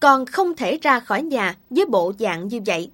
còn 0.00 0.26
không 0.26 0.56
thể 0.56 0.78
ra 0.82 1.00
khỏi 1.00 1.22
nhà 1.22 1.56
với 1.70 1.86
bộ 1.86 2.12
dạng 2.18 2.48
như 2.48 2.60
vậy. 2.66 2.90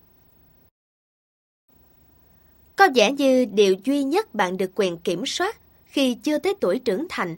Có 2.77 2.89
vẻ 2.95 3.13
như 3.13 3.45
điều 3.45 3.77
duy 3.85 4.03
nhất 4.03 4.35
bạn 4.35 4.57
được 4.57 4.71
quyền 4.75 4.99
kiểm 4.99 5.27
soát 5.27 5.57
khi 5.87 6.15
chưa 6.15 6.39
tới 6.39 6.55
tuổi 6.61 6.79
trưởng 6.79 7.07
thành 7.09 7.37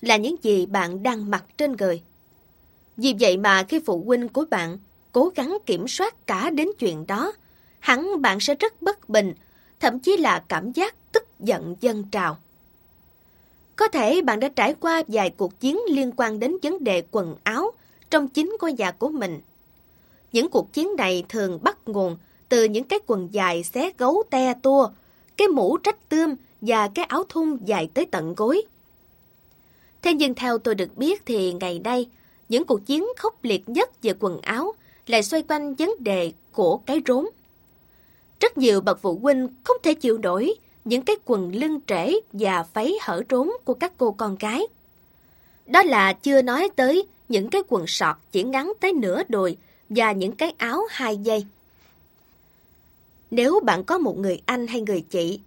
là 0.00 0.16
những 0.16 0.36
gì 0.42 0.66
bạn 0.66 1.02
đang 1.02 1.30
mặc 1.30 1.44
trên 1.58 1.76
người. 1.76 2.02
Vì 2.96 3.14
vậy 3.20 3.36
mà 3.36 3.62
khi 3.68 3.80
phụ 3.86 4.02
huynh 4.06 4.28
của 4.28 4.44
bạn 4.50 4.78
cố 5.12 5.32
gắng 5.34 5.58
kiểm 5.66 5.88
soát 5.88 6.26
cả 6.26 6.50
đến 6.50 6.68
chuyện 6.78 7.06
đó, 7.06 7.32
hẳn 7.80 8.22
bạn 8.22 8.40
sẽ 8.40 8.54
rất 8.54 8.82
bất 8.82 9.08
bình, 9.08 9.34
thậm 9.80 9.98
chí 9.98 10.16
là 10.16 10.44
cảm 10.48 10.72
giác 10.72 10.94
tức 11.12 11.24
giận 11.38 11.76
dân 11.80 12.04
trào. 12.12 12.38
Có 13.76 13.88
thể 13.88 14.22
bạn 14.22 14.40
đã 14.40 14.48
trải 14.48 14.74
qua 14.80 15.02
vài 15.08 15.30
cuộc 15.30 15.60
chiến 15.60 15.78
liên 15.88 16.12
quan 16.16 16.38
đến 16.40 16.56
vấn 16.62 16.84
đề 16.84 17.02
quần 17.10 17.36
áo 17.42 17.70
trong 18.14 18.28
chính 18.28 18.56
ngôi 18.60 18.72
nhà 18.72 18.90
của 18.90 19.08
mình. 19.08 19.40
Những 20.32 20.48
cuộc 20.48 20.72
chiến 20.72 20.88
này 20.96 21.24
thường 21.28 21.58
bắt 21.62 21.76
nguồn 21.86 22.16
từ 22.48 22.64
những 22.64 22.84
cái 22.84 22.98
quần 23.06 23.28
dài 23.32 23.64
xé 23.64 23.90
gấu 23.98 24.22
te 24.30 24.54
tua, 24.62 24.88
cái 25.36 25.48
mũ 25.48 25.76
trách 25.76 26.08
tươm 26.08 26.34
và 26.60 26.88
cái 26.88 27.04
áo 27.04 27.24
thun 27.28 27.56
dài 27.64 27.88
tới 27.94 28.06
tận 28.10 28.34
gối. 28.34 28.62
Thế 30.02 30.14
nhưng 30.14 30.34
theo 30.34 30.58
tôi 30.58 30.74
được 30.74 30.96
biết 30.96 31.22
thì 31.26 31.52
ngày 31.52 31.78
nay, 31.78 32.08
những 32.48 32.64
cuộc 32.64 32.86
chiến 32.86 33.06
khốc 33.16 33.44
liệt 33.44 33.68
nhất 33.68 34.02
về 34.02 34.12
quần 34.20 34.40
áo 34.40 34.72
lại 35.06 35.22
xoay 35.22 35.42
quanh 35.48 35.74
vấn 35.74 35.90
đề 35.98 36.32
của 36.52 36.76
cái 36.76 37.00
rốn. 37.06 37.24
Rất 38.40 38.58
nhiều 38.58 38.80
bậc 38.80 38.98
phụ 39.02 39.18
huynh 39.22 39.48
không 39.64 39.76
thể 39.82 39.94
chịu 39.94 40.18
nổi 40.18 40.54
những 40.84 41.02
cái 41.02 41.16
quần 41.24 41.54
lưng 41.54 41.80
trễ 41.86 42.12
và 42.32 42.64
váy 42.74 42.94
hở 43.00 43.22
rốn 43.30 43.50
của 43.64 43.74
các 43.74 43.92
cô 43.96 44.12
con 44.12 44.36
gái. 44.40 44.66
Đó 45.66 45.82
là 45.82 46.12
chưa 46.12 46.42
nói 46.42 46.70
tới 46.76 47.06
những 47.28 47.50
cái 47.50 47.62
quần 47.68 47.86
sọt 47.86 48.16
chỉ 48.32 48.42
ngắn 48.42 48.72
tới 48.80 48.92
nửa 48.92 49.22
đùi 49.28 49.56
và 49.88 50.12
những 50.12 50.32
cái 50.32 50.54
áo 50.58 50.82
hai 50.90 51.16
dây. 51.16 51.46
Nếu 53.30 53.60
bạn 53.64 53.84
có 53.84 53.98
một 53.98 54.18
người 54.18 54.42
anh 54.46 54.66
hay 54.66 54.80
người 54.80 55.00
chị, 55.00 55.40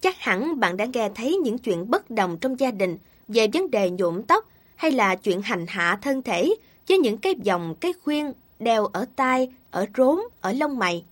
chắc 0.00 0.16
hẳn 0.18 0.60
bạn 0.60 0.76
đã 0.76 0.84
nghe 0.84 1.10
thấy 1.14 1.36
những 1.36 1.58
chuyện 1.58 1.90
bất 1.90 2.10
đồng 2.10 2.36
trong 2.40 2.60
gia 2.60 2.70
đình 2.70 2.98
về 3.28 3.46
vấn 3.52 3.70
đề 3.70 3.90
nhuộm 3.90 4.22
tóc 4.22 4.48
hay 4.76 4.90
là 4.90 5.14
chuyện 5.14 5.42
hành 5.42 5.66
hạ 5.68 5.98
thân 6.02 6.22
thể 6.22 6.54
với 6.88 6.98
những 6.98 7.18
cái 7.18 7.34
vòng 7.46 7.74
cái 7.80 7.92
khuyên 8.04 8.32
đeo 8.58 8.86
ở 8.86 9.06
tai, 9.16 9.52
ở 9.70 9.86
rốn, 9.96 10.20
ở 10.40 10.52
lông 10.52 10.78
mày. 10.78 11.04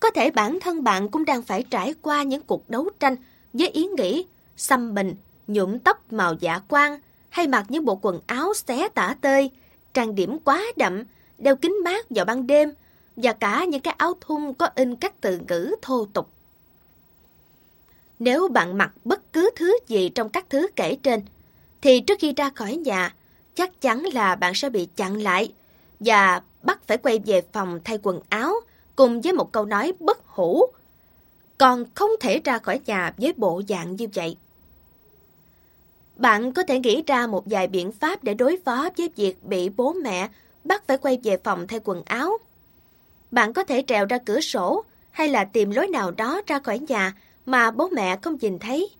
Có 0.00 0.10
thể 0.10 0.30
bản 0.30 0.60
thân 0.60 0.84
bạn 0.84 1.08
cũng 1.08 1.24
đang 1.24 1.42
phải 1.42 1.64
trải 1.70 1.94
qua 2.02 2.22
những 2.22 2.42
cuộc 2.42 2.70
đấu 2.70 2.88
tranh 3.00 3.16
với 3.52 3.68
ý 3.68 3.86
nghĩ 3.86 4.26
xăm 4.56 4.94
mình, 4.94 5.14
nhuộm 5.46 5.78
tóc 5.78 6.12
màu 6.12 6.34
dạ 6.40 6.58
quang 6.68 6.98
hay 7.28 7.46
mặc 7.46 7.66
những 7.68 7.84
bộ 7.84 7.98
quần 8.02 8.20
áo 8.26 8.54
xé 8.54 8.88
tả 8.88 9.16
tơi, 9.20 9.50
trang 9.94 10.14
điểm 10.14 10.38
quá 10.38 10.62
đậm, 10.76 11.02
đeo 11.38 11.56
kính 11.56 11.76
mát 11.84 12.06
vào 12.10 12.24
ban 12.24 12.46
đêm 12.46 12.72
và 13.16 13.32
cả 13.32 13.64
những 13.64 13.80
cái 13.80 13.94
áo 13.98 14.14
thun 14.20 14.54
có 14.54 14.68
in 14.74 14.96
các 14.96 15.20
từ 15.20 15.40
ngữ 15.48 15.74
thô 15.82 16.06
tục. 16.12 16.28
Nếu 18.18 18.48
bạn 18.48 18.78
mặc 18.78 18.92
bất 19.04 19.32
cứ 19.32 19.50
thứ 19.56 19.78
gì 19.88 20.08
trong 20.08 20.28
các 20.28 20.46
thứ 20.50 20.66
kể 20.76 20.96
trên, 21.02 21.22
thì 21.80 22.00
trước 22.00 22.18
khi 22.20 22.32
ra 22.32 22.50
khỏi 22.50 22.76
nhà, 22.76 23.14
chắc 23.54 23.80
chắn 23.80 24.02
là 24.02 24.34
bạn 24.34 24.54
sẽ 24.54 24.70
bị 24.70 24.88
chặn 24.96 25.22
lại 25.22 25.52
và 26.00 26.42
bắt 26.62 26.80
phải 26.86 26.96
quay 26.96 27.18
về 27.18 27.42
phòng 27.52 27.80
thay 27.84 27.98
quần 28.02 28.20
áo 28.28 28.54
cùng 28.96 29.20
với 29.20 29.32
một 29.32 29.52
câu 29.52 29.64
nói 29.64 29.92
bất 30.00 30.26
hủ. 30.26 30.66
Còn 31.58 31.84
không 31.94 32.10
thể 32.20 32.40
ra 32.44 32.58
khỏi 32.58 32.80
nhà 32.86 33.12
với 33.16 33.32
bộ 33.36 33.62
dạng 33.68 33.96
như 33.96 34.06
vậy. 34.14 34.36
Bạn 36.16 36.52
có 36.52 36.62
thể 36.62 36.78
nghĩ 36.78 37.02
ra 37.06 37.26
một 37.26 37.42
vài 37.46 37.66
biện 37.66 37.92
pháp 37.92 38.24
để 38.24 38.34
đối 38.34 38.58
phó 38.64 38.88
với 38.96 39.10
việc 39.16 39.44
bị 39.44 39.68
bố 39.68 39.92
mẹ 39.92 40.28
bắt 40.64 40.82
phải 40.86 40.98
quay 40.98 41.18
về 41.22 41.36
phòng 41.44 41.66
thay 41.66 41.80
quần 41.84 42.02
áo. 42.02 42.38
Bạn 43.30 43.52
có 43.52 43.64
thể 43.64 43.84
trèo 43.86 44.06
ra 44.06 44.18
cửa 44.26 44.40
sổ 44.40 44.84
hay 45.10 45.28
là 45.28 45.44
tìm 45.44 45.70
lối 45.70 45.86
nào 45.88 46.10
đó 46.10 46.42
ra 46.46 46.58
khỏi 46.58 46.78
nhà 46.78 47.14
mà 47.46 47.70
bố 47.70 47.88
mẹ 47.88 48.18
không 48.22 48.36
nhìn 48.40 48.58
thấy. 48.58 48.90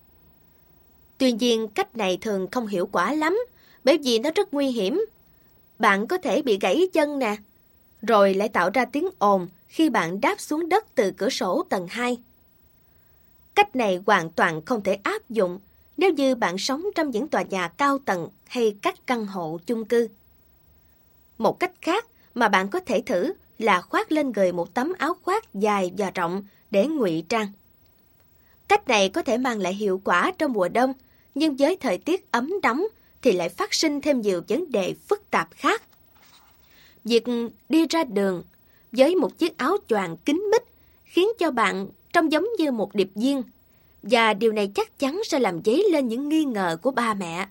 Tuy 1.18 1.32
nhiên, 1.32 1.68
cách 1.68 1.96
này 1.96 2.18
thường 2.20 2.48
không 2.50 2.66
hiệu 2.66 2.88
quả 2.92 3.12
lắm, 3.12 3.38
bởi 3.84 3.98
vì 3.98 4.18
nó 4.18 4.30
rất 4.34 4.54
nguy 4.54 4.66
hiểm. 4.66 5.04
Bạn 5.78 6.06
có 6.06 6.18
thể 6.18 6.42
bị 6.42 6.58
gãy 6.60 6.88
chân 6.92 7.18
nè, 7.18 7.36
rồi 8.02 8.34
lại 8.34 8.48
tạo 8.48 8.70
ra 8.74 8.84
tiếng 8.84 9.08
ồn 9.18 9.48
khi 9.68 9.90
bạn 9.90 10.20
đáp 10.20 10.40
xuống 10.40 10.68
đất 10.68 10.94
từ 10.94 11.10
cửa 11.10 11.30
sổ 11.30 11.64
tầng 11.68 11.86
2. 11.90 12.16
Cách 13.54 13.76
này 13.76 14.02
hoàn 14.06 14.30
toàn 14.30 14.64
không 14.64 14.82
thể 14.82 14.98
áp 15.02 15.30
dụng 15.30 15.58
nếu 15.96 16.12
như 16.12 16.34
bạn 16.34 16.58
sống 16.58 16.84
trong 16.94 17.10
những 17.10 17.28
tòa 17.28 17.42
nhà 17.42 17.68
cao 17.68 17.98
tầng 17.98 18.28
hay 18.46 18.76
các 18.82 19.06
căn 19.06 19.26
hộ 19.26 19.58
chung 19.66 19.84
cư. 19.84 20.08
Một 21.38 21.60
cách 21.60 21.72
khác 21.80 22.06
mà 22.34 22.48
bạn 22.48 22.68
có 22.68 22.80
thể 22.80 23.02
thử 23.06 23.32
là 23.58 23.80
khoác 23.80 24.12
lên 24.12 24.32
người 24.32 24.52
một 24.52 24.74
tấm 24.74 24.92
áo 24.98 25.16
khoác 25.22 25.54
dài 25.54 25.92
và 25.98 26.10
rộng 26.10 26.44
để 26.70 26.86
ngụy 26.86 27.24
trang. 27.28 27.52
Cách 28.68 28.88
này 28.88 29.08
có 29.08 29.22
thể 29.22 29.38
mang 29.38 29.58
lại 29.58 29.74
hiệu 29.74 30.00
quả 30.04 30.32
trong 30.38 30.52
mùa 30.52 30.68
đông, 30.68 30.92
nhưng 31.34 31.56
với 31.56 31.76
thời 31.76 31.98
tiết 31.98 32.32
ấm 32.32 32.52
nóng 32.62 32.86
thì 33.22 33.32
lại 33.32 33.48
phát 33.48 33.74
sinh 33.74 34.00
thêm 34.00 34.20
nhiều 34.20 34.42
vấn 34.48 34.72
đề 34.72 34.94
phức 35.08 35.30
tạp 35.30 35.48
khác. 35.50 35.82
Việc 37.04 37.24
đi 37.68 37.86
ra 37.86 38.04
đường 38.04 38.42
với 38.92 39.14
một 39.14 39.38
chiếc 39.38 39.58
áo 39.58 39.76
choàng 39.88 40.16
kín 40.16 40.44
mít 40.52 40.62
khiến 41.04 41.28
cho 41.38 41.50
bạn 41.50 41.88
trông 42.12 42.32
giống 42.32 42.46
như 42.58 42.70
một 42.70 42.94
điệp 42.94 43.08
viên 43.14 43.42
và 44.10 44.34
điều 44.34 44.52
này 44.52 44.70
chắc 44.74 44.98
chắn 44.98 45.20
sẽ 45.24 45.38
làm 45.38 45.60
dấy 45.64 45.84
lên 45.92 46.08
những 46.08 46.28
nghi 46.28 46.44
ngờ 46.44 46.76
của 46.82 46.90
ba 46.90 47.14
mẹ. 47.14 47.46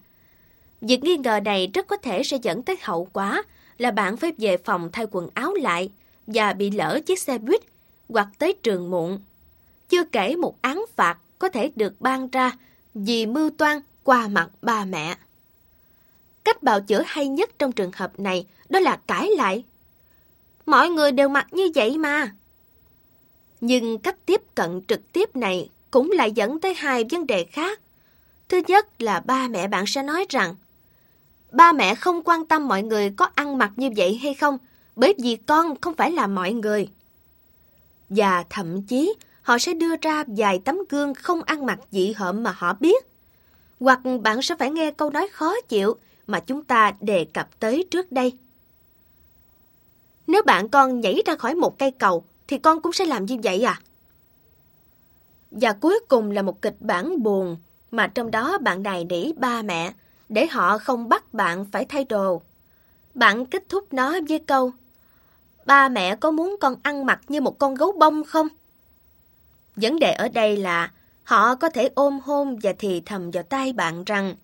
Việc 0.82 1.04
nghi 1.04 1.18
ngờ 1.18 1.40
này 1.46 1.72
rất 1.74 1.88
có 1.88 1.98
thể 1.98 2.24
sẽ 2.24 2.38
dẫn 2.42 2.64
tới 2.64 2.78
hậu 2.82 3.08
quả 3.14 3.44
là 3.78 3.92
bạn 3.92 4.18
phải 4.18 4.32
về 4.38 4.58
phòng 4.58 4.90
thay 4.94 5.06
quần 5.12 5.30
áo 5.34 5.54
lại 5.54 5.92
và 6.28 6.54
bị 6.54 6.70
lỡ 6.70 7.00
chiếc 7.06 7.20
xe 7.20 7.38
buýt 7.38 7.62
hoặc 8.10 8.28
tới 8.38 8.54
trường 8.64 8.92
muộn. 8.92 9.20
Chưa 9.90 10.04
kể 10.04 10.36
một 10.36 10.56
án 10.62 10.86
phạt 10.96 11.18
có 11.40 11.50
thể 11.50 11.72
được 11.76 12.02
ban 12.02 12.28
ra 12.28 12.52
vì 12.94 13.26
mưu 13.26 13.50
toan 13.50 13.80
qua 14.04 14.28
mặt 14.28 14.50
ba 14.62 14.86
mẹ. 14.86 15.18
Cách 16.44 16.64
bào 16.64 16.82
chữa 16.82 17.04
hay 17.06 17.28
nhất 17.28 17.50
trong 17.60 17.72
trường 17.72 17.92
hợp 17.96 18.20
này 18.20 18.46
đó 18.70 18.80
là 18.80 19.00
cãi 19.08 19.30
lại. 19.38 19.64
Mọi 20.66 20.90
người 20.90 21.12
đều 21.12 21.30
mặc 21.30 21.48
như 21.52 21.70
vậy 21.76 21.98
mà. 21.98 22.32
Nhưng 23.62 23.98
cách 23.98 24.26
tiếp 24.26 24.42
cận 24.56 24.82
trực 24.88 25.12
tiếp 25.12 25.36
này 25.36 25.70
cũng 25.96 26.12
lại 26.12 26.32
dẫn 26.32 26.60
tới 26.60 26.74
hai 26.74 27.06
vấn 27.12 27.28
đề 27.28 27.44
khác. 27.44 27.80
Thứ 28.50 28.62
nhất 28.68 29.02
là 29.02 29.20
ba 29.20 29.48
mẹ 29.48 29.68
bạn 29.68 29.86
sẽ 29.88 30.04
nói 30.04 30.26
rằng 30.30 30.56
ba 31.52 31.72
mẹ 31.72 31.96
không 31.96 32.22
quan 32.24 32.46
tâm 32.46 32.68
mọi 32.68 32.84
người 32.84 33.10
có 33.18 33.28
ăn 33.36 33.58
mặc 33.58 33.72
như 33.76 33.90
vậy 33.98 34.20
hay 34.24 34.34
không, 34.34 34.58
bởi 34.96 35.14
vì 35.18 35.36
con 35.36 35.82
không 35.82 35.94
phải 35.94 36.12
là 36.12 36.28
mọi 36.28 36.54
người. 36.54 36.88
Và 38.10 38.44
thậm 38.50 38.82
chí 38.84 39.14
họ 39.42 39.58
sẽ 39.58 39.74
đưa 39.74 39.96
ra 40.02 40.24
vài 40.28 40.60
tấm 40.66 40.78
gương 40.90 41.14
không 41.14 41.44
ăn 41.44 41.66
mặc 41.66 41.80
dị 41.92 42.14
hợm 42.14 42.44
mà 42.44 42.56
họ 42.58 42.74
biết. 42.80 43.06
Hoặc 43.80 44.00
bạn 44.22 44.42
sẽ 44.42 44.56
phải 44.60 44.72
nghe 44.72 44.92
câu 44.92 45.10
nói 45.10 45.28
khó 45.32 45.56
chịu 45.68 45.96
mà 46.28 46.40
chúng 46.40 46.64
ta 46.64 46.94
đề 47.02 47.26
cập 47.34 47.60
tới 47.60 47.86
trước 47.92 48.12
đây. 48.12 48.34
Nếu 50.28 50.44
bạn 50.44 50.70
con 50.70 51.02
nhảy 51.02 51.22
ra 51.26 51.36
khỏi 51.36 51.56
một 51.56 51.80
cây 51.80 51.92
cầu, 51.92 52.24
thì 52.48 52.58
con 52.58 52.82
cũng 52.82 52.94
sẽ 52.94 53.06
làm 53.06 53.26
như 53.26 53.38
vậy 53.44 53.62
à? 53.62 53.82
Và 55.62 55.74
cuối 55.74 56.00
cùng 56.08 56.32
là 56.32 56.42
một 56.42 56.62
kịch 56.62 56.76
bản 56.80 57.24
buồn, 57.24 57.58
mà 57.92 58.08
trong 58.08 58.32
đó 58.32 58.58
bạn 58.58 58.84
này 58.84 59.06
nỉ 59.06 59.34
ba 59.34 59.62
mẹ, 59.62 59.94
để 60.30 60.48
họ 60.48 60.78
không 60.78 61.10
bắt 61.10 61.34
bạn 61.34 61.66
phải 61.72 61.86
thay 61.86 62.04
đồ. 62.04 62.42
Bạn 63.14 63.46
kết 63.46 63.64
thúc 63.70 63.94
nó 63.94 64.20
với 64.30 64.40
câu, 64.40 64.72
ba 65.66 65.90
mẹ 65.90 66.16
có 66.16 66.32
muốn 66.32 66.56
con 66.62 66.76
ăn 66.84 67.06
mặc 67.06 67.22
như 67.28 67.42
một 67.42 67.60
con 67.60 67.76
gấu 67.76 67.92
bông 67.92 68.24
không? 68.24 68.48
Vấn 69.76 70.00
đề 70.00 70.12
ở 70.12 70.28
đây 70.28 70.58
là 70.58 70.92
họ 71.24 71.56
có 71.56 71.70
thể 71.70 71.90
ôm 71.96 72.20
hôn 72.20 72.60
và 72.64 72.74
thì 72.80 73.02
thầm 73.06 73.32
vào 73.32 73.44
tay 73.44 73.74
bạn 73.74 74.04
rằng 74.04 74.36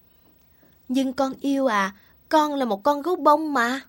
Nhưng 0.87 1.13
con 1.13 1.33
yêu 1.41 1.67
à, 1.67 1.95
con 2.29 2.55
là 2.55 2.65
một 2.65 2.83
con 2.83 3.01
gấu 3.01 3.15
bông 3.15 3.53
mà. 3.53 3.81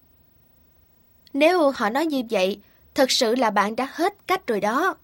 Nếu 1.33 1.71
họ 1.71 1.91
nói 1.91 2.07
như 2.07 2.23
vậy, 2.31 2.61
thật 2.95 3.11
sự 3.11 3.35
là 3.35 3.51
bạn 3.51 3.77
đã 3.77 3.89
hết 3.93 4.15
cách 4.27 4.47
rồi 4.47 4.61
đó. 4.61 4.97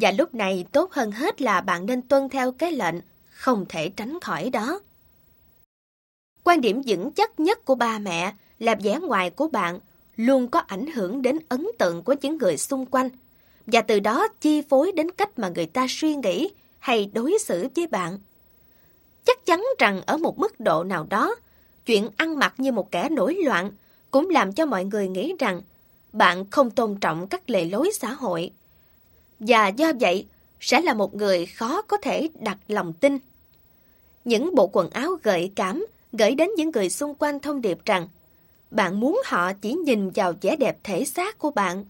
Và 0.00 0.10
lúc 0.10 0.34
này 0.34 0.64
tốt 0.72 0.92
hơn 0.92 1.12
hết 1.12 1.40
là 1.42 1.60
bạn 1.60 1.86
nên 1.86 2.02
tuân 2.02 2.28
theo 2.28 2.52
cái 2.52 2.72
lệnh, 2.72 2.94
không 3.30 3.64
thể 3.68 3.88
tránh 3.88 4.20
khỏi 4.20 4.50
đó. 4.50 4.80
Quan 6.44 6.60
điểm 6.60 6.82
vững 6.86 7.12
chắc 7.12 7.40
nhất 7.40 7.64
của 7.64 7.74
ba 7.74 7.98
mẹ 7.98 8.32
là 8.58 8.74
vẻ 8.74 8.98
ngoài 9.02 9.30
của 9.30 9.48
bạn 9.48 9.78
luôn 10.16 10.48
có 10.48 10.58
ảnh 10.58 10.86
hưởng 10.86 11.22
đến 11.22 11.38
ấn 11.48 11.66
tượng 11.78 12.02
của 12.02 12.14
những 12.22 12.38
người 12.38 12.56
xung 12.56 12.86
quanh 12.86 13.08
và 13.66 13.80
từ 13.80 14.00
đó 14.00 14.28
chi 14.40 14.62
phối 14.62 14.92
đến 14.92 15.10
cách 15.10 15.38
mà 15.38 15.48
người 15.48 15.66
ta 15.66 15.86
suy 15.88 16.14
nghĩ 16.14 16.50
hay 16.78 17.10
đối 17.14 17.38
xử 17.40 17.68
với 17.76 17.86
bạn. 17.86 18.18
Chắc 19.24 19.46
chắn 19.46 19.64
rằng 19.78 20.02
ở 20.06 20.16
một 20.16 20.38
mức 20.38 20.60
độ 20.60 20.84
nào 20.84 21.06
đó, 21.10 21.34
chuyện 21.86 22.08
ăn 22.16 22.38
mặc 22.38 22.54
như 22.58 22.72
một 22.72 22.90
kẻ 22.90 23.08
nổi 23.08 23.36
loạn 23.44 23.70
cũng 24.10 24.30
làm 24.30 24.52
cho 24.52 24.66
mọi 24.66 24.84
người 24.84 25.08
nghĩ 25.08 25.34
rằng 25.38 25.62
bạn 26.12 26.50
không 26.50 26.70
tôn 26.70 26.96
trọng 27.00 27.28
các 27.28 27.50
lệ 27.50 27.64
lối 27.64 27.90
xã 28.00 28.12
hội. 28.12 28.52
Và 29.40 29.68
do 29.68 29.92
vậy, 30.00 30.26
sẽ 30.60 30.80
là 30.80 30.94
một 30.94 31.14
người 31.14 31.46
khó 31.46 31.82
có 31.82 31.96
thể 31.96 32.28
đặt 32.40 32.58
lòng 32.68 32.92
tin. 32.92 33.18
Những 34.24 34.54
bộ 34.54 34.70
quần 34.72 34.90
áo 34.90 35.16
gợi 35.22 35.52
cảm 35.54 35.86
gửi 36.12 36.34
đến 36.34 36.50
những 36.56 36.70
người 36.70 36.90
xung 36.90 37.14
quanh 37.14 37.40
thông 37.40 37.60
điệp 37.60 37.78
rằng 37.84 38.08
bạn 38.70 39.00
muốn 39.00 39.22
họ 39.24 39.52
chỉ 39.52 39.72
nhìn 39.72 40.10
vào 40.10 40.32
vẻ 40.40 40.56
đẹp 40.56 40.78
thể 40.84 41.04
xác 41.04 41.38
của 41.38 41.50
bạn. 41.50 41.84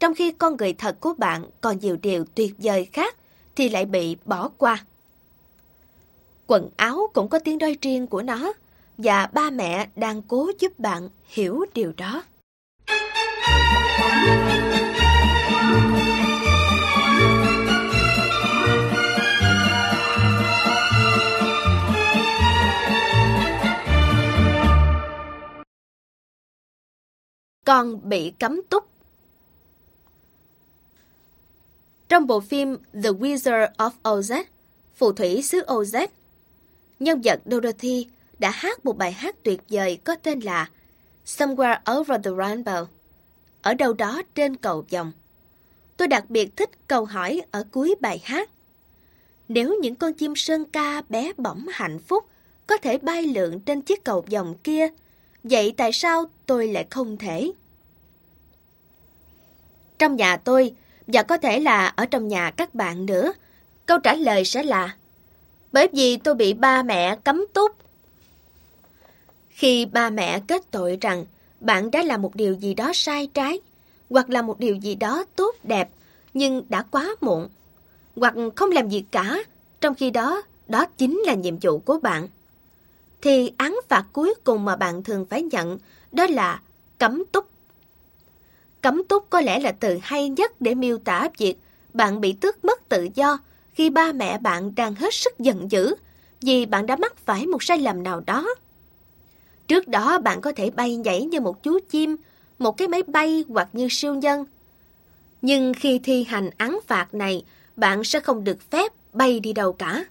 Trong 0.00 0.14
khi 0.14 0.32
con 0.32 0.56
người 0.56 0.72
thật 0.72 0.96
của 1.00 1.14
bạn 1.18 1.44
còn 1.60 1.78
nhiều 1.78 1.96
điều 2.02 2.24
tuyệt 2.34 2.54
vời 2.58 2.88
khác 2.92 3.16
thì 3.56 3.68
lại 3.68 3.84
bị 3.84 4.16
bỏ 4.24 4.50
qua. 4.58 4.84
Quần 6.46 6.70
áo 6.76 7.10
cũng 7.12 7.28
có 7.28 7.38
tiếng 7.38 7.58
nói 7.58 7.76
riêng 7.82 8.06
của 8.06 8.22
nó 8.22 8.52
và 8.98 9.26
ba 9.32 9.50
mẹ 9.50 9.88
đang 9.96 10.22
cố 10.22 10.50
giúp 10.58 10.78
bạn 10.78 11.08
hiểu 11.26 11.64
điều 11.74 11.92
đó. 11.96 12.22
Con 27.64 28.08
bị 28.08 28.32
cấm 28.38 28.60
túc 28.70 28.84
Trong 32.08 32.26
bộ 32.26 32.40
phim 32.40 32.76
The 32.94 33.10
Wizard 33.10 33.68
of 33.76 33.90
Oz, 34.02 34.44
Phù 34.96 35.12
thủy 35.12 35.42
xứ 35.42 35.60
Oz, 35.66 36.06
nhân 37.00 37.20
vật 37.24 37.40
Dorothy 37.46 38.06
đã 38.38 38.50
hát 38.50 38.84
một 38.84 38.98
bài 38.98 39.12
hát 39.12 39.36
tuyệt 39.42 39.60
vời 39.68 39.98
có 40.04 40.14
tên 40.22 40.40
là 40.40 40.70
Somewhere 41.26 41.98
Over 41.98 42.24
the 42.24 42.30
Rainbow, 42.30 42.86
ở 43.62 43.74
đâu 43.74 43.92
đó 43.92 44.22
trên 44.34 44.56
cầu 44.56 44.84
vòng. 44.90 45.12
Tôi 45.96 46.08
đặc 46.08 46.24
biệt 46.28 46.56
thích 46.56 46.70
câu 46.88 47.04
hỏi 47.04 47.42
ở 47.50 47.64
cuối 47.70 47.94
bài 48.00 48.20
hát. 48.24 48.50
Nếu 49.48 49.78
những 49.82 49.94
con 49.94 50.12
chim 50.12 50.36
sơn 50.36 50.64
ca 50.64 51.02
bé 51.08 51.32
bỏng 51.36 51.66
hạnh 51.70 51.98
phúc 51.98 52.24
có 52.66 52.76
thể 52.76 52.98
bay 52.98 53.22
lượn 53.22 53.60
trên 53.60 53.82
chiếc 53.82 54.04
cầu 54.04 54.24
vòng 54.30 54.54
kia, 54.64 54.88
vậy 55.44 55.74
tại 55.76 55.92
sao 55.92 56.24
tôi 56.46 56.68
lại 56.68 56.86
không 56.90 57.16
thể? 57.16 57.52
Trong 59.98 60.16
nhà 60.16 60.36
tôi, 60.36 60.74
và 61.06 61.22
có 61.22 61.36
thể 61.36 61.60
là 61.60 61.86
ở 61.86 62.06
trong 62.06 62.28
nhà 62.28 62.50
các 62.50 62.74
bạn 62.74 63.06
nữa, 63.06 63.32
câu 63.86 63.98
trả 63.98 64.14
lời 64.14 64.44
sẽ 64.44 64.62
là 64.62 64.96
Bởi 65.72 65.88
vì 65.92 66.16
tôi 66.16 66.34
bị 66.34 66.52
ba 66.52 66.82
mẹ 66.82 67.16
cấm 67.24 67.44
túc. 67.52 67.72
Khi 69.48 69.86
ba 69.86 70.10
mẹ 70.10 70.40
kết 70.48 70.70
tội 70.70 70.98
rằng 71.00 71.24
bạn 71.60 71.90
đã 71.90 72.02
làm 72.02 72.22
một 72.22 72.34
điều 72.34 72.54
gì 72.54 72.74
đó 72.74 72.92
sai 72.94 73.26
trái, 73.34 73.60
hoặc 74.10 74.30
là 74.30 74.42
một 74.42 74.58
điều 74.58 74.76
gì 74.76 74.94
đó 74.94 75.24
tốt 75.36 75.56
đẹp, 75.62 75.88
nhưng 76.34 76.62
đã 76.68 76.82
quá 76.82 77.14
muộn, 77.20 77.48
hoặc 78.16 78.34
không 78.56 78.70
làm 78.70 78.88
gì 78.88 79.04
cả, 79.10 79.38
trong 79.80 79.94
khi 79.94 80.10
đó, 80.10 80.42
đó 80.68 80.86
chính 80.98 81.22
là 81.26 81.34
nhiệm 81.34 81.58
vụ 81.58 81.78
của 81.78 81.98
bạn. 82.02 82.28
Thì 83.22 83.52
án 83.56 83.80
phạt 83.88 84.04
cuối 84.12 84.34
cùng 84.44 84.64
mà 84.64 84.76
bạn 84.76 85.02
thường 85.02 85.26
phải 85.30 85.42
nhận 85.42 85.78
đó 86.12 86.26
là 86.26 86.60
cấm 86.98 87.24
túc. 87.32 87.46
Cấm 88.80 89.04
túc 89.04 89.30
có 89.30 89.40
lẽ 89.40 89.60
là 89.60 89.72
từ 89.72 89.98
hay 90.02 90.28
nhất 90.28 90.60
để 90.60 90.74
miêu 90.74 90.98
tả 90.98 91.28
việc 91.38 91.54
bạn 91.94 92.20
bị 92.20 92.32
tước 92.32 92.64
mất 92.64 92.88
tự 92.88 93.08
do 93.14 93.38
khi 93.74 93.90
ba 93.90 94.12
mẹ 94.12 94.38
bạn 94.38 94.74
đang 94.74 94.94
hết 94.94 95.14
sức 95.14 95.38
giận 95.38 95.70
dữ 95.70 95.94
vì 96.40 96.66
bạn 96.66 96.86
đã 96.86 96.96
mắc 96.96 97.16
phải 97.24 97.46
một 97.46 97.62
sai 97.62 97.78
lầm 97.78 98.02
nào 98.02 98.22
đó. 98.26 98.54
Trước 99.68 99.88
đó 99.88 100.18
bạn 100.18 100.40
có 100.40 100.52
thể 100.56 100.70
bay 100.70 100.96
nhảy 100.96 101.24
như 101.24 101.40
một 101.40 101.62
chú 101.62 101.78
chim, 101.90 102.16
một 102.58 102.76
cái 102.76 102.88
máy 102.88 103.02
bay 103.02 103.44
hoặc 103.48 103.68
như 103.72 103.88
siêu 103.90 104.14
nhân. 104.14 104.44
Nhưng 105.42 105.72
khi 105.74 105.98
thi 105.98 106.24
hành 106.24 106.50
án 106.56 106.78
phạt 106.86 107.14
này, 107.14 107.44
bạn 107.76 108.04
sẽ 108.04 108.20
không 108.20 108.44
được 108.44 108.70
phép 108.70 108.92
bay 109.12 109.40
đi 109.40 109.52
đâu 109.52 109.72
cả. 109.72 110.04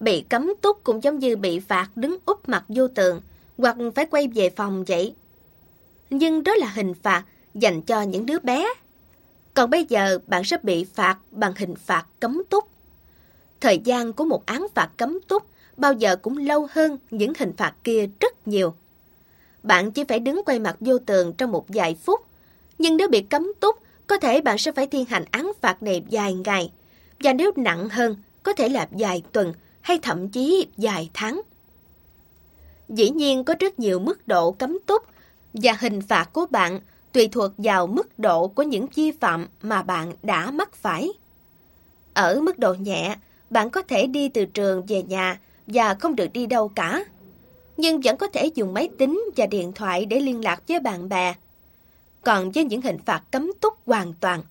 Bị 0.00 0.24
cấm 0.28 0.52
túc 0.60 0.84
cũng 0.84 1.02
giống 1.02 1.18
như 1.18 1.36
bị 1.36 1.60
phạt 1.60 1.88
đứng 1.96 2.16
úp 2.24 2.48
mặt 2.48 2.64
vô 2.68 2.88
tường 2.88 3.20
hoặc 3.58 3.76
phải 3.94 4.06
quay 4.06 4.28
về 4.28 4.50
phòng 4.50 4.84
vậy. 4.84 5.14
Nhưng 6.10 6.44
đó 6.44 6.54
là 6.54 6.66
hình 6.66 6.94
phạt 7.02 7.24
dành 7.54 7.82
cho 7.82 8.02
những 8.02 8.26
đứa 8.26 8.38
bé. 8.38 8.68
Còn 9.54 9.70
bây 9.70 9.84
giờ 9.84 10.18
bạn 10.26 10.44
sẽ 10.44 10.56
bị 10.62 10.84
phạt 10.84 11.16
bằng 11.30 11.52
hình 11.56 11.74
phạt 11.74 12.06
cấm 12.20 12.42
túc. 12.50 12.64
Thời 13.60 13.78
gian 13.84 14.12
của 14.12 14.24
một 14.24 14.46
án 14.46 14.66
phạt 14.74 14.90
cấm 14.96 15.18
túc 15.28 15.42
bao 15.76 15.92
giờ 15.92 16.16
cũng 16.16 16.38
lâu 16.38 16.68
hơn 16.70 16.98
những 17.10 17.32
hình 17.38 17.52
phạt 17.56 17.74
kia 17.84 18.06
rất 18.20 18.48
nhiều. 18.48 18.74
Bạn 19.62 19.90
chỉ 19.90 20.04
phải 20.04 20.18
đứng 20.18 20.42
quay 20.46 20.58
mặt 20.58 20.76
vô 20.80 20.98
tường 20.98 21.32
trong 21.32 21.52
một 21.52 21.64
vài 21.68 21.96
phút, 22.04 22.20
nhưng 22.78 22.96
nếu 22.96 23.08
bị 23.08 23.22
cấm 23.22 23.52
túc, 23.60 23.76
có 24.06 24.18
thể 24.18 24.40
bạn 24.40 24.58
sẽ 24.58 24.72
phải 24.72 24.86
thi 24.86 25.04
hành 25.08 25.24
án 25.30 25.52
phạt 25.60 25.82
này 25.82 26.02
vài 26.10 26.34
ngày, 26.34 26.72
và 27.18 27.32
nếu 27.32 27.52
nặng 27.56 27.88
hơn, 27.88 28.16
có 28.42 28.52
thể 28.52 28.68
là 28.68 28.88
vài 28.90 29.22
tuần 29.32 29.52
hay 29.80 29.98
thậm 30.02 30.28
chí 30.28 30.66
vài 30.76 31.10
tháng. 31.14 31.40
Dĩ 32.88 33.10
nhiên 33.10 33.44
có 33.44 33.54
rất 33.60 33.78
nhiều 33.78 33.98
mức 33.98 34.28
độ 34.28 34.52
cấm 34.52 34.78
túc 34.86 35.02
và 35.54 35.72
hình 35.80 36.00
phạt 36.02 36.32
của 36.32 36.46
bạn 36.50 36.80
tùy 37.12 37.28
thuộc 37.28 37.50
vào 37.58 37.86
mức 37.86 38.18
độ 38.18 38.48
của 38.48 38.62
những 38.62 38.86
vi 38.94 39.10
phạm 39.10 39.46
mà 39.62 39.82
bạn 39.82 40.12
đã 40.22 40.50
mắc 40.50 40.74
phải. 40.74 41.08
Ở 42.14 42.40
mức 42.40 42.58
độ 42.58 42.74
nhẹ, 42.74 43.16
bạn 43.50 43.70
có 43.70 43.82
thể 43.82 44.06
đi 44.06 44.28
từ 44.28 44.44
trường 44.44 44.86
về 44.86 45.02
nhà 45.02 45.38
và 45.66 45.94
không 45.94 46.16
được 46.16 46.32
đi 46.32 46.46
đâu 46.46 46.68
cả. 46.68 47.04
Nhưng 47.76 48.00
vẫn 48.00 48.16
có 48.16 48.26
thể 48.26 48.46
dùng 48.54 48.74
máy 48.74 48.88
tính 48.98 49.24
và 49.36 49.46
điện 49.46 49.72
thoại 49.72 50.06
để 50.06 50.20
liên 50.20 50.44
lạc 50.44 50.62
với 50.68 50.80
bạn 50.80 51.08
bè. 51.08 51.34
Còn 52.22 52.50
với 52.50 52.64
những 52.64 52.82
hình 52.82 52.98
phạt 53.06 53.22
cấm 53.30 53.52
túc 53.60 53.74
hoàn 53.86 54.12
toàn, 54.20 54.42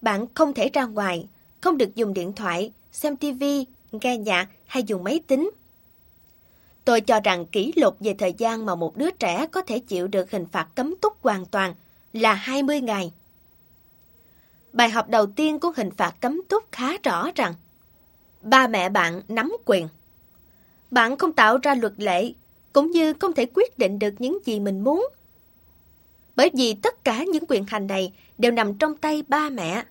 bạn 0.00 0.26
không 0.34 0.54
thể 0.54 0.70
ra 0.72 0.84
ngoài, 0.84 1.26
không 1.60 1.78
được 1.78 1.94
dùng 1.94 2.14
điện 2.14 2.32
thoại, 2.32 2.72
xem 2.92 3.16
TV, 3.16 3.44
nghe 3.92 4.16
nhạc 4.16 4.48
hay 4.74 4.82
dùng 4.82 5.04
máy 5.04 5.20
tính. 5.26 5.50
Tôi 6.84 7.00
cho 7.00 7.20
rằng 7.20 7.46
kỷ 7.46 7.72
lục 7.76 7.96
về 8.00 8.14
thời 8.18 8.34
gian 8.38 8.66
mà 8.66 8.74
một 8.74 8.96
đứa 8.96 9.10
trẻ 9.10 9.46
có 9.46 9.62
thể 9.62 9.78
chịu 9.78 10.06
được 10.06 10.30
hình 10.30 10.46
phạt 10.52 10.68
cấm 10.74 10.94
túc 10.96 11.22
hoàn 11.22 11.46
toàn 11.46 11.74
là 12.12 12.34
20 12.34 12.80
ngày. 12.80 13.12
Bài 14.72 14.90
học 14.90 15.08
đầu 15.08 15.26
tiên 15.26 15.60
của 15.60 15.72
hình 15.76 15.90
phạt 15.90 16.14
cấm 16.20 16.42
túc 16.48 16.64
khá 16.72 16.92
rõ 17.02 17.30
rằng 17.34 17.54
ba 18.42 18.66
mẹ 18.66 18.88
bạn 18.88 19.22
nắm 19.28 19.56
quyền. 19.64 19.88
Bạn 20.90 21.16
không 21.16 21.32
tạo 21.32 21.58
ra 21.62 21.74
luật 21.74 21.92
lệ, 21.96 22.32
cũng 22.72 22.90
như 22.90 23.12
không 23.12 23.32
thể 23.32 23.46
quyết 23.54 23.78
định 23.78 23.98
được 23.98 24.14
những 24.18 24.38
gì 24.44 24.60
mình 24.60 24.84
muốn. 24.84 25.08
Bởi 26.36 26.50
vì 26.54 26.74
tất 26.74 27.04
cả 27.04 27.24
những 27.24 27.44
quyền 27.48 27.64
hành 27.68 27.86
này 27.86 28.12
đều 28.38 28.52
nằm 28.52 28.74
trong 28.74 28.96
tay 28.96 29.22
ba 29.28 29.50
mẹ. 29.50 29.84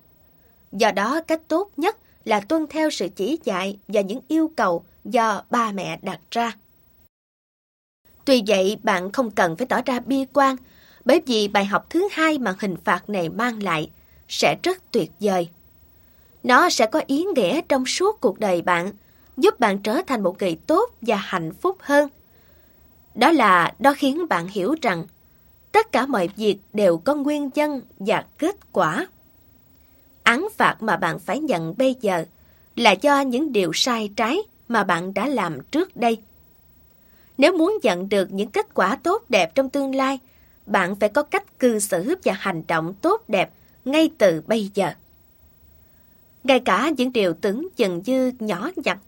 Do 0.72 0.90
đó, 0.92 1.20
cách 1.26 1.40
tốt 1.48 1.70
nhất 1.76 1.96
là 2.24 2.40
tuân 2.40 2.66
theo 2.70 2.90
sự 2.90 3.08
chỉ 3.16 3.38
dạy 3.44 3.78
và 3.88 4.00
những 4.00 4.20
yêu 4.28 4.50
cầu 4.56 4.84
do 5.04 5.42
ba 5.50 5.72
mẹ 5.72 5.98
đặt 6.02 6.20
ra. 6.30 6.52
Tuy 8.24 8.42
vậy, 8.46 8.78
bạn 8.82 9.12
không 9.12 9.30
cần 9.30 9.56
phải 9.56 9.66
tỏ 9.66 9.80
ra 9.86 10.00
bi 10.00 10.24
quan, 10.32 10.56
bởi 11.04 11.22
vì 11.26 11.48
bài 11.48 11.64
học 11.64 11.86
thứ 11.90 12.08
hai 12.12 12.38
mà 12.38 12.54
hình 12.60 12.76
phạt 12.84 13.10
này 13.10 13.28
mang 13.28 13.62
lại 13.62 13.90
sẽ 14.28 14.56
rất 14.62 14.92
tuyệt 14.92 15.10
vời. 15.20 15.48
Nó 16.42 16.70
sẽ 16.70 16.86
có 16.86 17.02
ý 17.06 17.24
nghĩa 17.24 17.60
trong 17.68 17.86
suốt 17.86 18.20
cuộc 18.20 18.38
đời 18.40 18.62
bạn, 18.62 18.92
giúp 19.36 19.60
bạn 19.60 19.78
trở 19.78 20.02
thành 20.06 20.22
một 20.22 20.36
người 20.40 20.58
tốt 20.66 20.90
và 21.00 21.16
hạnh 21.16 21.52
phúc 21.60 21.76
hơn. 21.80 22.08
Đó 23.14 23.32
là 23.32 23.74
đó 23.78 23.94
khiến 23.96 24.28
bạn 24.28 24.48
hiểu 24.48 24.74
rằng 24.82 25.04
tất 25.72 25.92
cả 25.92 26.06
mọi 26.06 26.28
việc 26.36 26.58
đều 26.72 26.98
có 26.98 27.14
nguyên 27.14 27.50
nhân 27.54 27.82
và 27.98 28.24
kết 28.38 28.56
quả. 28.72 29.06
Án 30.24 30.48
phạt 30.56 30.76
mà 30.80 30.96
bạn 30.96 31.18
phải 31.18 31.40
nhận 31.40 31.74
bây 31.78 31.96
giờ 32.00 32.24
là 32.76 32.90
do 32.90 33.20
những 33.20 33.52
điều 33.52 33.72
sai 33.74 34.10
trái 34.16 34.38
mà 34.68 34.84
bạn 34.84 35.14
đã 35.14 35.26
làm 35.26 35.60
trước 35.60 35.96
đây. 35.96 36.18
Nếu 37.38 37.52
muốn 37.52 37.78
nhận 37.82 38.08
được 38.08 38.32
những 38.32 38.50
kết 38.50 38.74
quả 38.74 38.98
tốt 39.02 39.22
đẹp 39.28 39.54
trong 39.54 39.70
tương 39.70 39.94
lai, 39.94 40.18
bạn 40.66 40.96
phải 40.96 41.08
có 41.08 41.22
cách 41.22 41.58
cư 41.58 41.78
xử 41.78 42.14
và 42.24 42.32
hành 42.32 42.62
động 42.68 42.94
tốt 42.94 43.22
đẹp 43.28 43.50
ngay 43.84 44.10
từ 44.18 44.42
bây 44.46 44.70
giờ. 44.74 44.92
Ngay 46.44 46.60
cả 46.60 46.90
những 46.96 47.12
điều 47.12 47.34
tưởng 47.34 47.68
chừng 47.76 48.02
như 48.06 48.32
nhỏ 48.38 48.70
nhặt, 48.84 48.98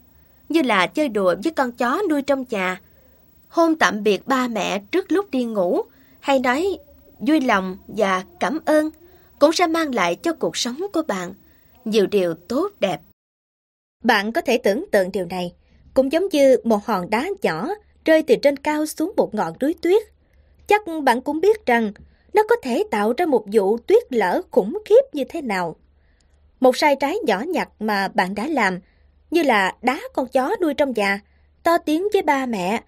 như 0.49 0.63
là 0.63 0.87
chơi 0.87 1.09
đùa 1.09 1.35
với 1.45 1.53
con 1.53 1.73
chó 1.73 2.03
nuôi 2.11 2.23
trong 2.23 2.45
nhà, 2.51 2.81
hôn 3.49 3.77
tạm 3.77 4.03
biệt 4.03 4.27
ba 4.27 4.49
mẹ 4.49 4.83
trước 4.91 5.13
lúc 5.13 5.31
đi 5.31 5.45
ngủ, 5.45 5.83
hay 6.21 6.39
nói 6.39 6.79
vui 7.19 7.41
lòng 7.41 7.77
và 7.87 8.25
cảm 8.41 8.59
ơn, 8.65 8.91
cũng 9.39 9.53
sẽ 9.53 9.67
mang 9.67 9.95
lại 9.95 10.15
cho 10.15 10.33
cuộc 10.33 10.57
sống 10.57 10.87
của 10.93 11.03
bạn 11.03 11.35
nhiều 11.85 12.07
điều 12.07 12.35
tốt 12.35 12.73
đẹp. 12.81 13.01
Bạn 14.05 14.33
có 14.33 14.41
thể 14.41 14.59
tưởng 14.59 14.85
tượng 14.93 15.13
điều 15.13 15.27
này, 15.27 15.55
cũng 15.95 16.13
giống 16.13 16.29
như 16.33 16.57
một 16.65 16.87
hòn 16.87 17.11
đá 17.11 17.29
nhỏ 17.43 17.69
rơi 18.05 18.23
từ 18.23 18.35
trên 18.43 18.57
cao 18.57 18.87
xuống 18.87 19.13
một 19.17 19.35
ngọn 19.35 19.53
núi 19.61 19.75
tuyết. 19.83 20.03
Chắc 20.67 20.83
bạn 21.05 21.21
cũng 21.21 21.41
biết 21.41 21.67
rằng 21.67 21.93
nó 22.35 22.43
có 22.49 22.57
thể 22.63 22.85
tạo 22.91 23.13
ra 23.17 23.27
một 23.27 23.45
vụ 23.53 23.79
tuyết 23.79 24.03
lở 24.11 24.43
khủng 24.51 24.79
khiếp 24.85 25.03
như 25.13 25.25
thế 25.29 25.43
nào. 25.43 25.77
Một 26.61 26.77
sai 26.77 26.97
trái 27.01 27.19
nhỏ 27.27 27.41
nhặt 27.41 27.69
mà 27.79 28.09
bạn 28.09 28.35
đã 28.35 28.47
làm, 28.47 28.81
như 29.31 29.43
là 29.43 29.75
đá 29.83 30.01
con 30.15 30.29
chó 30.29 30.57
nuôi 30.61 30.75
trong 30.75 30.93
nhà, 30.93 31.21
to 31.63 31.79
tiếng 31.79 32.09
với 32.13 32.23
ba 32.23 32.47
mẹ, 32.47 32.83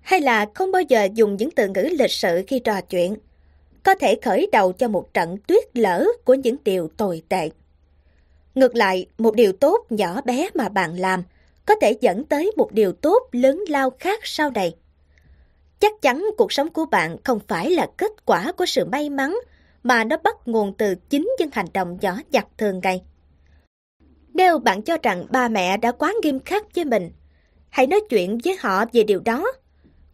hay 0.00 0.20
là 0.20 0.46
không 0.54 0.72
bao 0.72 0.82
giờ 0.82 1.08
dùng 1.14 1.36
những 1.36 1.50
từ 1.50 1.68
ngữ 1.68 1.88
lịch 1.98 2.10
sự 2.10 2.44
khi 2.46 2.58
trò 2.58 2.80
chuyện, 2.80 3.16
có 3.86 3.94
thể 3.94 4.18
khởi 4.22 4.48
đầu 4.52 4.72
cho 4.72 4.88
một 4.88 5.14
trận 5.14 5.36
tuyết 5.46 5.76
lở 5.76 6.06
của 6.24 6.34
những 6.34 6.56
điều 6.64 6.88
tồi 6.96 7.22
tệ. 7.28 7.50
Ngược 8.54 8.76
lại, 8.76 9.06
một 9.18 9.34
điều 9.34 9.52
tốt 9.52 9.86
nhỏ 9.90 10.20
bé 10.20 10.50
mà 10.54 10.68
bạn 10.68 10.98
làm– 10.98 11.22
có 11.66 11.74
thể 11.80 11.96
dẫn 12.00 12.24
tới 12.24 12.52
một 12.56 12.72
điều 12.72 12.92
tốt 12.92 13.28
lớn 13.32 13.64
lao 13.68 13.90
khác 13.90 14.20
sau 14.22 14.50
này. 14.50 14.74
Chắc 15.80 15.92
chắn 16.02 16.26
cuộc 16.38 16.52
sống 16.52 16.68
của 16.68 16.86
bạn 16.86 17.16
không 17.24 17.40
phải 17.48 17.70
là 17.70 17.86
kết 17.96 18.12
quả 18.26 18.52
của 18.52 18.66
sự 18.66 18.84
may 18.84 19.10
mắn, 19.10 19.38
mà 19.82 20.04
nó 20.04 20.16
bắt 20.16 20.36
nguồn 20.46 20.74
từ 20.74 20.94
chính 20.94 21.30
những 21.38 21.48
hành 21.52 21.66
động 21.74 21.98
nhỏ 22.00 22.18
nhặt 22.30 22.46
thường 22.58 22.80
ngày. 22.82 23.02
Nếu 24.34 24.58
bạn 24.58 24.82
cho 24.82 24.96
rằng 25.02 25.26
ba 25.30 25.48
mẹ 25.48 25.76
đã 25.76 25.92
quá 25.92 26.14
nghiêm 26.22 26.40
khắc 26.40 26.74
với 26.74 26.84
mình, 26.84 27.10
hãy 27.68 27.86
nói 27.86 28.00
chuyện 28.10 28.38
với 28.44 28.56
họ 28.60 28.84
về 28.92 29.02
điều 29.02 29.20
đó. 29.20 29.52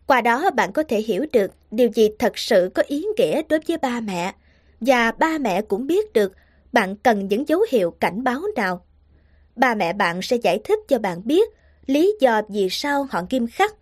Qua 0.06 0.20
đó 0.20 0.50
bạn 0.50 0.72
có 0.72 0.82
thể 0.82 1.00
hiểu 1.00 1.26
được 1.32 1.50
điều 1.70 1.88
gì 1.88 2.08
thật 2.18 2.38
sự 2.38 2.70
có 2.74 2.82
ý 2.86 3.04
nghĩa 3.16 3.42
đối 3.48 3.60
với 3.68 3.78
ba 3.78 4.00
mẹ, 4.00 4.32
và 4.80 5.12
ba 5.12 5.38
mẹ 5.38 5.62
cũng 5.62 5.86
biết 5.86 6.12
được 6.12 6.32
bạn 6.72 6.96
cần 6.96 7.28
những 7.28 7.48
dấu 7.48 7.60
hiệu 7.70 7.90
cảnh 7.90 8.24
báo 8.24 8.40
nào. 8.56 8.84
Ba 9.56 9.74
mẹ 9.74 9.92
bạn 9.92 10.22
sẽ 10.22 10.36
giải 10.36 10.60
thích 10.64 10.78
cho 10.88 10.98
bạn 10.98 11.20
biết 11.24 11.48
lý 11.86 12.14
do 12.20 12.42
vì 12.48 12.68
sao 12.70 13.06
họ 13.10 13.22
nghiêm 13.30 13.46
khắc. 13.46 13.74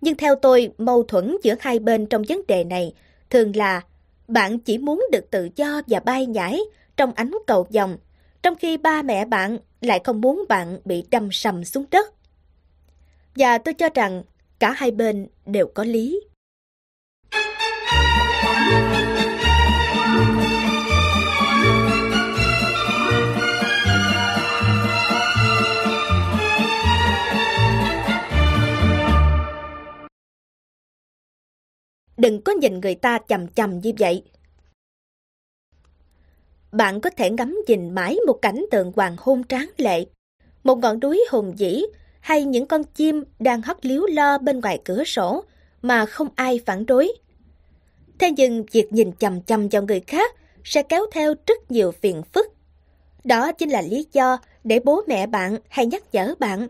Nhưng 0.00 0.16
theo 0.16 0.34
tôi, 0.34 0.72
mâu 0.78 1.02
thuẫn 1.02 1.36
giữa 1.42 1.54
hai 1.60 1.78
bên 1.78 2.06
trong 2.06 2.22
vấn 2.28 2.40
đề 2.48 2.64
này 2.64 2.94
thường 3.30 3.56
là 3.56 3.82
bạn 4.28 4.58
chỉ 4.58 4.78
muốn 4.78 5.06
được 5.12 5.30
tự 5.30 5.48
do 5.56 5.82
và 5.86 6.00
bay 6.00 6.26
nhảy 6.26 6.60
trong 6.96 7.12
ánh 7.12 7.32
cầu 7.46 7.66
vòng, 7.74 7.98
trong 8.42 8.54
khi 8.54 8.76
ba 8.76 9.02
mẹ 9.02 9.24
bạn 9.24 9.58
lại 9.80 10.00
không 10.04 10.20
muốn 10.20 10.44
bạn 10.48 10.78
bị 10.84 11.04
đâm 11.10 11.28
sầm 11.32 11.64
xuống 11.64 11.84
đất. 11.90 12.14
Và 13.36 13.58
tôi 13.58 13.74
cho 13.74 13.88
rằng 13.94 14.22
cả 14.60 14.72
hai 14.72 14.90
bên 14.90 15.26
đều 15.46 15.66
có 15.74 15.84
lý. 15.84 16.20
Đừng 32.16 32.42
có 32.42 32.52
nhìn 32.52 32.80
người 32.80 32.94
ta 32.94 33.18
chầm 33.28 33.48
chầm 33.48 33.78
như 33.78 33.92
vậy. 33.98 34.24
Bạn 36.72 37.00
có 37.00 37.10
thể 37.10 37.30
ngắm 37.30 37.58
nhìn 37.66 37.94
mãi 37.94 38.16
một 38.26 38.38
cảnh 38.42 38.64
tượng 38.70 38.92
hoàng 38.96 39.16
hôn 39.18 39.44
tráng 39.44 39.70
lệ, 39.76 40.06
một 40.64 40.76
ngọn 40.76 41.00
núi 41.00 41.24
hùng 41.30 41.54
vĩ 41.58 41.84
hay 42.20 42.44
những 42.44 42.66
con 42.66 42.84
chim 42.84 43.24
đang 43.38 43.62
hót 43.62 43.86
líu 43.86 44.06
lo 44.06 44.38
bên 44.38 44.60
ngoài 44.60 44.80
cửa 44.84 45.04
sổ 45.04 45.44
mà 45.82 46.06
không 46.06 46.28
ai 46.34 46.60
phản 46.66 46.86
đối. 46.86 47.12
Thế 48.18 48.30
nhưng 48.30 48.64
việc 48.72 48.92
nhìn 48.92 49.12
chầm 49.12 49.42
chầm 49.42 49.68
vào 49.68 49.82
người 49.82 50.00
khác 50.00 50.36
sẽ 50.64 50.82
kéo 50.82 51.06
theo 51.12 51.34
rất 51.46 51.70
nhiều 51.70 51.92
phiền 51.92 52.22
phức. 52.32 52.46
Đó 53.24 53.52
chính 53.52 53.70
là 53.70 53.82
lý 53.82 54.06
do 54.12 54.38
để 54.64 54.80
bố 54.84 55.02
mẹ 55.06 55.26
bạn 55.26 55.56
hay 55.68 55.86
nhắc 55.86 56.02
nhở 56.12 56.34
bạn. 56.38 56.68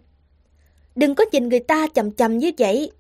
Đừng 0.95 1.15
có 1.15 1.25
nhìn 1.33 1.49
người 1.49 1.61
ta 1.61 1.87
chầm 1.95 2.13
chầm 2.13 2.39
như 2.39 2.51
vậy. 2.59 2.93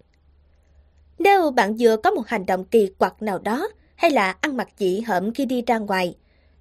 Nếu 1.19 1.50
bạn 1.50 1.76
vừa 1.78 1.97
có 1.97 2.11
một 2.11 2.26
hành 2.26 2.47
động 2.47 2.64
kỳ 2.64 2.90
quặc 2.99 3.23
nào 3.23 3.38
đó 3.38 3.69
hay 3.97 4.11
là 4.11 4.37
ăn 4.40 4.57
mặc 4.57 4.69
dị 4.78 5.00
hợm 5.00 5.35
khi 5.35 5.45
đi 5.45 5.62
ra 5.66 5.78
ngoài, 5.78 6.16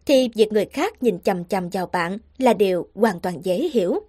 thì 0.05 0.29
việc 0.36 0.53
người 0.53 0.65
khác 0.65 1.03
nhìn 1.03 1.19
chầm 1.19 1.46
chầm 1.46 1.69
vào 1.69 1.86
bạn 1.86 2.17
là 2.38 2.53
điều 2.53 2.88
hoàn 2.96 3.19
toàn 3.19 3.46
dễ 3.46 3.69
hiểu. 3.74 4.00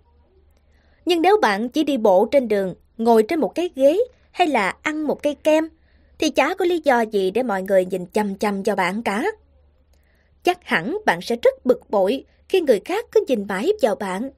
Nhưng 1.11 1.23
nếu 1.23 1.37
bạn 1.43 1.69
chỉ 1.69 1.85
đi 1.85 1.97
bộ 1.97 2.29
trên 2.31 2.49
đường, 2.49 2.75
ngồi 2.99 3.23
trên 3.23 3.40
một 3.40 3.55
cái 3.55 3.71
ghế 3.75 3.99
hay 4.31 4.47
là 4.47 4.76
ăn 4.83 5.07
một 5.07 5.23
cây 5.23 5.35
kem, 5.35 5.69
thì 6.19 6.31
chả 6.31 6.55
có 6.55 6.64
lý 6.64 6.81
do 6.85 7.00
gì 7.00 7.31
để 7.31 7.43
mọi 7.43 7.62
người 7.62 7.85
nhìn 7.85 8.07
chăm 8.07 8.35
chăm 8.35 8.62
vào 8.62 8.76
bạn 8.76 9.02
cả. 9.02 9.25
Chắc 10.43 10.59
hẳn 10.64 10.99
bạn 11.07 11.21
sẽ 11.21 11.37
rất 11.43 11.67
bực 11.67 11.90
bội 11.90 12.25
khi 12.49 12.61
người 12.61 12.81
khác 12.85 13.05
cứ 13.12 13.25
nhìn 13.29 13.47
mãi 13.49 13.73
vào 13.83 13.95
bạn. 13.95 14.31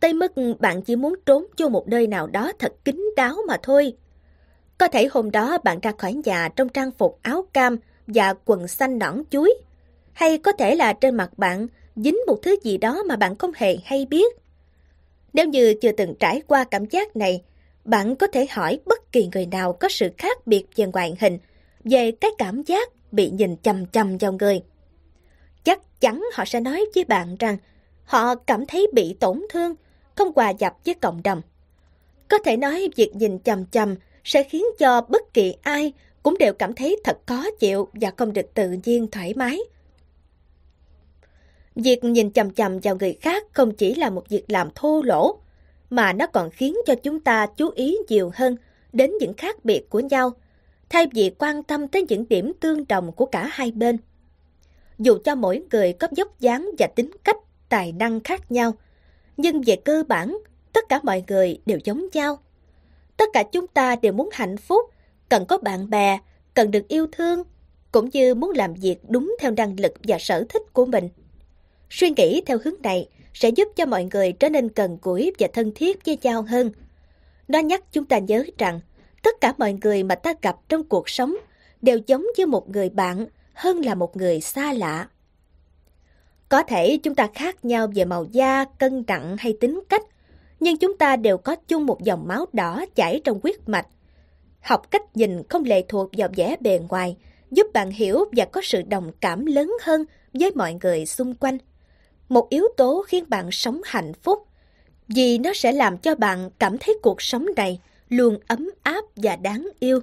Tới 0.00 0.12
mức 0.12 0.32
bạn 0.58 0.82
chỉ 0.82 0.96
muốn 0.96 1.14
trốn 1.26 1.46
vô 1.58 1.68
một 1.68 1.88
nơi 1.88 2.06
nào 2.06 2.26
đó 2.26 2.52
thật 2.58 2.72
kín 2.84 3.10
đáo 3.16 3.36
mà 3.48 3.56
thôi. 3.62 3.92
Có 4.78 4.88
thể 4.88 5.08
hôm 5.10 5.30
đó 5.30 5.58
bạn 5.64 5.80
ra 5.82 5.92
khỏi 5.98 6.12
nhà 6.12 6.48
trong 6.56 6.68
trang 6.68 6.90
phục 6.90 7.18
áo 7.22 7.44
cam 7.52 7.76
và 8.06 8.34
quần 8.44 8.68
xanh 8.68 8.98
nõn 8.98 9.22
chuối. 9.30 9.54
Hay 10.12 10.38
có 10.38 10.52
thể 10.52 10.74
là 10.74 10.92
trên 10.92 11.14
mặt 11.14 11.30
bạn 11.36 11.66
dính 11.96 12.16
một 12.26 12.38
thứ 12.42 12.56
gì 12.62 12.76
đó 12.76 13.02
mà 13.02 13.16
bạn 13.16 13.36
không 13.36 13.52
hề 13.56 13.76
hay 13.84 14.06
biết. 14.10 14.41
Nếu 15.32 15.46
như 15.46 15.74
chưa 15.74 15.92
từng 15.92 16.14
trải 16.20 16.42
qua 16.46 16.64
cảm 16.64 16.86
giác 16.86 17.16
này, 17.16 17.42
bạn 17.84 18.16
có 18.16 18.26
thể 18.26 18.46
hỏi 18.50 18.80
bất 18.86 19.12
kỳ 19.12 19.28
người 19.32 19.46
nào 19.46 19.72
có 19.72 19.88
sự 19.88 20.10
khác 20.18 20.46
biệt 20.46 20.64
về 20.76 20.86
ngoại 20.86 21.16
hình, 21.20 21.38
về 21.84 22.10
cái 22.10 22.30
cảm 22.38 22.62
giác 22.62 22.88
bị 23.12 23.30
nhìn 23.30 23.56
chầm 23.56 23.86
chầm 23.86 24.18
vào 24.18 24.32
người. 24.32 24.62
Chắc 25.64 26.00
chắn 26.00 26.24
họ 26.34 26.44
sẽ 26.44 26.60
nói 26.60 26.86
với 26.94 27.04
bạn 27.04 27.36
rằng 27.38 27.56
họ 28.04 28.34
cảm 28.34 28.66
thấy 28.66 28.86
bị 28.92 29.16
tổn 29.20 29.42
thương, 29.50 29.74
không 30.14 30.32
hòa 30.36 30.52
nhập 30.52 30.76
với 30.84 30.94
cộng 30.94 31.22
đồng. 31.22 31.42
Có 32.28 32.38
thể 32.38 32.56
nói 32.56 32.88
việc 32.96 33.16
nhìn 33.16 33.38
chầm 33.38 33.66
chầm 33.66 33.94
sẽ 34.24 34.42
khiến 34.42 34.64
cho 34.78 35.00
bất 35.00 35.34
kỳ 35.34 35.54
ai 35.62 35.92
cũng 36.22 36.38
đều 36.38 36.52
cảm 36.52 36.72
thấy 36.72 36.96
thật 37.04 37.18
khó 37.26 37.44
chịu 37.60 37.88
và 37.92 38.10
không 38.16 38.32
được 38.32 38.54
tự 38.54 38.76
nhiên 38.84 39.06
thoải 39.10 39.34
mái. 39.36 39.58
Việc 41.74 42.04
nhìn 42.04 42.32
chầm 42.32 42.50
chầm 42.50 42.78
vào 42.78 42.96
người 42.96 43.12
khác 43.20 43.46
không 43.52 43.74
chỉ 43.74 43.94
là 43.94 44.10
một 44.10 44.28
việc 44.28 44.44
làm 44.48 44.68
thô 44.74 45.02
lỗ, 45.02 45.38
mà 45.90 46.12
nó 46.12 46.26
còn 46.26 46.50
khiến 46.50 46.76
cho 46.86 46.94
chúng 46.94 47.20
ta 47.20 47.46
chú 47.56 47.70
ý 47.74 47.96
nhiều 48.08 48.30
hơn 48.34 48.56
đến 48.92 49.10
những 49.20 49.34
khác 49.34 49.64
biệt 49.64 49.90
của 49.90 50.00
nhau, 50.00 50.30
thay 50.90 51.06
vì 51.12 51.30
quan 51.38 51.62
tâm 51.62 51.88
tới 51.88 52.04
những 52.08 52.28
điểm 52.28 52.52
tương 52.60 52.88
đồng 52.88 53.12
của 53.12 53.26
cả 53.26 53.48
hai 53.52 53.70
bên. 53.70 53.96
Dù 54.98 55.18
cho 55.24 55.34
mỗi 55.34 55.62
người 55.70 55.92
có 55.92 56.08
dốc 56.12 56.40
dáng 56.40 56.70
và 56.78 56.86
tính 56.86 57.10
cách, 57.24 57.36
tài 57.68 57.92
năng 57.92 58.20
khác 58.20 58.52
nhau, 58.52 58.72
nhưng 59.36 59.62
về 59.62 59.76
cơ 59.76 60.04
bản, 60.08 60.38
tất 60.72 60.88
cả 60.88 61.00
mọi 61.02 61.24
người 61.28 61.60
đều 61.66 61.78
giống 61.84 62.06
nhau. 62.12 62.38
Tất 63.16 63.28
cả 63.32 63.42
chúng 63.52 63.66
ta 63.66 63.96
đều 63.96 64.12
muốn 64.12 64.28
hạnh 64.32 64.56
phúc, 64.56 64.90
cần 65.28 65.46
có 65.46 65.58
bạn 65.58 65.90
bè, 65.90 66.18
cần 66.54 66.70
được 66.70 66.88
yêu 66.88 67.06
thương, 67.12 67.42
cũng 67.92 68.08
như 68.12 68.34
muốn 68.34 68.50
làm 68.50 68.74
việc 68.74 68.98
đúng 69.08 69.36
theo 69.40 69.50
năng 69.50 69.80
lực 69.80 69.92
và 70.02 70.18
sở 70.20 70.44
thích 70.48 70.62
của 70.72 70.86
mình. 70.86 71.08
Suy 71.94 72.10
nghĩ 72.16 72.42
theo 72.46 72.58
hướng 72.64 72.82
này 72.82 73.08
sẽ 73.34 73.48
giúp 73.48 73.68
cho 73.76 73.86
mọi 73.86 74.08
người 74.12 74.32
trở 74.32 74.48
nên 74.48 74.68
gần 74.76 74.98
gũi 75.02 75.32
và 75.38 75.48
thân 75.52 75.72
thiết 75.74 76.04
với 76.06 76.18
nhau 76.22 76.42
hơn. 76.42 76.70
Nó 77.48 77.58
nhắc 77.58 77.92
chúng 77.92 78.04
ta 78.04 78.18
nhớ 78.18 78.44
rằng 78.58 78.80
tất 79.22 79.40
cả 79.40 79.54
mọi 79.58 79.76
người 79.82 80.02
mà 80.02 80.14
ta 80.14 80.34
gặp 80.42 80.56
trong 80.68 80.84
cuộc 80.84 81.08
sống 81.08 81.36
đều 81.82 81.98
giống 82.06 82.26
như 82.36 82.46
một 82.46 82.70
người 82.70 82.88
bạn 82.88 83.26
hơn 83.54 83.84
là 83.84 83.94
một 83.94 84.16
người 84.16 84.40
xa 84.40 84.72
lạ. 84.72 85.08
Có 86.48 86.62
thể 86.62 86.98
chúng 87.02 87.14
ta 87.14 87.28
khác 87.34 87.64
nhau 87.64 87.86
về 87.94 88.04
màu 88.04 88.24
da, 88.24 88.64
cân 88.64 89.04
nặng 89.06 89.36
hay 89.38 89.56
tính 89.60 89.80
cách, 89.88 90.02
nhưng 90.60 90.76
chúng 90.76 90.98
ta 90.98 91.16
đều 91.16 91.38
có 91.38 91.56
chung 91.68 91.86
một 91.86 92.02
dòng 92.02 92.28
máu 92.28 92.46
đỏ 92.52 92.84
chảy 92.94 93.20
trong 93.24 93.40
huyết 93.42 93.68
mạch. 93.68 93.86
Học 94.60 94.90
cách 94.90 95.16
nhìn 95.16 95.42
không 95.48 95.64
lệ 95.64 95.84
thuộc 95.88 96.10
vào 96.16 96.28
vẻ 96.36 96.56
bề 96.60 96.80
ngoài, 96.88 97.16
giúp 97.50 97.66
bạn 97.72 97.90
hiểu 97.90 98.24
và 98.32 98.44
có 98.44 98.60
sự 98.64 98.82
đồng 98.82 99.12
cảm 99.20 99.46
lớn 99.46 99.72
hơn 99.82 100.04
với 100.32 100.50
mọi 100.54 100.76
người 100.82 101.06
xung 101.06 101.34
quanh. 101.34 101.58
Một 102.28 102.48
yếu 102.48 102.68
tố 102.76 103.04
khiến 103.08 103.24
bạn 103.28 103.50
sống 103.50 103.80
hạnh 103.84 104.12
phúc, 104.22 104.46
vì 105.08 105.38
nó 105.38 105.52
sẽ 105.54 105.72
làm 105.72 105.98
cho 105.98 106.14
bạn 106.14 106.50
cảm 106.58 106.78
thấy 106.78 106.98
cuộc 107.02 107.22
sống 107.22 107.46
này 107.56 107.80
luôn 108.08 108.38
ấm 108.46 108.70
áp 108.82 109.04
và 109.16 109.36
đáng 109.36 109.68
yêu. 109.80 110.00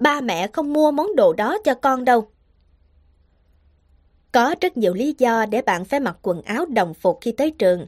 ba 0.00 0.20
mẹ 0.20 0.48
không 0.52 0.72
mua 0.72 0.90
món 0.90 1.16
đồ 1.16 1.32
đó 1.32 1.58
cho 1.64 1.74
con 1.74 2.04
đâu. 2.04 2.28
Có 4.36 4.54
rất 4.60 4.76
nhiều 4.76 4.94
lý 4.94 5.14
do 5.18 5.46
để 5.46 5.62
bạn 5.62 5.84
phải 5.84 6.00
mặc 6.00 6.16
quần 6.22 6.42
áo 6.42 6.66
đồng 6.66 6.94
phục 6.94 7.18
khi 7.20 7.32
tới 7.32 7.50
trường. 7.50 7.86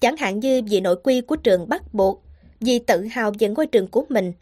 Chẳng 0.00 0.16
hạn 0.16 0.40
như 0.40 0.62
vì 0.70 0.80
nội 0.80 0.96
quy 1.02 1.20
của 1.20 1.36
trường 1.36 1.68
bắt 1.68 1.94
buộc, 1.94 2.22
vì 2.60 2.78
tự 2.78 3.04
hào 3.04 3.32
về 3.38 3.48
ngôi 3.48 3.66
trường 3.66 3.86
của 3.86 4.04
mình. 4.08 4.32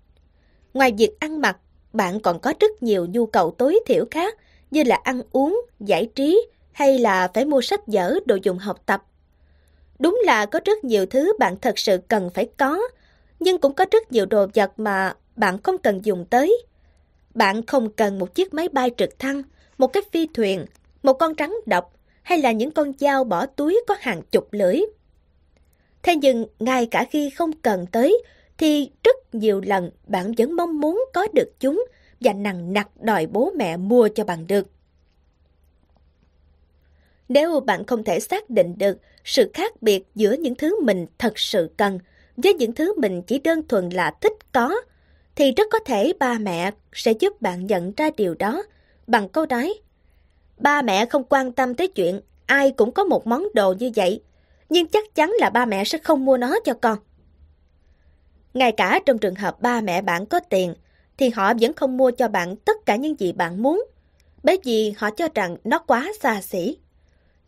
Ngoài 0.75 0.93
việc 0.99 1.11
ăn 1.21 1.41
mặc, 1.41 1.57
bạn 1.93 2.21
còn 2.21 2.41
có 2.41 2.53
rất 2.61 2.83
nhiều 2.83 3.07
nhu 3.07 3.27
cầu 3.27 3.51
tối 3.51 3.81
thiểu 3.87 4.05
khác 4.11 4.39
như 4.71 4.83
là 4.83 5.01
ăn 5.03 5.23
uống, 5.33 5.61
giải 5.81 6.09
trí 6.15 6.47
hay 6.73 6.99
là 6.99 7.29
phải 7.35 7.45
mua 7.45 7.61
sách 7.61 7.87
vở, 7.87 8.19
đồ 8.27 8.39
dùng 8.43 8.59
học 8.59 8.83
tập. 8.87 9.03
Đúng 9.99 10.21
là 10.25 10.47
có 10.47 10.61
rất 10.65 10.85
nhiều 10.85 11.07
thứ 11.07 11.33
bạn 11.39 11.57
thật 11.57 11.79
sự 11.79 11.99
cần 12.09 12.31
phải 12.35 12.49
có, 12.57 12.81
nhưng 13.41 13.59
cũng 13.59 13.75
có 13.75 13.85
rất 13.91 14.13
nhiều 14.13 14.27
đồ 14.27 14.47
vật 14.55 14.73
mà 14.77 15.15
bạn 15.37 15.63
không 15.63 15.79
cần 15.79 16.05
dùng 16.05 16.25
tới. 16.31 16.63
Bạn 17.35 17.67
không 17.67 17.93
cần 17.93 18.19
một 18.19 18.35
chiếc 18.35 18.55
máy 18.55 18.69
bay 18.69 18.91
trực 18.97 19.19
thăng, 19.19 19.43
một 19.79 19.87
cái 19.87 20.03
phi 20.13 20.27
thuyền, 20.35 20.67
một 21.03 21.13
con 21.13 21.33
rắn 21.39 21.51
độc 21.67 21.93
hay 22.23 22.39
là 22.39 22.53
những 22.53 22.71
con 22.71 22.93
dao 22.99 23.25
bỏ 23.25 23.47
túi 23.47 23.81
có 23.87 23.97
hàng 24.01 24.23
chục 24.31 24.49
lưỡi. 24.53 24.81
Thế 26.03 26.17
nhưng 26.17 26.47
ngay 26.59 26.87
cả 26.87 27.07
khi 27.11 27.31
không 27.31 27.53
cần 27.53 27.87
tới 27.93 28.23
thì 28.59 28.91
rất 29.05 29.35
nhiều 29.35 29.61
lần 29.61 29.91
bạn 30.07 30.33
vẫn 30.39 30.57
mong 30.57 30.81
muốn 30.81 31.05
có 31.15 31.27
được 31.35 31.53
chúng 31.61 31.85
và 32.21 32.33
nặng 32.33 32.73
nặc 32.73 32.89
đòi 33.01 33.27
bố 33.27 33.53
mẹ 33.57 33.77
mua 33.77 34.09
cho 34.15 34.25
bạn 34.25 34.47
được. 34.47 34.67
Nếu 37.29 37.61
bạn 37.61 37.87
không 37.87 38.05
thể 38.05 38.21
xác 38.21 38.51
định 38.51 38.79
được 38.79 38.99
sự 39.25 39.51
khác 39.55 39.83
biệt 39.83 40.05
giữa 40.15 40.33
những 40.33 40.55
thứ 40.55 40.85
mình 40.85 41.07
thật 41.19 41.39
sự 41.39 41.71
cần 41.77 41.99
với 42.37 42.55
những 42.55 42.73
thứ 42.73 43.01
mình 43.01 43.23
chỉ 43.23 43.39
đơn 43.39 43.69
thuần 43.69 43.89
là 43.89 44.15
thích 44.21 44.53
có, 44.53 44.75
thì 45.37 45.53
rất 45.53 45.67
có 45.71 45.79
thể 45.79 46.13
ba 46.19 46.39
mẹ 46.39 46.71
sẽ 46.93 47.13
giúp 47.13 47.43
bạn 47.43 47.67
nhận 47.67 47.93
ra 47.97 48.11
điều 48.17 48.35
đó 48.35 48.63
bằng 49.07 49.29
câu 49.29 49.47
nói 49.47 49.75
Ba 50.59 50.83
mẹ 50.83 51.07
không 51.07 51.25
quan 51.29 51.53
tâm 51.53 51.75
tới 51.75 51.89
chuyện 51.89 52.21
ai 52.47 52.71
cũng 52.71 52.93
có 52.93 53.05
một 53.05 53.27
món 53.27 53.49
đồ 53.55 53.75
như 53.79 53.91
vậy, 53.97 54.23
nhưng 54.69 54.89
chắc 54.89 55.15
chắn 55.15 55.33
là 55.39 55.51
ba 55.51 55.65
mẹ 55.65 55.85
sẽ 55.85 55.99
không 55.99 56.25
mua 56.25 56.37
nó 56.37 56.59
cho 56.65 56.75
con. 56.75 56.99
Ngay 58.55 58.73
cả 58.73 59.01
trong 59.07 59.19
trường 59.19 59.35
hợp 59.35 59.61
ba 59.61 59.81
mẹ 59.81 60.03
bạn 60.03 60.27
có 60.27 60.41
tiền, 60.41 60.75
thì 61.19 61.29
họ 61.31 61.53
vẫn 61.61 61.73
không 61.73 61.97
mua 61.97 62.11
cho 62.11 62.29
bạn 62.29 62.57
tất 62.57 62.87
cả 62.87 62.97
những 62.97 63.21
gì 63.21 63.33
bạn 63.33 63.63
muốn, 63.63 63.85
bởi 64.43 64.59
vì 64.65 64.95
họ 64.97 65.11
cho 65.11 65.29
rằng 65.35 65.57
nó 65.65 65.79
quá 65.79 66.13
xa 66.21 66.41
xỉ. 66.41 66.79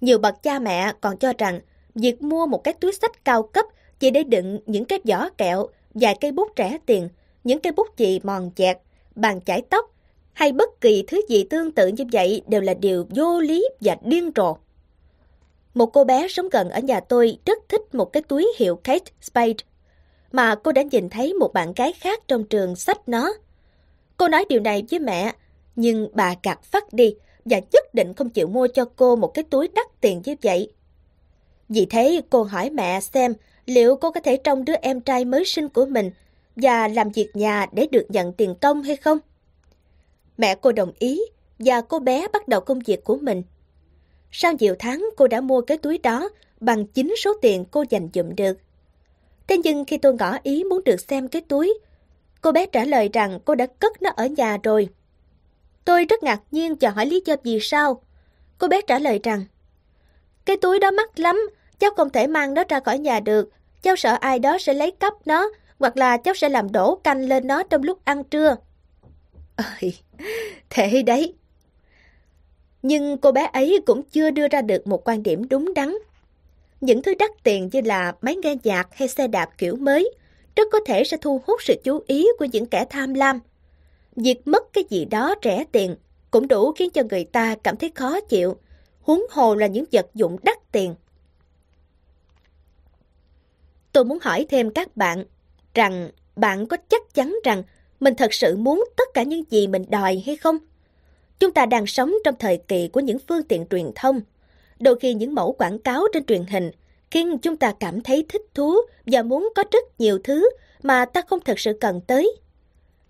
Nhiều 0.00 0.18
bậc 0.18 0.42
cha 0.42 0.58
mẹ 0.58 0.92
còn 1.00 1.16
cho 1.16 1.32
rằng 1.38 1.60
việc 1.94 2.22
mua 2.22 2.46
một 2.46 2.64
cái 2.64 2.74
túi 2.74 2.92
sách 2.92 3.24
cao 3.24 3.42
cấp 3.42 3.66
chỉ 3.98 4.10
để 4.10 4.24
đựng 4.24 4.60
những 4.66 4.84
cái 4.84 5.00
giỏ 5.04 5.28
kẹo, 5.38 5.68
vài 5.94 6.16
cây 6.20 6.32
bút 6.32 6.48
rẻ 6.56 6.78
tiền, 6.86 7.08
những 7.44 7.60
cây 7.60 7.72
bút 7.72 7.88
chì 7.96 8.20
mòn 8.22 8.50
chẹt, 8.56 8.78
bàn 9.14 9.40
chải 9.40 9.62
tóc 9.70 9.94
hay 10.32 10.52
bất 10.52 10.80
kỳ 10.80 11.04
thứ 11.08 11.20
gì 11.28 11.44
tương 11.44 11.72
tự 11.72 11.86
như 11.86 12.04
vậy 12.12 12.42
đều 12.46 12.60
là 12.60 12.74
điều 12.74 13.06
vô 13.10 13.40
lý 13.40 13.68
và 13.80 13.96
điên 14.02 14.30
rồ. 14.36 14.56
Một 15.74 15.86
cô 15.86 16.04
bé 16.04 16.28
sống 16.28 16.48
gần 16.48 16.70
ở 16.70 16.80
nhà 16.80 17.00
tôi 17.00 17.38
rất 17.46 17.58
thích 17.68 17.94
một 17.94 18.12
cái 18.12 18.22
túi 18.22 18.52
hiệu 18.58 18.76
Kate 18.76 19.12
Spade, 19.20 19.54
mà 20.32 20.54
cô 20.54 20.72
đã 20.72 20.82
nhìn 20.82 21.08
thấy 21.08 21.34
một 21.34 21.52
bạn 21.52 21.72
gái 21.76 21.92
khác 21.92 22.22
trong 22.28 22.44
trường 22.44 22.76
sách 22.76 23.08
nó. 23.08 23.32
Cô 24.16 24.28
nói 24.28 24.44
điều 24.48 24.60
này 24.60 24.84
với 24.90 25.00
mẹ, 25.00 25.32
nhưng 25.76 26.08
bà 26.12 26.34
gạt 26.42 26.62
phát 26.62 26.92
đi 26.92 27.14
và 27.44 27.60
nhất 27.72 27.94
định 27.94 28.14
không 28.14 28.30
chịu 28.30 28.46
mua 28.46 28.66
cho 28.66 28.84
cô 28.96 29.16
một 29.16 29.34
cái 29.34 29.44
túi 29.50 29.68
đắt 29.68 29.86
tiền 30.00 30.22
như 30.24 30.34
vậy. 30.42 30.72
Vì 31.68 31.86
thế 31.86 32.20
cô 32.30 32.42
hỏi 32.42 32.70
mẹ 32.70 33.00
xem 33.00 33.34
liệu 33.66 33.96
cô 33.96 34.10
có 34.10 34.20
thể 34.20 34.36
trông 34.36 34.64
đứa 34.64 34.74
em 34.82 35.00
trai 35.00 35.24
mới 35.24 35.44
sinh 35.44 35.68
của 35.68 35.86
mình 35.86 36.10
và 36.56 36.88
làm 36.88 37.10
việc 37.10 37.36
nhà 37.36 37.66
để 37.72 37.88
được 37.90 38.06
nhận 38.08 38.32
tiền 38.32 38.54
công 38.60 38.82
hay 38.82 38.96
không. 38.96 39.18
Mẹ 40.40 40.54
cô 40.54 40.72
đồng 40.72 40.92
ý 40.98 41.22
và 41.58 41.80
cô 41.80 41.98
bé 41.98 42.28
bắt 42.32 42.48
đầu 42.48 42.60
công 42.60 42.78
việc 42.78 43.04
của 43.04 43.16
mình. 43.16 43.42
Sau 44.30 44.52
nhiều 44.58 44.74
tháng 44.78 45.08
cô 45.16 45.26
đã 45.26 45.40
mua 45.40 45.60
cái 45.60 45.78
túi 45.78 45.98
đó 45.98 46.28
bằng 46.60 46.86
chính 46.86 47.14
số 47.16 47.32
tiền 47.42 47.64
cô 47.70 47.84
dành 47.90 48.08
dụm 48.14 48.34
được. 48.36 48.58
Thế 49.46 49.58
nhưng 49.58 49.84
khi 49.84 49.98
tôi 49.98 50.14
ngỏ 50.14 50.38
ý 50.42 50.64
muốn 50.64 50.84
được 50.84 51.00
xem 51.00 51.28
cái 51.28 51.42
túi, 51.42 51.78
cô 52.40 52.52
bé 52.52 52.66
trả 52.66 52.84
lời 52.84 53.10
rằng 53.12 53.38
cô 53.44 53.54
đã 53.54 53.66
cất 53.66 54.02
nó 54.02 54.10
ở 54.16 54.26
nhà 54.26 54.58
rồi. 54.62 54.88
Tôi 55.84 56.04
rất 56.04 56.22
ngạc 56.22 56.40
nhiên 56.50 56.74
và 56.80 56.90
hỏi 56.90 57.06
lý 57.06 57.22
do 57.26 57.36
vì 57.44 57.58
sao. 57.60 58.02
Cô 58.58 58.68
bé 58.68 58.80
trả 58.82 58.98
lời 58.98 59.20
rằng, 59.22 59.44
cái 60.44 60.56
túi 60.56 60.78
đó 60.78 60.90
mắc 60.90 61.18
lắm, 61.18 61.40
cháu 61.78 61.90
không 61.96 62.10
thể 62.10 62.26
mang 62.26 62.54
nó 62.54 62.64
ra 62.68 62.80
khỏi 62.80 62.98
nhà 62.98 63.20
được. 63.20 63.50
Cháu 63.82 63.96
sợ 63.96 64.16
ai 64.20 64.38
đó 64.38 64.58
sẽ 64.60 64.74
lấy 64.74 64.90
cắp 64.90 65.26
nó, 65.26 65.50
hoặc 65.78 65.96
là 65.96 66.16
cháu 66.16 66.34
sẽ 66.34 66.48
làm 66.48 66.72
đổ 66.72 66.94
canh 66.94 67.28
lên 67.28 67.46
nó 67.46 67.62
trong 67.62 67.82
lúc 67.82 68.04
ăn 68.04 68.24
trưa. 68.24 68.56
Ơi, 69.56 69.94
thế 70.70 71.02
đấy. 71.02 71.34
Nhưng 72.82 73.18
cô 73.18 73.32
bé 73.32 73.50
ấy 73.52 73.80
cũng 73.86 74.02
chưa 74.02 74.30
đưa 74.30 74.48
ra 74.48 74.62
được 74.62 74.86
một 74.86 75.08
quan 75.08 75.22
điểm 75.22 75.48
đúng 75.48 75.74
đắn. 75.74 75.94
Những 76.80 77.02
thứ 77.02 77.14
đắt 77.18 77.30
tiền 77.42 77.68
như 77.72 77.80
là 77.80 78.12
máy 78.20 78.36
nghe 78.36 78.54
nhạc 78.62 78.88
hay 78.92 79.08
xe 79.08 79.28
đạp 79.28 79.50
kiểu 79.58 79.76
mới 79.76 80.14
rất 80.56 80.68
có 80.72 80.80
thể 80.86 81.04
sẽ 81.04 81.16
thu 81.16 81.42
hút 81.46 81.62
sự 81.62 81.74
chú 81.84 82.00
ý 82.06 82.26
của 82.38 82.44
những 82.44 82.66
kẻ 82.66 82.84
tham 82.90 83.14
lam. 83.14 83.40
Việc 84.16 84.48
mất 84.48 84.72
cái 84.72 84.84
gì 84.90 85.04
đó 85.04 85.34
rẻ 85.44 85.64
tiền 85.72 85.96
cũng 86.30 86.48
đủ 86.48 86.72
khiến 86.72 86.90
cho 86.90 87.02
người 87.10 87.24
ta 87.24 87.54
cảm 87.62 87.76
thấy 87.76 87.92
khó 87.94 88.20
chịu, 88.20 88.56
huống 89.00 89.26
hồ 89.30 89.54
là 89.54 89.66
những 89.66 89.84
vật 89.92 90.06
dụng 90.14 90.36
đắt 90.42 90.72
tiền. 90.72 90.94
Tôi 93.92 94.04
muốn 94.04 94.18
hỏi 94.22 94.46
thêm 94.48 94.70
các 94.70 94.96
bạn 94.96 95.24
rằng 95.74 96.10
bạn 96.36 96.66
có 96.66 96.76
chắc 96.88 97.14
chắn 97.14 97.36
rằng 97.44 97.62
mình 98.00 98.14
thật 98.14 98.34
sự 98.34 98.56
muốn 98.56 98.84
tất 98.96 99.08
cả 99.14 99.22
những 99.22 99.42
gì 99.50 99.66
mình 99.66 99.84
đòi 99.88 100.22
hay 100.26 100.36
không? 100.36 100.58
Chúng 101.38 101.52
ta 101.52 101.66
đang 101.66 101.86
sống 101.86 102.14
trong 102.24 102.34
thời 102.38 102.56
kỳ 102.68 102.88
của 102.88 103.00
những 103.00 103.18
phương 103.28 103.42
tiện 103.42 103.66
truyền 103.70 103.90
thông. 103.94 104.20
Đôi 104.80 104.98
khi 105.00 105.14
những 105.14 105.34
mẫu 105.34 105.52
quảng 105.52 105.78
cáo 105.78 106.04
trên 106.12 106.24
truyền 106.24 106.44
hình 106.44 106.70
khiến 107.10 107.38
chúng 107.38 107.56
ta 107.56 107.72
cảm 107.80 108.00
thấy 108.00 108.24
thích 108.28 108.42
thú 108.54 108.76
và 109.06 109.22
muốn 109.22 109.48
có 109.54 109.64
rất 109.72 110.00
nhiều 110.00 110.18
thứ 110.24 110.50
mà 110.82 111.04
ta 111.04 111.22
không 111.22 111.40
thật 111.40 111.58
sự 111.60 111.72
cần 111.80 112.00
tới. 112.06 112.36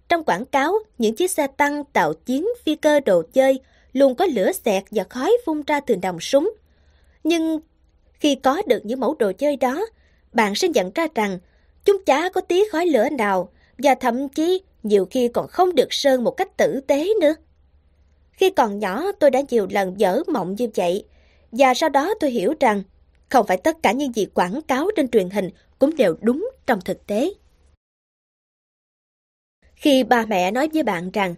Trong 0.08 0.24
quảng 0.24 0.44
cáo, 0.44 0.78
những 0.98 1.16
chiếc 1.16 1.30
xe 1.30 1.46
tăng, 1.46 1.84
tạo 1.84 2.14
chiến, 2.14 2.48
phi 2.64 2.76
cơ 2.76 3.00
đồ 3.00 3.22
chơi 3.32 3.60
luôn 3.92 4.14
có 4.14 4.26
lửa 4.26 4.52
xẹt 4.52 4.84
và 4.90 5.04
khói 5.04 5.36
phun 5.46 5.62
ra 5.66 5.80
từ 5.80 5.96
nòng 5.96 6.20
súng. 6.20 6.50
Nhưng 7.24 7.60
khi 8.12 8.34
có 8.34 8.62
được 8.66 8.80
những 8.84 9.00
mẫu 9.00 9.14
đồ 9.18 9.32
chơi 9.38 9.56
đó, 9.56 9.86
bạn 10.32 10.54
sẽ 10.54 10.68
nhận 10.68 10.90
ra 10.94 11.06
rằng 11.14 11.38
chúng 11.84 12.04
chả 12.06 12.28
có 12.28 12.40
tí 12.40 12.62
khói 12.72 12.86
lửa 12.86 13.08
nào 13.08 13.48
và 13.78 13.94
thậm 13.94 14.28
chí 14.28 14.62
nhiều 14.82 15.06
khi 15.10 15.28
còn 15.28 15.48
không 15.48 15.74
được 15.74 15.92
sơn 15.92 16.24
một 16.24 16.30
cách 16.30 16.56
tử 16.56 16.80
tế 16.86 17.08
nữa. 17.20 17.34
Khi 18.32 18.50
còn 18.50 18.78
nhỏ 18.78 19.12
tôi 19.20 19.30
đã 19.30 19.40
nhiều 19.50 19.66
lần 19.70 20.00
dở 20.00 20.22
mộng 20.32 20.54
như 20.54 20.68
vậy 20.74 21.04
và 21.52 21.74
sau 21.74 21.88
đó 21.88 22.14
tôi 22.20 22.30
hiểu 22.30 22.54
rằng 22.60 22.82
không 23.28 23.46
phải 23.46 23.56
tất 23.56 23.76
cả 23.82 23.92
những 23.92 24.14
gì 24.14 24.26
quảng 24.34 24.62
cáo 24.62 24.90
trên 24.96 25.08
truyền 25.08 25.30
hình 25.30 25.50
cũng 25.78 25.96
đều 25.96 26.16
đúng 26.20 26.50
trong 26.66 26.80
thực 26.80 27.06
tế. 27.06 27.30
Khi 29.74 30.04
ba 30.04 30.26
mẹ 30.26 30.50
nói 30.50 30.68
với 30.74 30.82
bạn 30.82 31.10
rằng 31.10 31.34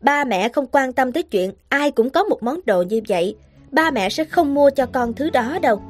ba 0.00 0.24
mẹ 0.24 0.48
không 0.48 0.66
quan 0.72 0.92
tâm 0.92 1.12
tới 1.12 1.22
chuyện 1.22 1.52
ai 1.68 1.90
cũng 1.90 2.10
có 2.10 2.24
một 2.24 2.42
món 2.42 2.60
đồ 2.66 2.82
như 2.82 3.00
vậy, 3.08 3.36
ba 3.70 3.90
mẹ 3.90 4.08
sẽ 4.08 4.24
không 4.24 4.54
mua 4.54 4.70
cho 4.70 4.86
con 4.86 5.14
thứ 5.14 5.30
đó 5.30 5.58
đâu. 5.62 5.82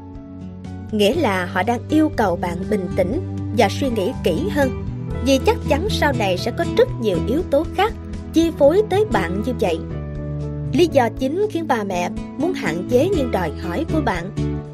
Nghĩa 0.93 1.15
là 1.15 1.47
họ 1.47 1.63
đang 1.63 1.81
yêu 1.91 2.11
cầu 2.17 2.37
bạn 2.37 2.57
bình 2.71 2.89
tĩnh 2.97 3.21
và 3.59 3.69
suy 3.71 3.89
nghĩ 3.91 4.13
kỹ 4.25 4.49
hơn 4.51 4.92
vì 5.27 5.39
chắc 5.47 5.57
chắn 5.69 5.89
sau 5.91 6.13
này 6.19 6.39
sẽ 6.39 6.51
có 6.51 6.65
rất 6.77 6.89
nhiều 7.01 7.19
yếu 7.29 7.43
tố 7.51 7.65
khác 7.77 7.93
chi 8.33 8.51
phối 8.59 8.83
tới 8.91 9.05
bạn 9.13 9.43
như 9.47 9.53
vậy. 9.61 9.79
Lý 10.73 10.89
do 10.93 11.09
chính 11.19 11.47
khiến 11.51 11.65
bà 11.69 11.85
mẹ 11.85 12.11
muốn 12.39 12.53
hạn 12.53 12.89
chế 12.91 13.09
những 13.09 13.31
đòi 13.31 13.51
hỏi 13.63 13.85
của 13.93 14.01
bạn 14.01 14.31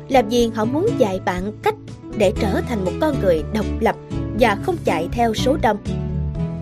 là 0.09 0.23
vì 0.23 0.51
họ 0.55 0.65
muốn 0.65 0.89
dạy 0.99 1.21
bạn 1.25 1.53
cách 1.63 1.75
để 2.17 2.33
trở 2.41 2.61
thành 2.69 2.85
một 2.85 2.93
con 3.01 3.21
người 3.21 3.43
độc 3.55 3.67
lập 3.81 3.97
và 4.41 4.57
không 4.63 4.77
chạy 4.85 5.09
theo 5.13 5.35
số 5.35 5.57
đông. 5.63 5.77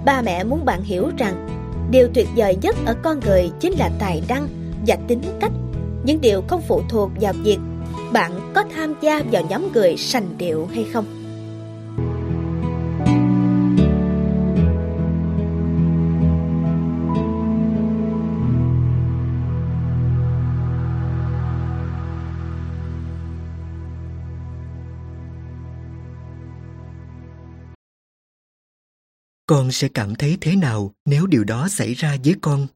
Ba 0.05 0.23
mẹ 0.23 0.45
muốn 0.45 0.65
bạn 0.65 0.83
hiểu 0.83 1.11
rằng 1.19 1.49
điều 1.91 2.09
tuyệt 2.15 2.29
vời 2.37 2.57
nhất 2.63 2.77
ở 2.87 2.95
con 3.03 3.21
người 3.21 3.51
chính 3.61 3.73
là 3.73 3.91
tài 3.99 4.23
năng 4.29 4.49
và 4.87 4.97
tính 5.09 5.21
cách. 5.41 5.53
Những 6.05 6.21
điều 6.21 6.43
không 6.49 6.63
phụ 6.69 6.83
thuộc 6.89 7.11
vào 7.21 7.33
việc 7.33 7.59
bạn 8.13 8.53
có 8.55 8.65
tham 8.75 8.95
gia 9.01 9.23
vào 9.33 9.43
nhóm 9.51 9.73
người 9.73 9.97
sành 9.97 10.39
điệu 10.39 10.69
hay 10.75 10.85
không. 10.93 11.05
Con 29.47 29.73
sẽ 29.73 29.89
cảm 29.89 30.15
thấy 30.15 30.39
thế 30.41 30.57
nào 30.57 30.95
nếu 31.05 31.27
điều 31.27 31.45
đó 31.45 31.69
xảy 31.69 31.95
ra 31.95 32.17
với 32.25 32.35
con 32.41 32.67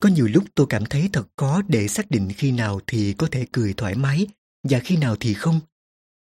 có 0.00 0.08
nhiều 0.08 0.26
lúc 0.26 0.44
tôi 0.54 0.66
cảm 0.68 0.86
thấy 0.86 1.10
thật 1.12 1.28
khó 1.36 1.62
để 1.68 1.88
xác 1.88 2.10
định 2.10 2.28
khi 2.36 2.52
nào 2.52 2.80
thì 2.86 3.14
có 3.18 3.28
thể 3.30 3.46
cười 3.52 3.74
thoải 3.74 3.94
mái 3.94 4.26
và 4.62 4.78
khi 4.78 4.96
nào 4.96 5.16
thì 5.20 5.34
không 5.34 5.60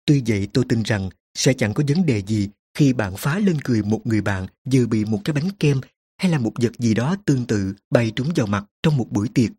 tuy 0.05 0.23
vậy 0.27 0.47
tôi 0.53 0.65
tin 0.69 0.83
rằng 0.83 1.09
sẽ 1.33 1.53
chẳng 1.53 1.73
có 1.73 1.83
vấn 1.87 2.05
đề 2.05 2.21
gì 2.21 2.49
khi 2.73 2.93
bạn 2.93 3.17
phá 3.17 3.39
lên 3.39 3.61
cười 3.63 3.83
một 3.83 4.01
người 4.03 4.21
bạn 4.21 4.47
vừa 4.71 4.85
bị 4.85 5.05
một 5.05 5.21
cái 5.23 5.33
bánh 5.33 5.49
kem 5.59 5.81
hay 6.17 6.31
là 6.31 6.39
một 6.39 6.51
vật 6.61 6.71
gì 6.77 6.93
đó 6.93 7.15
tương 7.25 7.45
tự 7.45 7.73
bay 7.89 8.11
trúng 8.15 8.29
vào 8.35 8.47
mặt 8.47 8.65
trong 8.83 8.97
một 8.97 9.07
buổi 9.11 9.29
tiệc. 9.33 9.51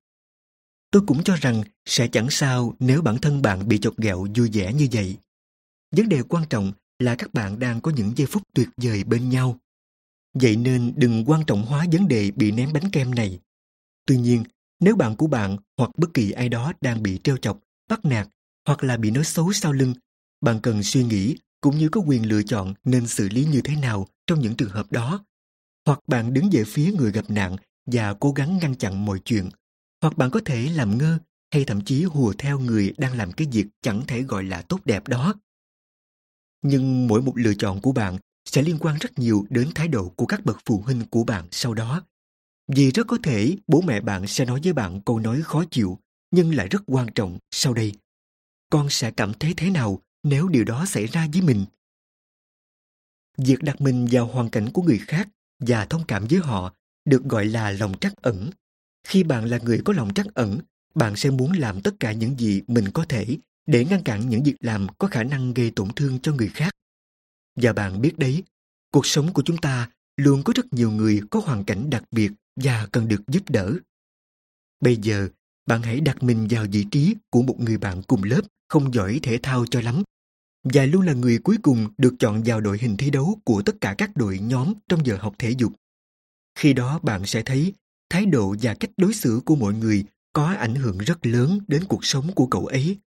Tôi 0.90 1.02
cũng 1.06 1.24
cho 1.24 1.36
rằng 1.36 1.62
sẽ 1.84 2.08
chẳng 2.08 2.30
sao 2.30 2.76
nếu 2.78 3.02
bản 3.02 3.18
thân 3.18 3.42
bạn 3.42 3.68
bị 3.68 3.78
chọc 3.78 3.96
ghẹo 3.96 4.26
vui 4.36 4.50
vẻ 4.52 4.72
như 4.72 4.88
vậy. 4.92 5.16
Vấn 5.96 6.08
đề 6.08 6.22
quan 6.22 6.44
trọng 6.50 6.72
là 7.00 7.14
các 7.14 7.34
bạn 7.34 7.58
đang 7.58 7.80
có 7.80 7.90
những 7.90 8.12
giây 8.16 8.26
phút 8.26 8.42
tuyệt 8.54 8.68
vời 8.76 9.04
bên 9.04 9.28
nhau. 9.28 9.58
Vậy 10.34 10.56
nên 10.56 10.92
đừng 10.96 11.24
quan 11.26 11.44
trọng 11.46 11.62
hóa 11.62 11.86
vấn 11.92 12.08
đề 12.08 12.30
bị 12.30 12.50
ném 12.52 12.72
bánh 12.72 12.90
kem 12.90 13.14
này. 13.14 13.40
Tuy 14.06 14.16
nhiên, 14.16 14.44
nếu 14.80 14.96
bạn 14.96 15.16
của 15.16 15.26
bạn 15.26 15.56
hoặc 15.76 15.90
bất 15.96 16.14
kỳ 16.14 16.30
ai 16.30 16.48
đó 16.48 16.72
đang 16.80 17.02
bị 17.02 17.18
trêu 17.24 17.36
chọc, 17.36 17.60
bắt 17.88 18.04
nạt 18.04 18.28
hoặc 18.66 18.84
là 18.84 18.96
bị 18.96 19.10
nói 19.10 19.24
xấu 19.24 19.52
sau 19.52 19.72
lưng, 19.72 19.94
bạn 20.40 20.60
cần 20.60 20.82
suy 20.82 21.04
nghĩ 21.04 21.36
cũng 21.60 21.78
như 21.78 21.88
có 21.88 22.00
quyền 22.00 22.28
lựa 22.28 22.42
chọn 22.42 22.74
nên 22.84 23.06
xử 23.06 23.28
lý 23.28 23.44
như 23.44 23.60
thế 23.64 23.76
nào 23.76 24.06
trong 24.26 24.40
những 24.40 24.56
trường 24.56 24.70
hợp 24.70 24.92
đó. 24.92 25.24
Hoặc 25.86 26.00
bạn 26.06 26.34
đứng 26.34 26.50
về 26.52 26.64
phía 26.64 26.92
người 26.92 27.12
gặp 27.12 27.30
nạn 27.30 27.56
và 27.86 28.14
cố 28.14 28.32
gắng 28.32 28.58
ngăn 28.58 28.74
chặn 28.74 29.04
mọi 29.04 29.18
chuyện. 29.24 29.50
Hoặc 30.02 30.16
bạn 30.16 30.30
có 30.30 30.40
thể 30.44 30.68
làm 30.74 30.98
ngơ 30.98 31.18
hay 31.52 31.64
thậm 31.64 31.80
chí 31.80 32.04
hùa 32.04 32.32
theo 32.38 32.58
người 32.58 32.92
đang 32.98 33.16
làm 33.16 33.32
cái 33.32 33.46
việc 33.52 33.66
chẳng 33.82 34.02
thể 34.06 34.22
gọi 34.22 34.44
là 34.44 34.62
tốt 34.62 34.80
đẹp 34.84 35.08
đó. 35.08 35.34
Nhưng 36.62 37.06
mỗi 37.06 37.22
một 37.22 37.32
lựa 37.36 37.54
chọn 37.54 37.80
của 37.80 37.92
bạn 37.92 38.18
sẽ 38.44 38.62
liên 38.62 38.78
quan 38.80 38.96
rất 39.00 39.18
nhiều 39.18 39.46
đến 39.50 39.70
thái 39.74 39.88
độ 39.88 40.08
của 40.08 40.26
các 40.26 40.44
bậc 40.44 40.58
phụ 40.64 40.80
huynh 40.80 41.02
của 41.10 41.24
bạn 41.24 41.48
sau 41.50 41.74
đó. 41.74 42.02
Vì 42.68 42.90
rất 42.90 43.06
có 43.06 43.18
thể 43.22 43.56
bố 43.66 43.80
mẹ 43.80 44.00
bạn 44.00 44.26
sẽ 44.26 44.44
nói 44.44 44.60
với 44.64 44.72
bạn 44.72 45.00
câu 45.00 45.18
nói 45.18 45.42
khó 45.42 45.64
chịu 45.70 45.98
nhưng 46.30 46.54
lại 46.54 46.68
rất 46.68 46.82
quan 46.86 47.06
trọng 47.14 47.38
sau 47.50 47.74
đây. 47.74 47.92
Con 48.70 48.90
sẽ 48.90 49.10
cảm 49.10 49.32
thấy 49.34 49.54
thế 49.56 49.70
nào 49.70 50.00
nếu 50.22 50.48
điều 50.48 50.64
đó 50.64 50.86
xảy 50.86 51.06
ra 51.06 51.28
với 51.32 51.42
mình? 51.42 51.64
Việc 53.36 53.62
đặt 53.62 53.80
mình 53.80 54.08
vào 54.10 54.26
hoàn 54.26 54.50
cảnh 54.50 54.70
của 54.72 54.82
người 54.82 54.98
khác 54.98 55.28
và 55.58 55.84
thông 55.84 56.04
cảm 56.08 56.26
với 56.30 56.38
họ 56.38 56.74
được 57.04 57.24
gọi 57.24 57.44
là 57.44 57.70
lòng 57.70 57.98
trắc 57.98 58.16
ẩn. 58.16 58.50
Khi 59.08 59.22
bạn 59.22 59.44
là 59.44 59.58
người 59.58 59.82
có 59.84 59.92
lòng 59.92 60.14
trắc 60.14 60.26
ẩn, 60.34 60.58
bạn 60.94 61.16
sẽ 61.16 61.30
muốn 61.30 61.52
làm 61.52 61.80
tất 61.80 61.94
cả 62.00 62.12
những 62.12 62.38
gì 62.38 62.62
mình 62.66 62.90
có 62.94 63.04
thể 63.08 63.36
để 63.66 63.84
ngăn 63.84 64.02
cản 64.02 64.28
những 64.28 64.42
việc 64.42 64.56
làm 64.60 64.86
có 64.98 65.08
khả 65.08 65.22
năng 65.22 65.54
gây 65.54 65.72
tổn 65.76 65.88
thương 65.96 66.18
cho 66.22 66.32
người 66.32 66.48
khác. 66.48 66.74
Và 67.56 67.72
bạn 67.72 68.00
biết 68.00 68.18
đấy, 68.18 68.42
cuộc 68.92 69.06
sống 69.06 69.32
của 69.32 69.42
chúng 69.42 69.56
ta 69.56 69.90
luôn 70.16 70.42
có 70.42 70.52
rất 70.56 70.72
nhiều 70.72 70.90
người 70.90 71.20
có 71.30 71.40
hoàn 71.40 71.64
cảnh 71.64 71.90
đặc 71.90 72.04
biệt 72.10 72.32
và 72.56 72.88
cần 72.92 73.08
được 73.08 73.22
giúp 73.28 73.50
đỡ. 73.50 73.72
Bây 74.80 74.96
giờ, 74.96 75.28
bạn 75.66 75.82
hãy 75.82 76.00
đặt 76.00 76.22
mình 76.22 76.46
vào 76.50 76.66
vị 76.72 76.84
trí 76.90 77.14
của 77.30 77.42
một 77.42 77.60
người 77.60 77.78
bạn 77.78 78.02
cùng 78.02 78.22
lớp 78.22 78.42
không 78.68 78.94
giỏi 78.94 79.20
thể 79.22 79.38
thao 79.42 79.66
cho 79.66 79.80
lắm 79.80 80.02
và 80.64 80.86
luôn 80.86 81.02
là 81.02 81.12
người 81.12 81.38
cuối 81.38 81.56
cùng 81.62 81.88
được 81.98 82.14
chọn 82.18 82.42
vào 82.44 82.60
đội 82.60 82.78
hình 82.78 82.96
thi 82.96 83.10
đấu 83.10 83.40
của 83.44 83.62
tất 83.62 83.80
cả 83.80 83.94
các 83.98 84.16
đội 84.16 84.38
nhóm 84.38 84.72
trong 84.88 85.06
giờ 85.06 85.16
học 85.20 85.34
thể 85.38 85.50
dục. 85.50 85.72
Khi 86.54 86.72
đó 86.72 87.00
bạn 87.02 87.26
sẽ 87.26 87.42
thấy 87.42 87.74
thái 88.10 88.26
độ 88.26 88.56
và 88.62 88.74
cách 88.74 88.90
đối 88.96 89.14
xử 89.14 89.40
của 89.44 89.56
mọi 89.56 89.74
người 89.74 90.04
có 90.32 90.46
ảnh 90.46 90.74
hưởng 90.74 90.98
rất 90.98 91.26
lớn 91.26 91.58
đến 91.68 91.84
cuộc 91.88 92.04
sống 92.04 92.32
của 92.34 92.46
cậu 92.46 92.66
ấy. 92.66 92.98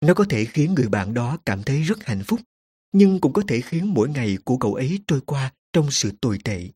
Nó 0.00 0.14
có 0.14 0.24
thể 0.28 0.44
khiến 0.44 0.74
người 0.74 0.88
bạn 0.88 1.14
đó 1.14 1.38
cảm 1.46 1.62
thấy 1.62 1.82
rất 1.82 2.04
hạnh 2.04 2.22
phúc, 2.26 2.40
nhưng 2.92 3.20
cũng 3.20 3.32
có 3.32 3.42
thể 3.48 3.60
khiến 3.60 3.94
mỗi 3.94 4.08
ngày 4.08 4.38
của 4.44 4.56
cậu 4.56 4.74
ấy 4.74 4.98
trôi 5.06 5.20
qua 5.20 5.52
trong 5.72 5.90
sự 5.90 6.12
tồi 6.20 6.38
tệ. 6.44 6.68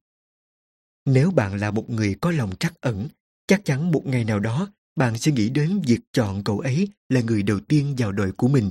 Nếu 1.07 1.31
bạn 1.31 1.61
là 1.61 1.71
một 1.71 1.91
người 1.91 2.15
có 2.21 2.31
lòng 2.31 2.57
trắc 2.61 2.81
ẩn, 2.81 3.09
chắc 3.47 3.65
chắn 3.65 3.93
một 3.93 4.07
ngày 4.07 4.25
nào 4.25 4.41
đó 4.41 4.69
bạn 4.97 5.19
sẽ 5.19 5.33
nghĩ 5.33 5.49
đến 5.49 5.81
việc 5.87 6.01
chọn 6.13 6.45
cậu 6.45 6.61
ấy 6.61 6.89
là 7.09 7.21
người 7.21 7.43
đầu 7.43 7.61
tiên 7.61 7.95
vào 7.99 8.13
đội 8.13 8.33
của 8.33 8.49
mình. 8.49 8.71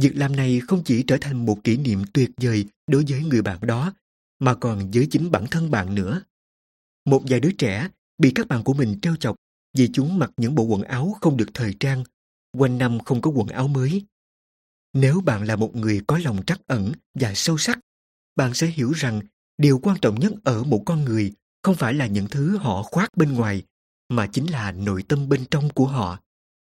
Việc 0.00 0.16
làm 0.16 0.36
này 0.36 0.60
không 0.60 0.82
chỉ 0.84 1.02
trở 1.02 1.16
thành 1.20 1.46
một 1.46 1.64
kỷ 1.64 1.76
niệm 1.76 2.02
tuyệt 2.12 2.30
vời 2.36 2.64
đối 2.86 3.04
với 3.08 3.22
người 3.22 3.42
bạn 3.42 3.58
đó, 3.62 3.92
mà 4.38 4.54
còn 4.54 4.90
với 4.90 5.08
chính 5.10 5.30
bản 5.30 5.46
thân 5.50 5.70
bạn 5.70 5.94
nữa. 5.94 6.22
Một 7.04 7.22
vài 7.28 7.40
đứa 7.40 7.52
trẻ 7.58 7.88
bị 8.18 8.32
các 8.34 8.48
bạn 8.48 8.64
của 8.64 8.74
mình 8.74 8.98
trêu 9.02 9.16
chọc 9.16 9.36
vì 9.78 9.90
chúng 9.92 10.18
mặc 10.18 10.30
những 10.36 10.54
bộ 10.54 10.62
quần 10.62 10.82
áo 10.82 11.16
không 11.20 11.36
được 11.36 11.48
thời 11.54 11.74
trang, 11.80 12.04
quanh 12.52 12.78
năm 12.78 12.98
không 13.00 13.20
có 13.20 13.30
quần 13.30 13.48
áo 13.48 13.68
mới. 13.68 14.06
Nếu 14.92 15.20
bạn 15.20 15.44
là 15.44 15.56
một 15.56 15.76
người 15.76 16.00
có 16.06 16.18
lòng 16.18 16.44
trắc 16.46 16.60
ẩn 16.66 16.92
và 17.14 17.32
sâu 17.34 17.58
sắc, 17.58 17.78
bạn 18.36 18.54
sẽ 18.54 18.66
hiểu 18.66 18.92
rằng 18.92 19.20
điều 19.58 19.78
quan 19.78 19.98
trọng 20.02 20.20
nhất 20.20 20.32
ở 20.44 20.64
một 20.64 20.82
con 20.86 21.04
người 21.04 21.32
không 21.62 21.74
phải 21.74 21.94
là 21.94 22.06
những 22.06 22.26
thứ 22.30 22.56
họ 22.56 22.82
khoác 22.82 23.16
bên 23.16 23.32
ngoài, 23.32 23.62
mà 24.08 24.26
chính 24.26 24.46
là 24.50 24.72
nội 24.72 25.02
tâm 25.08 25.28
bên 25.28 25.44
trong 25.50 25.70
của 25.70 25.86
họ. 25.86 26.20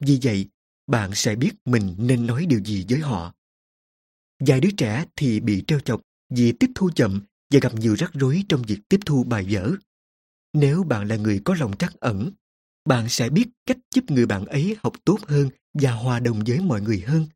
Vì 0.01 0.19
vậy, 0.23 0.49
bạn 0.87 1.14
sẽ 1.14 1.37
biết 1.37 1.53
mình 1.64 1.95
nên 1.99 2.27
nói 2.27 2.47
điều 2.47 2.61
gì 2.64 2.87
với 2.88 2.99
họ. 2.99 3.35
Vài 4.47 4.61
đứa 4.61 4.71
trẻ 4.77 5.05
thì 5.17 5.41
bị 5.41 5.64
treo 5.67 5.81
chọc 5.81 6.01
vì 6.31 6.53
tiếp 6.53 6.71
thu 6.75 6.91
chậm 6.95 7.23
và 7.51 7.61
gặp 7.62 7.75
nhiều 7.75 7.95
rắc 7.95 8.11
rối 8.14 8.45
trong 8.49 8.62
việc 8.62 8.81
tiếp 8.88 9.01
thu 9.07 9.25
bài 9.25 9.47
vở. 9.51 9.73
Nếu 10.53 10.83
bạn 10.83 11.09
là 11.09 11.17
người 11.17 11.41
có 11.45 11.55
lòng 11.55 11.77
trắc 11.77 11.95
ẩn, 12.01 12.31
bạn 12.88 13.09
sẽ 13.09 13.31
biết 13.31 13.48
cách 13.66 13.79
giúp 13.94 14.11
người 14.11 14.27
bạn 14.27 14.44
ấy 14.44 14.77
học 14.83 14.92
tốt 15.05 15.18
hơn 15.27 15.51
và 15.74 15.92
hòa 15.92 16.20
đồng 16.20 16.40
với 16.46 16.61
mọi 16.61 16.81
người 16.81 17.01
hơn. 17.01 17.27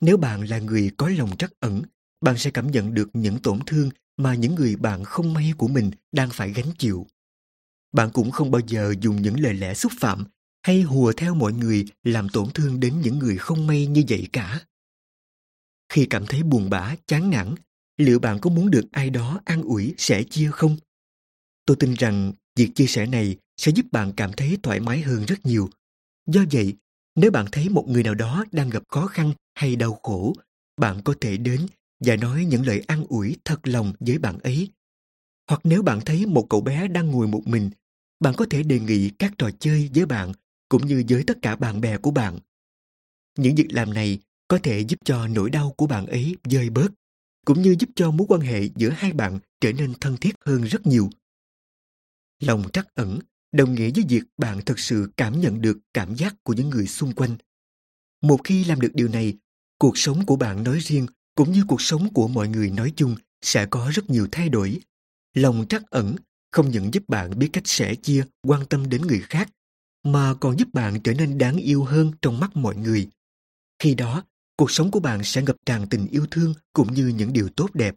Nếu 0.00 0.16
bạn 0.16 0.48
là 0.48 0.58
người 0.58 0.90
có 0.96 1.08
lòng 1.08 1.36
trắc 1.36 1.50
ẩn, 1.60 1.82
bạn 2.20 2.38
sẽ 2.38 2.50
cảm 2.50 2.70
nhận 2.70 2.94
được 2.94 3.08
những 3.12 3.38
tổn 3.42 3.58
thương 3.66 3.90
mà 4.16 4.34
những 4.34 4.54
người 4.54 4.76
bạn 4.76 5.04
không 5.04 5.34
may 5.34 5.52
của 5.56 5.68
mình 5.68 5.90
đang 6.12 6.30
phải 6.32 6.52
gánh 6.52 6.72
chịu. 6.78 7.06
Bạn 7.92 8.10
cũng 8.12 8.30
không 8.30 8.50
bao 8.50 8.60
giờ 8.66 8.94
dùng 9.00 9.22
những 9.22 9.40
lời 9.40 9.54
lẽ 9.54 9.74
xúc 9.74 9.92
phạm 10.00 10.24
hay 10.62 10.82
hùa 10.82 11.12
theo 11.16 11.34
mọi 11.34 11.52
người 11.52 11.84
làm 12.02 12.28
tổn 12.28 12.50
thương 12.54 12.80
đến 12.80 13.00
những 13.00 13.18
người 13.18 13.36
không 13.36 13.66
may 13.66 13.86
như 13.86 14.04
vậy 14.08 14.28
cả. 14.32 14.60
Khi 15.88 16.06
cảm 16.10 16.26
thấy 16.26 16.42
buồn 16.42 16.70
bã, 16.70 16.94
chán 17.06 17.30
nản, 17.30 17.54
liệu 17.96 18.18
bạn 18.18 18.38
có 18.40 18.50
muốn 18.50 18.70
được 18.70 18.84
ai 18.92 19.10
đó 19.10 19.40
an 19.44 19.62
ủi, 19.62 19.94
sẻ 19.98 20.22
chia 20.30 20.50
không? 20.52 20.76
Tôi 21.66 21.76
tin 21.80 21.94
rằng 21.94 22.32
việc 22.56 22.70
chia 22.74 22.86
sẻ 22.86 23.06
này 23.06 23.36
sẽ 23.56 23.72
giúp 23.72 23.86
bạn 23.92 24.12
cảm 24.16 24.32
thấy 24.32 24.58
thoải 24.62 24.80
mái 24.80 25.00
hơn 25.00 25.24
rất 25.24 25.46
nhiều. 25.46 25.68
Do 26.26 26.44
vậy, 26.52 26.74
nếu 27.14 27.30
bạn 27.30 27.46
thấy 27.52 27.68
một 27.68 27.88
người 27.88 28.02
nào 28.02 28.14
đó 28.14 28.44
đang 28.52 28.70
gặp 28.70 28.82
khó 28.88 29.06
khăn 29.06 29.32
hay 29.54 29.76
đau 29.76 29.98
khổ, 30.02 30.34
bạn 30.80 31.02
có 31.04 31.14
thể 31.20 31.36
đến 31.36 31.66
và 32.04 32.16
nói 32.16 32.44
những 32.44 32.66
lời 32.66 32.82
an 32.86 33.06
ủi 33.08 33.36
thật 33.44 33.60
lòng 33.68 33.92
với 34.00 34.18
bạn 34.18 34.38
ấy. 34.38 34.68
Hoặc 35.48 35.60
nếu 35.64 35.82
bạn 35.82 36.00
thấy 36.04 36.26
một 36.26 36.46
cậu 36.50 36.60
bé 36.60 36.88
đang 36.88 37.10
ngồi 37.10 37.26
một 37.26 37.42
mình, 37.46 37.70
bạn 38.20 38.34
có 38.36 38.46
thể 38.50 38.62
đề 38.62 38.80
nghị 38.80 39.10
các 39.10 39.32
trò 39.38 39.50
chơi 39.58 39.90
với 39.94 40.06
bạn 40.06 40.32
cũng 40.68 40.86
như 40.86 41.04
với 41.08 41.24
tất 41.26 41.38
cả 41.42 41.56
bạn 41.56 41.80
bè 41.80 41.96
của 41.96 42.10
bạn. 42.10 42.38
Những 43.38 43.54
việc 43.54 43.68
làm 43.70 43.94
này 43.94 44.18
có 44.48 44.58
thể 44.62 44.80
giúp 44.80 44.96
cho 45.04 45.28
nỗi 45.28 45.50
đau 45.50 45.74
của 45.76 45.86
bạn 45.86 46.06
ấy 46.06 46.36
dơi 46.44 46.70
bớt, 46.70 46.88
cũng 47.44 47.62
như 47.62 47.76
giúp 47.78 47.90
cho 47.96 48.10
mối 48.10 48.26
quan 48.30 48.40
hệ 48.40 48.68
giữa 48.76 48.90
hai 48.90 49.12
bạn 49.12 49.38
trở 49.60 49.72
nên 49.72 49.94
thân 50.00 50.16
thiết 50.16 50.34
hơn 50.46 50.62
rất 50.62 50.86
nhiều. 50.86 51.10
Lòng 52.40 52.64
trắc 52.72 52.94
ẩn 52.94 53.18
đồng 53.52 53.74
nghĩa 53.74 53.90
với 53.94 54.04
việc 54.08 54.22
bạn 54.38 54.60
thực 54.66 54.78
sự 54.78 55.10
cảm 55.16 55.40
nhận 55.40 55.60
được 55.60 55.78
cảm 55.94 56.14
giác 56.14 56.34
của 56.42 56.52
những 56.52 56.70
người 56.70 56.86
xung 56.86 57.12
quanh. 57.12 57.36
Một 58.22 58.40
khi 58.44 58.64
làm 58.64 58.80
được 58.80 58.90
điều 58.94 59.08
này, 59.08 59.34
cuộc 59.78 59.98
sống 59.98 60.26
của 60.26 60.36
bạn 60.36 60.64
nói 60.64 60.78
riêng 60.78 61.06
cũng 61.34 61.52
như 61.52 61.64
cuộc 61.68 61.80
sống 61.80 62.12
của 62.14 62.28
mọi 62.28 62.48
người 62.48 62.70
nói 62.70 62.92
chung 62.96 63.16
sẽ 63.42 63.66
có 63.66 63.90
rất 63.94 64.10
nhiều 64.10 64.28
thay 64.32 64.48
đổi. 64.48 64.80
Lòng 65.34 65.66
trắc 65.68 65.90
ẩn 65.90 66.16
không 66.50 66.70
những 66.70 66.94
giúp 66.94 67.02
bạn 67.08 67.38
biết 67.38 67.48
cách 67.52 67.66
sẻ 67.66 67.94
chia, 67.94 68.24
quan 68.42 68.66
tâm 68.66 68.88
đến 68.88 69.02
người 69.02 69.20
khác, 69.20 69.48
mà 70.02 70.34
còn 70.34 70.58
giúp 70.58 70.68
bạn 70.72 71.00
trở 71.00 71.14
nên 71.14 71.38
đáng 71.38 71.56
yêu 71.56 71.84
hơn 71.84 72.12
trong 72.22 72.40
mắt 72.40 72.56
mọi 72.56 72.76
người. 72.76 73.08
Khi 73.78 73.94
đó, 73.94 74.24
cuộc 74.56 74.70
sống 74.70 74.90
của 74.90 75.00
bạn 75.00 75.24
sẽ 75.24 75.42
ngập 75.42 75.56
tràn 75.66 75.86
tình 75.88 76.06
yêu 76.06 76.26
thương 76.30 76.54
cũng 76.72 76.94
như 76.94 77.06
những 77.08 77.32
điều 77.32 77.48
tốt 77.56 77.70
đẹp. 77.74 77.94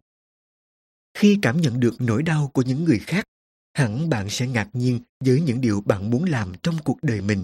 Khi 1.14 1.40
cảm 1.42 1.62
nhận 1.62 1.80
được 1.80 2.02
nỗi 2.02 2.24
đau 2.24 2.52
của 2.54 2.62
những 2.62 2.84
người 2.84 3.00
khác, 3.00 3.26
hẳn 3.74 4.10
bạn 4.10 4.30
sẽ 4.30 4.48
ngạc 4.48 4.70
nhiên 4.74 5.00
với 5.20 5.42
những 5.42 5.62
điều 5.62 5.82
bạn 5.82 6.10
muốn 6.10 6.24
làm 6.24 6.54
trong 6.64 6.78
cuộc 6.84 6.98
đời 7.02 7.22
mình, 7.22 7.44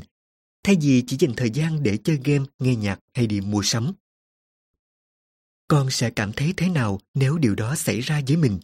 thay 0.64 0.78
vì 0.82 1.04
chỉ 1.08 1.18
dành 1.20 1.34
thời 1.38 1.50
gian 1.50 1.84
để 1.84 1.98
chơi 1.98 2.20
game, 2.24 2.46
nghe 2.60 2.76
nhạc 2.76 3.00
hay 3.14 3.28
đi 3.28 3.42
mua 3.42 3.62
sắm. 3.62 3.94
Con 5.68 5.90
sẽ 5.90 6.10
cảm 6.10 6.34
thấy 6.34 6.54
thế 6.58 6.70
nào 6.70 7.00
nếu 7.14 7.38
điều 7.38 7.56
đó 7.56 7.76
xảy 7.76 8.02
ra 8.02 8.22
với 8.28 8.38
mình? 8.38 8.60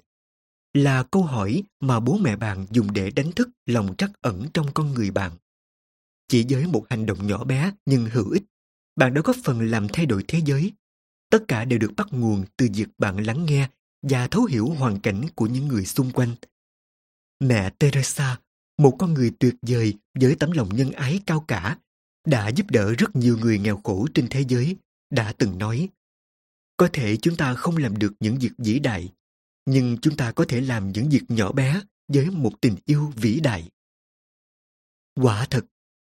Là 0.73 1.03
câu 1.03 1.23
hỏi 1.23 1.63
mà 1.79 1.99
bố 1.99 2.17
mẹ 2.17 2.35
bạn 2.35 2.65
dùng 2.71 2.93
để 2.93 3.11
đánh 3.11 3.31
thức 3.31 3.49
lòng 3.65 3.95
trắc 3.97 4.11
ẩn 4.21 4.47
trong 4.53 4.73
con 4.73 4.93
người 4.93 5.11
bạn. 5.11 5.31
Chỉ 6.27 6.45
với 6.49 6.67
một 6.67 6.85
hành 6.89 7.05
động 7.05 7.27
nhỏ 7.27 7.43
bé 7.43 7.71
nhưng 7.85 8.05
hữu 8.05 8.29
ích, 8.29 8.43
bạn 8.95 9.13
đã 9.13 9.21
góp 9.21 9.35
phần 9.43 9.61
làm 9.61 9.87
thay 9.93 10.05
đổi 10.05 10.23
thế 10.27 10.41
giới. 10.45 10.71
Tất 11.29 11.43
cả 11.47 11.65
đều 11.65 11.79
được 11.79 11.91
bắt 11.97 12.07
nguồn 12.11 12.45
từ 12.57 12.67
việc 12.73 12.87
bạn 12.97 13.17
lắng 13.17 13.45
nghe 13.45 13.69
và 14.01 14.27
thấu 14.27 14.45
hiểu 14.45 14.67
hoàn 14.67 14.99
cảnh 14.99 15.25
của 15.35 15.45
những 15.45 15.67
người 15.67 15.85
xung 15.85 16.11
quanh. 16.11 16.35
Mẹ 17.41 17.69
Teresa, 17.79 18.39
một 18.77 18.95
con 18.99 19.13
người 19.13 19.31
tuyệt 19.39 19.55
vời 19.61 19.93
với 20.19 20.35
tấm 20.39 20.51
lòng 20.51 20.69
nhân 20.75 20.91
ái 20.91 21.19
cao 21.25 21.45
cả, 21.47 21.77
đã 22.27 22.47
giúp 22.47 22.65
đỡ 22.69 22.93
rất 22.97 23.15
nhiều 23.15 23.37
người 23.37 23.59
nghèo 23.59 23.81
khổ 23.83 24.07
trên 24.13 24.27
thế 24.29 24.43
giới, 24.47 24.75
đã 25.09 25.33
từng 25.37 25.57
nói 25.57 25.89
có 26.81 26.89
thể 26.93 27.17
chúng 27.17 27.35
ta 27.35 27.53
không 27.53 27.77
làm 27.77 27.97
được 27.97 28.13
những 28.19 28.37
việc 28.39 28.51
vĩ 28.57 28.79
đại, 28.79 29.09
nhưng 29.65 29.97
chúng 30.01 30.17
ta 30.17 30.31
có 30.31 30.45
thể 30.47 30.61
làm 30.61 30.91
những 30.91 31.09
việc 31.09 31.23
nhỏ 31.27 31.51
bé 31.51 31.81
với 32.07 32.29
một 32.29 32.51
tình 32.61 32.75
yêu 32.85 33.13
vĩ 33.15 33.39
đại. 33.39 33.69
Quả 35.15 35.47
thật, 35.49 35.65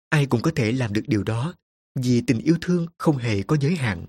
ai 0.08 0.26
cũng 0.26 0.42
có 0.42 0.50
thể 0.56 0.72
làm 0.72 0.92
được 0.92 1.02
điều 1.06 1.22
đó 1.22 1.54
vì 1.94 2.22
tình 2.26 2.40
yêu 2.40 2.58
thương 2.60 2.86
không 2.98 3.16
hề 3.16 3.42
có 3.42 3.56
giới 3.60 3.76
hạn. 3.76 4.06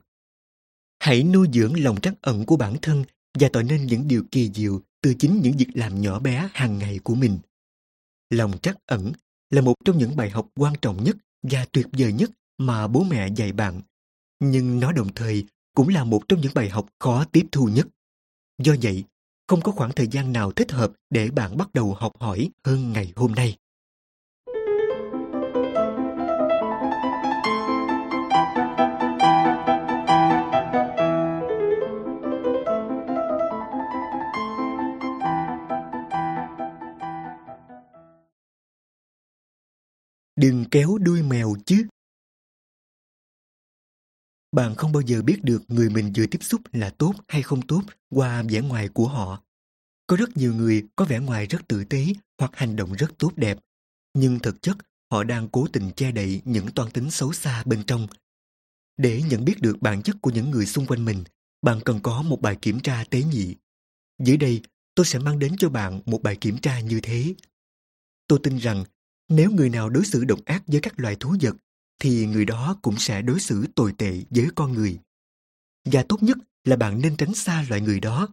Hãy 1.00 1.24
nuôi 1.24 1.48
dưỡng 1.54 1.84
lòng 1.84 2.02
trắc 2.02 2.14
ẩn 2.22 2.46
của 2.46 2.58
bản 2.58 2.76
thân 2.82 3.04
và 3.40 3.50
tạo 3.54 3.64
nên 3.64 3.86
những 3.86 4.08
điều 4.08 4.24
kỳ 4.32 4.52
diệu 4.54 4.82
từ 5.02 5.14
chính 5.20 5.42
những 5.42 5.58
việc 5.58 5.70
làm 5.74 6.02
nhỏ 6.02 6.20
bé 6.20 6.50
hàng 6.54 6.78
ngày 6.78 7.00
của 7.04 7.16
mình. 7.16 7.40
Lòng 8.30 8.58
trắc 8.62 8.78
ẩn 8.86 9.12
là 9.50 9.62
một 9.62 9.74
trong 9.86 9.98
những 9.98 10.16
bài 10.16 10.30
học 10.30 10.48
quan 10.56 10.74
trọng 10.82 11.04
nhất 11.04 11.18
và 11.44 11.66
tuyệt 11.72 11.88
vời 11.92 12.14
nhất 12.14 12.32
mà 12.58 12.88
bố 12.88 13.04
mẹ 13.04 13.28
dạy 13.36 13.52
bạn. 13.52 13.82
Nhưng 14.40 14.80
nó 14.80 14.92
đồng 14.92 15.14
thời 15.14 15.46
cũng 15.76 15.88
là 15.90 16.04
một 16.04 16.24
trong 16.28 16.42
những 16.42 16.54
bài 16.56 16.70
học 16.70 16.88
khó 17.00 17.26
tiếp 17.32 17.46
thu 17.52 17.68
nhất. 17.68 17.88
Do 18.58 18.76
vậy, 18.82 19.04
không 19.48 19.62
có 19.62 19.72
khoảng 19.72 19.92
thời 19.92 20.08
gian 20.08 20.34
nào 20.34 20.52
thích 20.52 20.72
hợp 20.72 20.92
để 21.10 21.32
bạn 21.32 21.58
bắt 21.58 21.74
đầu 21.74 21.94
học 21.94 22.14
hỏi 22.20 22.50
hơn 22.64 22.94
ngày 22.94 23.14
hôm 23.16 23.32
nay. 23.32 23.58
Kéo 40.72 40.98
đuôi 40.98 41.24
mèo 41.24 41.56
chứ. 41.66 41.88
Bạn 44.52 44.76
không 44.76 44.92
bao 44.92 45.02
giờ 45.02 45.22
biết 45.22 45.44
được 45.44 45.64
người 45.68 45.90
mình 45.90 46.14
vừa 46.16 46.26
tiếp 46.26 46.44
xúc 46.44 46.62
là 46.72 46.90
tốt 46.90 47.14
hay 47.28 47.42
không 47.42 47.68
tốt 47.68 47.82
qua 48.10 48.44
vẻ 48.44 48.62
ngoài 48.62 48.90
của 48.90 49.08
họ. 49.08 49.44
Có 50.08 50.16
rất 50.16 50.38
nhiều 50.38 50.54
người 50.54 50.88
có 50.96 51.06
vẻ 51.06 51.20
ngoài 51.20 51.46
rất 51.46 51.68
tử 51.68 51.84
tế 51.84 52.06
hoặc 52.40 52.52
hành 52.54 52.76
động 52.76 52.94
rất 52.94 53.12
tốt 53.18 53.32
đẹp, 53.36 53.58
nhưng 54.14 54.40
thực 54.40 54.62
chất 54.62 54.78
họ 55.12 55.24
đang 55.24 55.50
cố 55.50 55.68
tình 55.74 55.92
che 55.96 56.12
đậy 56.12 56.42
những 56.46 56.72
toan 56.76 56.92
tính 56.92 57.12
xấu 57.12 57.34
xa 57.34 57.64
bên 57.66 57.84
trong. 57.88 58.08
Để 58.98 59.22
nhận 59.22 59.46
biết 59.46 59.62
được 59.62 59.78
bản 59.82 60.02
chất 60.02 60.16
của 60.22 60.32
những 60.32 60.52
người 60.52 60.66
xung 60.66 60.86
quanh 60.86 61.06
mình, 61.06 61.24
bạn 61.62 61.80
cần 61.86 62.00
có 62.04 62.22
một 62.22 62.42
bài 62.42 62.58
kiểm 62.62 62.80
tra 62.80 63.04
tế 63.10 63.24
nhị. 63.24 63.56
Dưới 64.24 64.38
đây, 64.38 64.62
tôi 64.96 65.06
sẽ 65.06 65.20
mang 65.20 65.40
đến 65.40 65.56
cho 65.58 65.70
bạn 65.70 66.02
một 66.06 66.24
bài 66.24 66.38
kiểm 66.42 66.58
tra 66.58 66.80
như 66.80 67.00
thế. 67.04 67.36
Tôi 68.28 68.40
tin 68.44 68.58
rằng 68.58 68.84
nếu 69.30 69.52
người 69.52 69.70
nào 69.70 69.90
đối 69.90 70.06
xử 70.06 70.26
độc 70.26 70.40
ác 70.46 70.64
với 70.68 70.80
các 70.82 71.00
loài 71.00 71.16
thú 71.20 71.36
vật, 71.42 71.56
thì 72.00 72.26
người 72.26 72.46
đó 72.46 72.80
cũng 72.82 72.98
sẽ 72.98 73.22
đối 73.22 73.40
xử 73.40 73.68
tồi 73.76 73.94
tệ 73.98 74.22
với 74.30 74.48
con 74.56 74.74
người. 74.74 75.00
Và 75.86 76.06
tốt 76.10 76.24
nhất 76.24 76.38
là 76.64 76.76
bạn 76.76 77.02
nên 77.02 77.18
tránh 77.18 77.34
xa 77.34 77.66
loại 77.70 77.82
người 77.82 78.00
đó. 78.00 78.28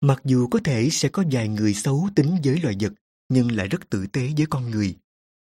Mặc 0.00 0.20
dù 0.24 0.48
có 0.48 0.60
thể 0.64 0.90
sẽ 0.90 1.08
có 1.08 1.24
vài 1.30 1.48
người 1.48 1.74
xấu 1.74 2.08
tính 2.14 2.36
với 2.44 2.60
loài 2.60 2.76
vật, 2.80 2.92
nhưng 3.28 3.52
lại 3.52 3.68
rất 3.68 3.90
tử 3.90 4.06
tế 4.06 4.30
với 4.36 4.46
con 4.50 4.70
người. 4.70 4.96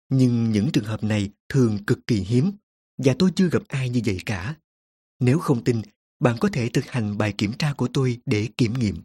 Nhưng 0.08 0.52
những 0.52 0.70
trường 0.72 0.84
hợp 0.84 1.04
này 1.04 1.30
thường 1.48 1.84
cực 1.84 2.06
kỳ 2.06 2.16
hiếm, 2.16 2.52
và 2.98 3.14
tôi 3.18 3.32
chưa 3.36 3.48
gặp 3.48 3.62
ai 3.68 3.88
như 3.88 4.00
vậy 4.04 4.18
cả. 4.26 4.56
Nếu 5.20 5.38
không 5.38 5.64
tin, 5.64 5.82
bạn 6.20 6.36
có 6.40 6.48
thể 6.52 6.68
thực 6.68 6.86
hành 6.86 7.18
bài 7.18 7.34
kiểm 7.38 7.52
tra 7.52 7.72
của 7.72 7.88
tôi 7.92 8.20
để 8.26 8.48
kiểm 8.56 8.74
nghiệm. 8.74 9.02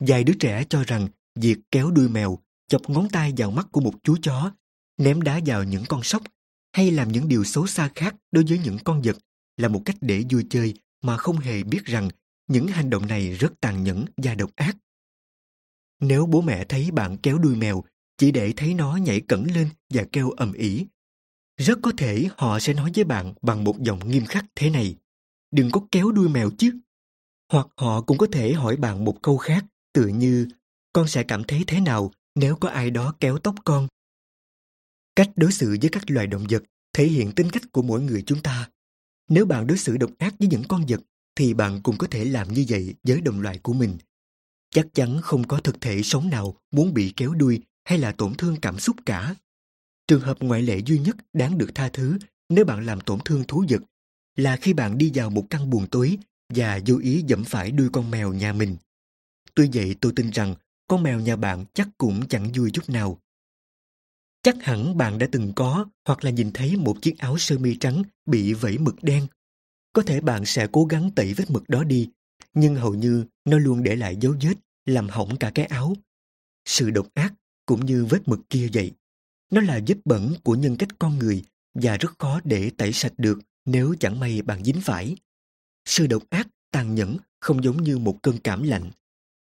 Vài 0.00 0.24
đứa 0.24 0.34
trẻ 0.40 0.64
cho 0.68 0.84
rằng 0.84 1.08
việc 1.34 1.58
kéo 1.70 1.90
đuôi 1.90 2.08
mèo, 2.08 2.38
chọc 2.68 2.90
ngón 2.90 3.08
tay 3.08 3.32
vào 3.36 3.50
mắt 3.50 3.66
của 3.72 3.80
một 3.80 3.94
chú 4.02 4.16
chó, 4.22 4.52
ném 4.98 5.22
đá 5.22 5.40
vào 5.46 5.64
những 5.64 5.84
con 5.88 6.02
sóc 6.02 6.22
hay 6.72 6.90
làm 6.90 7.12
những 7.12 7.28
điều 7.28 7.44
xấu 7.44 7.66
xa 7.66 7.90
khác 7.94 8.16
đối 8.32 8.44
với 8.48 8.58
những 8.58 8.78
con 8.84 9.02
vật 9.02 9.16
là 9.56 9.68
một 9.68 9.82
cách 9.84 9.96
để 10.00 10.24
vui 10.30 10.46
chơi 10.50 10.74
mà 11.02 11.16
không 11.16 11.36
hề 11.36 11.62
biết 11.62 11.84
rằng 11.84 12.08
những 12.48 12.66
hành 12.66 12.90
động 12.90 13.06
này 13.06 13.32
rất 13.32 13.52
tàn 13.60 13.84
nhẫn 13.84 14.04
và 14.16 14.34
độc 14.34 14.50
ác. 14.56 14.76
Nếu 16.00 16.26
bố 16.26 16.40
mẹ 16.40 16.64
thấy 16.64 16.90
bạn 16.90 17.16
kéo 17.16 17.38
đuôi 17.38 17.56
mèo 17.56 17.84
chỉ 18.18 18.30
để 18.30 18.52
thấy 18.56 18.74
nó 18.74 18.96
nhảy 18.96 19.20
cẩn 19.20 19.44
lên 19.54 19.68
và 19.90 20.04
kêu 20.12 20.30
ầm 20.30 20.52
ĩ, 20.52 20.86
rất 21.56 21.78
có 21.82 21.92
thể 21.96 22.28
họ 22.36 22.58
sẽ 22.60 22.74
nói 22.74 22.90
với 22.94 23.04
bạn 23.04 23.34
bằng 23.42 23.64
một 23.64 23.80
giọng 23.80 24.10
nghiêm 24.10 24.24
khắc 24.24 24.44
thế 24.54 24.70
này. 24.70 24.96
Đừng 25.50 25.70
có 25.70 25.80
kéo 25.90 26.12
đuôi 26.12 26.28
mèo 26.28 26.50
chứ. 26.58 26.72
Hoặc 27.52 27.66
họ 27.76 28.00
cũng 28.00 28.18
có 28.18 28.26
thể 28.32 28.52
hỏi 28.52 28.76
bạn 28.76 29.04
một 29.04 29.22
câu 29.22 29.38
khác, 29.38 29.64
tựa 29.92 30.06
như 30.06 30.48
con 30.92 31.08
sẽ 31.08 31.22
cảm 31.22 31.44
thấy 31.44 31.64
thế 31.66 31.80
nào 31.80 32.10
nếu 32.34 32.56
có 32.56 32.68
ai 32.68 32.90
đó 32.90 33.14
kéo 33.20 33.38
tóc 33.38 33.54
con. 33.64 33.88
Cách 35.16 35.30
đối 35.36 35.52
xử 35.52 35.76
với 35.80 35.90
các 35.92 36.10
loài 36.10 36.26
động 36.26 36.46
vật 36.48 36.62
thể 36.92 37.06
hiện 37.06 37.32
tính 37.32 37.50
cách 37.50 37.62
của 37.72 37.82
mỗi 37.82 38.00
người 38.00 38.22
chúng 38.26 38.42
ta. 38.42 38.68
Nếu 39.28 39.46
bạn 39.46 39.66
đối 39.66 39.78
xử 39.78 39.96
độc 39.96 40.10
ác 40.18 40.34
với 40.38 40.48
những 40.48 40.62
con 40.68 40.86
vật, 40.88 41.00
thì 41.36 41.54
bạn 41.54 41.80
cũng 41.82 41.98
có 41.98 42.06
thể 42.10 42.24
làm 42.24 42.52
như 42.52 42.64
vậy 42.68 42.94
với 43.02 43.20
đồng 43.20 43.40
loại 43.40 43.58
của 43.58 43.72
mình. 43.72 43.98
Chắc 44.70 44.86
chắn 44.94 45.20
không 45.22 45.48
có 45.48 45.58
thực 45.58 45.80
thể 45.80 46.02
sống 46.02 46.30
nào 46.30 46.56
muốn 46.70 46.94
bị 46.94 47.12
kéo 47.16 47.34
đuôi 47.34 47.60
hay 47.84 47.98
là 47.98 48.12
tổn 48.12 48.34
thương 48.34 48.56
cảm 48.62 48.78
xúc 48.78 48.96
cả. 49.06 49.34
Trường 50.08 50.20
hợp 50.20 50.38
ngoại 50.40 50.62
lệ 50.62 50.78
duy 50.86 50.98
nhất 50.98 51.16
đáng 51.32 51.58
được 51.58 51.70
tha 51.74 51.88
thứ 51.92 52.18
nếu 52.48 52.64
bạn 52.64 52.86
làm 52.86 53.00
tổn 53.00 53.18
thương 53.24 53.44
thú 53.48 53.64
vật 53.68 53.82
là 54.36 54.56
khi 54.56 54.72
bạn 54.72 54.98
đi 54.98 55.10
vào 55.14 55.30
một 55.30 55.46
căn 55.50 55.70
buồng 55.70 55.86
tối 55.86 56.18
và 56.54 56.80
vô 56.86 56.98
ý 56.98 57.24
dẫm 57.26 57.44
phải 57.44 57.70
đuôi 57.70 57.88
con 57.92 58.10
mèo 58.10 58.32
nhà 58.32 58.52
mình. 58.52 58.76
Tuy 59.54 59.70
vậy 59.72 59.96
tôi 60.00 60.12
tin 60.16 60.30
rằng 60.30 60.54
con 60.88 61.02
mèo 61.02 61.20
nhà 61.20 61.36
bạn 61.36 61.64
chắc 61.74 61.88
cũng 61.98 62.28
chẳng 62.28 62.52
vui 62.54 62.70
chút 62.70 62.88
nào. 62.88 63.21
Chắc 64.42 64.62
hẳn 64.62 64.96
bạn 64.96 65.18
đã 65.18 65.26
từng 65.32 65.52
có 65.56 65.86
hoặc 66.04 66.24
là 66.24 66.30
nhìn 66.30 66.50
thấy 66.52 66.76
một 66.76 66.96
chiếc 67.02 67.18
áo 67.18 67.38
sơ 67.38 67.58
mi 67.58 67.76
trắng 67.80 68.02
bị 68.26 68.52
vẫy 68.52 68.78
mực 68.78 69.02
đen. 69.02 69.26
Có 69.92 70.02
thể 70.02 70.20
bạn 70.20 70.44
sẽ 70.46 70.66
cố 70.72 70.84
gắng 70.84 71.10
tẩy 71.16 71.34
vết 71.34 71.50
mực 71.50 71.68
đó 71.68 71.84
đi, 71.84 72.10
nhưng 72.54 72.74
hầu 72.74 72.94
như 72.94 73.24
nó 73.44 73.58
luôn 73.58 73.82
để 73.82 73.96
lại 73.96 74.16
dấu 74.20 74.34
vết, 74.42 74.54
làm 74.86 75.08
hỏng 75.08 75.36
cả 75.36 75.50
cái 75.54 75.66
áo. 75.66 75.94
Sự 76.64 76.90
độc 76.90 77.06
ác 77.14 77.34
cũng 77.66 77.86
như 77.86 78.04
vết 78.04 78.28
mực 78.28 78.40
kia 78.50 78.68
vậy. 78.72 78.92
Nó 79.50 79.60
là 79.60 79.80
vết 79.86 79.96
bẩn 80.04 80.34
của 80.42 80.54
nhân 80.54 80.76
cách 80.76 80.88
con 80.98 81.18
người 81.18 81.44
và 81.74 81.96
rất 81.96 82.18
khó 82.18 82.40
để 82.44 82.70
tẩy 82.76 82.92
sạch 82.92 83.12
được 83.16 83.38
nếu 83.64 83.94
chẳng 84.00 84.20
may 84.20 84.42
bạn 84.42 84.64
dính 84.64 84.80
phải. 84.80 85.16
Sự 85.84 86.06
độc 86.06 86.22
ác, 86.30 86.48
tàn 86.70 86.94
nhẫn 86.94 87.16
không 87.40 87.64
giống 87.64 87.82
như 87.82 87.98
một 87.98 88.18
cơn 88.22 88.38
cảm 88.38 88.62
lạnh. 88.62 88.90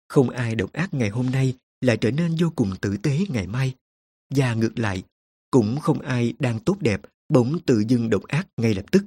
Không 0.08 0.30
ai 0.30 0.54
độc 0.54 0.72
ác 0.72 0.94
ngày 0.94 1.08
hôm 1.08 1.30
nay 1.30 1.54
lại 1.80 1.96
trở 1.96 2.10
nên 2.10 2.36
vô 2.38 2.52
cùng 2.56 2.74
tử 2.80 2.96
tế 2.96 3.18
ngày 3.28 3.46
mai. 3.46 3.74
Và 4.30 4.54
ngược 4.54 4.78
lại, 4.78 5.02
cũng 5.50 5.80
không 5.80 6.00
ai 6.00 6.34
đang 6.38 6.58
tốt 6.60 6.76
đẹp 6.80 7.00
bỗng 7.28 7.58
tự 7.66 7.84
dưng 7.88 8.10
độc 8.10 8.22
ác 8.22 8.46
ngay 8.56 8.74
lập 8.74 8.84
tức. 8.92 9.04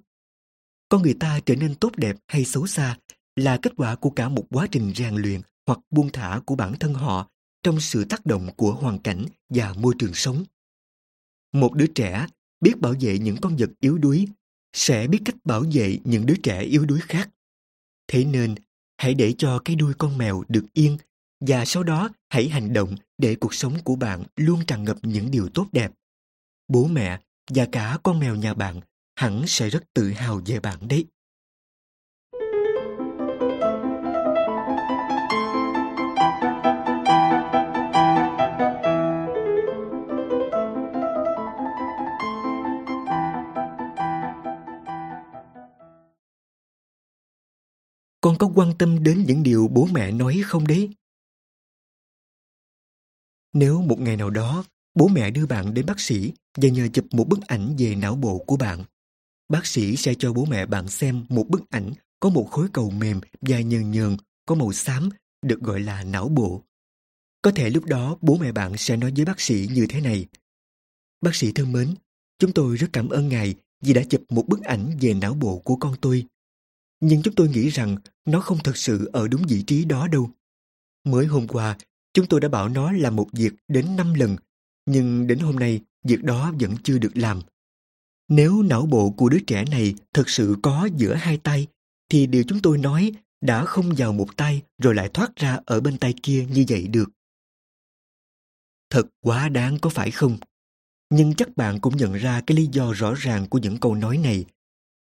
Con 0.89 1.01
người 1.01 1.15
ta 1.19 1.39
trở 1.45 1.55
nên 1.55 1.75
tốt 1.75 1.91
đẹp 1.97 2.15
hay 2.27 2.45
xấu 2.45 2.67
xa 2.67 2.97
là 3.35 3.59
kết 3.61 3.73
quả 3.77 3.95
của 3.95 4.09
cả 4.09 4.29
một 4.29 4.45
quá 4.49 4.67
trình 4.71 4.93
rèn 4.95 5.15
luyện 5.15 5.41
hoặc 5.67 5.79
buông 5.89 6.09
thả 6.13 6.41
của 6.45 6.55
bản 6.55 6.73
thân 6.79 6.93
họ 6.93 7.29
trong 7.63 7.79
sự 7.79 8.05
tác 8.05 8.25
động 8.25 8.49
của 8.57 8.73
hoàn 8.73 8.99
cảnh 8.99 9.25
và 9.49 9.73
môi 9.73 9.93
trường 9.99 10.13
sống. 10.13 10.43
Một 11.53 11.73
đứa 11.73 11.87
trẻ 11.87 12.27
biết 12.61 12.73
bảo 12.79 12.93
vệ 12.99 13.19
những 13.19 13.37
con 13.41 13.55
vật 13.55 13.69
yếu 13.79 13.97
đuối 13.97 14.27
sẽ 14.73 15.07
biết 15.07 15.19
cách 15.25 15.35
bảo 15.43 15.63
vệ 15.73 15.99
những 16.03 16.25
đứa 16.25 16.35
trẻ 16.43 16.61
yếu 16.61 16.85
đuối 16.85 16.99
khác. 17.01 17.29
Thế 18.07 18.25
nên, 18.25 18.55
hãy 18.97 19.13
để 19.13 19.33
cho 19.37 19.61
cái 19.65 19.75
đuôi 19.75 19.93
con 19.97 20.17
mèo 20.17 20.43
được 20.47 20.65
yên 20.73 20.97
và 21.39 21.65
sau 21.65 21.83
đó, 21.83 22.09
hãy 22.29 22.49
hành 22.49 22.73
động 22.73 22.95
để 23.17 23.35
cuộc 23.35 23.53
sống 23.53 23.73
của 23.83 23.95
bạn 23.95 24.23
luôn 24.35 24.65
tràn 24.67 24.83
ngập 24.83 24.97
những 25.01 25.31
điều 25.31 25.49
tốt 25.53 25.67
đẹp. 25.71 25.91
Bố 26.67 26.87
mẹ 26.87 27.19
và 27.53 27.67
cả 27.71 27.97
con 28.03 28.19
mèo 28.19 28.35
nhà 28.35 28.53
bạn 28.53 28.79
hẳn 29.15 29.47
sẽ 29.47 29.69
rất 29.69 29.83
tự 29.93 30.09
hào 30.09 30.41
về 30.45 30.59
bạn 30.59 30.87
đấy. 30.89 31.05
Con 48.21 48.37
có 48.37 48.51
quan 48.55 48.77
tâm 48.79 49.03
đến 49.03 49.23
những 49.27 49.43
điều 49.43 49.67
bố 49.71 49.87
mẹ 49.93 50.11
nói 50.11 50.41
không 50.45 50.67
đấy? 50.67 50.89
Nếu 53.53 53.81
một 53.81 53.99
ngày 53.99 54.17
nào 54.17 54.29
đó 54.29 54.63
bố 54.95 55.07
mẹ 55.07 55.31
đưa 55.31 55.45
bạn 55.45 55.73
đến 55.73 55.85
bác 55.85 55.99
sĩ 55.99 56.33
và 56.57 56.69
nhờ 56.69 56.87
chụp 56.93 57.05
một 57.11 57.27
bức 57.27 57.41
ảnh 57.47 57.75
về 57.77 57.95
não 57.95 58.15
bộ 58.15 58.37
của 58.37 58.57
bạn, 58.57 58.83
bác 59.49 59.65
sĩ 59.65 59.95
sẽ 59.95 60.13
cho 60.19 60.33
bố 60.33 60.45
mẹ 60.45 60.65
bạn 60.65 60.87
xem 60.87 61.25
một 61.29 61.47
bức 61.49 61.69
ảnh 61.69 61.93
có 62.19 62.29
một 62.29 62.47
khối 62.51 62.67
cầu 62.73 62.89
mềm 62.89 63.21
và 63.41 63.59
nhờn 63.59 63.91
nhờn 63.91 64.17
có 64.45 64.55
màu 64.55 64.73
xám 64.73 65.09
được 65.41 65.59
gọi 65.59 65.79
là 65.79 66.03
não 66.03 66.29
bộ. 66.29 66.63
Có 67.41 67.51
thể 67.51 67.69
lúc 67.69 67.85
đó 67.85 68.17
bố 68.21 68.37
mẹ 68.37 68.51
bạn 68.51 68.77
sẽ 68.77 68.97
nói 68.97 69.13
với 69.15 69.25
bác 69.25 69.41
sĩ 69.41 69.67
như 69.71 69.85
thế 69.89 70.01
này. 70.01 70.25
Bác 71.21 71.35
sĩ 71.35 71.51
thân 71.51 71.71
mến, 71.71 71.95
chúng 72.39 72.51
tôi 72.51 72.75
rất 72.75 72.87
cảm 72.93 73.09
ơn 73.09 73.29
ngài 73.29 73.55
vì 73.81 73.93
đã 73.93 74.03
chụp 74.09 74.21
một 74.29 74.47
bức 74.47 74.61
ảnh 74.63 74.97
về 75.01 75.13
não 75.13 75.33
bộ 75.33 75.59
của 75.59 75.75
con 75.75 75.95
tôi. 76.01 76.25
Nhưng 76.99 77.21
chúng 77.21 77.35
tôi 77.35 77.49
nghĩ 77.49 77.69
rằng 77.69 77.97
nó 78.25 78.41
không 78.41 78.57
thật 78.63 78.77
sự 78.77 79.09
ở 79.13 79.27
đúng 79.27 79.43
vị 79.47 79.63
trí 79.67 79.85
đó 79.85 80.07
đâu. 80.07 80.29
Mới 81.03 81.25
hôm 81.25 81.47
qua, 81.47 81.77
chúng 82.13 82.25
tôi 82.27 82.39
đã 82.39 82.49
bảo 82.49 82.69
nó 82.69 82.91
làm 82.91 83.15
một 83.15 83.27
việc 83.33 83.53
đến 83.67 83.95
5 83.95 84.13
lần, 84.13 84.35
nhưng 84.85 85.27
đến 85.27 85.39
hôm 85.39 85.55
nay, 85.55 85.81
việc 86.03 86.23
đó 86.23 86.53
vẫn 86.59 86.75
chưa 86.83 86.97
được 86.97 87.11
làm. 87.17 87.41
Nếu 88.27 88.61
não 88.61 88.85
bộ 88.85 89.09
của 89.09 89.29
đứa 89.29 89.39
trẻ 89.47 89.65
này 89.71 89.95
thật 90.13 90.29
sự 90.29 90.55
có 90.63 90.89
giữa 90.95 91.13
hai 91.13 91.37
tay, 91.37 91.67
thì 92.09 92.27
điều 92.27 92.43
chúng 92.47 92.61
tôi 92.61 92.77
nói 92.77 93.11
đã 93.41 93.65
không 93.65 93.93
vào 93.97 94.13
một 94.13 94.37
tay 94.37 94.61
rồi 94.77 94.95
lại 94.95 95.09
thoát 95.13 95.35
ra 95.35 95.59
ở 95.65 95.81
bên 95.81 95.97
tay 95.97 96.13
kia 96.23 96.45
như 96.53 96.65
vậy 96.69 96.87
được. 96.87 97.09
Thật 98.89 99.07
quá 99.21 99.49
đáng 99.49 99.77
có 99.79 99.89
phải 99.89 100.11
không? 100.11 100.37
Nhưng 101.09 101.33
chắc 101.33 101.57
bạn 101.57 101.79
cũng 101.79 101.97
nhận 101.97 102.13
ra 102.13 102.41
cái 102.47 102.57
lý 102.57 102.67
do 102.71 102.93
rõ 102.93 103.13
ràng 103.13 103.47
của 103.47 103.57
những 103.57 103.77
câu 103.77 103.95
nói 103.95 104.17
này. 104.17 104.45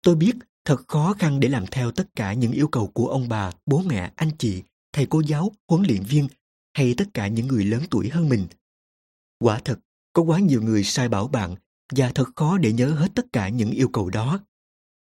Tôi 0.03 0.15
biết 0.15 0.35
Thật 0.69 0.87
khó 0.87 1.15
khăn 1.19 1.39
để 1.39 1.49
làm 1.49 1.65
theo 1.71 1.91
tất 1.91 2.07
cả 2.15 2.33
những 2.33 2.51
yêu 2.51 2.67
cầu 2.67 2.87
của 2.87 3.07
ông 3.07 3.29
bà, 3.29 3.51
bố 3.65 3.81
mẹ, 3.81 4.11
anh 4.15 4.29
chị, 4.37 4.63
thầy 4.93 5.05
cô 5.05 5.21
giáo, 5.25 5.51
huấn 5.67 5.83
luyện 5.87 6.03
viên 6.03 6.27
hay 6.73 6.93
tất 6.97 7.05
cả 7.13 7.27
những 7.27 7.47
người 7.47 7.65
lớn 7.65 7.83
tuổi 7.89 8.09
hơn 8.09 8.29
mình. 8.29 8.47
Quả 9.39 9.59
thật, 9.65 9.79
có 10.13 10.21
quá 10.21 10.39
nhiều 10.39 10.61
người 10.61 10.83
sai 10.83 11.09
bảo 11.09 11.27
bạn 11.27 11.55
và 11.95 12.11
thật 12.15 12.29
khó 12.35 12.57
để 12.57 12.73
nhớ 12.73 12.89
hết 12.89 13.07
tất 13.15 13.25
cả 13.33 13.49
những 13.49 13.71
yêu 13.71 13.87
cầu 13.87 14.09
đó. 14.09 14.39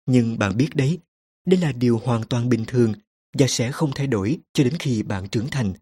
Nhưng 0.05 0.39
bạn 0.39 0.57
biết 0.57 0.69
đấy, 0.75 0.99
đây 1.45 1.59
là 1.59 1.71
điều 1.71 1.97
hoàn 1.97 2.23
toàn 2.23 2.49
bình 2.49 2.63
thường 2.67 2.93
và 3.37 3.47
sẽ 3.47 3.71
không 3.71 3.91
thay 3.95 4.07
đổi 4.07 4.39
cho 4.53 4.63
đến 4.63 4.73
khi 4.79 5.03
bạn 5.03 5.29
trưởng 5.29 5.47
thành. 5.51 5.73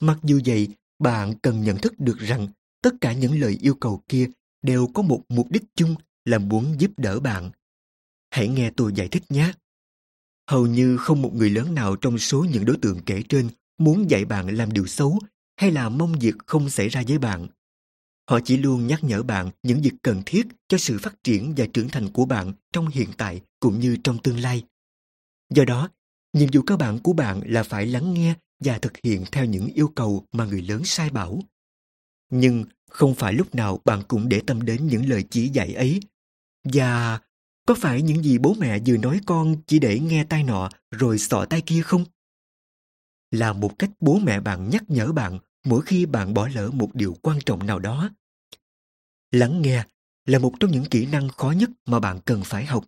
Mặc 0.00 0.18
dù 0.22 0.40
vậy, 0.44 0.68
bạn 0.98 1.34
cần 1.42 1.62
nhận 1.62 1.78
thức 1.78 1.94
được 1.98 2.18
rằng 2.18 2.48
tất 2.82 2.94
cả 3.00 3.12
những 3.12 3.40
lời 3.40 3.58
yêu 3.60 3.74
cầu 3.74 4.02
kia 4.08 4.28
đều 4.62 4.86
có 4.94 5.02
một 5.02 5.22
mục 5.28 5.50
đích 5.50 5.64
chung 5.76 5.94
là 6.24 6.38
muốn 6.38 6.80
giúp 6.80 6.90
đỡ 6.96 7.20
bạn 7.20 7.50
Hãy 8.32 8.48
nghe 8.48 8.70
tôi 8.70 8.92
giải 8.94 9.08
thích 9.08 9.22
nhé. 9.28 9.52
Hầu 10.50 10.66
như 10.66 10.96
không 10.96 11.22
một 11.22 11.34
người 11.34 11.50
lớn 11.50 11.74
nào 11.74 11.96
trong 11.96 12.18
số 12.18 12.46
những 12.52 12.64
đối 12.64 12.76
tượng 12.76 13.00
kể 13.06 13.22
trên 13.28 13.48
muốn 13.84 14.10
dạy 14.10 14.24
bạn 14.24 14.56
làm 14.56 14.72
điều 14.72 14.86
xấu 14.86 15.18
hay 15.56 15.70
là 15.70 15.88
mong 15.88 16.18
việc 16.18 16.34
không 16.46 16.70
xảy 16.70 16.88
ra 16.88 17.02
với 17.08 17.18
bạn. 17.18 17.48
Họ 18.30 18.40
chỉ 18.44 18.56
luôn 18.56 18.86
nhắc 18.86 19.04
nhở 19.04 19.22
bạn 19.22 19.50
những 19.62 19.82
việc 19.82 19.92
cần 20.02 20.22
thiết 20.26 20.46
cho 20.68 20.78
sự 20.78 20.98
phát 20.98 21.14
triển 21.24 21.54
và 21.56 21.66
trưởng 21.72 21.88
thành 21.88 22.08
của 22.12 22.24
bạn 22.24 22.52
trong 22.72 22.88
hiện 22.88 23.08
tại 23.16 23.40
cũng 23.60 23.80
như 23.80 23.96
trong 24.04 24.18
tương 24.18 24.38
lai. 24.38 24.64
Do 25.54 25.64
đó, 25.64 25.88
nhiệm 26.32 26.48
vụ 26.52 26.62
cơ 26.62 26.76
bản 26.76 26.98
của 26.98 27.12
bạn 27.12 27.40
là 27.44 27.62
phải 27.62 27.86
lắng 27.86 28.14
nghe 28.14 28.34
và 28.64 28.78
thực 28.78 28.92
hiện 29.02 29.24
theo 29.32 29.44
những 29.44 29.66
yêu 29.66 29.92
cầu 29.94 30.26
mà 30.32 30.44
người 30.44 30.62
lớn 30.62 30.84
sai 30.84 31.10
bảo. 31.10 31.40
Nhưng 32.30 32.64
không 32.90 33.14
phải 33.14 33.32
lúc 33.32 33.54
nào 33.54 33.80
bạn 33.84 34.02
cũng 34.08 34.28
để 34.28 34.40
tâm 34.46 34.62
đến 34.62 34.86
những 34.86 35.08
lời 35.08 35.24
chỉ 35.30 35.48
dạy 35.48 35.74
ấy. 35.74 36.00
Và 36.64 37.20
có 37.66 37.74
phải 37.74 38.02
những 38.02 38.22
gì 38.22 38.38
bố 38.38 38.54
mẹ 38.58 38.78
vừa 38.86 38.96
nói 38.96 39.20
con 39.26 39.56
chỉ 39.66 39.78
để 39.78 39.98
nghe 39.98 40.24
tai 40.24 40.44
nọ 40.44 40.68
rồi 40.90 41.18
sọ 41.18 41.46
tai 41.50 41.60
kia 41.60 41.82
không? 41.82 42.04
Là 43.32 43.52
một 43.52 43.78
cách 43.78 43.90
bố 44.00 44.18
mẹ 44.18 44.40
bạn 44.40 44.70
nhắc 44.70 44.84
nhở 44.88 45.12
bạn 45.12 45.38
mỗi 45.64 45.82
khi 45.82 46.06
bạn 46.06 46.34
bỏ 46.34 46.48
lỡ 46.48 46.70
một 46.70 46.94
điều 46.94 47.16
quan 47.22 47.38
trọng 47.46 47.66
nào 47.66 47.78
đó. 47.78 48.10
Lắng 49.30 49.62
nghe 49.62 49.84
là 50.26 50.38
một 50.38 50.52
trong 50.60 50.70
những 50.70 50.84
kỹ 50.84 51.06
năng 51.06 51.28
khó 51.28 51.50
nhất 51.50 51.70
mà 51.86 52.00
bạn 52.00 52.20
cần 52.24 52.42
phải 52.44 52.66
học. 52.66 52.84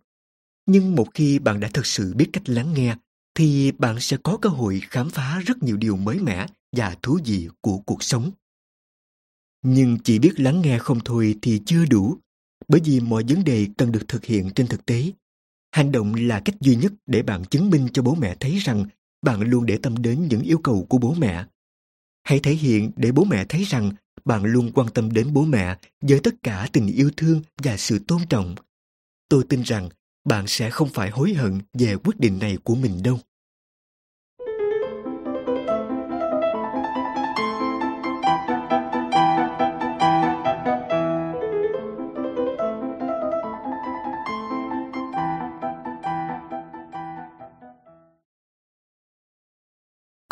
Nhưng 0.65 0.95
một 0.95 1.07
khi 1.13 1.39
bạn 1.39 1.59
đã 1.59 1.69
thực 1.73 1.85
sự 1.85 2.13
biết 2.13 2.29
cách 2.33 2.49
lắng 2.49 2.73
nghe, 2.73 2.95
thì 3.35 3.71
bạn 3.71 3.99
sẽ 3.99 4.17
có 4.23 4.37
cơ 4.37 4.49
hội 4.49 4.81
khám 4.89 5.09
phá 5.09 5.41
rất 5.45 5.63
nhiều 5.63 5.77
điều 5.77 5.95
mới 5.95 6.19
mẻ 6.19 6.47
và 6.71 6.95
thú 7.01 7.19
vị 7.25 7.47
của 7.61 7.77
cuộc 7.77 8.03
sống. 8.03 8.31
Nhưng 9.61 9.97
chỉ 10.03 10.19
biết 10.19 10.39
lắng 10.39 10.61
nghe 10.61 10.79
không 10.79 10.99
thôi 11.05 11.35
thì 11.41 11.61
chưa 11.65 11.85
đủ, 11.85 12.17
bởi 12.67 12.81
vì 12.85 12.99
mọi 12.99 13.23
vấn 13.27 13.43
đề 13.43 13.67
cần 13.77 13.91
được 13.91 14.07
thực 14.07 14.25
hiện 14.25 14.49
trên 14.55 14.67
thực 14.67 14.85
tế. 14.85 15.11
Hành 15.71 15.91
động 15.91 16.13
là 16.13 16.41
cách 16.45 16.55
duy 16.59 16.75
nhất 16.75 16.93
để 17.05 17.23
bạn 17.23 17.45
chứng 17.45 17.69
minh 17.69 17.87
cho 17.93 18.01
bố 18.01 18.15
mẹ 18.15 18.35
thấy 18.39 18.57
rằng 18.57 18.85
bạn 19.25 19.41
luôn 19.41 19.65
để 19.65 19.77
tâm 19.77 20.01
đến 20.01 20.27
những 20.27 20.41
yêu 20.41 20.57
cầu 20.57 20.85
của 20.89 20.97
bố 20.97 21.13
mẹ. 21.17 21.45
Hãy 22.23 22.39
thể 22.39 22.51
hiện 22.53 22.91
để 22.95 23.11
bố 23.11 23.23
mẹ 23.23 23.45
thấy 23.49 23.63
rằng 23.63 23.91
bạn 24.25 24.43
luôn 24.43 24.71
quan 24.71 24.87
tâm 24.93 25.11
đến 25.11 25.33
bố 25.33 25.41
mẹ 25.41 25.77
với 26.01 26.19
tất 26.19 26.35
cả 26.43 26.67
tình 26.73 26.87
yêu 26.87 27.11
thương 27.17 27.41
và 27.63 27.77
sự 27.77 27.99
tôn 28.07 28.21
trọng. 28.29 28.55
Tôi 29.29 29.43
tin 29.49 29.61
rằng 29.61 29.89
bạn 30.25 30.47
sẽ 30.47 30.69
không 30.69 30.89
phải 30.89 31.09
hối 31.09 31.33
hận 31.33 31.59
về 31.73 31.95
quyết 31.95 32.19
định 32.19 32.39
này 32.39 32.57
của 32.63 32.75
mình 32.75 33.03
đâu. 33.03 33.19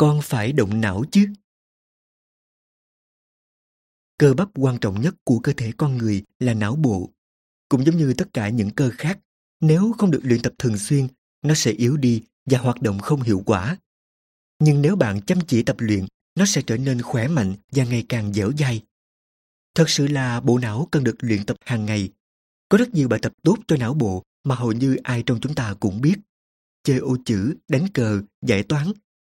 Con 0.04 0.20
phải 0.22 0.52
động 0.52 0.80
não 0.80 1.04
chứ. 1.12 1.28
Cơ 4.18 4.34
bắp 4.34 4.48
quan 4.54 4.78
trọng 4.80 5.00
nhất 5.00 5.14
của 5.24 5.38
cơ 5.38 5.52
thể 5.56 5.72
con 5.76 5.96
người 5.98 6.22
là 6.38 6.54
não 6.54 6.76
bộ. 6.76 7.10
Cũng 7.68 7.84
giống 7.84 7.96
như 7.96 8.14
tất 8.18 8.32
cả 8.32 8.48
những 8.48 8.70
cơ 8.70 8.90
khác, 8.98 9.18
nếu 9.60 9.94
không 9.98 10.10
được 10.10 10.20
luyện 10.24 10.42
tập 10.42 10.52
thường 10.58 10.78
xuyên, 10.78 11.08
nó 11.42 11.54
sẽ 11.54 11.70
yếu 11.70 11.96
đi 11.96 12.22
và 12.44 12.58
hoạt 12.58 12.82
động 12.82 12.98
không 12.98 13.22
hiệu 13.22 13.42
quả. 13.46 13.78
Nhưng 14.58 14.82
nếu 14.82 14.96
bạn 14.96 15.20
chăm 15.22 15.38
chỉ 15.46 15.62
tập 15.62 15.76
luyện, 15.78 16.06
nó 16.34 16.46
sẽ 16.46 16.62
trở 16.66 16.76
nên 16.76 17.02
khỏe 17.02 17.28
mạnh 17.28 17.54
và 17.72 17.84
ngày 17.84 18.04
càng 18.08 18.32
dẻo 18.32 18.52
dai. 18.58 18.82
Thật 19.74 19.90
sự 19.90 20.06
là 20.06 20.40
bộ 20.40 20.58
não 20.58 20.88
cần 20.90 21.04
được 21.04 21.16
luyện 21.20 21.46
tập 21.46 21.56
hàng 21.64 21.86
ngày. 21.86 22.08
Có 22.68 22.78
rất 22.78 22.94
nhiều 22.94 23.08
bài 23.08 23.20
tập 23.22 23.32
tốt 23.42 23.58
cho 23.66 23.76
não 23.76 23.94
bộ 23.94 24.22
mà 24.44 24.54
hầu 24.54 24.72
như 24.72 24.96
ai 25.02 25.22
trong 25.26 25.40
chúng 25.40 25.54
ta 25.54 25.74
cũng 25.80 26.00
biết. 26.00 26.16
Chơi 26.82 26.98
ô 26.98 27.16
chữ, 27.24 27.54
đánh 27.68 27.88
cờ, 27.94 28.22
giải 28.42 28.62
toán 28.62 28.92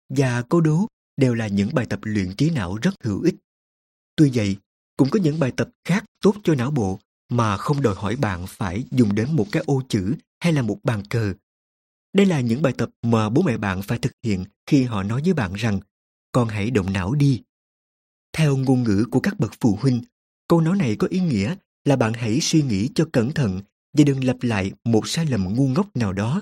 và 0.09 0.41
câu 0.41 0.61
đố 0.61 0.87
đều 1.17 1.33
là 1.33 1.47
những 1.47 1.69
bài 1.73 1.85
tập 1.85 1.99
luyện 2.03 2.35
trí 2.35 2.49
não 2.49 2.77
rất 2.81 2.93
hữu 3.03 3.21
ích. 3.21 3.35
Tuy 4.15 4.31
vậy, 4.33 4.57
cũng 4.97 5.09
có 5.09 5.19
những 5.19 5.39
bài 5.39 5.51
tập 5.57 5.69
khác 5.85 6.05
tốt 6.21 6.35
cho 6.43 6.55
não 6.55 6.71
bộ 6.71 6.99
mà 7.29 7.57
không 7.57 7.81
đòi 7.81 7.95
hỏi 7.95 8.15
bạn 8.15 8.47
phải 8.47 8.83
dùng 8.91 9.15
đến 9.15 9.35
một 9.35 9.47
cái 9.51 9.63
ô 9.65 9.81
chữ 9.89 10.15
hay 10.39 10.53
là 10.53 10.61
một 10.61 10.79
bàn 10.83 11.03
cờ. 11.09 11.33
Đây 12.13 12.25
là 12.25 12.39
những 12.39 12.61
bài 12.61 12.73
tập 12.77 12.89
mà 13.01 13.29
bố 13.29 13.41
mẹ 13.41 13.57
bạn 13.57 13.81
phải 13.81 13.99
thực 13.99 14.11
hiện 14.23 14.45
khi 14.65 14.83
họ 14.83 15.03
nói 15.03 15.21
với 15.23 15.33
bạn 15.33 15.53
rằng 15.53 15.79
con 16.31 16.47
hãy 16.47 16.71
động 16.71 16.93
não 16.93 17.13
đi. 17.13 17.41
Theo 18.33 18.57
ngôn 18.57 18.83
ngữ 18.83 19.05
của 19.11 19.19
các 19.19 19.39
bậc 19.39 19.51
phụ 19.61 19.77
huynh, 19.81 20.01
câu 20.47 20.61
nói 20.61 20.77
này 20.77 20.95
có 20.95 21.07
ý 21.07 21.19
nghĩa 21.19 21.55
là 21.85 21.95
bạn 21.95 22.13
hãy 22.13 22.39
suy 22.41 22.61
nghĩ 22.61 22.89
cho 22.95 23.09
cẩn 23.13 23.31
thận 23.31 23.61
và 23.97 24.03
đừng 24.03 24.23
lặp 24.23 24.37
lại 24.41 24.71
một 24.83 25.07
sai 25.07 25.25
lầm 25.25 25.55
ngu 25.55 25.67
ngốc 25.67 25.95
nào 25.95 26.13
đó. 26.13 26.41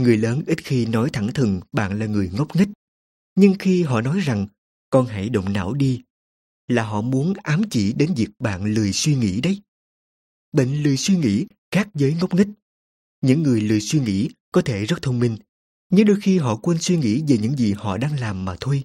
Người 0.00 0.16
lớn 0.16 0.42
ít 0.46 0.58
khi 0.64 0.86
nói 0.86 1.10
thẳng 1.12 1.32
thừng 1.34 1.60
bạn 1.72 1.98
là 1.98 2.06
người 2.06 2.30
ngốc 2.32 2.56
nghếch. 2.56 2.68
Nhưng 3.34 3.54
khi 3.58 3.82
họ 3.82 4.00
nói 4.00 4.20
rằng 4.20 4.46
con 4.90 5.06
hãy 5.06 5.28
động 5.28 5.52
não 5.52 5.74
đi, 5.74 6.02
là 6.68 6.84
họ 6.84 7.00
muốn 7.00 7.32
ám 7.42 7.62
chỉ 7.70 7.92
đến 7.92 8.14
việc 8.16 8.28
bạn 8.38 8.64
lười 8.64 8.92
suy 8.92 9.14
nghĩ 9.14 9.40
đấy. 9.40 9.60
Bệnh 10.52 10.82
lười 10.82 10.96
suy 10.96 11.16
nghĩ 11.16 11.46
khác 11.70 11.88
với 11.94 12.14
ngốc 12.20 12.34
nghếch. 12.34 12.46
Những 13.20 13.42
người 13.42 13.60
lười 13.60 13.80
suy 13.80 14.00
nghĩ 14.00 14.28
có 14.52 14.62
thể 14.62 14.84
rất 14.84 15.02
thông 15.02 15.18
minh, 15.18 15.36
nhưng 15.90 16.06
đôi 16.06 16.20
khi 16.20 16.38
họ 16.38 16.56
quên 16.56 16.78
suy 16.80 16.96
nghĩ 16.96 17.22
về 17.28 17.38
những 17.38 17.56
gì 17.56 17.72
họ 17.72 17.98
đang 17.98 18.20
làm 18.20 18.44
mà 18.44 18.56
thôi. 18.60 18.84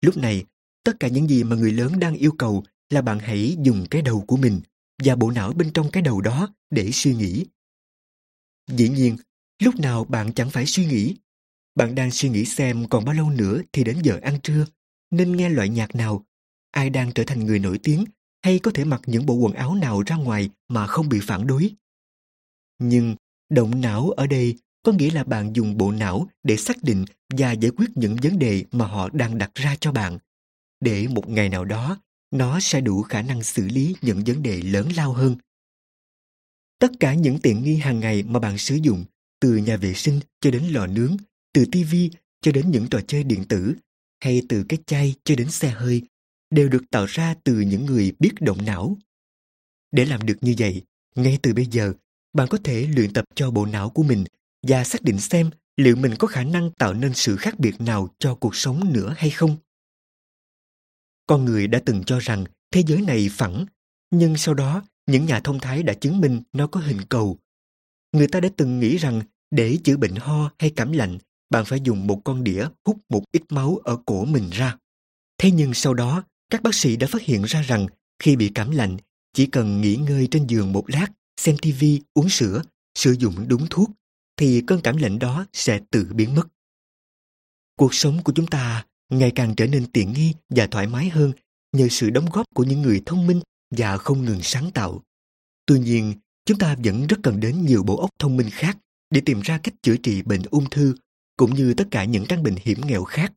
Lúc 0.00 0.16
này, 0.16 0.44
tất 0.84 0.92
cả 1.00 1.08
những 1.08 1.28
gì 1.28 1.44
mà 1.44 1.56
người 1.56 1.72
lớn 1.72 1.98
đang 1.98 2.14
yêu 2.14 2.32
cầu 2.38 2.64
là 2.90 3.02
bạn 3.02 3.18
hãy 3.18 3.56
dùng 3.62 3.86
cái 3.90 4.02
đầu 4.02 4.24
của 4.26 4.36
mình 4.36 4.60
và 5.04 5.16
bộ 5.16 5.30
não 5.30 5.52
bên 5.52 5.70
trong 5.74 5.90
cái 5.90 6.02
đầu 6.02 6.20
đó 6.20 6.54
để 6.70 6.90
suy 6.92 7.14
nghĩ. 7.14 7.44
Dĩ 8.70 8.88
nhiên, 8.88 9.16
Lúc 9.62 9.80
nào 9.80 10.04
bạn 10.04 10.32
chẳng 10.32 10.50
phải 10.50 10.66
suy 10.66 10.86
nghĩ. 10.86 11.16
Bạn 11.74 11.94
đang 11.94 12.10
suy 12.10 12.28
nghĩ 12.28 12.44
xem 12.44 12.88
còn 12.88 13.04
bao 13.04 13.14
lâu 13.14 13.30
nữa 13.30 13.60
thì 13.72 13.84
đến 13.84 13.98
giờ 14.02 14.18
ăn 14.22 14.40
trưa, 14.42 14.66
nên 15.10 15.36
nghe 15.36 15.48
loại 15.48 15.68
nhạc 15.68 15.94
nào, 15.94 16.24
ai 16.70 16.90
đang 16.90 17.12
trở 17.12 17.24
thành 17.26 17.44
người 17.44 17.58
nổi 17.58 17.78
tiếng 17.82 18.04
hay 18.42 18.58
có 18.58 18.70
thể 18.74 18.84
mặc 18.84 19.00
những 19.06 19.26
bộ 19.26 19.34
quần 19.34 19.52
áo 19.52 19.74
nào 19.74 20.02
ra 20.06 20.16
ngoài 20.16 20.50
mà 20.68 20.86
không 20.86 21.08
bị 21.08 21.20
phản 21.22 21.46
đối. 21.46 21.70
Nhưng 22.78 23.16
động 23.50 23.80
não 23.80 24.10
ở 24.10 24.26
đây 24.26 24.54
có 24.82 24.92
nghĩa 24.92 25.10
là 25.10 25.24
bạn 25.24 25.56
dùng 25.56 25.76
bộ 25.76 25.92
não 25.92 26.28
để 26.42 26.56
xác 26.56 26.82
định 26.82 27.04
và 27.36 27.52
giải 27.52 27.70
quyết 27.76 27.90
những 27.94 28.16
vấn 28.22 28.38
đề 28.38 28.64
mà 28.72 28.86
họ 28.86 29.08
đang 29.12 29.38
đặt 29.38 29.50
ra 29.54 29.76
cho 29.80 29.92
bạn. 29.92 30.18
Để 30.80 31.08
một 31.08 31.28
ngày 31.28 31.48
nào 31.48 31.64
đó, 31.64 31.98
nó 32.30 32.60
sẽ 32.60 32.80
đủ 32.80 33.02
khả 33.02 33.22
năng 33.22 33.42
xử 33.42 33.68
lý 33.68 33.96
những 34.02 34.22
vấn 34.26 34.42
đề 34.42 34.62
lớn 34.62 34.88
lao 34.96 35.12
hơn. 35.12 35.36
Tất 36.78 36.92
cả 37.00 37.14
những 37.14 37.38
tiện 37.42 37.64
nghi 37.64 37.76
hàng 37.76 38.00
ngày 38.00 38.22
mà 38.22 38.40
bạn 38.40 38.58
sử 38.58 38.74
dụng 38.74 39.04
từ 39.44 39.56
nhà 39.56 39.76
vệ 39.76 39.94
sinh 39.94 40.20
cho 40.40 40.50
đến 40.50 40.64
lò 40.64 40.86
nướng, 40.86 41.16
từ 41.52 41.64
tivi 41.72 42.10
cho 42.40 42.52
đến 42.52 42.70
những 42.70 42.86
trò 42.90 43.00
chơi 43.06 43.24
điện 43.24 43.44
tử, 43.48 43.74
hay 44.20 44.42
từ 44.48 44.64
cái 44.68 44.78
chai 44.86 45.14
cho 45.24 45.34
đến 45.36 45.50
xe 45.50 45.70
hơi, 45.70 46.02
đều 46.50 46.68
được 46.68 46.82
tạo 46.90 47.06
ra 47.06 47.34
từ 47.44 47.60
những 47.60 47.86
người 47.86 48.12
biết 48.18 48.30
động 48.40 48.64
não. 48.64 48.98
Để 49.92 50.04
làm 50.04 50.26
được 50.26 50.34
như 50.40 50.54
vậy, 50.58 50.82
ngay 51.14 51.38
từ 51.42 51.54
bây 51.54 51.66
giờ, 51.66 51.92
bạn 52.32 52.48
có 52.48 52.58
thể 52.64 52.88
luyện 52.96 53.12
tập 53.12 53.24
cho 53.34 53.50
bộ 53.50 53.66
não 53.66 53.90
của 53.90 54.02
mình 54.02 54.24
và 54.62 54.84
xác 54.84 55.02
định 55.02 55.20
xem 55.20 55.50
liệu 55.76 55.96
mình 55.96 56.14
có 56.18 56.26
khả 56.26 56.44
năng 56.44 56.70
tạo 56.70 56.94
nên 56.94 57.14
sự 57.14 57.36
khác 57.36 57.58
biệt 57.58 57.80
nào 57.80 58.14
cho 58.18 58.34
cuộc 58.34 58.56
sống 58.56 58.92
nữa 58.92 59.14
hay 59.16 59.30
không. 59.30 59.56
Con 61.26 61.44
người 61.44 61.66
đã 61.66 61.80
từng 61.86 62.04
cho 62.04 62.18
rằng 62.18 62.44
thế 62.70 62.82
giới 62.86 63.00
này 63.00 63.28
phẳng, 63.32 63.66
nhưng 64.10 64.36
sau 64.36 64.54
đó 64.54 64.82
những 65.06 65.26
nhà 65.26 65.40
thông 65.40 65.60
thái 65.60 65.82
đã 65.82 65.94
chứng 65.94 66.20
minh 66.20 66.42
nó 66.52 66.66
có 66.66 66.80
hình 66.80 67.00
cầu. 67.08 67.38
Người 68.12 68.28
ta 68.28 68.40
đã 68.40 68.48
từng 68.56 68.80
nghĩ 68.80 68.96
rằng 68.96 69.22
để 69.54 69.78
chữa 69.84 69.96
bệnh 69.96 70.14
ho 70.16 70.50
hay 70.58 70.70
cảm 70.76 70.92
lạnh, 70.92 71.18
bạn 71.50 71.64
phải 71.64 71.80
dùng 71.84 72.06
một 72.06 72.20
con 72.24 72.44
đĩa 72.44 72.68
hút 72.84 72.98
một 73.08 73.22
ít 73.32 73.42
máu 73.48 73.76
ở 73.84 73.96
cổ 74.06 74.24
mình 74.24 74.50
ra. 74.50 74.76
Thế 75.38 75.50
nhưng 75.50 75.74
sau 75.74 75.94
đó, 75.94 76.24
các 76.50 76.62
bác 76.62 76.74
sĩ 76.74 76.96
đã 76.96 77.06
phát 77.06 77.22
hiện 77.22 77.42
ra 77.42 77.62
rằng 77.62 77.86
khi 78.18 78.36
bị 78.36 78.50
cảm 78.54 78.70
lạnh, 78.70 78.96
chỉ 79.32 79.46
cần 79.46 79.80
nghỉ 79.80 79.96
ngơi 79.96 80.28
trên 80.30 80.46
giường 80.46 80.72
một 80.72 80.84
lát, 80.90 81.06
xem 81.40 81.56
TV, 81.56 81.84
uống 82.14 82.28
sữa, 82.28 82.62
sử 82.98 83.12
dụng 83.18 83.48
đúng 83.48 83.66
thuốc, 83.70 83.90
thì 84.36 84.62
cơn 84.66 84.80
cảm 84.80 84.96
lạnh 84.96 85.18
đó 85.18 85.46
sẽ 85.52 85.80
tự 85.90 86.06
biến 86.14 86.34
mất. 86.34 86.48
Cuộc 87.76 87.94
sống 87.94 88.22
của 88.24 88.32
chúng 88.32 88.46
ta 88.46 88.86
ngày 89.10 89.32
càng 89.34 89.54
trở 89.56 89.66
nên 89.66 89.86
tiện 89.86 90.12
nghi 90.12 90.34
và 90.50 90.66
thoải 90.66 90.86
mái 90.86 91.08
hơn 91.08 91.32
nhờ 91.72 91.88
sự 91.90 92.10
đóng 92.10 92.26
góp 92.32 92.46
của 92.54 92.64
những 92.64 92.82
người 92.82 93.02
thông 93.06 93.26
minh 93.26 93.40
và 93.70 93.98
không 93.98 94.24
ngừng 94.24 94.42
sáng 94.42 94.70
tạo. 94.70 95.02
Tuy 95.66 95.78
nhiên, 95.78 96.14
chúng 96.44 96.58
ta 96.58 96.76
vẫn 96.84 97.06
rất 97.06 97.16
cần 97.22 97.40
đến 97.40 97.66
nhiều 97.66 97.82
bộ 97.82 97.96
óc 97.96 98.10
thông 98.18 98.36
minh 98.36 98.50
khác 98.50 98.78
để 99.10 99.22
tìm 99.24 99.40
ra 99.40 99.58
cách 99.58 99.74
chữa 99.82 99.96
trị 99.96 100.22
bệnh 100.22 100.42
ung 100.50 100.70
thư 100.70 100.94
cũng 101.36 101.54
như 101.54 101.74
tất 101.74 101.84
cả 101.90 102.04
những 102.04 102.24
căn 102.28 102.42
bệnh 102.42 102.56
hiểm 102.56 102.80
nghèo 102.86 103.04
khác. 103.04 103.32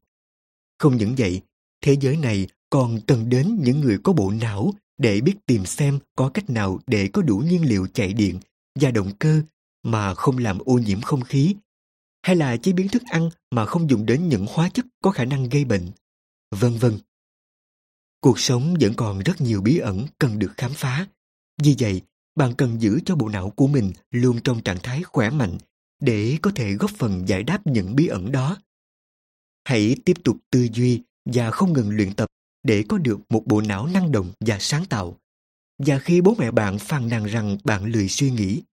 Không 0.80 0.98
những 0.98 1.16
vậy, 1.18 1.42
thế 1.82 1.96
giới 2.02 2.18
này 2.18 2.48
còn 2.70 3.00
cần 3.08 3.30
đến 3.30 3.58
những 3.64 3.80
người 3.80 3.98
có 4.04 4.14
bộ 4.14 4.32
não 4.32 4.74
để 4.98 5.22
biết 5.22 5.36
tìm 5.46 5.66
xem 5.66 6.00
có 6.16 6.30
cách 6.34 6.50
nào 6.50 6.80
để 6.88 7.10
có 7.14 7.22
đủ 7.22 7.38
nhiên 7.38 7.70
liệu 7.70 7.88
chạy 7.94 8.14
điện 8.14 8.40
và 8.80 8.92
động 8.92 9.12
cơ 9.20 9.42
mà 9.84 10.14
không 10.14 10.38
làm 10.38 10.60
ô 10.66 10.74
nhiễm 10.74 11.02
không 11.02 11.22
khí, 11.22 11.56
hay 12.24 12.36
là 12.36 12.58
chế 12.58 12.72
biến 12.72 12.88
thức 12.88 13.04
ăn 13.12 13.30
mà 13.52 13.66
không 13.66 13.90
dùng 13.90 14.06
đến 14.06 14.30
những 14.30 14.46
hóa 14.50 14.70
chất 14.70 14.86
có 15.02 15.12
khả 15.12 15.26
năng 15.26 15.50
gây 15.50 15.66
bệnh, 15.66 15.92
vân 16.52 16.78
vân. 16.78 16.98
Cuộc 18.22 18.40
sống 18.40 18.76
vẫn 18.80 18.94
còn 18.98 19.20
rất 19.20 19.42
nhiều 19.42 19.62
bí 19.62 19.78
ẩn 19.78 20.06
cần 20.20 20.40
được 20.40 20.54
khám 20.58 20.72
phá. 20.74 21.08
Vì 21.64 21.76
vậy, 21.80 22.02
bạn 22.38 22.54
cần 22.58 22.82
giữ 22.82 23.00
cho 23.06 23.16
bộ 23.16 23.30
não 23.30 23.50
của 23.50 23.68
mình 23.68 23.92
luôn 24.12 24.40
trong 24.44 24.62
trạng 24.62 24.80
thái 24.84 25.04
khỏe 25.04 25.30
mạnh 25.30 25.58
để 26.00 26.38
có 26.42 26.52
thể 26.56 26.74
góp 26.74 26.92
phần 26.92 27.28
giải 27.28 27.44
đáp 27.44 27.68
những 27.68 27.96
bí 27.96 28.08
ẩn 28.08 28.32
đó. 28.32 28.58
Hãy 29.66 29.96
tiếp 30.06 30.18
tục 30.24 30.38
tư 30.52 30.68
duy 30.74 31.04
và 31.26 31.52
không 31.52 31.74
ngừng 31.74 31.90
luyện 31.90 32.14
tập 32.14 32.28
để 32.64 32.84
có 32.90 32.98
được 32.98 33.20
một 33.30 33.44
bộ 33.46 33.62
não 33.62 33.88
năng 33.88 34.12
động 34.12 34.32
và 34.40 34.58
sáng 34.60 34.86
tạo. 34.86 35.18
Và 35.86 36.00
khi 36.00 36.22
bố 36.22 36.36
mẹ 36.38 36.52
bạn 36.52 36.80
phàn 36.80 37.10
nàn 37.10 37.26
rằng 37.26 37.58
bạn 37.64 37.86
lười 37.86 38.10
suy 38.10 38.32
nghĩ, 38.32 38.64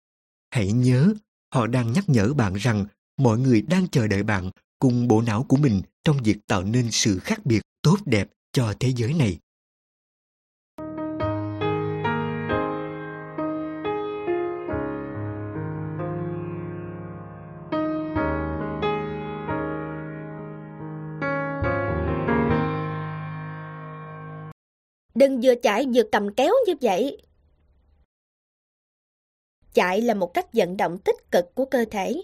hãy 0.50 0.72
nhớ 0.72 1.14
họ 1.54 1.66
đang 1.66 1.92
nhắc 1.92 2.08
nhở 2.08 2.34
bạn 2.34 2.54
rằng 2.54 2.86
mọi 3.16 3.38
người 3.38 3.62
đang 3.62 3.88
chờ 3.88 4.06
đợi 4.06 4.22
bạn 4.22 4.50
cùng 4.78 5.08
bộ 5.08 5.22
não 5.22 5.42
của 5.42 5.56
mình 5.56 5.82
trong 6.04 6.22
việc 6.22 6.36
tạo 6.46 6.64
nên 6.64 6.90
sự 6.90 7.18
khác 7.18 7.46
biệt 7.46 7.62
tốt 7.82 7.98
đẹp 8.04 8.28
cho 8.52 8.74
thế 8.80 8.92
giới 8.96 9.14
này. 9.14 9.38
Đừng 25.14 25.40
vừa 25.40 25.54
chạy 25.54 25.86
vừa 25.94 26.02
cầm 26.12 26.34
kéo 26.34 26.54
như 26.66 26.74
vậy. 26.80 27.22
Chạy 29.74 30.00
là 30.00 30.14
một 30.14 30.34
cách 30.34 30.46
vận 30.52 30.76
động 30.76 30.98
tích 30.98 31.30
cực 31.30 31.54
của 31.54 31.64
cơ 31.64 31.84
thể. 31.90 32.22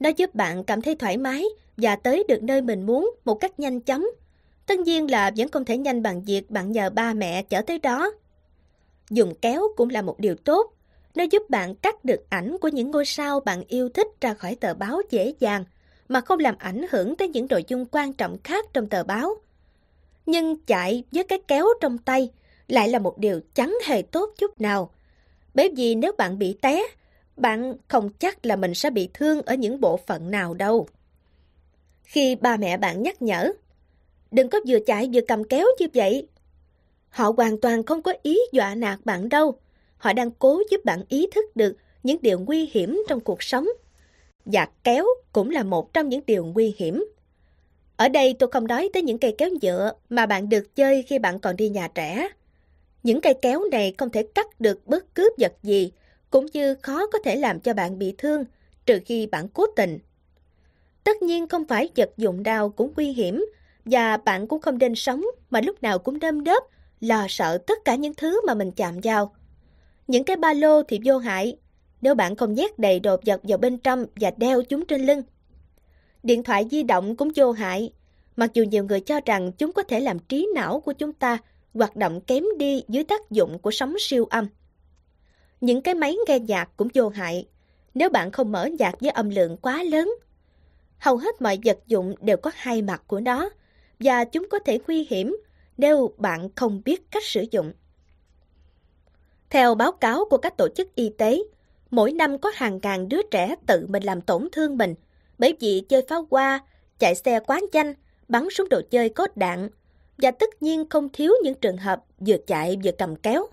Nó 0.00 0.10
giúp 0.16 0.34
bạn 0.34 0.64
cảm 0.64 0.82
thấy 0.82 0.94
thoải 0.94 1.16
mái 1.16 1.44
và 1.76 1.96
tới 1.96 2.24
được 2.28 2.42
nơi 2.42 2.62
mình 2.62 2.86
muốn 2.86 3.10
một 3.24 3.34
cách 3.34 3.60
nhanh 3.60 3.80
chóng. 3.80 4.04
Tất 4.66 4.78
nhiên 4.78 5.10
là 5.10 5.30
vẫn 5.36 5.48
không 5.48 5.64
thể 5.64 5.78
nhanh 5.78 6.02
bằng 6.02 6.24
việc 6.24 6.50
bạn 6.50 6.72
nhờ 6.72 6.90
ba 6.90 7.12
mẹ 7.12 7.42
chở 7.42 7.62
tới 7.62 7.78
đó. 7.78 8.10
Dùng 9.10 9.34
kéo 9.42 9.62
cũng 9.76 9.90
là 9.90 10.02
một 10.02 10.20
điều 10.20 10.34
tốt. 10.34 10.72
Nó 11.14 11.24
giúp 11.30 11.50
bạn 11.50 11.74
cắt 11.74 12.04
được 12.04 12.30
ảnh 12.30 12.56
của 12.60 12.68
những 12.68 12.90
ngôi 12.90 13.04
sao 13.04 13.40
bạn 13.40 13.64
yêu 13.68 13.88
thích 13.88 14.06
ra 14.20 14.34
khỏi 14.34 14.54
tờ 14.54 14.74
báo 14.74 15.00
dễ 15.10 15.34
dàng, 15.38 15.64
mà 16.08 16.20
không 16.20 16.38
làm 16.38 16.54
ảnh 16.58 16.86
hưởng 16.90 17.16
tới 17.16 17.28
những 17.28 17.46
nội 17.50 17.64
dung 17.68 17.86
quan 17.92 18.12
trọng 18.12 18.38
khác 18.44 18.64
trong 18.72 18.88
tờ 18.88 19.04
báo. 19.04 19.34
Nhưng 20.26 20.56
chạy 20.66 21.04
với 21.12 21.24
cái 21.24 21.38
kéo 21.48 21.66
trong 21.80 21.98
tay 21.98 22.30
lại 22.68 22.88
là 22.88 22.98
một 22.98 23.18
điều 23.18 23.40
chẳng 23.54 23.78
hề 23.86 24.02
tốt 24.02 24.34
chút 24.38 24.60
nào. 24.60 24.90
Bởi 25.54 25.72
vì 25.76 25.94
nếu 25.94 26.12
bạn 26.18 26.38
bị 26.38 26.56
té, 26.60 26.82
bạn 27.36 27.74
không 27.88 28.10
chắc 28.18 28.46
là 28.46 28.56
mình 28.56 28.74
sẽ 28.74 28.90
bị 28.90 29.08
thương 29.14 29.42
ở 29.42 29.54
những 29.54 29.80
bộ 29.80 29.96
phận 29.96 30.30
nào 30.30 30.54
đâu. 30.54 30.86
Khi 32.02 32.34
ba 32.34 32.56
mẹ 32.56 32.76
bạn 32.76 33.02
nhắc 33.02 33.22
nhở, 33.22 33.52
đừng 34.30 34.48
có 34.48 34.60
vừa 34.66 34.78
chạy 34.86 35.10
vừa 35.12 35.20
cầm 35.28 35.44
kéo 35.44 35.66
như 35.78 35.86
vậy. 35.94 36.28
Họ 37.08 37.32
hoàn 37.36 37.60
toàn 37.60 37.82
không 37.82 38.02
có 38.02 38.12
ý 38.22 38.38
dọa 38.52 38.74
nạt 38.74 38.98
bạn 39.04 39.28
đâu. 39.28 39.54
Họ 39.96 40.12
đang 40.12 40.30
cố 40.30 40.62
giúp 40.70 40.84
bạn 40.84 41.02
ý 41.08 41.26
thức 41.34 41.56
được 41.56 41.76
những 42.02 42.18
điều 42.22 42.38
nguy 42.38 42.70
hiểm 42.72 43.02
trong 43.08 43.20
cuộc 43.20 43.42
sống. 43.42 43.68
Và 44.44 44.68
kéo 44.84 45.06
cũng 45.32 45.50
là 45.50 45.62
một 45.62 45.92
trong 45.92 46.08
những 46.08 46.20
điều 46.26 46.44
nguy 46.44 46.74
hiểm. 46.76 47.04
Ở 48.00 48.08
đây 48.08 48.34
tôi 48.38 48.50
không 48.52 48.66
nói 48.66 48.90
tới 48.92 49.02
những 49.02 49.18
cây 49.18 49.34
kéo 49.38 49.50
nhựa 49.62 49.92
mà 50.10 50.26
bạn 50.26 50.48
được 50.48 50.76
chơi 50.76 51.02
khi 51.02 51.18
bạn 51.18 51.38
còn 51.38 51.56
đi 51.56 51.68
nhà 51.68 51.88
trẻ. 51.94 52.28
Những 53.02 53.20
cây 53.20 53.34
kéo 53.42 53.64
này 53.72 53.94
không 53.98 54.10
thể 54.10 54.22
cắt 54.34 54.60
được 54.60 54.86
bất 54.86 55.14
cứ 55.14 55.30
vật 55.38 55.52
gì, 55.62 55.92
cũng 56.30 56.46
như 56.52 56.74
khó 56.74 57.06
có 57.06 57.18
thể 57.24 57.36
làm 57.36 57.60
cho 57.60 57.74
bạn 57.74 57.98
bị 57.98 58.14
thương, 58.18 58.44
trừ 58.86 58.98
khi 59.06 59.26
bạn 59.26 59.48
cố 59.48 59.66
tình. 59.76 59.98
Tất 61.04 61.22
nhiên 61.22 61.48
không 61.48 61.64
phải 61.64 61.88
vật 61.96 62.10
dụng 62.16 62.42
đau 62.42 62.68
cũng 62.68 62.92
nguy 62.96 63.12
hiểm, 63.12 63.44
và 63.84 64.16
bạn 64.16 64.46
cũng 64.46 64.60
không 64.60 64.78
nên 64.78 64.94
sống 64.94 65.24
mà 65.50 65.60
lúc 65.60 65.82
nào 65.82 65.98
cũng 65.98 66.20
đâm 66.20 66.44
đớp, 66.44 66.62
lo 67.00 67.26
sợ 67.28 67.58
tất 67.58 67.78
cả 67.84 67.94
những 67.94 68.14
thứ 68.14 68.40
mà 68.46 68.54
mình 68.54 68.70
chạm 68.72 69.00
vào. 69.02 69.34
Những 70.06 70.24
cái 70.24 70.36
ba 70.36 70.52
lô 70.52 70.82
thì 70.82 71.00
vô 71.04 71.18
hại, 71.18 71.56
nếu 72.00 72.14
bạn 72.14 72.36
không 72.36 72.54
nhét 72.54 72.78
đầy 72.78 73.00
đồ 73.00 73.16
vật 73.26 73.40
vào 73.42 73.58
bên 73.58 73.78
trong 73.78 74.06
và 74.16 74.30
đeo 74.36 74.62
chúng 74.62 74.86
trên 74.86 75.06
lưng. 75.06 75.22
Điện 76.22 76.42
thoại 76.42 76.66
di 76.70 76.82
động 76.82 77.16
cũng 77.16 77.30
vô 77.36 77.52
hại, 77.52 77.92
mặc 78.36 78.50
dù 78.54 78.62
nhiều 78.62 78.84
người 78.84 79.00
cho 79.00 79.20
rằng 79.26 79.52
chúng 79.52 79.72
có 79.72 79.82
thể 79.82 80.00
làm 80.00 80.18
trí 80.18 80.48
não 80.54 80.80
của 80.80 80.92
chúng 80.92 81.12
ta 81.12 81.38
hoạt 81.74 81.96
động 81.96 82.20
kém 82.20 82.44
đi 82.58 82.82
dưới 82.88 83.04
tác 83.04 83.30
dụng 83.30 83.58
của 83.58 83.70
sóng 83.70 83.94
siêu 83.98 84.24
âm. 84.24 84.46
Những 85.60 85.82
cái 85.82 85.94
máy 85.94 86.16
nghe 86.26 86.38
nhạc 86.38 86.76
cũng 86.76 86.88
vô 86.94 87.08
hại, 87.08 87.46
nếu 87.94 88.10
bạn 88.10 88.30
không 88.30 88.52
mở 88.52 88.66
nhạc 88.66 89.00
với 89.00 89.10
âm 89.10 89.30
lượng 89.30 89.56
quá 89.56 89.82
lớn. 89.82 90.14
Hầu 90.98 91.16
hết 91.16 91.42
mọi 91.42 91.58
vật 91.64 91.78
dụng 91.86 92.14
đều 92.20 92.36
có 92.36 92.50
hai 92.54 92.82
mặt 92.82 93.02
của 93.06 93.20
nó, 93.20 93.50
và 94.00 94.24
chúng 94.24 94.48
có 94.50 94.58
thể 94.58 94.78
nguy 94.86 95.06
hiểm 95.10 95.36
nếu 95.78 96.14
bạn 96.16 96.48
không 96.56 96.82
biết 96.84 97.10
cách 97.10 97.24
sử 97.24 97.44
dụng. 97.50 97.72
Theo 99.50 99.74
báo 99.74 99.92
cáo 99.92 100.24
của 100.30 100.36
các 100.36 100.56
tổ 100.56 100.68
chức 100.76 100.94
y 100.94 101.10
tế, 101.18 101.42
mỗi 101.90 102.12
năm 102.12 102.38
có 102.38 102.50
hàng 102.54 102.78
ngàn 102.82 103.08
đứa 103.08 103.22
trẻ 103.30 103.54
tự 103.66 103.86
mình 103.88 104.02
làm 104.02 104.20
tổn 104.20 104.48
thương 104.52 104.78
mình 104.78 104.94
bởi 105.40 105.54
vì 105.60 105.82
chơi 105.88 106.02
pháo 106.08 106.26
hoa, 106.30 106.64
chạy 106.98 107.14
xe 107.14 107.40
quá 107.40 107.60
nhanh, 107.72 107.94
bắn 108.28 108.48
súng 108.50 108.68
đồ 108.68 108.80
chơi 108.90 109.08
có 109.08 109.26
đạn 109.34 109.68
và 110.18 110.30
tất 110.30 110.62
nhiên 110.62 110.88
không 110.88 111.08
thiếu 111.08 111.32
những 111.42 111.54
trường 111.54 111.76
hợp 111.76 112.04
vừa 112.18 112.36
chạy 112.46 112.78
vừa 112.84 112.90
cầm 112.98 113.16
kéo. 113.16 113.46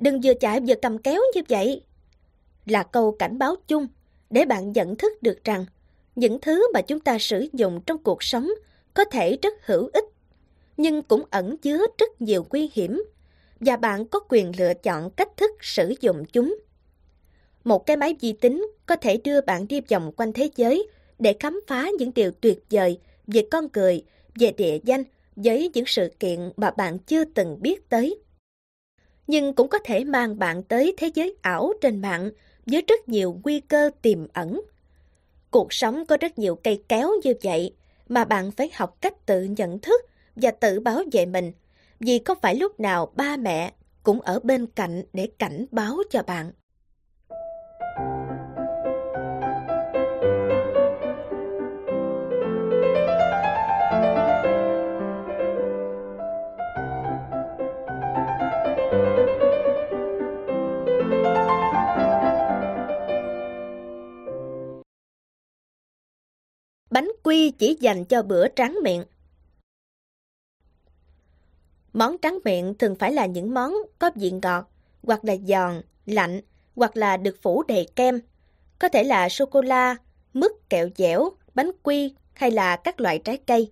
Đừng 0.00 0.20
vừa 0.20 0.34
chạy 0.34 0.60
vừa 0.60 0.74
cầm 0.82 0.98
kéo 0.98 1.20
như 1.34 1.40
vậy. 1.48 1.82
Là 2.66 2.82
câu 2.82 3.16
cảnh 3.18 3.38
báo 3.38 3.54
chung 3.68 3.86
để 4.30 4.44
bạn 4.44 4.72
nhận 4.72 4.96
thức 4.96 5.22
được 5.22 5.44
rằng 5.44 5.64
những 6.16 6.40
thứ 6.40 6.72
mà 6.74 6.82
chúng 6.82 7.00
ta 7.00 7.18
sử 7.18 7.46
dụng 7.52 7.80
trong 7.86 7.98
cuộc 7.98 8.22
sống 8.22 8.50
có 8.94 9.04
thể 9.04 9.38
rất 9.42 9.54
hữu 9.66 9.90
ích, 9.92 10.04
nhưng 10.76 11.02
cũng 11.02 11.24
ẩn 11.30 11.56
chứa 11.56 11.86
rất 11.98 12.22
nhiều 12.22 12.46
nguy 12.50 12.70
hiểm 12.72 13.02
và 13.60 13.76
bạn 13.76 14.06
có 14.06 14.20
quyền 14.28 14.52
lựa 14.58 14.74
chọn 14.74 15.10
cách 15.10 15.36
thức 15.36 15.50
sử 15.60 15.94
dụng 16.00 16.24
chúng. 16.32 16.56
Một 17.64 17.86
cái 17.86 17.96
máy 17.96 18.16
vi 18.20 18.32
tính 18.32 18.70
có 18.86 18.96
thể 18.96 19.16
đưa 19.24 19.40
bạn 19.40 19.68
đi 19.68 19.80
vòng 19.80 20.12
quanh 20.16 20.32
thế 20.32 20.50
giới 20.56 20.88
để 21.18 21.36
khám 21.40 21.60
phá 21.66 21.88
những 21.98 22.14
điều 22.14 22.30
tuyệt 22.30 22.64
vời 22.70 22.98
về 23.26 23.46
con 23.50 23.68
người, 23.74 24.04
về 24.34 24.52
địa 24.52 24.78
danh 24.84 25.04
với 25.36 25.70
những 25.74 25.84
sự 25.86 26.08
kiện 26.20 26.52
mà 26.56 26.70
bạn 26.70 26.98
chưa 26.98 27.24
từng 27.24 27.62
biết 27.62 27.88
tới. 27.88 28.18
Nhưng 29.26 29.54
cũng 29.54 29.68
có 29.68 29.78
thể 29.78 30.04
mang 30.04 30.38
bạn 30.38 30.62
tới 30.62 30.94
thế 30.96 31.10
giới 31.14 31.36
ảo 31.42 31.72
trên 31.80 32.00
mạng 32.00 32.30
với 32.66 32.82
rất 32.88 33.08
nhiều 33.08 33.40
nguy 33.44 33.60
cơ 33.60 33.90
tiềm 34.02 34.26
ẩn. 34.32 34.60
Cuộc 35.50 35.72
sống 35.72 36.06
có 36.06 36.16
rất 36.16 36.38
nhiều 36.38 36.54
cây 36.54 36.82
kéo 36.88 37.12
như 37.24 37.32
vậy 37.42 37.74
mà 38.08 38.24
bạn 38.24 38.50
phải 38.50 38.70
học 38.74 38.96
cách 39.00 39.26
tự 39.26 39.42
nhận 39.44 39.78
thức 39.78 40.00
và 40.36 40.50
tự 40.50 40.80
bảo 40.80 41.02
vệ 41.12 41.26
mình 41.26 41.52
vì 42.00 42.20
không 42.24 42.38
phải 42.42 42.54
lúc 42.54 42.80
nào 42.80 43.12
ba 43.16 43.36
mẹ 43.36 43.72
cũng 44.02 44.20
ở 44.20 44.40
bên 44.42 44.66
cạnh 44.66 45.02
để 45.12 45.28
cảnh 45.38 45.66
báo 45.70 45.98
cho 46.10 46.22
bạn. 46.22 46.52
Bánh 66.90 67.12
quy 67.22 67.50
chỉ 67.50 67.76
dành 67.80 68.04
cho 68.04 68.22
bữa 68.22 68.48
tráng 68.56 68.78
miệng. 68.84 69.04
Món 71.92 72.16
tráng 72.22 72.38
miệng 72.44 72.74
thường 72.74 72.94
phải 72.94 73.12
là 73.12 73.26
những 73.26 73.54
món 73.54 73.74
có 73.98 74.10
vị 74.14 74.30
ngọt, 74.42 74.70
hoặc 75.02 75.24
là 75.24 75.36
giòn, 75.46 75.82
lạnh, 76.06 76.40
hoặc 76.76 76.96
là 76.96 77.16
được 77.16 77.42
phủ 77.42 77.62
đầy 77.62 77.88
kem. 77.96 78.20
Có 78.78 78.88
thể 78.88 79.04
là 79.04 79.28
sô-cô-la, 79.28 79.96
mứt 80.32 80.52
kẹo 80.70 80.88
dẻo, 80.96 81.30
bánh 81.54 81.70
quy 81.82 82.14
hay 82.32 82.50
là 82.50 82.76
các 82.76 83.00
loại 83.00 83.18
trái 83.18 83.36
cây. 83.36 83.70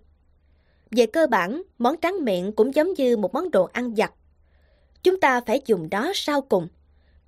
Về 0.91 1.05
cơ 1.05 1.27
bản, 1.27 1.61
món 1.77 1.95
tráng 2.01 2.25
miệng 2.25 2.51
cũng 2.51 2.75
giống 2.75 2.93
như 2.93 3.17
một 3.17 3.33
món 3.33 3.51
đồ 3.51 3.63
ăn 3.73 3.95
giặt. 3.95 4.11
Chúng 5.03 5.19
ta 5.19 5.41
phải 5.41 5.61
dùng 5.65 5.89
đó 5.89 6.11
sau 6.15 6.41
cùng. 6.41 6.67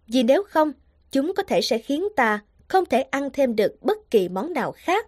Vì 0.08 0.24
nếu 0.24 0.44
không, 0.44 0.72
chúng 1.12 1.34
có 1.36 1.44
thể 1.44 1.62
sẽ 1.62 1.78
khiến 1.78 2.08
ta 2.16 2.40
không 2.68 2.86
thể 2.86 3.02
ăn 3.02 3.30
thêm 3.34 3.56
được 3.56 3.76
bất 3.82 4.12
kỳ 4.12 4.30
món 4.30 4.54
nào 4.54 4.72
khác. 4.72 5.08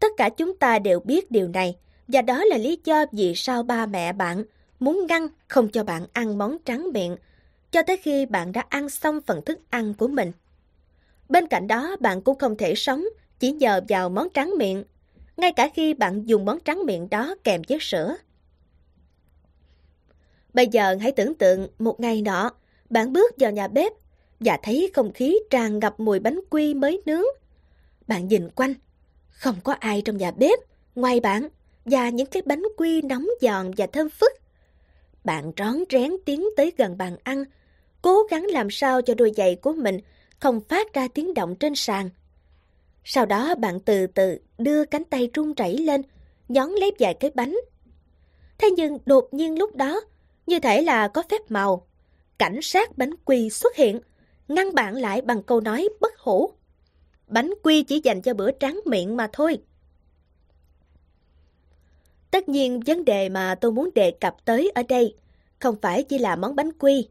Tất 0.00 0.12
cả 0.16 0.28
chúng 0.28 0.56
ta 0.56 0.78
đều 0.78 1.00
biết 1.00 1.30
điều 1.30 1.48
này, 1.48 1.76
và 2.08 2.22
đó 2.22 2.44
là 2.44 2.56
lý 2.56 2.78
do 2.84 3.04
vì 3.12 3.34
sao 3.34 3.62
ba 3.62 3.86
mẹ 3.86 4.12
bạn 4.12 4.44
muốn 4.80 5.06
ngăn 5.06 5.28
không 5.48 5.68
cho 5.68 5.84
bạn 5.84 6.06
ăn 6.12 6.38
món 6.38 6.58
trắng 6.64 6.92
miệng, 6.92 7.16
cho 7.74 7.82
tới 7.82 7.96
khi 7.96 8.26
bạn 8.26 8.52
đã 8.52 8.64
ăn 8.68 8.88
xong 8.88 9.20
phần 9.26 9.42
thức 9.42 9.58
ăn 9.70 9.94
của 9.94 10.08
mình. 10.08 10.32
Bên 11.28 11.46
cạnh 11.46 11.66
đó, 11.66 11.96
bạn 12.00 12.22
cũng 12.22 12.38
không 12.38 12.56
thể 12.56 12.74
sống 12.74 13.04
chỉ 13.38 13.52
nhờ 13.52 13.80
vào 13.88 14.08
món 14.08 14.28
trắng 14.34 14.52
miệng, 14.58 14.84
ngay 15.36 15.52
cả 15.52 15.68
khi 15.74 15.94
bạn 15.94 16.26
dùng 16.26 16.44
món 16.44 16.60
trắng 16.60 16.86
miệng 16.86 17.10
đó 17.10 17.34
kèm 17.44 17.62
với 17.68 17.78
sữa. 17.80 18.16
Bây 20.52 20.66
giờ 20.66 20.96
hãy 21.00 21.12
tưởng 21.12 21.34
tượng 21.34 21.68
một 21.78 22.00
ngày 22.00 22.22
nọ, 22.22 22.50
bạn 22.90 23.12
bước 23.12 23.34
vào 23.38 23.52
nhà 23.52 23.68
bếp 23.68 23.92
và 24.40 24.58
thấy 24.62 24.90
không 24.94 25.12
khí 25.12 25.38
tràn 25.50 25.78
ngập 25.78 26.00
mùi 26.00 26.18
bánh 26.18 26.40
quy 26.50 26.74
mới 26.74 27.02
nướng. 27.06 27.26
Bạn 28.06 28.28
nhìn 28.28 28.50
quanh, 28.50 28.74
không 29.28 29.56
có 29.64 29.72
ai 29.72 30.02
trong 30.04 30.16
nhà 30.16 30.30
bếp, 30.30 30.58
ngoài 30.94 31.20
bạn 31.20 31.48
và 31.84 32.08
những 32.08 32.26
cái 32.26 32.42
bánh 32.46 32.62
quy 32.76 33.02
nóng 33.02 33.26
giòn 33.40 33.70
và 33.76 33.86
thơm 33.86 34.08
phức. 34.08 34.32
Bạn 35.24 35.52
rón 35.56 35.76
rén 35.90 36.12
tiến 36.24 36.44
tới 36.56 36.72
gần 36.76 36.98
bàn 36.98 37.16
ăn, 37.22 37.44
cố 38.04 38.22
gắng 38.30 38.44
làm 38.44 38.70
sao 38.70 39.02
cho 39.02 39.14
đôi 39.14 39.32
giày 39.36 39.56
của 39.56 39.72
mình 39.72 40.00
không 40.40 40.60
phát 40.60 40.92
ra 40.92 41.08
tiếng 41.14 41.34
động 41.34 41.56
trên 41.56 41.74
sàn. 41.74 42.10
Sau 43.04 43.26
đó 43.26 43.54
bạn 43.54 43.80
từ 43.80 44.06
từ 44.06 44.38
đưa 44.58 44.84
cánh 44.84 45.04
tay 45.04 45.30
run 45.34 45.54
rẩy 45.54 45.78
lên, 45.78 46.02
nhón 46.48 46.70
lấy 46.70 46.92
vài 46.98 47.14
cái 47.14 47.30
bánh. 47.34 47.56
Thế 48.58 48.70
nhưng 48.70 48.98
đột 49.06 49.34
nhiên 49.34 49.58
lúc 49.58 49.76
đó, 49.76 50.00
như 50.46 50.60
thể 50.60 50.82
là 50.82 51.08
có 51.08 51.22
phép 51.30 51.50
màu, 51.50 51.86
cảnh 52.38 52.58
sát 52.62 52.98
bánh 52.98 53.10
quy 53.24 53.50
xuất 53.50 53.76
hiện, 53.76 54.00
ngăn 54.48 54.74
bạn 54.74 54.94
lại 54.94 55.20
bằng 55.20 55.42
câu 55.42 55.60
nói 55.60 55.88
bất 56.00 56.18
hủ. 56.18 56.50
Bánh 57.26 57.50
quy 57.62 57.82
chỉ 57.82 58.00
dành 58.04 58.22
cho 58.22 58.34
bữa 58.34 58.50
tráng 58.60 58.80
miệng 58.84 59.16
mà 59.16 59.28
thôi. 59.32 59.58
Tất 62.30 62.48
nhiên 62.48 62.80
vấn 62.80 63.04
đề 63.04 63.28
mà 63.28 63.54
tôi 63.54 63.72
muốn 63.72 63.90
đề 63.94 64.10
cập 64.10 64.44
tới 64.44 64.70
ở 64.74 64.82
đây 64.88 65.16
không 65.58 65.76
phải 65.82 66.02
chỉ 66.02 66.18
là 66.18 66.36
món 66.36 66.56
bánh 66.56 66.72
quy. 66.72 67.08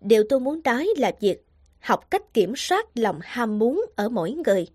Điều 0.00 0.24
tôi 0.28 0.40
muốn 0.40 0.60
nói 0.64 0.88
là 0.96 1.12
việc 1.20 1.44
học 1.80 2.10
cách 2.10 2.34
kiểm 2.34 2.56
soát 2.56 2.86
lòng 2.94 3.18
ham 3.22 3.58
muốn 3.58 3.84
ở 3.96 4.08
mỗi 4.08 4.30
người. 4.32 4.66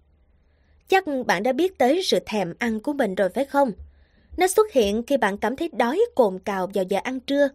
Chắc 0.87 1.03
bạn 1.25 1.43
đã 1.43 1.53
biết 1.53 1.77
tới 1.77 2.01
sự 2.03 2.19
thèm 2.25 2.53
ăn 2.59 2.79
của 2.79 2.93
mình 2.93 3.15
rồi 3.15 3.29
phải 3.29 3.45
không? 3.45 3.71
Nó 4.37 4.47
xuất 4.47 4.71
hiện 4.71 5.03
khi 5.03 5.17
bạn 5.17 5.37
cảm 5.37 5.55
thấy 5.55 5.69
đói 5.73 6.01
cồn 6.15 6.39
cào 6.39 6.69
vào 6.73 6.83
giờ 6.89 6.99
ăn 7.03 7.19
trưa. 7.19 7.49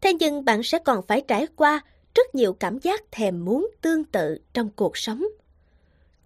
Thế 0.00 0.12
nhưng 0.12 0.44
bạn 0.44 0.62
sẽ 0.62 0.78
còn 0.78 1.06
phải 1.06 1.22
trải 1.28 1.46
qua 1.56 1.80
rất 2.14 2.34
nhiều 2.34 2.52
cảm 2.52 2.78
giác 2.78 3.02
thèm 3.10 3.44
muốn 3.44 3.70
tương 3.80 4.04
tự 4.04 4.38
trong 4.52 4.68
cuộc 4.76 4.96
sống. 4.96 5.24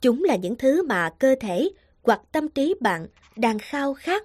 Chúng 0.00 0.24
là 0.24 0.36
những 0.36 0.57
thứ 0.57 0.82
mà 0.82 1.11
cơ 1.11 1.34
thể 1.40 1.70
hoặc 2.02 2.20
tâm 2.32 2.48
trí 2.48 2.74
bạn 2.80 3.07
đang 3.36 3.59
khao 3.59 3.94
khát. 3.94 4.24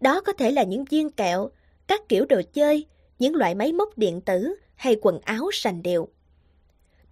Đó 0.00 0.20
có 0.20 0.32
thể 0.32 0.50
là 0.50 0.62
những 0.62 0.84
viên 0.84 1.10
kẹo, 1.10 1.48
các 1.86 2.08
kiểu 2.08 2.26
đồ 2.26 2.42
chơi, 2.52 2.86
những 3.18 3.34
loại 3.34 3.54
máy 3.54 3.72
móc 3.72 3.98
điện 3.98 4.20
tử 4.20 4.54
hay 4.76 4.96
quần 5.00 5.20
áo 5.20 5.50
sành 5.52 5.82
điệu. 5.82 6.08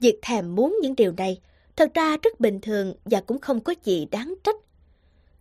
Việc 0.01 0.19
thèm 0.23 0.55
muốn 0.55 0.79
những 0.83 0.97
điều 0.97 1.13
này 1.13 1.41
thật 1.77 1.95
ra 1.95 2.17
rất 2.23 2.41
bình 2.41 2.61
thường 2.61 2.95
và 3.05 3.21
cũng 3.21 3.39
không 3.39 3.61
có 3.61 3.75
gì 3.85 4.07
đáng 4.11 4.35
trách. 4.45 4.57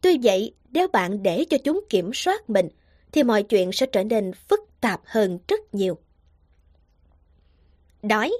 Tuy 0.02 0.18
vậy, 0.24 0.54
nếu 0.72 0.88
bạn 0.88 1.24
để 1.24 1.46
cho 1.50 1.58
chúng 1.58 1.82
kiểm 1.90 2.12
soát 2.14 2.50
mình, 2.50 2.70
thì 3.12 3.24
mọi 3.24 3.44
chuyện 3.44 3.72
sẽ 3.72 3.86
trở 3.86 4.04
nên 4.04 4.32
phức 4.34 4.60
tạp 4.82 5.02
hơn 5.06 5.40
rất 5.48 5.76
nhiều. 5.76 5.98
Đói 8.04 8.32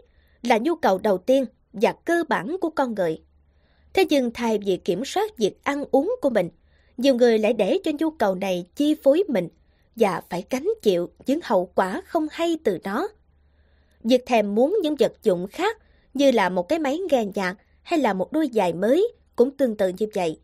là 0.44 0.58
nhu 0.58 0.76
cầu 0.76 0.98
đầu 0.98 1.18
tiên 1.18 1.46
và 1.74 1.94
cơ 2.06 2.24
bản 2.30 2.56
của 2.62 2.70
con 2.70 2.96
người. 2.96 3.22
Thế 3.94 4.06
nhưng 4.10 4.32
thay 4.34 4.60
vì 4.66 4.78
kiểm 4.78 5.06
soát 5.06 5.38
việc 5.38 5.64
ăn 5.64 5.86
uống 5.92 6.16
của 6.22 6.30
mình, 6.30 6.50
nhiều 6.98 7.16
người 7.16 7.40
lại 7.40 7.54
để 7.54 7.78
cho 7.84 7.92
nhu 8.00 8.12
cầu 8.12 8.36
này 8.36 8.66
chi 8.76 8.96
phối 9.04 9.24
mình 9.28 9.50
và 9.96 10.22
phải 10.30 10.46
gánh 10.50 10.68
chịu 10.82 11.10
những 11.26 11.40
hậu 11.44 11.66
quả 11.76 12.02
không 12.06 12.28
hay 12.32 12.58
từ 12.64 12.78
đó. 12.84 13.10
Việc 14.04 14.26
thèm 14.26 14.56
muốn 14.56 14.78
những 14.84 14.96
vật 14.96 15.14
dụng 15.24 15.48
khác 15.48 15.78
như 16.14 16.32
là 16.32 16.50
một 16.50 16.70
cái 16.70 16.80
máy 16.80 17.00
nghe 17.10 17.26
nhạc 17.36 17.56
hay 17.84 18.00
là 18.00 18.14
một 18.14 18.32
đôi 18.32 18.50
giày 18.54 18.74
mới 18.74 19.14
cũng 19.36 19.52
tương 19.52 19.78
tự 19.78 19.92
như 19.98 20.06
vậy. 20.14 20.40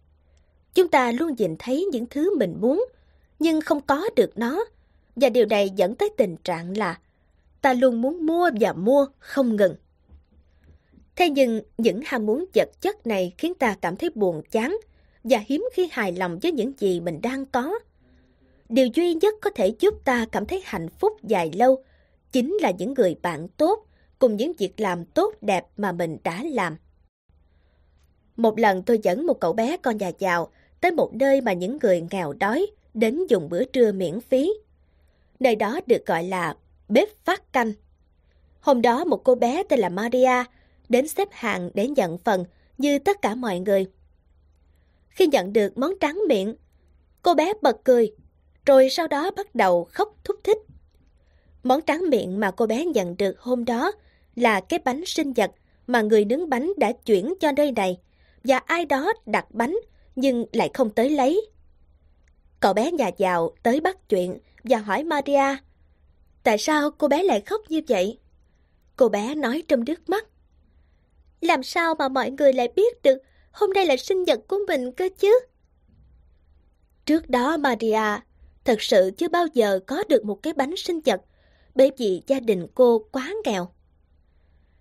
Chúng 0.74 0.88
ta 0.88 1.12
luôn 1.12 1.36
nhìn 1.38 1.55
thấy 1.60 1.86
những 1.91 2.05
thứ 2.10 2.38
mình 2.38 2.58
muốn, 2.62 2.86
nhưng 3.39 3.62
không 3.62 3.82
có 3.82 4.10
được 4.16 4.38
nó. 4.38 4.66
Và 5.16 5.30
điều 5.30 5.45
này 5.45 5.70
dẫn 5.76 5.95
tới 5.95 6.10
tình 6.18 6.38
trạng 6.43 6.78
là 6.78 6.99
ta 7.62 7.74
luôn 7.74 8.01
muốn 8.01 8.26
mua 8.26 8.49
và 8.60 8.74
mua 8.74 9.08
không 9.20 9.55
ngừng. 9.55 9.76
Thế 11.16 11.30
nhưng 11.30 11.62
những 11.78 12.01
ham 12.05 12.26
muốn 12.26 12.45
vật 12.53 12.70
chất 12.82 13.08
này 13.08 13.34
khiến 13.38 13.53
ta 13.53 13.76
cảm 13.82 13.95
thấy 13.95 14.10
buồn 14.16 14.41
chán 14.51 14.78
và 15.24 15.43
hiếm 15.47 15.66
khi 15.74 15.89
hài 15.91 16.12
lòng 16.12 16.39
với 16.41 16.51
những 16.51 16.74
gì 16.78 16.99
mình 16.99 17.22
đang 17.22 17.45
có. 17.45 17.80
Điều 18.70 18.88
duy 18.93 19.14
nhất 19.14 19.34
có 19.41 19.49
thể 19.49 19.76
giúp 19.80 19.93
ta 20.05 20.26
cảm 20.32 20.45
thấy 20.45 20.62
hạnh 20.66 20.89
phúc 20.89 21.14
dài 21.24 21.51
lâu 21.53 21.84
chính 22.32 22.58
là 22.62 22.72
những 22.72 22.94
người 22.94 23.16
bạn 23.22 23.48
tốt 23.48 23.86
cùng 24.20 24.36
những 24.36 24.54
việc 24.58 24.80
làm 24.80 25.06
tốt 25.06 25.36
đẹp 25.42 25.66
mà 25.78 25.92
mình 25.92 26.18
đã 26.24 26.44
làm. 26.44 26.78
Một 28.36 28.60
lần 28.60 28.84
tôi 28.84 29.00
dẫn 29.04 29.26
một 29.26 29.40
cậu 29.40 29.54
bé 29.54 29.78
con 29.78 29.98
nhà 29.98 30.12
giàu 30.20 30.52
tới 30.82 30.92
một 30.92 31.14
nơi 31.14 31.42
mà 31.42 31.54
những 31.54 31.78
người 31.82 32.04
nghèo 32.12 32.34
đói 32.34 32.68
đến 32.94 33.28
dùng 33.30 33.50
bữa 33.50 33.64
trưa 33.64 33.92
miễn 33.92 34.22
phí. 34.22 34.54
Nơi 35.40 35.56
đó 35.56 35.80
được 35.88 36.06
gọi 36.06 36.24
là 36.24 36.56
bếp 36.90 37.10
phát 37.26 37.54
canh. 37.54 37.72
Hôm 38.60 38.82
đó 38.82 39.06
một 39.06 39.24
cô 39.24 39.36
bé 39.36 39.64
tên 39.64 39.80
là 39.80 39.90
Maria 39.90 40.44
đến 40.90 41.08
xếp 41.08 41.28
hàng 41.32 41.70
để 41.74 41.88
nhận 41.88 42.18
phần 42.18 42.46
như 42.78 43.00
tất 43.00 43.22
cả 43.22 43.36
mọi 43.36 43.60
người. 43.60 43.86
Khi 45.10 45.28
nhận 45.28 45.54
được 45.54 45.78
món 45.78 45.92
trắng 46.00 46.22
miệng, 46.28 46.56
cô 47.22 47.34
bé 47.34 47.54
bật 47.62 47.84
cười, 47.84 48.16
rồi 48.66 48.90
sau 48.90 49.08
đó 49.08 49.32
bắt 49.32 49.56
đầu 49.56 49.84
khóc 49.84 50.16
thúc 50.24 50.36
thích. 50.44 50.58
Món 51.68 51.82
tráng 51.82 52.09
miệng 52.09 52.39
mà 52.39 52.51
cô 52.51 52.65
bé 52.65 52.86
nhận 52.86 53.18
được 53.18 53.39
hôm 53.39 53.65
đó 53.65 53.91
là 54.36 54.61
cái 54.61 54.80
bánh 54.86 55.05
sinh 55.05 55.34
nhật 55.36 55.51
mà 55.88 56.01
người 56.01 56.26
nướng 56.26 56.49
bánh 56.49 56.74
đã 56.78 56.91
chuyển 56.91 57.34
cho 57.39 57.51
nơi 57.51 57.72
này 57.72 57.99
và 58.43 58.57
ai 58.57 58.86
đó 58.86 59.13
đặt 59.26 59.45
bánh, 59.51 59.78
nhưng 60.15 60.45
lại 60.53 60.72
không 60.74 60.89
tới 60.89 61.09
lấy. 61.09 61.49
Cậu 62.59 62.74
bé 62.74 62.91
nhà 62.91 63.11
giàu 63.18 63.51
tới 63.63 63.80
bắt 63.80 64.09
chuyện 64.09 64.38
và 64.63 64.78
hỏi 64.78 65.03
Maria, 65.03 65.57
Tại 66.43 66.57
sao 66.57 66.91
cô 66.91 67.07
bé 67.07 67.24
lại 67.24 67.41
khóc 67.41 67.61
như 67.70 67.82
vậy? 67.88 68.20
Cô 68.95 69.09
bé 69.09 69.36
nói 69.36 69.63
trong 69.68 69.86
nước 69.86 70.09
mắt, 70.09 70.28
Làm 71.41 71.63
sao 71.63 71.95
mà 71.95 72.09
mọi 72.09 72.32
người 72.32 72.53
lại 72.53 72.68
biết 72.76 73.01
được 73.03 73.18
hôm 73.51 73.74
nay 73.74 73.86
là 73.86 73.97
sinh 73.97 74.24
nhật 74.24 74.39
của 74.47 74.57
mình 74.68 74.91
cơ 74.91 75.09
chứ? 75.20 75.39
Trước 77.05 77.30
đó 77.30 77.57
Maria 77.57 78.20
thật 78.65 78.82
sự 78.82 79.11
chưa 79.18 79.28
bao 79.28 79.47
giờ 79.53 79.80
có 79.88 80.03
được 80.09 80.26
một 80.26 80.43
cái 80.43 80.53
bánh 80.53 80.76
sinh 80.76 80.99
nhật 81.05 81.22
bởi 81.78 81.92
vì 81.98 82.22
gia 82.28 82.40
đình 82.40 82.68
cô 82.76 83.08
quá 83.12 83.34
nghèo. 83.46 83.70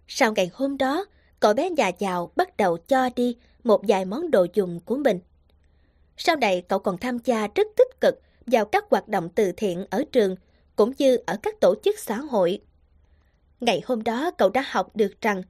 Sau 0.09 0.33
ngày 0.33 0.51
hôm 0.55 0.79
đó, 0.79 1.07
cậu 1.41 1.55
bé 1.55 1.71
già 1.77 1.89
giàu 1.99 2.33
bắt 2.37 2.57
đầu 2.57 2.77
cho 2.77 3.11
đi 3.17 3.37
một 3.65 3.81
vài 3.89 4.05
món 4.05 4.31
đồ 4.31 4.47
dùng 4.55 4.81
của 4.81 4.97
mình. 4.97 5.21
Sau 6.17 6.37
này 6.37 6.63
cậu 6.69 6.79
còn 6.79 6.99
tham 6.99 7.19
gia 7.25 7.49
rất 7.55 7.67
tích 7.77 8.01
cực 8.01 8.15
vào 8.47 8.65
các 8.65 8.85
hoạt 8.91 9.09
động 9.09 9.29
từ 9.35 9.53
thiện 9.53 9.87
ở 9.91 10.05
trường 10.13 10.37
cũng 10.77 10.93
như 10.99 11.17
ở 11.27 11.37
các 11.43 11.61
tổ 11.61 11.75
chức 11.85 11.99
xã 11.99 12.17
hội. 12.17 12.61
Ngày 13.61 13.83
hôm 13.85 14.03
đó 14.03 14.31
cậu 14.31 14.51
đã 14.51 14.65
học 14.67 14.97
được 14.97 15.21
rằng 15.21 15.43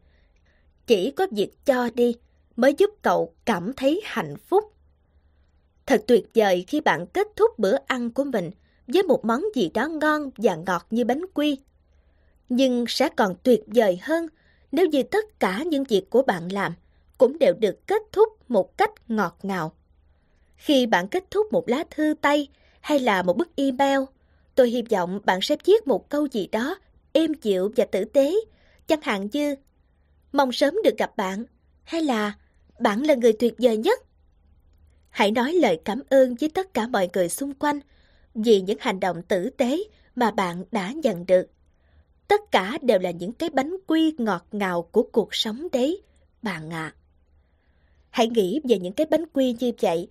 chỉ 0.86 1.10
có 1.10 1.26
việc 1.30 1.66
cho 1.66 1.90
đi 1.94 2.16
mới 2.56 2.74
giúp 2.78 2.90
cậu 3.02 3.34
cảm 3.44 3.72
thấy 3.72 4.00
hạnh 4.04 4.36
phúc. 4.36 4.72
Thật 5.86 6.04
tuyệt 6.06 6.24
vời 6.34 6.64
khi 6.68 6.80
bạn 6.80 7.06
kết 7.06 7.26
thúc 7.36 7.58
bữa 7.58 7.76
ăn 7.86 8.10
của 8.10 8.24
mình 8.24 8.50
với 8.86 9.02
một 9.02 9.24
món 9.24 9.44
gì 9.54 9.70
đó 9.74 9.88
ngon 9.88 10.30
và 10.36 10.56
ngọt 10.66 10.86
như 10.90 11.04
bánh 11.04 11.22
quy. 11.34 11.58
Nhưng 12.48 12.84
sẽ 12.88 13.08
còn 13.08 13.34
tuyệt 13.42 13.62
vời 13.66 13.98
hơn 14.02 14.26
nếu 14.72 14.86
như 14.86 15.02
tất 15.02 15.40
cả 15.40 15.62
những 15.62 15.84
việc 15.84 16.10
của 16.10 16.22
bạn 16.22 16.52
làm 16.52 16.74
cũng 17.18 17.38
đều 17.38 17.54
được 17.54 17.86
kết 17.86 18.02
thúc 18.12 18.50
một 18.50 18.78
cách 18.78 18.90
ngọt 19.08 19.38
ngào. 19.42 19.72
Khi 20.56 20.86
bạn 20.86 21.08
kết 21.08 21.24
thúc 21.30 21.52
một 21.52 21.68
lá 21.68 21.84
thư 21.90 22.14
tay 22.20 22.48
hay 22.80 22.98
là 22.98 23.22
một 23.22 23.36
bức 23.36 23.56
email, 23.56 24.00
tôi 24.54 24.70
hy 24.70 24.82
vọng 24.90 25.20
bạn 25.24 25.40
sẽ 25.42 25.56
viết 25.64 25.86
một 25.86 26.08
câu 26.08 26.26
gì 26.26 26.46
đó 26.46 26.76
êm 27.12 27.32
dịu 27.42 27.72
và 27.76 27.84
tử 27.84 28.04
tế, 28.04 28.34
chẳng 28.86 29.02
hạn 29.02 29.28
như 29.32 29.54
mong 30.32 30.52
sớm 30.52 30.74
được 30.84 30.98
gặp 30.98 31.16
bạn 31.16 31.44
hay 31.84 32.02
là 32.02 32.34
bạn 32.80 33.02
là 33.02 33.14
người 33.14 33.32
tuyệt 33.32 33.54
vời 33.58 33.76
nhất. 33.76 34.00
Hãy 35.10 35.30
nói 35.30 35.52
lời 35.52 35.80
cảm 35.84 36.02
ơn 36.10 36.34
với 36.34 36.48
tất 36.48 36.74
cả 36.74 36.86
mọi 36.86 37.08
người 37.12 37.28
xung 37.28 37.54
quanh 37.54 37.80
vì 38.36 38.60
những 38.60 38.78
hành 38.80 39.00
động 39.00 39.22
tử 39.22 39.50
tế 39.50 39.78
mà 40.16 40.30
bạn 40.30 40.64
đã 40.72 40.92
nhận 40.92 41.26
được. 41.26 41.50
Tất 42.28 42.40
cả 42.50 42.78
đều 42.82 42.98
là 42.98 43.10
những 43.10 43.32
cái 43.32 43.50
bánh 43.50 43.76
quy 43.86 44.14
ngọt 44.18 44.46
ngào 44.52 44.82
của 44.82 45.02
cuộc 45.12 45.34
sống 45.34 45.66
đấy, 45.72 46.02
bạn 46.42 46.70
ạ. 46.70 46.94
Hãy 48.10 48.28
nghĩ 48.28 48.60
về 48.64 48.78
những 48.78 48.92
cái 48.92 49.06
bánh 49.06 49.24
quy 49.32 49.56
như 49.58 49.72
vậy, 49.80 50.08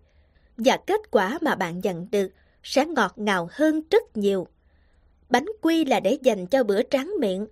và 0.57 0.77
kết 0.87 1.11
quả 1.11 1.37
mà 1.41 1.55
bạn 1.55 1.79
nhận 1.79 2.07
được 2.11 2.27
sẽ 2.63 2.85
ngọt 2.85 3.13
ngào 3.15 3.47
hơn 3.51 3.81
rất 3.91 4.17
nhiều. 4.17 4.47
Bánh 5.29 5.45
quy 5.61 5.85
là 5.85 5.99
để 5.99 6.17
dành 6.21 6.47
cho 6.47 6.63
bữa 6.63 6.81
tráng 6.81 7.11
miệng, 7.19 7.47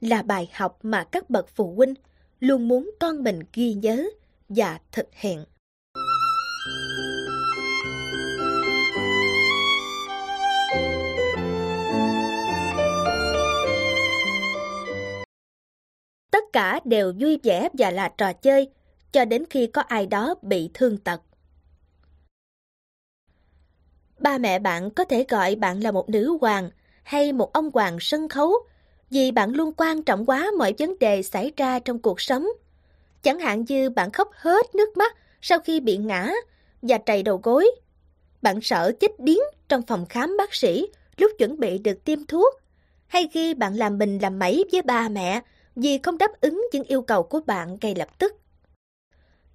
là 0.00 0.22
bài 0.22 0.50
học 0.52 0.78
mà 0.82 1.04
các 1.04 1.30
bậc 1.30 1.48
phụ 1.48 1.74
huynh 1.74 1.94
luôn 2.40 2.68
muốn 2.68 2.90
con 3.00 3.24
mình 3.24 3.40
ghi 3.52 3.74
nhớ 3.74 4.08
và 4.48 4.80
thực 4.92 5.06
hiện. 5.12 5.44
Tất 16.36 16.52
cả 16.52 16.80
đều 16.84 17.12
vui 17.18 17.38
vẻ 17.42 17.68
và 17.72 17.90
là 17.90 18.08
trò 18.08 18.32
chơi, 18.32 18.70
cho 19.12 19.24
đến 19.24 19.44
khi 19.50 19.66
có 19.66 19.82
ai 19.82 20.06
đó 20.06 20.34
bị 20.42 20.70
thương 20.74 20.98
tật. 20.98 21.20
Ba 24.18 24.38
mẹ 24.38 24.58
bạn 24.58 24.90
có 24.90 25.04
thể 25.04 25.24
gọi 25.28 25.54
bạn 25.54 25.80
là 25.80 25.90
một 25.90 26.08
nữ 26.08 26.38
hoàng 26.40 26.70
hay 27.02 27.32
một 27.32 27.52
ông 27.52 27.70
hoàng 27.74 27.96
sân 28.00 28.28
khấu 28.28 28.52
vì 29.10 29.30
bạn 29.30 29.50
luôn 29.50 29.72
quan 29.76 30.02
trọng 30.02 30.26
quá 30.26 30.50
mọi 30.58 30.74
vấn 30.78 30.98
đề 30.98 31.22
xảy 31.22 31.52
ra 31.56 31.78
trong 31.78 31.98
cuộc 31.98 32.20
sống. 32.20 32.46
Chẳng 33.22 33.38
hạn 33.38 33.64
như 33.68 33.90
bạn 33.90 34.10
khóc 34.10 34.30
hết 34.32 34.74
nước 34.74 34.96
mắt 34.96 35.16
sau 35.42 35.58
khi 35.58 35.80
bị 35.80 35.96
ngã 35.96 36.32
và 36.82 36.98
trầy 36.98 37.22
đầu 37.22 37.40
gối. 37.42 37.70
Bạn 38.42 38.60
sợ 38.60 38.92
chết 39.00 39.20
điếng 39.20 39.42
trong 39.68 39.82
phòng 39.82 40.06
khám 40.08 40.36
bác 40.38 40.54
sĩ 40.54 40.86
lúc 41.16 41.32
chuẩn 41.38 41.60
bị 41.60 41.78
được 41.78 42.04
tiêm 42.04 42.26
thuốc. 42.26 42.54
Hay 43.06 43.28
khi 43.32 43.54
bạn 43.54 43.74
làm 43.74 43.98
mình 43.98 44.18
làm 44.22 44.38
mẩy 44.38 44.64
với 44.72 44.82
ba 44.82 45.08
mẹ 45.08 45.42
vì 45.76 45.98
không 46.02 46.18
đáp 46.18 46.40
ứng 46.40 46.66
những 46.72 46.84
yêu 46.84 47.02
cầu 47.02 47.22
của 47.22 47.40
bạn 47.40 47.76
ngay 47.80 47.94
lập 47.94 48.18
tức. 48.18 48.34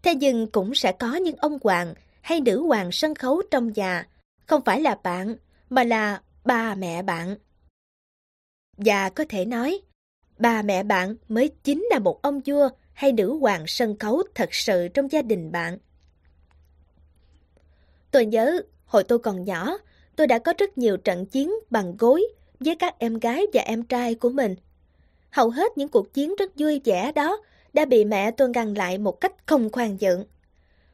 Thế 0.01 0.15
nhưng 0.15 0.51
cũng 0.51 0.75
sẽ 0.75 0.91
có 0.91 1.15
những 1.15 1.35
ông 1.35 1.57
hoàng 1.63 1.93
hay 2.21 2.41
nữ 2.41 2.61
hoàng 2.61 2.91
sân 2.91 3.15
khấu 3.15 3.41
trong 3.51 3.73
nhà, 3.73 4.07
không 4.45 4.61
phải 4.65 4.81
là 4.81 4.95
bạn, 5.03 5.35
mà 5.69 5.83
là 5.83 6.21
ba 6.45 6.75
mẹ 6.75 7.01
bạn. 7.01 7.35
Và 8.77 9.09
có 9.09 9.25
thể 9.29 9.45
nói, 9.45 9.81
ba 10.37 10.61
mẹ 10.61 10.83
bạn 10.83 11.15
mới 11.27 11.51
chính 11.63 11.87
là 11.91 11.99
một 11.99 12.21
ông 12.21 12.41
vua 12.45 12.69
hay 12.93 13.11
nữ 13.11 13.37
hoàng 13.37 13.63
sân 13.67 13.97
khấu 13.97 14.23
thật 14.35 14.53
sự 14.53 14.87
trong 14.87 15.11
gia 15.11 15.21
đình 15.21 15.51
bạn. 15.51 15.77
Tôi 18.11 18.25
nhớ, 18.25 18.61
hồi 18.85 19.03
tôi 19.03 19.19
còn 19.19 19.43
nhỏ, 19.43 19.77
tôi 20.15 20.27
đã 20.27 20.39
có 20.39 20.53
rất 20.57 20.77
nhiều 20.77 20.97
trận 20.97 21.25
chiến 21.25 21.51
bằng 21.69 21.97
gối 21.97 22.23
với 22.59 22.75
các 22.75 22.99
em 22.99 23.19
gái 23.19 23.45
và 23.53 23.61
em 23.61 23.83
trai 23.83 24.15
của 24.15 24.29
mình. 24.29 24.55
Hầu 25.31 25.49
hết 25.49 25.77
những 25.77 25.89
cuộc 25.89 26.13
chiến 26.13 26.35
rất 26.35 26.51
vui 26.57 26.81
vẻ 26.83 27.11
đó 27.11 27.41
đã 27.73 27.85
bị 27.85 28.05
mẹ 28.05 28.31
tôi 28.31 28.49
ngăn 28.49 28.77
lại 28.77 28.97
một 28.97 29.21
cách 29.21 29.33
không 29.45 29.69
khoan 29.71 29.97
dựng. 29.97 30.25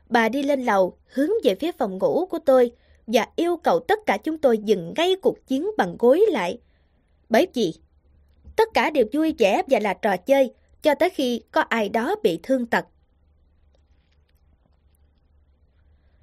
Bà 0.09 0.29
đi 0.29 0.43
lên 0.43 0.65
lầu, 0.65 0.97
hướng 1.05 1.29
về 1.43 1.55
phía 1.55 1.71
phòng 1.71 1.97
ngủ 1.97 2.25
của 2.25 2.39
tôi 2.39 2.71
và 3.07 3.27
yêu 3.35 3.57
cầu 3.57 3.79
tất 3.79 3.99
cả 4.05 4.17
chúng 4.17 4.37
tôi 4.37 4.57
dừng 4.57 4.93
ngay 4.97 5.15
cuộc 5.21 5.47
chiến 5.47 5.69
bằng 5.77 5.95
gối 5.99 6.25
lại. 6.29 6.59
Bởi 7.29 7.47
vì 7.53 7.73
Tất 8.57 8.73
cả 8.73 8.89
đều 8.89 9.05
vui 9.13 9.35
vẻ 9.37 9.61
và 9.67 9.79
là 9.79 9.93
trò 9.93 10.17
chơi, 10.17 10.53
cho 10.81 10.95
tới 10.95 11.09
khi 11.09 11.41
có 11.51 11.61
ai 11.61 11.89
đó 11.89 12.15
bị 12.23 12.39
thương 12.43 12.65
tật. 12.65 12.85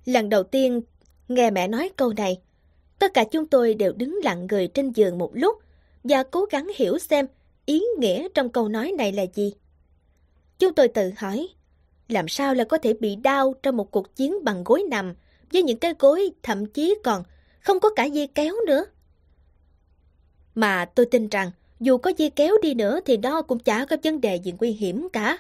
Lần 0.04 0.28
đầu 0.28 0.42
tiên 0.42 0.80
nghe 1.28 1.50
mẹ 1.50 1.68
nói 1.68 1.90
câu 1.96 2.12
này, 2.12 2.40
tất 2.98 3.14
cả 3.14 3.24
chúng 3.24 3.46
tôi 3.46 3.74
đều 3.74 3.92
đứng 3.92 4.20
lặng 4.24 4.46
người 4.50 4.66
trên 4.66 4.90
giường 4.90 5.18
một 5.18 5.30
lúc 5.34 5.58
và 6.04 6.22
cố 6.22 6.44
gắng 6.44 6.70
hiểu 6.76 6.98
xem 6.98 7.26
ý 7.66 7.82
nghĩa 7.98 8.28
trong 8.34 8.50
câu 8.50 8.68
nói 8.68 8.92
này 8.98 9.12
là 9.12 9.24
gì. 9.34 9.54
Chúng 10.58 10.74
tôi 10.74 10.88
tự 10.88 11.10
hỏi, 11.16 11.48
làm 12.08 12.28
sao 12.28 12.54
là 12.54 12.64
có 12.64 12.78
thể 12.78 12.94
bị 12.94 13.16
đau 13.16 13.54
trong 13.62 13.76
một 13.76 13.90
cuộc 13.90 14.16
chiến 14.16 14.44
bằng 14.44 14.64
gối 14.64 14.82
nằm 14.90 15.14
với 15.52 15.62
những 15.62 15.78
cái 15.78 15.94
gối 15.98 16.30
thậm 16.42 16.66
chí 16.66 16.94
còn 17.04 17.22
không 17.60 17.80
có 17.80 17.90
cả 17.96 18.04
dây 18.04 18.26
kéo 18.26 18.54
nữa. 18.66 18.84
Mà 20.54 20.84
tôi 20.84 21.06
tin 21.06 21.28
rằng 21.28 21.50
dù 21.80 21.98
có 21.98 22.12
dây 22.16 22.30
kéo 22.30 22.54
đi 22.62 22.74
nữa 22.74 23.00
thì 23.04 23.16
đó 23.16 23.42
cũng 23.42 23.58
chả 23.58 23.84
có 23.84 23.96
vấn 24.04 24.20
đề 24.20 24.36
gì 24.36 24.54
nguy 24.60 24.70
hiểm 24.70 25.08
cả. 25.12 25.38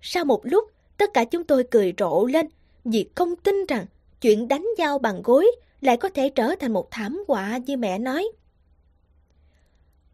Sau 0.00 0.24
một 0.24 0.46
lúc, 0.46 0.64
tất 0.98 1.10
cả 1.14 1.24
chúng 1.24 1.44
tôi 1.44 1.64
cười 1.70 1.94
rộ 1.98 2.26
lên 2.26 2.46
vì 2.84 3.08
không 3.14 3.36
tin 3.36 3.66
rằng 3.68 3.86
chuyện 4.20 4.48
đánh 4.48 4.66
nhau 4.78 4.98
bằng 4.98 5.22
gối 5.22 5.46
lại 5.80 5.96
có 5.96 6.08
thể 6.08 6.28
trở 6.28 6.54
thành 6.60 6.72
một 6.72 6.90
thảm 6.90 7.24
họa 7.28 7.58
như 7.66 7.76
mẹ 7.76 7.98
nói. 7.98 8.28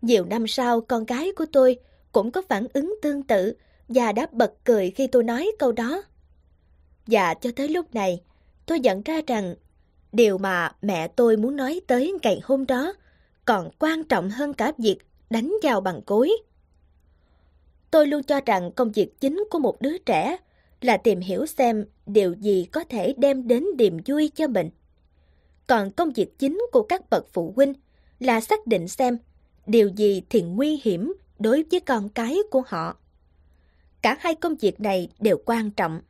Nhiều 0.03 0.25
năm 0.25 0.47
sau, 0.47 0.81
con 0.81 1.05
gái 1.05 1.33
của 1.33 1.47
tôi 1.53 1.79
cũng 2.13 2.31
có 2.31 2.43
phản 2.49 2.67
ứng 2.73 2.95
tương 3.03 3.23
tự 3.23 3.53
và 3.89 4.13
đã 4.13 4.27
bật 4.33 4.53
cười 4.65 4.91
khi 4.91 5.07
tôi 5.07 5.25
nói 5.25 5.51
câu 5.59 5.73
đó. 5.73 6.03
Và 7.07 7.35
cho 7.35 7.51
tới 7.57 7.69
lúc 7.69 7.95
này, 7.95 8.23
tôi 8.67 8.81
nhận 8.81 9.03
ra 9.03 9.21
rằng 9.27 9.55
điều 10.13 10.39
mà 10.39 10.73
mẹ 10.83 11.09
tôi 11.09 11.37
muốn 11.37 11.57
nói 11.57 11.81
tới 11.87 12.15
ngày 12.23 12.41
hôm 12.45 12.67
đó 12.67 12.95
còn 13.45 13.71
quan 13.79 14.05
trọng 14.05 14.31
hơn 14.31 14.55
cả 14.55 14.73
việc 14.79 14.99
đánh 15.31 15.53
vào 15.63 15.81
bằng 15.81 16.01
cối. 16.07 16.33
Tôi 17.91 18.07
luôn 18.07 18.23
cho 18.23 18.41
rằng 18.47 18.73
công 18.73 18.93
việc 18.93 19.21
chính 19.21 19.45
của 19.51 19.59
một 19.59 19.83
đứa 19.83 19.99
trẻ 19.99 20.37
là 20.81 20.97
tìm 20.97 21.21
hiểu 21.21 21.47
xem 21.47 21.85
điều 22.07 22.33
gì 22.33 22.69
có 22.73 22.85
thể 22.85 23.15
đem 23.19 23.49
đến 23.49 23.67
niềm 23.79 23.99
vui 24.07 24.31
cho 24.35 24.47
mình. 24.47 24.71
Còn 25.67 25.91
công 25.91 26.11
việc 26.11 26.39
chính 26.39 26.67
của 26.73 26.83
các 26.83 27.11
bậc 27.11 27.27
phụ 27.33 27.53
huynh 27.57 27.75
là 28.19 28.41
xác 28.41 28.67
định 28.67 28.89
xem 28.89 29.19
điều 29.67 29.89
gì 29.89 30.23
thì 30.31 30.43
nguy 30.43 30.81
hiểm 30.83 31.13
đối 31.39 31.65
với 31.71 31.81
con 31.81 32.09
cái 32.09 32.39
của 32.51 32.63
họ. 32.67 32.97
Cả 34.03 34.17
hai 34.21 34.35
công 34.35 34.55
việc 34.55 34.81
này 34.81 35.09
đều 35.21 35.37
quan 35.45 35.71
trọng, 35.71 36.01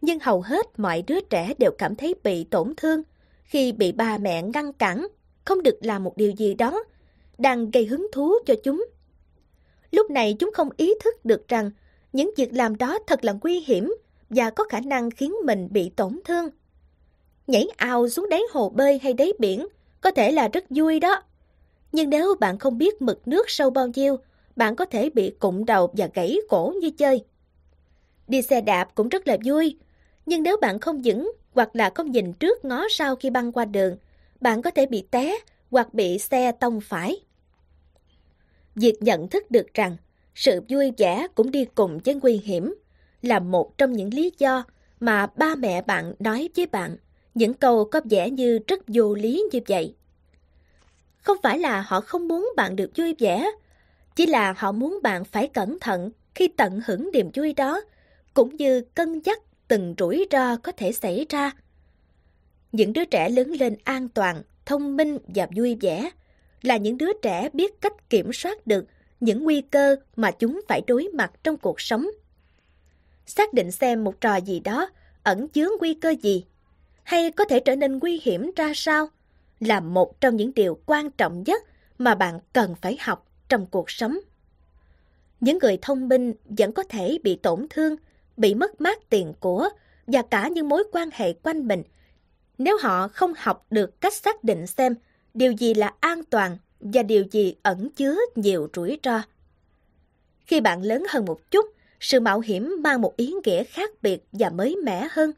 nhưng 0.00 0.18
hầu 0.18 0.40
hết 0.40 0.78
mọi 0.78 1.02
đứa 1.06 1.20
trẻ 1.20 1.54
đều 1.58 1.70
cảm 1.78 1.96
thấy 1.96 2.14
bị 2.24 2.44
tổn 2.44 2.74
thương 2.76 3.02
khi 3.44 3.72
bị 3.72 3.92
ba 3.92 4.18
mẹ 4.18 4.42
ngăn 4.42 4.72
cản, 4.72 5.06
không 5.44 5.62
được 5.62 5.78
làm 5.80 6.04
một 6.04 6.16
điều 6.16 6.30
gì 6.30 6.54
đó, 6.54 6.84
đang 7.38 7.70
gây 7.70 7.86
hứng 7.86 8.06
thú 8.12 8.34
cho 8.46 8.54
chúng. 8.64 8.84
Lúc 9.90 10.10
này 10.10 10.36
chúng 10.38 10.50
không 10.54 10.68
ý 10.76 10.94
thức 11.04 11.24
được 11.24 11.48
rằng 11.48 11.70
những 12.12 12.30
việc 12.36 12.52
làm 12.52 12.76
đó 12.76 12.98
thật 13.06 13.24
là 13.24 13.34
nguy 13.42 13.60
hiểm 13.60 13.94
và 14.30 14.50
có 14.50 14.64
khả 14.64 14.80
năng 14.80 15.10
khiến 15.10 15.34
mình 15.44 15.68
bị 15.70 15.90
tổn 15.96 16.20
thương. 16.24 16.48
Nhảy 17.46 17.68
ao 17.76 18.08
xuống 18.08 18.28
đáy 18.28 18.42
hồ 18.50 18.68
bơi 18.68 19.00
hay 19.02 19.12
đáy 19.12 19.32
biển 19.38 19.66
có 20.00 20.10
thể 20.10 20.32
là 20.32 20.48
rất 20.48 20.64
vui 20.70 21.00
đó. 21.00 21.22
Nhưng 21.92 22.10
nếu 22.10 22.34
bạn 22.40 22.58
không 22.58 22.78
biết 22.78 23.02
mực 23.02 23.28
nước 23.28 23.50
sâu 23.50 23.70
bao 23.70 23.86
nhiêu, 23.86 24.16
bạn 24.56 24.76
có 24.76 24.84
thể 24.84 25.10
bị 25.10 25.30
cụng 25.38 25.64
đầu 25.64 25.90
và 25.92 26.08
gãy 26.14 26.38
cổ 26.48 26.74
như 26.80 26.90
chơi. 26.90 27.24
Đi 28.28 28.42
xe 28.42 28.60
đạp 28.60 28.94
cũng 28.94 29.08
rất 29.08 29.28
là 29.28 29.36
vui, 29.44 29.76
nhưng 30.26 30.42
nếu 30.42 30.56
bạn 30.60 30.80
không 30.80 31.02
vững 31.04 31.32
hoặc 31.52 31.76
là 31.76 31.90
không 31.94 32.10
nhìn 32.10 32.32
trước 32.32 32.64
ngó 32.64 32.86
sau 32.90 33.16
khi 33.16 33.30
băng 33.30 33.52
qua 33.52 33.64
đường, 33.64 33.96
bạn 34.40 34.62
có 34.62 34.70
thể 34.70 34.86
bị 34.86 35.04
té 35.10 35.36
hoặc 35.70 35.94
bị 35.94 36.18
xe 36.18 36.52
tông 36.52 36.80
phải. 36.80 37.20
Việc 38.74 39.02
nhận 39.02 39.28
thức 39.28 39.50
được 39.50 39.74
rằng 39.74 39.96
sự 40.34 40.60
vui 40.68 40.92
vẻ 40.98 41.26
cũng 41.34 41.50
đi 41.50 41.64
cùng 41.74 41.98
với 42.04 42.14
nguy 42.14 42.40
hiểm 42.44 42.74
là 43.22 43.38
một 43.38 43.78
trong 43.78 43.92
những 43.92 44.14
lý 44.14 44.32
do 44.38 44.64
mà 45.00 45.26
ba 45.36 45.54
mẹ 45.54 45.82
bạn 45.82 46.14
nói 46.18 46.48
với 46.56 46.66
bạn 46.66 46.96
những 47.34 47.54
câu 47.54 47.84
có 47.84 48.00
vẻ 48.04 48.30
như 48.30 48.58
rất 48.66 48.80
vô 48.88 49.14
lý 49.14 49.44
như 49.52 49.60
vậy. 49.68 49.94
Không 51.22 51.36
phải 51.42 51.58
là 51.58 51.80
họ 51.80 52.00
không 52.00 52.28
muốn 52.28 52.52
bạn 52.56 52.76
được 52.76 52.90
vui 52.96 53.14
vẻ, 53.18 53.50
chỉ 54.16 54.26
là 54.26 54.54
họ 54.56 54.72
muốn 54.72 54.98
bạn 55.02 55.24
phải 55.24 55.48
cẩn 55.48 55.78
thận 55.80 56.10
khi 56.34 56.48
tận 56.48 56.80
hưởng 56.86 57.10
niềm 57.12 57.30
vui 57.34 57.54
đó, 57.54 57.80
cũng 58.34 58.56
như 58.56 58.80
cân 58.80 59.20
nhắc 59.24 59.38
từng 59.68 59.94
rủi 59.98 60.26
ro 60.30 60.56
có 60.56 60.72
thể 60.72 60.92
xảy 60.92 61.26
ra. 61.28 61.50
Những 62.72 62.92
đứa 62.92 63.04
trẻ 63.04 63.28
lớn 63.28 63.52
lên 63.60 63.76
an 63.84 64.08
toàn, 64.08 64.42
thông 64.66 64.96
minh 64.96 65.18
và 65.34 65.48
vui 65.56 65.76
vẻ 65.80 66.10
là 66.62 66.76
những 66.76 66.98
đứa 66.98 67.12
trẻ 67.22 67.48
biết 67.52 67.80
cách 67.80 68.10
kiểm 68.10 68.32
soát 68.32 68.66
được 68.66 68.84
những 69.20 69.44
nguy 69.44 69.60
cơ 69.60 69.96
mà 70.16 70.30
chúng 70.30 70.60
phải 70.68 70.82
đối 70.86 71.08
mặt 71.08 71.32
trong 71.44 71.56
cuộc 71.56 71.80
sống. 71.80 72.06
Xác 73.26 73.52
định 73.52 73.70
xem 73.70 74.04
một 74.04 74.20
trò 74.20 74.36
gì 74.36 74.60
đó 74.60 74.90
ẩn 75.22 75.48
chứa 75.48 75.68
nguy 75.80 75.94
cơ 75.94 76.14
gì, 76.22 76.44
hay 77.02 77.30
có 77.30 77.44
thể 77.44 77.60
trở 77.60 77.76
nên 77.76 77.98
nguy 77.98 78.20
hiểm 78.22 78.50
ra 78.56 78.72
sao, 78.74 79.08
là 79.62 79.80
một 79.80 80.20
trong 80.20 80.36
những 80.36 80.54
điều 80.54 80.78
quan 80.86 81.10
trọng 81.10 81.42
nhất 81.46 81.62
mà 81.98 82.14
bạn 82.14 82.40
cần 82.52 82.74
phải 82.82 82.96
học 83.00 83.26
trong 83.48 83.66
cuộc 83.66 83.90
sống. 83.90 84.18
Những 85.40 85.58
người 85.58 85.78
thông 85.82 86.08
minh 86.08 86.34
vẫn 86.44 86.72
có 86.72 86.82
thể 86.82 87.18
bị 87.22 87.36
tổn 87.36 87.66
thương, 87.70 87.96
bị 88.36 88.54
mất 88.54 88.80
mát 88.80 88.98
tiền 89.10 89.32
của 89.40 89.68
và 90.06 90.22
cả 90.22 90.48
những 90.48 90.68
mối 90.68 90.84
quan 90.92 91.08
hệ 91.12 91.32
quanh 91.32 91.68
mình 91.68 91.82
nếu 92.58 92.78
họ 92.80 93.08
không 93.08 93.32
học 93.36 93.66
được 93.70 94.00
cách 94.00 94.14
xác 94.14 94.44
định 94.44 94.66
xem 94.66 94.94
điều 95.34 95.52
gì 95.52 95.74
là 95.74 95.94
an 96.00 96.24
toàn 96.24 96.58
và 96.80 97.02
điều 97.02 97.24
gì 97.30 97.54
ẩn 97.62 97.90
chứa 97.90 98.16
nhiều 98.34 98.68
rủi 98.74 98.98
ro. 99.02 99.22
Khi 100.46 100.60
bạn 100.60 100.82
lớn 100.82 101.04
hơn 101.08 101.24
một 101.24 101.50
chút, 101.50 101.66
sự 102.00 102.20
mạo 102.20 102.40
hiểm 102.40 102.76
mang 102.80 103.00
một 103.00 103.16
ý 103.16 103.34
nghĩa 103.44 103.64
khác 103.64 103.90
biệt 104.02 104.24
và 104.32 104.50
mới 104.50 104.76
mẻ 104.84 105.08
hơn. 105.10 105.32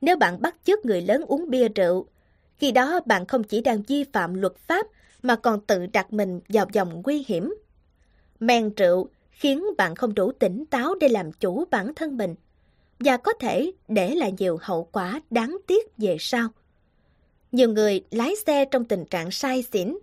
Nếu 0.00 0.16
bạn 0.16 0.42
bắt 0.42 0.56
chước 0.64 0.84
người 0.84 1.02
lớn 1.02 1.24
uống 1.26 1.50
bia 1.50 1.68
rượu, 1.68 2.06
khi 2.58 2.72
đó 2.72 3.00
bạn 3.06 3.26
không 3.26 3.44
chỉ 3.44 3.60
đang 3.60 3.82
vi 3.82 4.04
phạm 4.12 4.34
luật 4.34 4.56
pháp 4.56 4.86
mà 5.22 5.36
còn 5.36 5.60
tự 5.60 5.86
đặt 5.86 6.12
mình 6.12 6.40
vào 6.48 6.66
vòng 6.74 7.02
nguy 7.04 7.24
hiểm. 7.26 7.54
Men 8.40 8.74
rượu 8.74 9.08
khiến 9.30 9.64
bạn 9.78 9.94
không 9.94 10.14
đủ 10.14 10.32
tỉnh 10.32 10.64
táo 10.66 10.94
để 10.94 11.08
làm 11.08 11.32
chủ 11.32 11.64
bản 11.70 11.94
thân 11.94 12.16
mình 12.16 12.34
và 12.98 13.16
có 13.16 13.32
thể 13.32 13.72
để 13.88 14.14
lại 14.14 14.34
nhiều 14.38 14.58
hậu 14.62 14.88
quả 14.92 15.20
đáng 15.30 15.56
tiếc 15.66 15.98
về 15.98 16.16
sau. 16.20 16.48
Nhiều 17.52 17.68
người 17.68 18.04
lái 18.10 18.34
xe 18.46 18.64
trong 18.64 18.84
tình 18.84 19.04
trạng 19.04 19.30
say 19.30 19.64
xỉn 19.72 19.98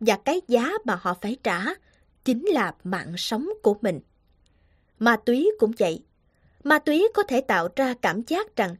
và 0.00 0.16
cái 0.24 0.40
giá 0.48 0.72
mà 0.84 0.98
họ 1.00 1.14
phải 1.20 1.36
trả 1.42 1.64
chính 2.24 2.46
là 2.46 2.74
mạng 2.84 3.14
sống 3.16 3.48
của 3.62 3.76
mình. 3.80 4.00
Ma 4.98 5.16
túy 5.16 5.50
cũng 5.58 5.72
vậy. 5.78 6.02
Ma 6.64 6.78
túy 6.78 7.08
có 7.14 7.22
thể 7.22 7.40
tạo 7.40 7.68
ra 7.76 7.94
cảm 8.02 8.22
giác 8.26 8.56
rằng 8.56 8.76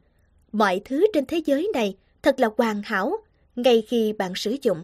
mọi 0.51 0.81
thứ 0.85 1.05
trên 1.13 1.25
thế 1.25 1.41
giới 1.45 1.71
này 1.73 1.97
thật 2.21 2.39
là 2.39 2.49
hoàn 2.57 2.81
hảo 2.85 3.17
ngay 3.55 3.83
khi 3.87 4.13
bạn 4.13 4.35
sử 4.35 4.55
dụng. 4.61 4.83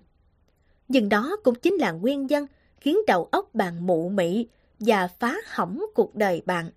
Nhưng 0.87 1.09
đó 1.09 1.37
cũng 1.43 1.55
chính 1.55 1.73
là 1.75 1.91
nguyên 1.91 2.27
nhân 2.27 2.47
khiến 2.77 2.97
đầu 3.07 3.29
óc 3.31 3.55
bạn 3.55 3.87
mụ 3.87 4.09
mị 4.09 4.47
và 4.79 5.07
phá 5.07 5.37
hỏng 5.45 5.85
cuộc 5.95 6.15
đời 6.15 6.41
bạn. 6.45 6.71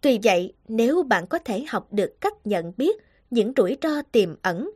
Tuy 0.00 0.18
vậy, 0.22 0.54
nếu 0.68 1.02
bạn 1.02 1.26
có 1.26 1.38
thể 1.38 1.64
học 1.68 1.92
được 1.92 2.20
cách 2.20 2.46
nhận 2.46 2.72
biết 2.76 2.96
những 3.30 3.52
rủi 3.56 3.76
ro 3.82 4.02
tiềm 4.12 4.34
ẩn, 4.42 4.70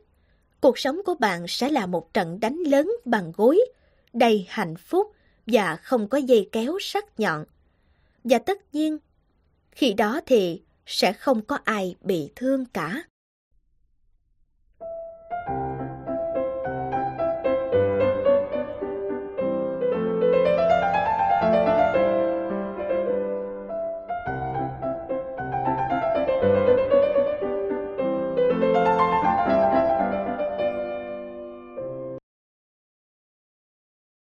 cuộc 0.61 0.79
sống 0.79 1.01
của 1.05 1.15
bạn 1.15 1.45
sẽ 1.47 1.69
là 1.69 1.85
một 1.85 2.13
trận 2.13 2.39
đánh 2.39 2.57
lớn 2.57 2.91
bằng 3.05 3.31
gối, 3.35 3.59
đầy 4.13 4.45
hạnh 4.49 4.75
phúc 4.77 5.11
và 5.47 5.75
không 5.75 6.07
có 6.07 6.17
dây 6.17 6.49
kéo 6.51 6.77
sắc 6.81 7.19
nhọn. 7.19 7.45
Và 8.23 8.39
tất 8.39 8.73
nhiên, 8.73 8.97
khi 9.71 9.93
đó 9.93 10.21
thì 10.25 10.61
sẽ 10.85 11.13
không 11.13 11.41
có 11.41 11.57
ai 11.63 11.95
bị 12.01 12.31
thương 12.35 12.65
cả. 12.65 13.03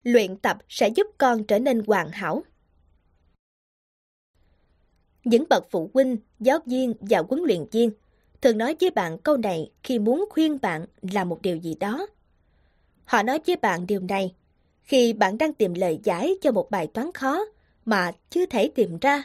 Luyện 0.07 0.37
tập 0.37 0.57
sẽ 0.69 0.89
giúp 0.89 1.07
con 1.17 1.43
trở 1.43 1.59
nên 1.59 1.83
hoàn 1.87 2.11
hảo. 2.11 2.43
Những 5.23 5.43
bậc 5.49 5.67
phụ 5.71 5.91
huynh, 5.93 6.17
giáo 6.39 6.59
viên 6.65 6.93
và 6.99 7.23
huấn 7.29 7.43
luyện 7.43 7.65
viên 7.71 7.91
thường 8.41 8.57
nói 8.57 8.75
với 8.81 8.91
bạn 8.91 9.17
câu 9.17 9.37
này 9.37 9.71
khi 9.83 9.99
muốn 9.99 10.25
khuyên 10.29 10.57
bạn 10.61 10.85
làm 11.01 11.29
một 11.29 11.41
điều 11.41 11.57
gì 11.57 11.75
đó. 11.79 12.07
Họ 13.05 13.23
nói 13.23 13.39
với 13.47 13.55
bạn 13.55 13.87
điều 13.87 13.99
này 13.99 14.35
khi 14.81 15.13
bạn 15.13 15.37
đang 15.37 15.53
tìm 15.53 15.73
lời 15.73 15.99
giải 16.03 16.33
cho 16.41 16.51
một 16.51 16.71
bài 16.71 16.87
toán 16.87 17.11
khó 17.13 17.45
mà 17.85 18.11
chưa 18.29 18.45
thể 18.45 18.71
tìm 18.75 18.97
ra, 19.01 19.23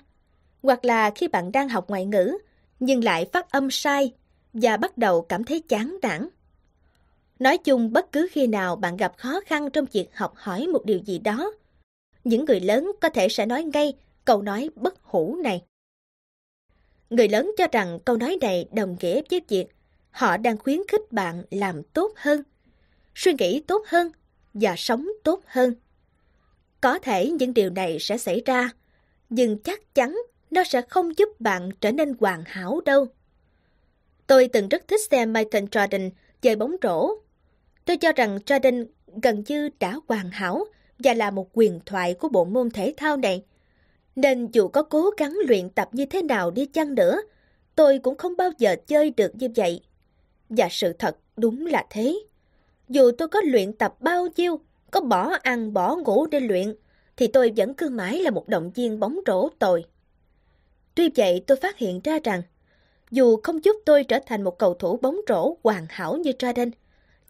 hoặc 0.63 0.85
là 0.85 1.11
khi 1.11 1.29
bạn 1.29 1.53
đang 1.53 1.69
học 1.69 1.89
ngoại 1.89 2.07
ngữ 2.07 2.39
nhưng 2.81 3.05
lại 3.05 3.27
phát 3.33 3.51
âm 3.51 3.71
sai 3.71 4.13
và 4.53 4.77
bắt 4.77 4.99
đầu 4.99 5.23
cảm 5.23 5.45
thấy 5.45 5.61
chán 5.61 5.97
nản. 6.03 6.29
Nói 7.43 7.59
chung 7.59 7.93
bất 7.93 8.13
cứ 8.13 8.29
khi 8.31 8.47
nào 8.47 8.77
bạn 8.77 8.97
gặp 8.97 9.17
khó 9.17 9.41
khăn 9.47 9.71
trong 9.71 9.85
việc 9.93 10.09
học 10.15 10.33
hỏi 10.37 10.67
một 10.67 10.85
điều 10.85 10.99
gì 10.99 11.19
đó, 11.19 11.53
những 12.25 12.45
người 12.45 12.61
lớn 12.61 12.93
có 13.01 13.09
thể 13.09 13.29
sẽ 13.29 13.47
nói 13.47 13.65
ngay 13.65 13.95
câu 14.25 14.43
nói 14.43 14.71
bất 14.75 15.03
hủ 15.03 15.37
này. 15.43 15.63
Người 17.11 17.29
lớn 17.29 17.53
cho 17.59 17.67
rằng 17.73 17.99
câu 18.05 18.17
nói 18.17 18.39
này 18.41 18.69
đồng 18.73 18.97
nghĩa 19.01 19.23
với 19.31 19.41
việc 19.49 19.67
họ 20.11 20.37
đang 20.37 20.59
khuyến 20.59 20.81
khích 20.89 21.13
bạn 21.13 21.45
làm 21.51 21.83
tốt 21.83 22.13
hơn, 22.17 22.43
suy 23.15 23.35
nghĩ 23.39 23.63
tốt 23.67 23.83
hơn 23.87 24.11
và 24.55 24.75
sống 24.77 25.09
tốt 25.23 25.41
hơn. 25.47 25.75
Có 26.81 26.99
thể 26.99 27.31
những 27.31 27.55
điều 27.55 27.71
này 27.71 27.99
sẽ 28.01 28.19
xảy 28.19 28.43
ra, 28.47 28.71
nhưng 29.31 29.59
chắc 29.59 29.95
chắn 29.95 30.19
nó 30.51 30.65
sẽ 30.65 30.83
không 30.83 31.19
giúp 31.19 31.29
bạn 31.41 31.71
trở 31.81 31.93
nên 31.93 32.15
hoàn 32.21 32.45
hảo 32.47 32.81
đâu. 32.81 33.07
Tôi 34.27 34.49
từng 34.53 34.69
rất 34.69 34.89
thích 34.89 35.01
xem 35.11 35.33
Michael 35.33 35.65
Jordan 35.65 36.11
chơi 36.43 36.57
bóng 36.57 36.77
rổ. 36.83 37.15
Tôi 37.85 37.97
cho 37.97 38.13
rằng 38.13 38.39
Jordan 38.47 38.87
gần 39.23 39.43
như 39.47 39.69
đã 39.81 39.97
hoàn 40.09 40.31
hảo 40.31 40.65
và 40.99 41.15
là 41.15 41.31
một 41.31 41.49
quyền 41.53 41.81
thoại 41.87 42.15
của 42.15 42.29
bộ 42.29 42.45
môn 42.45 42.71
thể 42.71 42.95
thao 42.97 43.17
này. 43.17 43.45
Nên 44.17 44.47
dù 44.53 44.69
có 44.69 44.83
cố 44.83 45.11
gắng 45.17 45.39
luyện 45.47 45.71
tập 45.71 45.89
như 45.93 46.07
thế 46.07 46.23
nào 46.23 46.51
đi 46.51 46.67
chăng 46.67 46.95
nữa, 46.95 47.23
tôi 47.75 47.99
cũng 47.99 48.17
không 48.17 48.37
bao 48.37 48.51
giờ 48.59 48.77
chơi 48.87 49.11
được 49.11 49.35
như 49.35 49.49
vậy. 49.57 49.81
Và 50.49 50.69
sự 50.71 50.93
thật 50.93 51.17
đúng 51.37 51.67
là 51.67 51.87
thế. 51.91 52.19
Dù 52.89 53.11
tôi 53.19 53.29
có 53.29 53.41
luyện 53.45 53.73
tập 53.73 53.95
bao 54.01 54.27
nhiêu, 54.37 54.61
có 54.91 55.01
bỏ 55.01 55.31
ăn 55.43 55.73
bỏ 55.73 55.97
ngủ 55.97 56.27
để 56.27 56.41
luyện, 56.41 56.75
thì 57.17 57.27
tôi 57.27 57.53
vẫn 57.57 57.75
cứ 57.75 57.89
mãi 57.89 58.19
là 58.19 58.31
một 58.31 58.49
động 58.49 58.71
viên 58.75 59.01
bóng 59.01 59.21
rổ 59.27 59.49
tồi. 59.59 59.85
Tuy 60.95 61.11
vậy 61.17 61.45
tôi 61.47 61.57
phát 61.57 61.79
hiện 61.79 62.01
ra 62.05 62.19
rằng, 62.25 62.43
dù 63.11 63.37
không 63.43 63.65
giúp 63.65 63.77
tôi 63.85 64.05
trở 64.05 64.19
thành 64.27 64.43
một 64.43 64.59
cầu 64.59 64.75
thủ 64.75 64.97
bóng 64.97 65.21
rổ 65.29 65.57
hoàn 65.63 65.87
hảo 65.89 66.17
như 66.17 66.31
Jordan, 66.31 66.71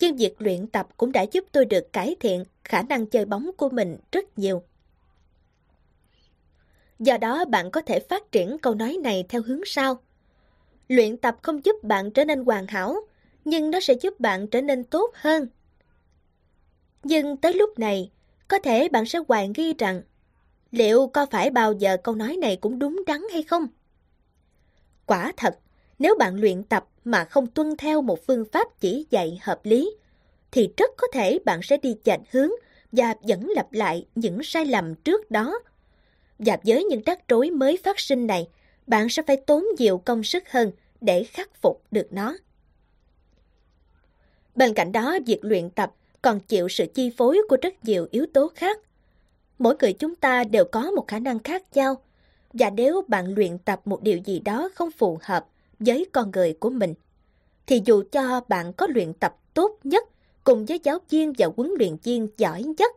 nhưng 0.03 0.17
việc 0.17 0.35
luyện 0.39 0.67
tập 0.67 0.89
cũng 0.97 1.13
đã 1.13 1.23
giúp 1.33 1.45
tôi 1.53 1.65
được 1.65 1.93
cải 1.93 2.17
thiện 2.21 2.45
khả 2.65 2.83
năng 2.83 3.07
chơi 3.07 3.25
bóng 3.25 3.51
của 3.57 3.69
mình 3.69 3.97
rất 4.13 4.39
nhiều. 4.39 4.63
Do 6.99 7.17
đó 7.17 7.45
bạn 7.45 7.71
có 7.71 7.81
thể 7.81 8.01
phát 8.01 8.33
triển 8.33 8.57
câu 8.59 8.75
nói 8.75 8.99
này 9.03 9.25
theo 9.29 9.43
hướng 9.43 9.61
sau. 9.67 10.01
Luyện 10.89 11.17
tập 11.17 11.37
không 11.43 11.65
giúp 11.65 11.77
bạn 11.83 12.11
trở 12.11 12.25
nên 12.25 12.45
hoàn 12.45 12.67
hảo, 12.67 12.97
nhưng 13.45 13.71
nó 13.71 13.81
sẽ 13.81 13.95
giúp 13.95 14.21
bạn 14.21 14.47
trở 14.47 14.61
nên 14.61 14.85
tốt 14.85 15.13
hơn. 15.15 15.49
Nhưng 17.03 17.37
tới 17.37 17.55
lúc 17.55 17.79
này, 17.79 18.11
có 18.49 18.59
thể 18.59 18.89
bạn 18.89 19.07
sẽ 19.07 19.19
hoài 19.29 19.49
nghi 19.57 19.75
rằng 19.79 20.03
liệu 20.71 21.07
có 21.07 21.27
phải 21.27 21.51
bao 21.51 21.73
giờ 21.73 21.97
câu 22.05 22.15
nói 22.15 22.37
này 22.37 22.57
cũng 22.57 22.79
đúng 22.79 23.03
đắn 23.07 23.21
hay 23.33 23.43
không? 23.43 23.67
Quả 25.07 25.33
thật, 25.37 25.59
nếu 25.99 26.15
bạn 26.19 26.35
luyện 26.35 26.65
tập 26.65 26.87
mà 27.05 27.25
không 27.25 27.47
tuân 27.47 27.77
theo 27.77 28.03
một 28.03 28.27
phương 28.27 28.45
pháp 28.53 28.81
chỉ 28.81 29.07
dạy 29.11 29.39
hợp 29.43 29.61
lý, 29.65 29.97
thì 30.51 30.69
rất 30.77 30.91
có 30.97 31.07
thể 31.13 31.39
bạn 31.45 31.61
sẽ 31.63 31.77
đi 31.77 31.97
chệch 32.05 32.21
hướng 32.31 32.51
và 32.93 33.15
vẫn 33.23 33.49
lặp 33.57 33.73
lại 33.73 34.07
những 34.15 34.43
sai 34.43 34.67
lầm 34.67 34.95
trước 34.95 35.31
đó. 35.31 35.59
Và 36.39 36.59
với 36.65 36.85
những 36.85 37.03
rắc 37.07 37.29
rối 37.29 37.51
mới 37.51 37.79
phát 37.85 38.01
sinh 38.01 38.27
này, 38.27 38.49
bạn 38.87 39.09
sẽ 39.09 39.23
phải 39.27 39.37
tốn 39.37 39.65
nhiều 39.79 39.99
công 39.99 40.25
sức 40.25 40.51
hơn 40.51 40.73
để 41.01 41.25
khắc 41.25 41.51
phục 41.63 41.83
được 41.91 42.07
nó. 42.11 42.37
Bên 44.55 44.75
cạnh 44.75 44.93
đó, 44.93 45.19
việc 45.27 45.39
luyện 45.43 45.71
tập 45.71 45.93
còn 46.23 46.41
chịu 46.41 46.69
sự 46.69 46.87
chi 46.95 47.11
phối 47.17 47.41
của 47.49 47.57
rất 47.63 47.85
nhiều 47.85 48.09
yếu 48.11 48.27
tố 48.35 48.49
khác. 48.55 48.79
Mỗi 49.59 49.77
người 49.81 49.93
chúng 49.93 50.15
ta 50.15 50.45
đều 50.45 50.65
có 50.65 50.91
một 50.91 51.09
khả 51.09 51.19
năng 51.19 51.39
khác 51.39 51.63
nhau, 51.75 52.03
và 52.53 52.71
nếu 52.71 53.03
bạn 53.09 53.35
luyện 53.35 53.59
tập 53.59 53.81
một 53.85 54.03
điều 54.03 54.19
gì 54.19 54.41
đó 54.41 54.69
không 54.75 54.91
phù 54.91 55.19
hợp 55.23 55.47
với 55.87 56.07
con 56.13 56.31
người 56.31 56.53
của 56.53 56.71
mình, 56.71 56.95
thì 57.67 57.83
dù 57.85 58.03
cho 58.13 58.41
bạn 58.49 58.73
có 58.73 58.87
luyện 58.87 59.13
tập 59.13 59.37
tốt 59.55 59.79
nhất 59.85 60.05
cùng 60.45 60.67
với 60.67 60.81
giáo 60.83 60.99
viên 61.11 61.33
và 61.39 61.47
huấn 61.57 61.71
luyện 61.79 61.97
viên 62.03 62.29
giỏi 62.37 62.63
nhất, 62.63 62.93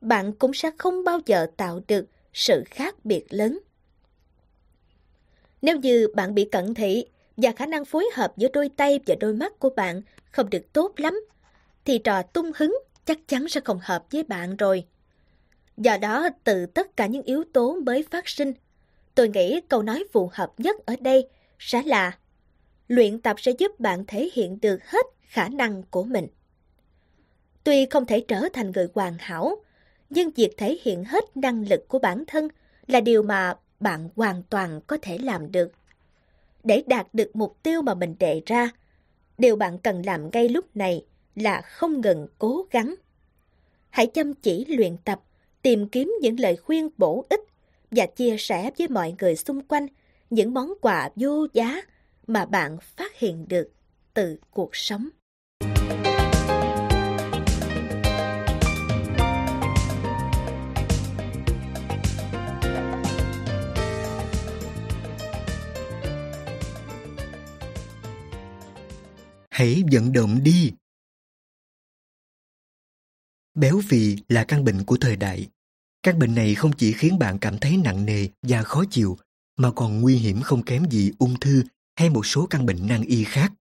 bạn 0.00 0.32
cũng 0.32 0.54
sẽ 0.54 0.70
không 0.78 1.04
bao 1.04 1.20
giờ 1.26 1.46
tạo 1.56 1.80
được 1.88 2.06
sự 2.32 2.64
khác 2.66 3.04
biệt 3.04 3.26
lớn. 3.30 3.58
Nếu 5.62 5.76
như 5.76 6.08
bạn 6.14 6.34
bị 6.34 6.44
cận 6.44 6.74
thị 6.74 7.06
và 7.36 7.52
khả 7.56 7.66
năng 7.66 7.84
phối 7.84 8.08
hợp 8.14 8.32
giữa 8.36 8.48
đôi 8.52 8.68
tay 8.68 9.00
và 9.06 9.14
đôi 9.20 9.32
mắt 9.32 9.58
của 9.58 9.70
bạn 9.70 10.02
không 10.30 10.50
được 10.50 10.72
tốt 10.72 10.92
lắm, 10.96 11.20
thì 11.84 11.98
trò 11.98 12.22
tung 12.22 12.50
hứng 12.56 12.78
chắc 13.04 13.28
chắn 13.28 13.48
sẽ 13.48 13.60
không 13.60 13.78
hợp 13.82 14.04
với 14.12 14.22
bạn 14.22 14.56
rồi. 14.56 14.84
Do 15.76 15.96
đó, 15.96 16.28
từ 16.44 16.66
tất 16.66 16.96
cả 16.96 17.06
những 17.06 17.22
yếu 17.22 17.44
tố 17.52 17.80
mới 17.80 18.04
phát 18.10 18.28
sinh, 18.28 18.52
tôi 19.14 19.28
nghĩ 19.28 19.60
câu 19.68 19.82
nói 19.82 20.04
phù 20.12 20.30
hợp 20.32 20.52
nhất 20.58 20.86
ở 20.86 20.96
đây 21.00 21.28
sẽ 21.58 21.82
là 21.82 22.18
luyện 22.88 23.20
tập 23.20 23.36
sẽ 23.40 23.52
giúp 23.58 23.80
bạn 23.80 24.04
thể 24.06 24.30
hiện 24.32 24.60
được 24.60 24.78
hết 24.84 25.06
khả 25.22 25.48
năng 25.48 25.82
của 25.90 26.04
mình. 26.04 26.26
Tuy 27.64 27.86
không 27.86 28.06
thể 28.06 28.24
trở 28.28 28.48
thành 28.52 28.72
người 28.72 28.88
hoàn 28.94 29.16
hảo, 29.18 29.56
nhưng 30.10 30.30
việc 30.30 30.56
thể 30.56 30.78
hiện 30.82 31.04
hết 31.04 31.36
năng 31.36 31.68
lực 31.68 31.88
của 31.88 31.98
bản 31.98 32.24
thân 32.26 32.48
là 32.86 33.00
điều 33.00 33.22
mà 33.22 33.54
bạn 33.80 34.08
hoàn 34.16 34.42
toàn 34.50 34.80
có 34.86 34.98
thể 35.02 35.18
làm 35.18 35.52
được. 35.52 35.72
Để 36.64 36.82
đạt 36.86 37.06
được 37.12 37.36
mục 37.36 37.56
tiêu 37.62 37.82
mà 37.82 37.94
mình 37.94 38.14
đề 38.18 38.42
ra, 38.46 38.70
điều 39.38 39.56
bạn 39.56 39.78
cần 39.78 40.02
làm 40.06 40.30
ngay 40.32 40.48
lúc 40.48 40.76
này 40.76 41.04
là 41.34 41.60
không 41.60 42.00
ngừng 42.00 42.28
cố 42.38 42.66
gắng. 42.70 42.94
Hãy 43.90 44.06
chăm 44.06 44.34
chỉ 44.34 44.64
luyện 44.64 44.96
tập, 45.04 45.20
tìm 45.62 45.88
kiếm 45.88 46.14
những 46.20 46.40
lời 46.40 46.56
khuyên 46.56 46.88
bổ 46.98 47.26
ích 47.28 47.40
và 47.90 48.06
chia 48.06 48.36
sẻ 48.38 48.70
với 48.78 48.88
mọi 48.88 49.14
người 49.18 49.36
xung 49.36 49.60
quanh 49.68 49.86
những 50.30 50.54
món 50.54 50.72
quà 50.80 51.10
vô 51.16 51.46
giá 51.52 51.82
mà 52.26 52.46
bạn 52.46 52.78
phát 52.80 53.18
hiện 53.18 53.48
được 53.48 53.68
từ 54.14 54.38
cuộc 54.50 54.70
sống. 54.72 55.08
Hãy 69.50 69.82
vận 69.92 70.12
động 70.12 70.42
đi. 70.42 70.72
Béo 73.54 73.80
phì 73.88 74.16
là 74.28 74.44
căn 74.44 74.64
bệnh 74.64 74.84
của 74.84 74.96
thời 75.00 75.16
đại. 75.16 75.48
Căn 76.02 76.18
bệnh 76.18 76.34
này 76.34 76.54
không 76.54 76.72
chỉ 76.72 76.92
khiến 76.92 77.18
bạn 77.18 77.38
cảm 77.38 77.58
thấy 77.58 77.76
nặng 77.84 78.04
nề 78.04 78.28
và 78.42 78.62
khó 78.62 78.84
chịu, 78.90 79.16
mà 79.56 79.70
còn 79.76 80.00
nguy 80.00 80.16
hiểm 80.16 80.42
không 80.42 80.62
kém 80.62 80.84
gì 80.90 81.12
ung 81.18 81.40
thư 81.40 81.62
hay 81.96 82.10
một 82.10 82.26
số 82.26 82.46
căn 82.46 82.66
bệnh 82.66 82.86
nan 82.86 83.02
y 83.02 83.24
khác. 83.24 83.52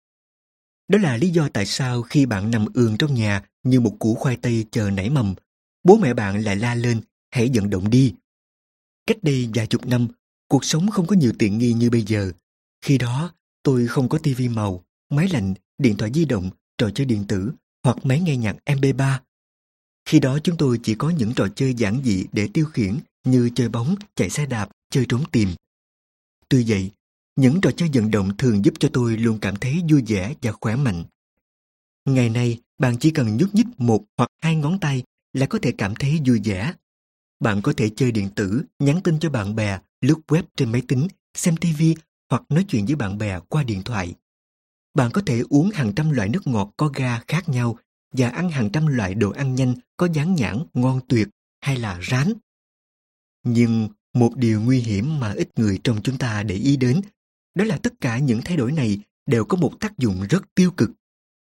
Đó 0.87 0.99
là 0.99 1.17
lý 1.17 1.29
do 1.29 1.49
tại 1.53 1.65
sao 1.65 2.01
khi 2.01 2.25
bạn 2.25 2.51
nằm 2.51 2.65
ườn 2.73 2.97
trong 2.97 3.13
nhà 3.13 3.43
như 3.63 3.79
một 3.79 3.95
củ 3.99 4.15
khoai 4.15 4.37
tây 4.37 4.65
chờ 4.71 4.89
nảy 4.89 5.09
mầm, 5.09 5.35
bố 5.83 5.97
mẹ 5.97 6.13
bạn 6.13 6.43
lại 6.43 6.55
la 6.55 6.75
lên, 6.75 7.01
hãy 7.31 7.51
vận 7.53 7.69
động 7.69 7.89
đi. 7.89 8.13
Cách 9.07 9.17
đây 9.21 9.49
vài 9.55 9.67
chục 9.67 9.85
năm, 9.85 10.07
cuộc 10.47 10.65
sống 10.65 10.89
không 10.89 11.07
có 11.07 11.15
nhiều 11.15 11.33
tiện 11.39 11.57
nghi 11.57 11.73
như 11.73 11.89
bây 11.89 12.01
giờ. 12.01 12.31
Khi 12.81 12.97
đó, 12.97 13.33
tôi 13.63 13.87
không 13.87 14.09
có 14.09 14.17
tivi 14.17 14.49
màu, 14.49 14.83
máy 15.09 15.27
lạnh, 15.27 15.53
điện 15.77 15.95
thoại 15.97 16.11
di 16.13 16.25
động, 16.25 16.49
trò 16.77 16.89
chơi 16.89 17.05
điện 17.05 17.25
tử 17.27 17.51
hoặc 17.83 18.05
máy 18.05 18.19
nghe 18.19 18.37
nhạc 18.37 18.55
MP3. 18.65 19.19
Khi 20.05 20.19
đó 20.19 20.39
chúng 20.43 20.57
tôi 20.57 20.79
chỉ 20.83 20.95
có 20.95 21.09
những 21.09 21.33
trò 21.35 21.47
chơi 21.55 21.73
giản 21.73 22.01
dị 22.03 22.25
để 22.31 22.49
tiêu 22.53 22.65
khiển 22.65 22.99
như 23.23 23.49
chơi 23.55 23.69
bóng, 23.69 23.95
chạy 24.15 24.29
xe 24.29 24.45
đạp, 24.45 24.69
chơi 24.89 25.05
trốn 25.09 25.23
tìm. 25.31 25.49
Tuy 26.49 26.65
vậy, 26.67 26.91
những 27.35 27.61
trò 27.61 27.71
chơi 27.71 27.89
vận 27.93 28.11
động 28.11 28.37
thường 28.37 28.65
giúp 28.65 28.73
cho 28.79 28.89
tôi 28.93 29.17
luôn 29.17 29.39
cảm 29.41 29.55
thấy 29.55 29.83
vui 29.89 30.03
vẻ 30.07 30.33
và 30.41 30.51
khỏe 30.51 30.75
mạnh. 30.75 31.03
Ngày 32.05 32.29
nay, 32.29 32.59
bạn 32.77 32.97
chỉ 32.99 33.11
cần 33.11 33.37
nhúc 33.37 33.55
nhích 33.55 33.67
một 33.77 34.03
hoặc 34.17 34.31
hai 34.41 34.55
ngón 34.55 34.79
tay 34.79 35.03
là 35.33 35.45
có 35.45 35.59
thể 35.61 35.71
cảm 35.77 35.95
thấy 35.95 36.21
vui 36.25 36.41
vẻ. 36.43 36.73
Bạn 37.39 37.61
có 37.61 37.73
thể 37.77 37.89
chơi 37.95 38.11
điện 38.11 38.29
tử, 38.35 38.63
nhắn 38.79 39.01
tin 39.03 39.19
cho 39.19 39.29
bạn 39.29 39.55
bè, 39.55 39.79
lướt 40.01 40.19
web 40.27 40.43
trên 40.57 40.71
máy 40.71 40.81
tính, 40.87 41.07
xem 41.33 41.57
TV 41.57 41.83
hoặc 42.29 42.43
nói 42.49 42.65
chuyện 42.67 42.85
với 42.85 42.95
bạn 42.95 43.17
bè 43.17 43.39
qua 43.49 43.63
điện 43.63 43.81
thoại. 43.83 44.13
Bạn 44.93 45.11
có 45.11 45.21
thể 45.25 45.43
uống 45.49 45.69
hàng 45.69 45.93
trăm 45.95 46.11
loại 46.11 46.29
nước 46.29 46.47
ngọt 46.47 46.73
có 46.77 46.87
ga 46.87 47.19
khác 47.27 47.49
nhau 47.49 47.77
và 48.11 48.29
ăn 48.29 48.49
hàng 48.49 48.69
trăm 48.73 48.87
loại 48.87 49.15
đồ 49.15 49.31
ăn 49.31 49.55
nhanh 49.55 49.75
có 49.97 50.07
dán 50.13 50.35
nhãn 50.35 50.63
ngon 50.73 50.99
tuyệt 51.07 51.27
hay 51.61 51.77
là 51.77 51.99
rán. 52.09 52.33
Nhưng 53.43 53.89
một 54.13 54.35
điều 54.35 54.61
nguy 54.61 54.79
hiểm 54.79 55.19
mà 55.19 55.33
ít 55.33 55.49
người 55.59 55.79
trong 55.83 56.01
chúng 56.03 56.17
ta 56.17 56.43
để 56.43 56.55
ý 56.55 56.77
đến 56.77 57.01
đó 57.55 57.65
là 57.65 57.77
tất 57.77 57.93
cả 58.01 58.19
những 58.19 58.41
thay 58.45 58.57
đổi 58.57 58.71
này 58.71 58.99
đều 59.25 59.45
có 59.45 59.57
một 59.57 59.73
tác 59.79 59.97
dụng 59.97 60.25
rất 60.29 60.55
tiêu 60.55 60.71
cực. 60.71 60.91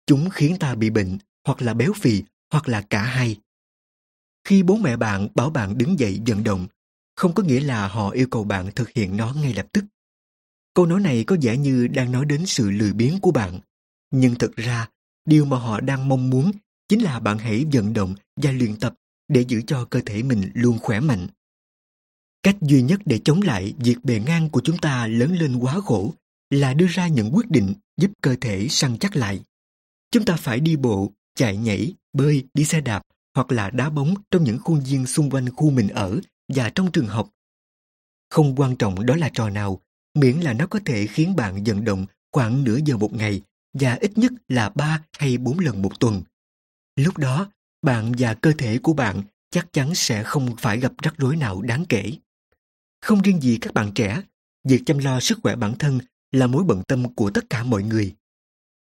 Chúng 0.07 0.31
khiến 0.31 0.57
ta 0.61 0.75
bị 0.75 0.91
bệnh, 0.91 1.19
hoặc 1.47 1.63
là 1.63 1.75
béo 1.75 1.93
phì, 1.93 2.23
hoặc 2.53 2.69
là 2.69 2.83
cả 2.91 3.03
hai. 3.03 3.37
Khi 4.45 4.63
bố 4.63 4.77
mẹ 4.77 4.97
bạn 4.97 5.29
bảo 5.35 5.51
bạn 5.51 5.79
đứng 5.79 5.99
dậy 5.99 6.21
vận 6.27 6.45
động, 6.45 6.67
không 7.17 7.35
có 7.35 7.43
nghĩa 7.43 7.61
là 7.61 7.89
họ 7.89 8.11
yêu 8.11 8.27
cầu 8.31 8.45
bạn 8.45 8.71
thực 8.77 8.91
hiện 8.91 9.17
nó 9.17 9.33
ngay 9.33 9.55
lập 9.55 9.67
tức. 9.73 9.85
Câu 10.75 10.87
nói 10.87 11.01
này 11.01 11.25
có 11.25 11.37
vẻ 11.43 11.57
như 11.57 11.89
đang 11.89 12.13
nói 12.13 12.25
đến 12.25 12.47
sự 12.47 12.71
lười 12.71 12.93
biếng 12.93 13.21
của 13.21 13.31
bạn. 13.31 13.61
Nhưng 14.11 14.35
thực 14.35 14.57
ra, 14.57 14.89
điều 15.25 15.45
mà 15.45 15.59
họ 15.59 15.81
đang 15.81 16.09
mong 16.09 16.31
muốn 16.31 16.53
chính 16.89 17.03
là 17.03 17.21
bạn 17.21 17.39
hãy 17.39 17.65
vận 17.73 17.93
động 17.93 18.15
và 18.37 18.53
luyện 18.53 18.77
tập 18.77 18.95
để 19.29 19.45
giữ 19.49 19.63
cho 19.67 19.85
cơ 19.85 20.01
thể 20.07 20.23
mình 20.23 20.51
luôn 20.55 20.79
khỏe 20.79 21.01
mạnh. 21.01 21.27
Cách 22.43 22.57
duy 22.61 22.83
nhất 22.83 23.01
để 23.05 23.21
chống 23.25 23.43
lại 23.43 23.75
việc 23.79 23.97
bề 24.03 24.21
ngang 24.27 24.51
của 24.51 24.61
chúng 24.65 24.79
ta 24.79 25.07
lớn 25.07 25.37
lên 25.39 25.57
quá 25.57 25.81
khổ 25.81 26.15
là 26.51 26.75
đưa 26.75 26.87
ra 26.87 27.09
những 27.09 27.31
quyết 27.37 27.51
định 27.51 27.75
giúp 27.97 28.11
cơ 28.23 28.37
thể 28.41 28.67
săn 28.69 28.99
chắc 28.99 29.17
lại. 29.17 29.41
Chúng 30.11 30.25
ta 30.25 30.37
phải 30.37 30.61
đi 30.61 30.77
bộ, 30.77 31.13
chạy 31.35 31.57
nhảy, 31.57 31.95
bơi, 32.13 32.45
đi 32.55 32.65
xe 32.65 32.81
đạp 32.81 33.03
hoặc 33.35 33.53
là 33.53 33.71
đá 33.71 33.91
bóng 33.91 34.15
trong 34.31 34.45
những 34.45 34.59
khuôn 34.59 34.81
viên 34.81 35.07
xung 35.07 35.31
quanh 35.31 35.51
khu 35.51 35.71
mình 35.71 35.89
ở 35.89 36.21
và 36.55 36.71
trong 36.71 36.93
trường 36.93 37.07
học. 37.07 37.29
Không 38.31 38.57
quan 38.57 38.77
trọng 38.77 39.07
đó 39.07 39.17
là 39.17 39.31
trò 39.35 39.51
nào, 39.51 39.81
miễn 40.15 40.37
là 40.37 40.53
nó 40.53 40.67
có 40.67 40.81
thể 40.85 41.07
khiến 41.07 41.37
bạn 41.37 41.65
vận 41.65 41.85
động 41.85 42.07
khoảng 42.33 42.65
nửa 42.65 42.79
giờ 42.85 42.97
một 42.97 43.13
ngày 43.13 43.43
và 43.73 43.95
ít 43.95 44.19
nhất 44.19 44.33
là 44.49 44.69
3 44.69 45.03
hay 45.19 45.39
4 45.39 45.59
lần 45.59 45.83
một 45.83 46.01
tuần. 46.01 46.23
Lúc 46.97 47.19
đó, 47.19 47.51
bạn 47.83 48.13
và 48.19 48.35
cơ 48.35 48.53
thể 48.59 48.79
của 48.79 48.93
bạn 48.93 49.23
chắc 49.51 49.73
chắn 49.73 49.95
sẽ 49.95 50.23
không 50.23 50.57
phải 50.59 50.81
gặp 50.81 50.93
rắc 51.03 51.15
rối 51.19 51.37
nào 51.37 51.63
đáng 51.63 51.85
kể. 51.89 52.13
Không 53.01 53.23
riêng 53.23 53.41
gì 53.41 53.59
các 53.61 53.75
bạn 53.75 53.93
trẻ, 53.95 54.23
việc 54.65 54.83
chăm 54.87 54.99
lo 54.99 55.21
sức 55.21 55.39
khỏe 55.43 55.57
bản 55.57 55.75
thân 55.79 55.99
là 56.33 56.47
mối 56.47 56.65
bận 56.65 56.83
tâm 56.89 57.15
của 57.15 57.31
tất 57.31 57.51
cả 57.51 57.65
mọi 57.65 57.83
người. 57.83 58.15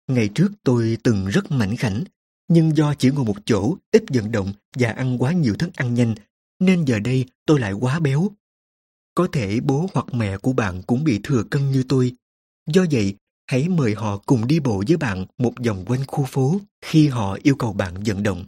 Ngày 0.07 0.29
trước 0.35 0.49
tôi 0.63 0.99
từng 1.03 1.27
rất 1.27 1.51
mảnh 1.51 1.77
khảnh, 1.77 2.05
nhưng 2.49 2.77
do 2.77 2.95
chỉ 2.95 3.11
ngồi 3.11 3.25
một 3.25 3.37
chỗ, 3.45 3.77
ít 3.91 4.05
vận 4.09 4.33
động 4.33 4.53
và 4.75 4.91
ăn 4.91 5.23
quá 5.23 5.33
nhiều 5.33 5.55
thức 5.55 5.71
ăn 5.75 5.95
nhanh, 5.95 6.15
nên 6.59 6.85
giờ 6.85 6.99
đây 6.99 7.25
tôi 7.47 7.61
lại 7.61 7.73
quá 7.73 8.01
béo. 8.01 8.29
Có 9.15 9.29
thể 9.33 9.61
bố 9.61 9.87
hoặc 9.95 10.07
mẹ 10.13 10.39
của 10.39 10.53
bạn 10.53 10.83
cũng 10.83 11.05
bị 11.05 11.21
thừa 11.23 11.45
cân 11.51 11.71
như 11.71 11.85
tôi. 11.89 12.15
Do 12.67 12.85
vậy, 12.91 13.15
hãy 13.47 13.69
mời 13.69 13.95
họ 13.95 14.23
cùng 14.27 14.47
đi 14.47 14.61
bộ 14.61 14.83
với 14.89 14.97
bạn 14.97 15.27
một 15.39 15.53
vòng 15.67 15.85
quanh 15.87 16.05
khu 16.07 16.25
phố 16.25 16.61
khi 16.85 17.09
họ 17.09 17.39
yêu 17.43 17.57
cầu 17.57 17.73
bạn 17.73 17.95
vận 18.07 18.23
động. 18.23 18.45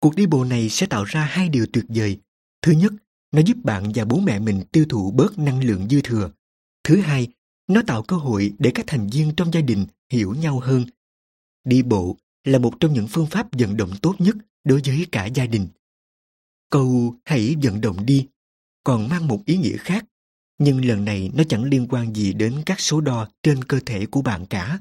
Cuộc 0.00 0.14
đi 0.14 0.26
bộ 0.26 0.44
này 0.44 0.68
sẽ 0.68 0.86
tạo 0.86 1.04
ra 1.04 1.24
hai 1.24 1.48
điều 1.48 1.66
tuyệt 1.72 1.84
vời. 1.88 2.18
Thứ 2.62 2.72
nhất, 2.72 2.92
nó 3.32 3.42
giúp 3.46 3.56
bạn 3.64 3.92
và 3.94 4.04
bố 4.04 4.20
mẹ 4.20 4.38
mình 4.38 4.62
tiêu 4.72 4.86
thụ 4.88 5.10
bớt 5.10 5.38
năng 5.38 5.64
lượng 5.64 5.88
dư 5.88 6.00
thừa. 6.00 6.30
Thứ 6.84 7.00
hai, 7.00 7.28
nó 7.68 7.82
tạo 7.86 8.02
cơ 8.02 8.16
hội 8.16 8.52
để 8.58 8.70
các 8.74 8.84
thành 8.86 9.08
viên 9.12 9.34
trong 9.36 9.52
gia 9.52 9.60
đình 9.60 9.86
hiểu 10.12 10.34
nhau 10.34 10.60
hơn. 10.60 10.84
Đi 11.64 11.82
bộ 11.82 12.16
là 12.44 12.58
một 12.58 12.74
trong 12.80 12.92
những 12.92 13.08
phương 13.08 13.26
pháp 13.26 13.48
vận 13.52 13.76
động 13.76 13.90
tốt 14.02 14.14
nhất 14.18 14.36
đối 14.64 14.80
với 14.86 15.06
cả 15.12 15.26
gia 15.26 15.46
đình. 15.46 15.68
Câu 16.70 17.16
hãy 17.24 17.56
vận 17.62 17.80
động 17.80 18.06
đi 18.06 18.26
còn 18.84 19.08
mang 19.08 19.28
một 19.28 19.42
ý 19.46 19.56
nghĩa 19.56 19.76
khác, 19.76 20.04
nhưng 20.58 20.84
lần 20.84 21.04
này 21.04 21.30
nó 21.34 21.44
chẳng 21.48 21.64
liên 21.64 21.86
quan 21.88 22.14
gì 22.14 22.32
đến 22.32 22.62
các 22.66 22.80
số 22.80 23.00
đo 23.00 23.28
trên 23.42 23.64
cơ 23.64 23.80
thể 23.86 24.06
của 24.06 24.22
bạn 24.22 24.46
cả. 24.46 24.78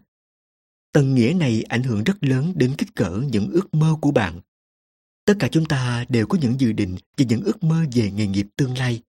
Tầng 0.92 1.16
nghĩa 1.16 1.34
này 1.34 1.64
ảnh 1.64 1.84
hưởng 1.84 2.04
rất 2.04 2.24
lớn 2.24 2.54
đến 2.56 2.76
kích 2.78 2.96
cỡ 2.96 3.22
những 3.32 3.52
ước 3.52 3.74
mơ 3.74 3.96
của 4.02 4.12
bạn. 4.12 4.42
Tất 5.28 5.34
cả 5.40 5.48
chúng 5.52 5.66
ta 5.66 6.06
đều 6.10 6.28
có 6.28 6.38
những 6.42 6.60
dự 6.60 6.72
định 6.72 6.98
và 7.18 7.26
những 7.30 7.42
ước 7.42 7.64
mơ 7.64 7.86
về 7.94 8.12
nghề 8.12 8.28
nghiệp 8.28 8.48
tương 8.56 8.78
lai. 8.78 9.02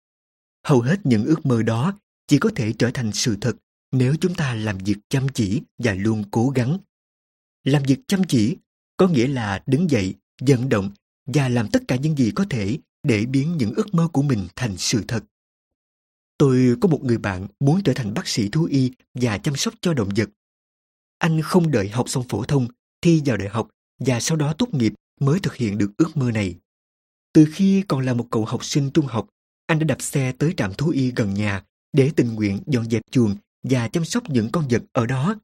Hầu 0.67 0.81
hết 0.81 1.01
những 1.05 1.25
ước 1.25 1.47
mơ 1.47 1.63
đó 1.63 1.99
chỉ 2.27 2.39
có 2.39 2.51
thể 2.55 2.73
trở 2.79 2.91
thành 2.95 3.13
sự 3.13 3.37
thật 3.41 3.57
nếu 3.93 4.17
chúng 4.21 4.35
ta 4.35 4.55
làm 4.55 4.79
việc 4.79 4.97
chăm 5.09 5.29
chỉ 5.29 5.63
và 5.79 5.95
luôn 5.95 6.25
cố 6.31 6.49
gắng. 6.49 6.79
Làm 7.65 7.83
việc 7.83 7.99
chăm 8.09 8.25
chỉ 8.29 8.57
có 8.97 9.09
nghĩa 9.09 9.27
là 9.27 9.63
đứng 9.67 9.91
dậy, 9.91 10.15
vận 10.47 10.69
động 10.69 10.91
và 11.27 11.49
làm 11.49 11.71
tất 11.71 11.83
cả 11.89 11.97
những 11.97 12.17
gì 12.17 12.33
có 12.35 12.45
thể 12.51 12.79
để 13.03 13.27
biến 13.27 13.57
những 13.57 13.75
ước 13.75 13.95
mơ 13.95 14.09
của 14.13 14.23
mình 14.23 14.47
thành 14.57 14.77
sự 14.77 15.05
thật. 15.09 15.25
Tôi 16.39 16.77
có 16.81 16.89
một 16.89 17.05
người 17.05 17.19
bạn 17.19 17.47
muốn 17.61 17.83
trở 17.83 17.93
thành 17.95 18.15
bác 18.15 18.29
sĩ 18.29 18.49
thú 18.49 18.65
y 18.65 18.93
và 19.15 19.39
chăm 19.39 19.57
sóc 19.57 19.75
cho 19.81 19.95
động 19.95 20.09
vật. 20.17 20.31
Anh 21.19 21.43
không 21.43 21.71
đợi 21.71 21.89
học 21.89 22.09
xong 22.09 22.25
phổ 22.29 22.45
thông, 22.45 22.69
thi 23.03 23.23
vào 23.25 23.37
đại 23.37 23.49
học 23.49 23.69
và 23.99 24.21
sau 24.21 24.37
đó 24.37 24.53
tốt 24.53 24.75
nghiệp 24.75 24.93
mới 25.23 25.41
thực 25.41 25.55
hiện 25.55 25.79
được 25.79 25.91
ước 25.97 26.17
mơ 26.17 26.31
này. 26.31 26.55
Từ 27.33 27.47
khi 27.53 27.83
còn 27.89 28.07
là 28.07 28.15
một 28.15 28.27
cậu 28.31 28.45
học 28.45 28.65
sinh 28.65 28.91
trung 28.91 29.07
học, 29.07 29.29
anh 29.67 29.79
đã 29.79 29.85
đạp 29.85 30.03
xe 30.03 30.33
tới 30.39 30.55
trạm 30.57 30.75
thú 30.75 30.91
y 30.91 31.13
gần 31.17 31.35
nhà 31.35 31.65
để 31.93 32.11
tình 32.17 32.35
nguyện 32.35 32.61
dọn 32.67 32.91
dẹp 32.91 33.03
chuồng 33.11 33.37
và 33.63 33.89
chăm 33.89 34.05
sóc 34.05 34.31
những 34.31 34.49
con 34.53 34.69
vật 34.71 34.83
ở 34.93 35.07
đó. 35.07 35.37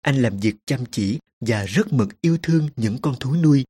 Anh 0.00 0.16
làm 0.16 0.38
việc 0.38 0.54
chăm 0.66 0.84
chỉ 0.90 1.18
và 1.40 1.64
rất 1.64 1.92
mực 1.92 2.20
yêu 2.20 2.38
thương 2.42 2.68
những 2.76 2.98
con 3.02 3.14
thú 3.20 3.34
nuôi. 3.36 3.64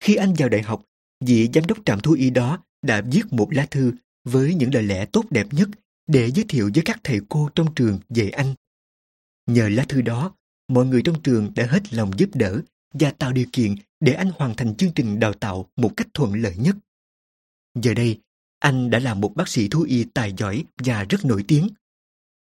Khi 0.00 0.14
anh 0.14 0.34
vào 0.38 0.48
đại 0.48 0.62
học, 0.62 0.82
vị 1.20 1.48
giám 1.54 1.66
đốc 1.66 1.78
trạm 1.84 2.00
thú 2.00 2.12
y 2.12 2.30
đó 2.30 2.58
đã 2.82 3.00
viết 3.00 3.32
một 3.32 3.48
lá 3.52 3.66
thư 3.70 3.92
với 4.24 4.54
những 4.54 4.74
lời 4.74 4.82
lẽ 4.82 5.04
tốt 5.04 5.24
đẹp 5.30 5.46
nhất 5.50 5.68
để 6.06 6.30
giới 6.30 6.44
thiệu 6.48 6.70
với 6.74 6.82
các 6.84 7.00
thầy 7.04 7.20
cô 7.28 7.50
trong 7.54 7.74
trường 7.74 7.98
về 8.08 8.28
anh. 8.30 8.54
Nhờ 9.46 9.68
lá 9.68 9.84
thư 9.88 10.02
đó, 10.02 10.34
mọi 10.68 10.86
người 10.86 11.02
trong 11.02 11.22
trường 11.22 11.52
đã 11.54 11.66
hết 11.66 11.94
lòng 11.94 12.10
giúp 12.18 12.30
đỡ 12.34 12.60
và 12.92 13.10
tạo 13.10 13.32
điều 13.32 13.46
kiện 13.52 13.74
để 14.00 14.12
anh 14.12 14.30
hoàn 14.36 14.56
thành 14.56 14.74
chương 14.74 14.92
trình 14.94 15.20
đào 15.20 15.32
tạo 15.32 15.70
một 15.76 15.90
cách 15.96 16.08
thuận 16.14 16.34
lợi 16.34 16.56
nhất. 16.56 16.76
Giờ 17.74 17.94
đây, 17.94 18.20
anh 18.58 18.90
đã 18.90 18.98
là 18.98 19.14
một 19.14 19.36
bác 19.36 19.48
sĩ 19.48 19.68
thú 19.68 19.82
y 19.82 20.04
tài 20.04 20.34
giỏi 20.36 20.64
và 20.84 21.04
rất 21.04 21.24
nổi 21.24 21.44
tiếng. 21.48 21.68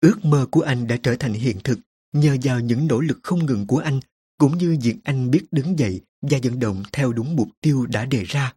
Ước 0.01 0.25
mơ 0.25 0.47
của 0.51 0.61
anh 0.61 0.87
đã 0.87 0.97
trở 1.03 1.15
thành 1.15 1.33
hiện 1.33 1.57
thực 1.63 1.79
nhờ 2.13 2.37
vào 2.43 2.59
những 2.59 2.87
nỗ 2.87 2.99
lực 2.99 3.19
không 3.23 3.45
ngừng 3.45 3.67
của 3.67 3.77
anh 3.77 3.99
cũng 4.37 4.57
như 4.57 4.77
việc 4.81 4.95
anh 5.03 5.31
biết 5.31 5.45
đứng 5.51 5.79
dậy 5.79 6.01
và 6.21 6.37
vận 6.43 6.59
động 6.59 6.83
theo 6.93 7.13
đúng 7.13 7.35
mục 7.35 7.49
tiêu 7.61 7.85
đã 7.85 8.05
đề 8.05 8.23
ra. 8.23 8.53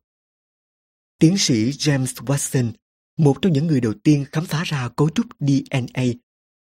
Tiến 1.19 1.39
sĩ 1.39 1.71
James 1.71 2.25
Watson, 2.25 2.73
một 3.17 3.43
trong 3.43 3.53
những 3.53 3.67
người 3.67 3.81
đầu 3.81 3.95
tiên 4.03 4.25
khám 4.33 4.47
phá 4.47 4.63
ra 4.67 4.89
cấu 4.89 5.11
trúc 5.11 5.27
DNA, 5.39 6.05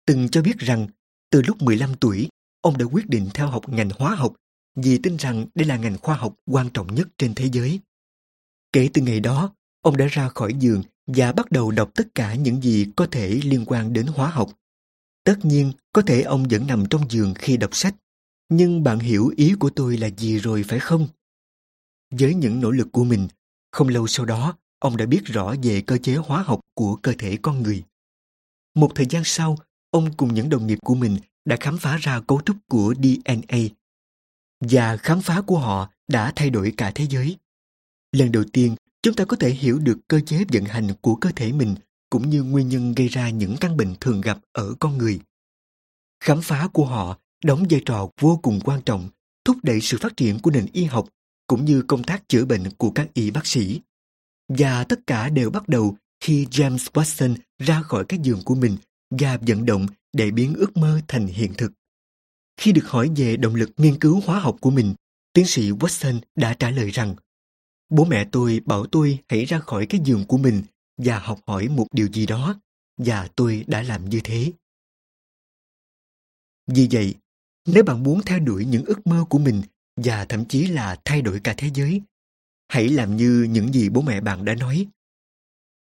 từng 0.06 0.28
cho 0.28 0.42
biết 0.42 0.58
rằng 0.58 0.86
từ 1.30 1.42
lúc 1.42 1.62
15 1.62 1.94
tuổi, 1.94 2.28
ông 2.60 2.78
đã 2.78 2.84
quyết 2.84 3.08
định 3.08 3.28
theo 3.34 3.48
học 3.48 3.68
ngành 3.68 3.90
hóa 3.98 4.14
học 4.14 4.34
vì 4.76 4.98
tin 4.98 5.16
rằng 5.16 5.46
đây 5.54 5.66
là 5.66 5.76
ngành 5.76 5.98
khoa 5.98 6.16
học 6.16 6.34
quan 6.46 6.70
trọng 6.70 6.94
nhất 6.94 7.08
trên 7.18 7.34
thế 7.34 7.48
giới. 7.52 7.80
Kể 8.72 8.88
từ 8.94 9.02
ngày 9.02 9.20
đó, 9.20 9.54
ông 9.80 9.96
đã 9.96 10.06
ra 10.10 10.28
khỏi 10.28 10.54
giường 10.58 10.82
và 11.06 11.32
bắt 11.32 11.50
đầu 11.52 11.70
đọc 11.70 11.90
tất 11.94 12.14
cả 12.14 12.34
những 12.34 12.62
gì 12.62 12.86
có 12.96 13.06
thể 13.10 13.28
liên 13.28 13.64
quan 13.66 13.92
đến 13.92 14.06
hóa 14.06 14.28
học. 14.28 14.50
Tất 15.24 15.38
nhiên, 15.42 15.72
có 15.92 16.02
thể 16.02 16.22
ông 16.22 16.44
vẫn 16.50 16.66
nằm 16.66 16.84
trong 16.90 17.10
giường 17.10 17.34
khi 17.34 17.56
đọc 17.56 17.76
sách, 17.76 17.94
nhưng 18.48 18.82
bạn 18.82 18.98
hiểu 18.98 19.32
ý 19.36 19.54
của 19.58 19.70
tôi 19.70 19.96
là 19.96 20.10
gì 20.16 20.38
rồi 20.38 20.64
phải 20.68 20.78
không? 20.78 21.08
Với 22.10 22.34
những 22.34 22.60
nỗ 22.60 22.70
lực 22.70 22.88
của 22.92 23.04
mình, 23.04 23.28
không 23.72 23.88
lâu 23.88 24.06
sau 24.06 24.26
đó, 24.26 24.56
ông 24.78 24.96
đã 24.96 25.06
biết 25.06 25.24
rõ 25.24 25.54
về 25.62 25.80
cơ 25.80 25.98
chế 25.98 26.16
hóa 26.16 26.42
học 26.42 26.60
của 26.74 26.96
cơ 26.96 27.12
thể 27.18 27.38
con 27.42 27.62
người. 27.62 27.82
Một 28.74 28.92
thời 28.94 29.06
gian 29.10 29.22
sau, 29.24 29.58
ông 29.90 30.14
cùng 30.16 30.34
những 30.34 30.48
đồng 30.48 30.66
nghiệp 30.66 30.78
của 30.84 30.94
mình 30.94 31.16
đã 31.44 31.56
khám 31.60 31.78
phá 31.78 31.96
ra 31.96 32.20
cấu 32.20 32.40
trúc 32.44 32.56
của 32.68 32.94
DNA. 33.02 33.58
Và 34.60 34.96
khám 34.96 35.20
phá 35.20 35.40
của 35.40 35.58
họ 35.58 35.90
đã 36.08 36.32
thay 36.36 36.50
đổi 36.50 36.72
cả 36.76 36.92
thế 36.94 37.06
giới. 37.10 37.36
Lần 38.12 38.32
đầu 38.32 38.44
tiên, 38.52 38.76
chúng 39.02 39.14
ta 39.14 39.24
có 39.24 39.36
thể 39.36 39.50
hiểu 39.50 39.78
được 39.78 39.98
cơ 40.08 40.20
chế 40.26 40.44
vận 40.52 40.64
hành 40.64 40.88
của 41.00 41.14
cơ 41.14 41.30
thể 41.36 41.52
mình 41.52 41.74
cũng 42.10 42.30
như 42.30 42.42
nguyên 42.42 42.68
nhân 42.68 42.94
gây 42.94 43.08
ra 43.08 43.30
những 43.30 43.56
căn 43.60 43.76
bệnh 43.76 43.94
thường 44.00 44.20
gặp 44.20 44.38
ở 44.52 44.74
con 44.80 44.98
người. 44.98 45.20
Khám 46.24 46.42
phá 46.42 46.68
của 46.72 46.86
họ 46.86 47.18
đóng 47.44 47.64
vai 47.70 47.82
trò 47.86 48.08
vô 48.20 48.40
cùng 48.42 48.60
quan 48.64 48.82
trọng 48.82 49.08
thúc 49.44 49.56
đẩy 49.62 49.80
sự 49.80 49.98
phát 50.00 50.16
triển 50.16 50.38
của 50.38 50.50
nền 50.50 50.66
y 50.72 50.84
học 50.84 51.08
cũng 51.46 51.64
như 51.64 51.82
công 51.82 52.04
tác 52.04 52.28
chữa 52.28 52.44
bệnh 52.44 52.70
của 52.70 52.90
các 52.90 53.14
y 53.14 53.30
bác 53.30 53.46
sĩ. 53.46 53.80
Và 54.48 54.84
tất 54.84 55.00
cả 55.06 55.28
đều 55.28 55.50
bắt 55.50 55.68
đầu 55.68 55.96
khi 56.20 56.46
James 56.46 56.76
Watson 56.92 57.34
ra 57.58 57.82
khỏi 57.82 58.04
cái 58.08 58.20
giường 58.22 58.42
của 58.44 58.54
mình 58.54 58.76
và 59.10 59.38
vận 59.46 59.66
động 59.66 59.86
để 60.12 60.30
biến 60.30 60.54
ước 60.54 60.76
mơ 60.76 61.00
thành 61.08 61.26
hiện 61.26 61.54
thực. 61.54 61.72
Khi 62.56 62.72
được 62.72 62.84
hỏi 62.86 63.10
về 63.16 63.36
động 63.36 63.54
lực 63.54 63.70
nghiên 63.76 63.98
cứu 63.98 64.20
hóa 64.26 64.40
học 64.40 64.56
của 64.60 64.70
mình, 64.70 64.94
tiến 65.32 65.46
sĩ 65.46 65.70
Watson 65.70 66.20
đã 66.34 66.54
trả 66.54 66.70
lời 66.70 66.90
rằng 66.90 67.14
Bố 67.88 68.04
mẹ 68.04 68.28
tôi 68.32 68.60
bảo 68.64 68.86
tôi 68.86 69.18
hãy 69.28 69.44
ra 69.44 69.58
khỏi 69.58 69.86
cái 69.86 70.00
giường 70.04 70.24
của 70.28 70.38
mình 70.38 70.62
và 70.96 71.18
học 71.18 71.40
hỏi 71.46 71.68
một 71.68 71.86
điều 71.92 72.08
gì 72.08 72.26
đó, 72.26 72.60
và 72.96 73.28
tôi 73.36 73.64
đã 73.66 73.82
làm 73.82 74.10
như 74.10 74.20
thế. 74.24 74.52
Vì 76.66 76.88
vậy, 76.90 77.14
nếu 77.66 77.84
bạn 77.84 78.02
muốn 78.02 78.20
theo 78.26 78.38
đuổi 78.38 78.64
những 78.64 78.84
ước 78.84 79.06
mơ 79.06 79.24
của 79.28 79.38
mình 79.38 79.62
và 79.96 80.24
thậm 80.24 80.44
chí 80.44 80.66
là 80.66 81.00
thay 81.04 81.22
đổi 81.22 81.40
cả 81.40 81.54
thế 81.56 81.70
giới, 81.74 82.02
hãy 82.68 82.88
làm 82.88 83.16
như 83.16 83.46
những 83.50 83.72
gì 83.72 83.88
bố 83.88 84.00
mẹ 84.00 84.20
bạn 84.20 84.44
đã 84.44 84.54
nói. 84.54 84.86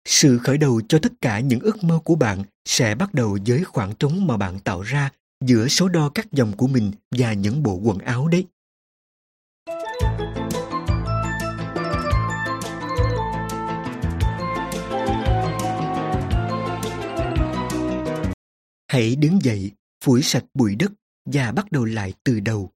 Sự 0.04 0.38
khởi 0.38 0.58
đầu 0.58 0.80
cho 0.88 0.98
tất 1.02 1.12
cả 1.20 1.40
những 1.40 1.60
ước 1.60 1.84
mơ 1.84 1.98
của 2.04 2.14
bạn 2.14 2.44
sẽ 2.64 2.94
bắt 2.94 3.14
đầu 3.14 3.38
với 3.46 3.64
khoảng 3.64 3.94
trống 3.98 4.26
mà 4.26 4.36
bạn 4.36 4.60
tạo 4.60 4.82
ra 4.82 5.10
giữa 5.40 5.68
số 5.68 5.88
đo 5.88 6.10
các 6.14 6.32
dòng 6.32 6.56
của 6.56 6.66
mình 6.66 6.92
và 7.10 7.32
những 7.32 7.62
bộ 7.62 7.80
quần 7.84 7.98
áo 7.98 8.28
đấy. 8.28 8.46
Hãy 18.88 19.16
đứng 19.16 19.38
dậy, 19.42 19.70
phủi 20.04 20.22
sạch 20.22 20.44
bụi 20.54 20.76
đất 20.76 20.92
và 21.24 21.52
bắt 21.52 21.72
đầu 21.72 21.84
lại 21.84 22.14
từ 22.24 22.40
đầu. 22.40 22.72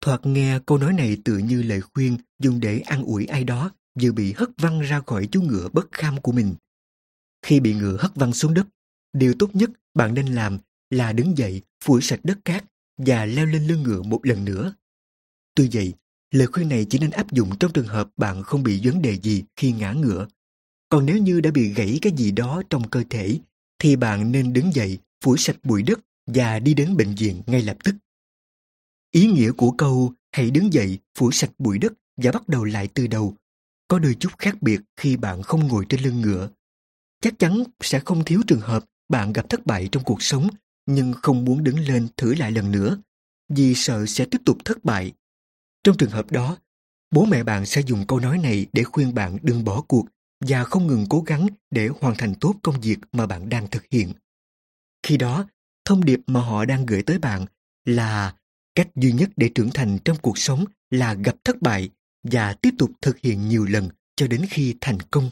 Thoạt 0.00 0.20
nghe 0.26 0.60
câu 0.66 0.78
nói 0.78 0.92
này 0.92 1.16
tự 1.24 1.38
như 1.38 1.62
lời 1.62 1.80
khuyên 1.80 2.18
dùng 2.38 2.60
để 2.60 2.78
an 2.78 3.02
ủi 3.02 3.26
ai 3.26 3.44
đó 3.44 3.70
vừa 4.00 4.12
bị 4.12 4.32
hất 4.32 4.48
văng 4.58 4.80
ra 4.80 5.00
khỏi 5.06 5.28
chú 5.32 5.42
ngựa 5.42 5.68
bất 5.72 5.92
kham 5.92 6.20
của 6.20 6.32
mình. 6.32 6.54
Khi 7.42 7.60
bị 7.60 7.74
ngựa 7.74 7.96
hất 8.00 8.10
văng 8.14 8.32
xuống 8.32 8.54
đất, 8.54 8.66
điều 9.12 9.34
tốt 9.38 9.50
nhất 9.56 9.70
bạn 9.94 10.14
nên 10.14 10.26
làm 10.26 10.58
là 10.90 11.12
đứng 11.12 11.38
dậy, 11.38 11.62
phủi 11.84 12.02
sạch 12.02 12.20
đất 12.22 12.38
cát 12.44 12.64
và 12.96 13.24
leo 13.24 13.46
lên 13.46 13.66
lưng 13.66 13.82
ngựa 13.82 14.02
một 14.02 14.20
lần 14.22 14.44
nữa. 14.44 14.74
Tuy 15.54 15.68
vậy, 15.72 15.92
lời 16.30 16.46
khuyên 16.46 16.68
này 16.68 16.86
chỉ 16.90 16.98
nên 16.98 17.10
áp 17.10 17.32
dụng 17.32 17.58
trong 17.60 17.72
trường 17.72 17.86
hợp 17.86 18.10
bạn 18.16 18.42
không 18.42 18.62
bị 18.62 18.80
vấn 18.84 19.02
đề 19.02 19.18
gì 19.18 19.44
khi 19.56 19.72
ngã 19.72 19.92
ngựa. 19.92 20.26
Còn 20.88 21.06
nếu 21.06 21.18
như 21.18 21.40
đã 21.40 21.50
bị 21.50 21.74
gãy 21.74 21.98
cái 22.02 22.12
gì 22.16 22.30
đó 22.30 22.62
trong 22.70 22.88
cơ 22.90 23.02
thể, 23.10 23.38
thì 23.78 23.96
bạn 23.96 24.32
nên 24.32 24.52
đứng 24.52 24.74
dậy, 24.74 24.98
phủi 25.24 25.38
sạch 25.38 25.56
bụi 25.62 25.82
đất 25.82 26.00
và 26.26 26.58
đi 26.58 26.74
đến 26.74 26.96
bệnh 26.96 27.14
viện 27.14 27.42
ngay 27.46 27.62
lập 27.62 27.76
tức. 27.84 27.94
Ý 29.10 29.26
nghĩa 29.26 29.52
của 29.52 29.70
câu 29.70 30.12
hãy 30.32 30.50
đứng 30.50 30.72
dậy, 30.72 30.98
phủ 31.18 31.30
sạch 31.32 31.50
bụi 31.58 31.78
đất 31.78 31.92
và 32.16 32.32
bắt 32.32 32.48
đầu 32.48 32.64
lại 32.64 32.88
từ 32.94 33.06
đầu. 33.06 33.34
Có 33.88 33.98
đôi 33.98 34.16
chút 34.20 34.32
khác 34.38 34.62
biệt 34.62 34.80
khi 34.96 35.16
bạn 35.16 35.42
không 35.42 35.68
ngồi 35.68 35.86
trên 35.88 36.00
lưng 36.00 36.20
ngựa. 36.20 36.50
Chắc 37.20 37.38
chắn 37.38 37.64
sẽ 37.80 38.00
không 38.00 38.24
thiếu 38.24 38.42
trường 38.46 38.60
hợp 38.60 38.84
bạn 39.08 39.32
gặp 39.32 39.48
thất 39.48 39.66
bại 39.66 39.88
trong 39.92 40.04
cuộc 40.04 40.22
sống 40.22 40.48
nhưng 40.86 41.12
không 41.12 41.44
muốn 41.44 41.64
đứng 41.64 41.78
lên 41.78 42.08
thử 42.16 42.34
lại 42.34 42.52
lần 42.52 42.72
nữa 42.72 42.98
vì 43.48 43.74
sợ 43.74 44.06
sẽ 44.06 44.24
tiếp 44.30 44.38
tục 44.44 44.58
thất 44.64 44.84
bại. 44.84 45.12
Trong 45.84 45.96
trường 45.96 46.10
hợp 46.10 46.30
đó, 46.30 46.56
bố 47.10 47.24
mẹ 47.24 47.42
bạn 47.42 47.66
sẽ 47.66 47.80
dùng 47.80 48.06
câu 48.06 48.20
nói 48.20 48.38
này 48.38 48.66
để 48.72 48.84
khuyên 48.84 49.14
bạn 49.14 49.38
đừng 49.42 49.64
bỏ 49.64 49.80
cuộc 49.80 50.06
và 50.40 50.64
không 50.64 50.86
ngừng 50.86 51.06
cố 51.10 51.20
gắng 51.20 51.46
để 51.70 51.88
hoàn 52.00 52.14
thành 52.18 52.34
tốt 52.34 52.54
công 52.62 52.80
việc 52.80 52.98
mà 53.12 53.26
bạn 53.26 53.48
đang 53.48 53.66
thực 53.70 53.82
hiện. 53.90 54.12
Khi 55.02 55.16
đó, 55.16 55.46
thông 55.84 56.04
điệp 56.04 56.20
mà 56.26 56.40
họ 56.40 56.64
đang 56.64 56.86
gửi 56.86 57.02
tới 57.02 57.18
bạn 57.18 57.46
là 57.84 58.34
cách 58.74 58.88
duy 58.96 59.12
nhất 59.12 59.30
để 59.36 59.50
trưởng 59.54 59.70
thành 59.74 59.98
trong 60.04 60.16
cuộc 60.22 60.38
sống 60.38 60.64
là 60.90 61.14
gặp 61.14 61.36
thất 61.44 61.62
bại 61.62 61.90
và 62.22 62.54
tiếp 62.54 62.70
tục 62.78 62.90
thực 63.00 63.18
hiện 63.18 63.48
nhiều 63.48 63.64
lần 63.64 63.88
cho 64.16 64.26
đến 64.26 64.46
khi 64.50 64.76
thành 64.80 64.98
công. 65.10 65.30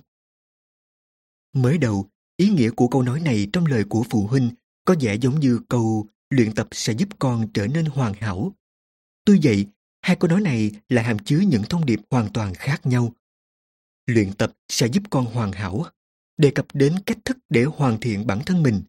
Mới 1.53 1.79
đầu, 1.79 2.11
ý 2.37 2.49
nghĩa 2.49 2.71
của 2.71 2.89
câu 2.89 3.03
nói 3.03 3.21
này 3.21 3.49
trong 3.53 3.67
lời 3.67 3.85
của 3.89 4.05
phụ 4.11 4.27
huynh 4.27 4.51
có 4.85 4.95
vẻ 5.01 5.15
giống 5.15 5.41
như 5.41 5.61
câu 5.69 6.07
luyện 6.31 6.55
tập 6.55 6.69
sẽ 6.73 6.93
giúp 6.93 7.09
con 7.19 7.49
trở 7.55 7.67
nên 7.67 7.85
hoàn 7.85 8.15
hảo. 8.15 8.53
Tuy 9.25 9.41
vậy, 9.43 9.67
hai 10.03 10.17
câu 10.17 10.31
nói 10.31 10.41
này 10.41 10.71
lại 10.89 11.05
hàm 11.05 11.19
chứa 11.19 11.39
những 11.39 11.63
thông 11.69 11.87
điệp 11.87 12.01
hoàn 12.11 12.33
toàn 12.33 12.55
khác 12.55 12.87
nhau. 12.87 13.13
Luyện 14.07 14.33
tập 14.33 14.53
sẽ 14.69 14.87
giúp 14.87 15.03
con 15.11 15.25
hoàn 15.25 15.53
hảo, 15.53 15.87
đề 16.37 16.51
cập 16.51 16.67
đến 16.75 16.97
cách 17.07 17.19
thức 17.25 17.39
để 17.49 17.65
hoàn 17.65 18.01
thiện 18.01 18.27
bản 18.27 18.41
thân 18.47 18.63
mình. 18.63 18.83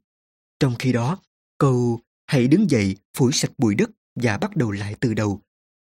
Trong 0.60 0.76
khi 0.80 0.94
đó, 0.94 1.18
câu 1.58 2.00
hãy 2.28 2.48
đứng 2.48 2.70
dậy, 2.70 2.96
phủi 3.18 3.34
sạch 3.34 3.52
bụi 3.58 3.76
đất 3.76 3.90
và 4.16 4.38
bắt 4.38 4.56
đầu 4.56 4.72
lại 4.72 4.96
từ 5.00 5.14
đầu, 5.14 5.42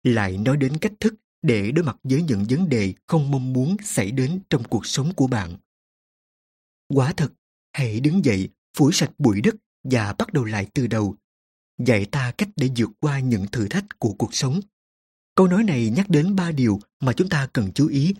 lại 0.04 0.38
nói 0.38 0.58
đến 0.58 0.78
cách 0.78 0.94
thức 1.00 1.14
để 1.42 1.72
đối 1.72 1.86
mặt 1.86 1.98
với 2.04 2.22
những 2.22 2.46
vấn 2.50 2.70
đề 2.70 2.94
không 3.08 3.32
mong 3.32 3.54
muốn 3.54 3.78
xảy 3.84 4.12
đến 4.12 4.40
trong 4.50 4.64
cuộc 4.64 4.86
sống 4.86 5.14
của 5.14 5.28
bạn. 5.28 5.58
Quả 6.88 7.14
thật, 7.18 7.34
hãy 7.74 8.00
đứng 8.00 8.26
dậy, 8.26 8.50
phủi 8.78 8.94
sạch 8.94 9.12
bụi 9.18 9.42
đất 9.42 9.56
và 9.84 10.14
bắt 10.18 10.34
đầu 10.34 10.44
lại 10.44 10.68
từ 10.74 10.88
đầu. 10.88 11.16
Dạy 11.78 12.06
ta 12.06 12.32
cách 12.38 12.50
để 12.56 12.70
vượt 12.78 12.90
qua 13.00 13.20
những 13.20 13.48
thử 13.48 13.68
thách 13.68 13.86
của 14.00 14.14
cuộc 14.14 14.36
sống. 14.36 14.60
Câu 15.36 15.48
nói 15.48 15.64
này 15.64 15.90
nhắc 15.90 16.10
đến 16.10 16.36
ba 16.36 16.52
điều 16.52 16.80
mà 17.00 17.14
chúng 17.14 17.30
ta 17.30 17.48
cần 17.54 17.72
chú 17.76 17.88
ý 17.88 18.14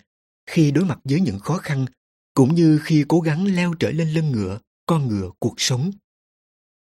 khi 0.46 0.70
đối 0.70 0.84
mặt 0.84 0.98
với 1.04 1.20
những 1.20 1.38
khó 1.38 1.58
khăn, 1.58 1.86
cũng 2.34 2.54
như 2.54 2.80
khi 2.84 3.04
cố 3.08 3.20
gắng 3.20 3.46
leo 3.46 3.74
trở 3.74 3.90
lên 3.90 4.10
lưng 4.10 4.32
ngựa, 4.32 4.58
con 4.86 5.08
ngựa 5.08 5.30
cuộc 5.38 5.54
sống. 5.56 5.90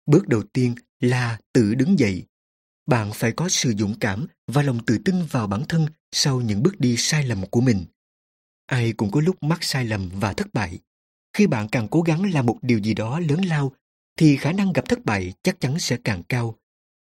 Bước 0.05 0.27
đầu 0.27 0.43
tiên 0.53 0.75
là 0.99 1.39
tự 1.53 1.75
đứng 1.75 1.99
dậy. 1.99 2.23
Bạn 2.85 3.11
phải 3.13 3.31
có 3.31 3.49
sự 3.49 3.73
dũng 3.79 3.99
cảm 3.99 4.27
và 4.47 4.61
lòng 4.61 4.85
tự 4.85 4.97
tin 5.05 5.25
vào 5.25 5.47
bản 5.47 5.63
thân 5.69 5.87
sau 6.11 6.41
những 6.41 6.63
bước 6.63 6.79
đi 6.79 6.95
sai 6.97 7.23
lầm 7.23 7.45
của 7.45 7.61
mình. 7.61 7.85
Ai 8.65 8.93
cũng 8.93 9.11
có 9.11 9.21
lúc 9.21 9.43
mắc 9.43 9.63
sai 9.63 9.85
lầm 9.85 10.09
và 10.13 10.33
thất 10.33 10.53
bại. 10.53 10.79
Khi 11.35 11.47
bạn 11.47 11.67
càng 11.67 11.87
cố 11.87 12.01
gắng 12.01 12.31
làm 12.33 12.45
một 12.45 12.57
điều 12.61 12.79
gì 12.79 12.93
đó 12.93 13.19
lớn 13.19 13.45
lao, 13.45 13.71
thì 14.17 14.37
khả 14.37 14.51
năng 14.51 14.73
gặp 14.73 14.89
thất 14.89 15.05
bại 15.05 15.33
chắc 15.43 15.59
chắn 15.59 15.79
sẽ 15.79 15.97
càng 16.03 16.23
cao. 16.23 16.55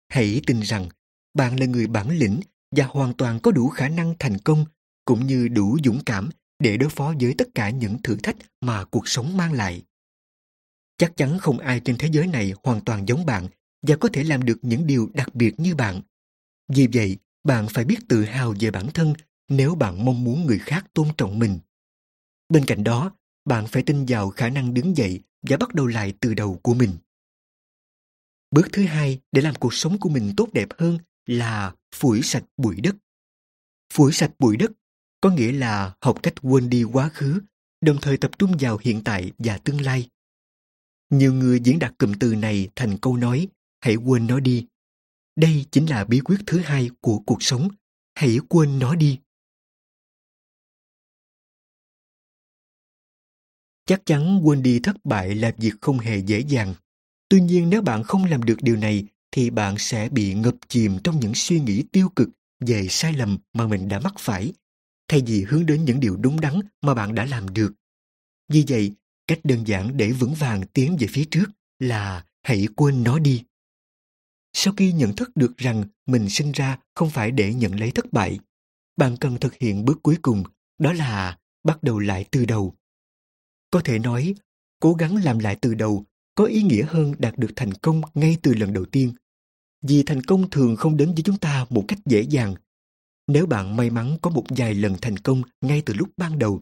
Hãy 0.09 0.41
tin 0.47 0.59
rằng 0.59 0.89
bạn 1.33 1.59
là 1.59 1.65
người 1.65 1.87
bản 1.87 2.09
lĩnh 2.09 2.39
và 2.75 2.85
hoàn 2.85 3.13
toàn 3.13 3.39
có 3.39 3.51
đủ 3.51 3.69
khả 3.69 3.89
năng 3.89 4.13
thành 4.19 4.37
công 4.37 4.65
cũng 5.05 5.27
như 5.27 5.47
đủ 5.47 5.77
dũng 5.83 5.99
cảm 6.05 6.29
để 6.59 6.77
đối 6.77 6.89
phó 6.89 7.13
với 7.19 7.33
tất 7.37 7.47
cả 7.55 7.69
những 7.69 8.01
thử 8.01 8.15
thách 8.15 8.35
mà 8.61 8.85
cuộc 8.85 9.07
sống 9.07 9.37
mang 9.37 9.53
lại. 9.53 9.83
Chắc 10.97 11.17
chắn 11.17 11.39
không 11.39 11.59
ai 11.59 11.79
trên 11.79 11.97
thế 11.97 12.09
giới 12.11 12.27
này 12.27 12.53
hoàn 12.63 12.81
toàn 12.81 13.07
giống 13.07 13.25
bạn 13.25 13.47
và 13.87 13.95
có 13.95 14.09
thể 14.13 14.23
làm 14.23 14.43
được 14.43 14.57
những 14.61 14.87
điều 14.87 15.09
đặc 15.13 15.35
biệt 15.35 15.59
như 15.59 15.75
bạn. 15.75 16.01
Vì 16.67 16.87
vậy, 16.93 17.17
bạn 17.43 17.67
phải 17.69 17.85
biết 17.85 17.99
tự 18.09 18.23
hào 18.23 18.53
về 18.59 18.71
bản 18.71 18.87
thân 18.93 19.13
nếu 19.47 19.75
bạn 19.75 20.05
mong 20.05 20.23
muốn 20.23 20.45
người 20.45 20.59
khác 20.59 20.85
tôn 20.93 21.07
trọng 21.17 21.39
mình. 21.39 21.59
Bên 22.49 22.65
cạnh 22.65 22.83
đó, 22.83 23.11
bạn 23.49 23.67
phải 23.67 23.83
tin 23.83 24.05
vào 24.07 24.29
khả 24.29 24.49
năng 24.49 24.73
đứng 24.73 24.97
dậy 24.97 25.21
và 25.41 25.57
bắt 25.57 25.75
đầu 25.75 25.87
lại 25.87 26.13
từ 26.19 26.33
đầu 26.33 26.59
của 26.63 26.73
mình. 26.73 26.97
Bước 28.51 28.67
thứ 28.73 28.83
hai 28.83 29.19
để 29.31 29.41
làm 29.41 29.55
cuộc 29.55 29.73
sống 29.73 29.99
của 29.99 30.09
mình 30.09 30.33
tốt 30.37 30.49
đẹp 30.53 30.67
hơn 30.77 30.97
là 31.25 31.75
phủi 31.95 32.21
sạch 32.21 32.43
bụi 32.57 32.75
đất. 32.75 32.95
Phủi 33.93 34.11
sạch 34.13 34.31
bụi 34.39 34.57
đất 34.57 34.71
có 35.21 35.29
nghĩa 35.29 35.51
là 35.51 35.95
học 36.01 36.19
cách 36.23 36.33
quên 36.41 36.69
đi 36.69 36.83
quá 36.83 37.09
khứ, 37.09 37.41
đồng 37.81 37.97
thời 38.01 38.17
tập 38.17 38.31
trung 38.39 38.51
vào 38.59 38.77
hiện 38.81 39.03
tại 39.03 39.31
và 39.37 39.57
tương 39.57 39.81
lai. 39.81 40.09
Nhiều 41.09 41.33
người 41.33 41.59
diễn 41.63 41.79
đạt 41.79 41.97
cụm 41.97 42.13
từ 42.19 42.35
này 42.35 42.69
thành 42.75 42.97
câu 42.97 43.17
nói 43.17 43.47
hãy 43.81 43.95
quên 43.95 44.27
nó 44.27 44.39
đi. 44.39 44.67
Đây 45.35 45.65
chính 45.71 45.85
là 45.85 46.05
bí 46.05 46.19
quyết 46.19 46.39
thứ 46.47 46.59
hai 46.59 46.89
của 47.01 47.19
cuộc 47.25 47.43
sống, 47.43 47.69
hãy 48.15 48.37
quên 48.49 48.79
nó 48.79 48.95
đi. 48.95 49.19
Chắc 53.89 54.05
chắn 54.05 54.41
quên 54.43 54.63
đi 54.63 54.79
thất 54.79 55.05
bại 55.05 55.35
là 55.35 55.51
việc 55.57 55.73
không 55.81 55.99
hề 55.99 56.17
dễ 56.17 56.39
dàng. 56.39 56.73
Tuy 57.29 57.41
nhiên 57.41 57.69
nếu 57.69 57.81
bạn 57.81 58.03
không 58.03 58.25
làm 58.25 58.43
được 58.43 58.57
điều 58.61 58.75
này 58.75 59.05
thì 59.31 59.49
bạn 59.49 59.75
sẽ 59.77 60.09
bị 60.09 60.33
ngập 60.33 60.55
chìm 60.67 60.97
trong 61.03 61.19
những 61.19 61.35
suy 61.35 61.59
nghĩ 61.59 61.83
tiêu 61.91 62.09
cực 62.15 62.29
về 62.59 62.87
sai 62.89 63.13
lầm 63.13 63.37
mà 63.53 63.67
mình 63.67 63.87
đã 63.87 63.99
mắc 63.99 64.13
phải, 64.19 64.53
thay 65.07 65.21
vì 65.25 65.43
hướng 65.43 65.65
đến 65.65 65.85
những 65.85 65.99
điều 65.99 66.15
đúng 66.15 66.41
đắn 66.41 66.59
mà 66.81 66.93
bạn 66.93 67.15
đã 67.15 67.25
làm 67.25 67.53
được. 67.53 67.73
Vì 68.49 68.65
vậy, 68.67 68.91
cách 69.27 69.39
đơn 69.43 69.67
giản 69.67 69.97
để 69.97 70.11
vững 70.11 70.33
vàng 70.33 70.61
tiến 70.73 70.97
về 70.99 71.07
phía 71.09 71.25
trước 71.31 71.45
là 71.79 72.25
hãy 72.43 72.67
quên 72.75 73.03
nó 73.03 73.19
đi. 73.19 73.43
Sau 74.53 74.73
khi 74.77 74.91
nhận 74.91 75.15
thức 75.15 75.31
được 75.35 75.57
rằng 75.57 75.83
mình 76.05 76.29
sinh 76.29 76.51
ra 76.51 76.77
không 76.95 77.09
phải 77.09 77.31
để 77.31 77.53
nhận 77.53 77.79
lấy 77.79 77.91
thất 77.91 78.13
bại, 78.13 78.39
bạn 78.97 79.17
cần 79.17 79.37
thực 79.39 79.55
hiện 79.55 79.85
bước 79.85 79.99
cuối 80.03 80.17
cùng, 80.21 80.43
đó 80.79 80.93
là 80.93 81.37
bắt 81.63 81.83
đầu 81.83 81.99
lại 81.99 82.25
từ 82.31 82.45
đầu. 82.45 82.75
Có 83.71 83.81
thể 83.83 83.99
nói, 83.99 84.35
cố 84.79 84.93
gắng 84.93 85.23
làm 85.23 85.39
lại 85.39 85.57
từ 85.61 85.73
đầu 85.73 86.05
có 86.35 86.45
ý 86.45 86.61
nghĩa 86.61 86.83
hơn 86.83 87.13
đạt 87.19 87.37
được 87.37 87.51
thành 87.55 87.73
công 87.73 88.01
ngay 88.13 88.37
từ 88.41 88.53
lần 88.53 88.73
đầu 88.73 88.85
tiên. 88.85 89.13
Vì 89.81 90.03
thành 90.03 90.21
công 90.21 90.49
thường 90.49 90.75
không 90.75 90.97
đến 90.97 91.13
với 91.13 91.23
chúng 91.23 91.37
ta 91.37 91.65
một 91.69 91.85
cách 91.87 91.99
dễ 92.05 92.21
dàng. 92.21 92.55
Nếu 93.27 93.45
bạn 93.45 93.75
may 93.75 93.89
mắn 93.89 94.17
có 94.21 94.29
một 94.29 94.43
vài 94.49 94.73
lần 94.73 94.95
thành 95.01 95.17
công 95.17 95.41
ngay 95.61 95.83
từ 95.85 95.93
lúc 95.93 96.09
ban 96.17 96.39
đầu, 96.39 96.61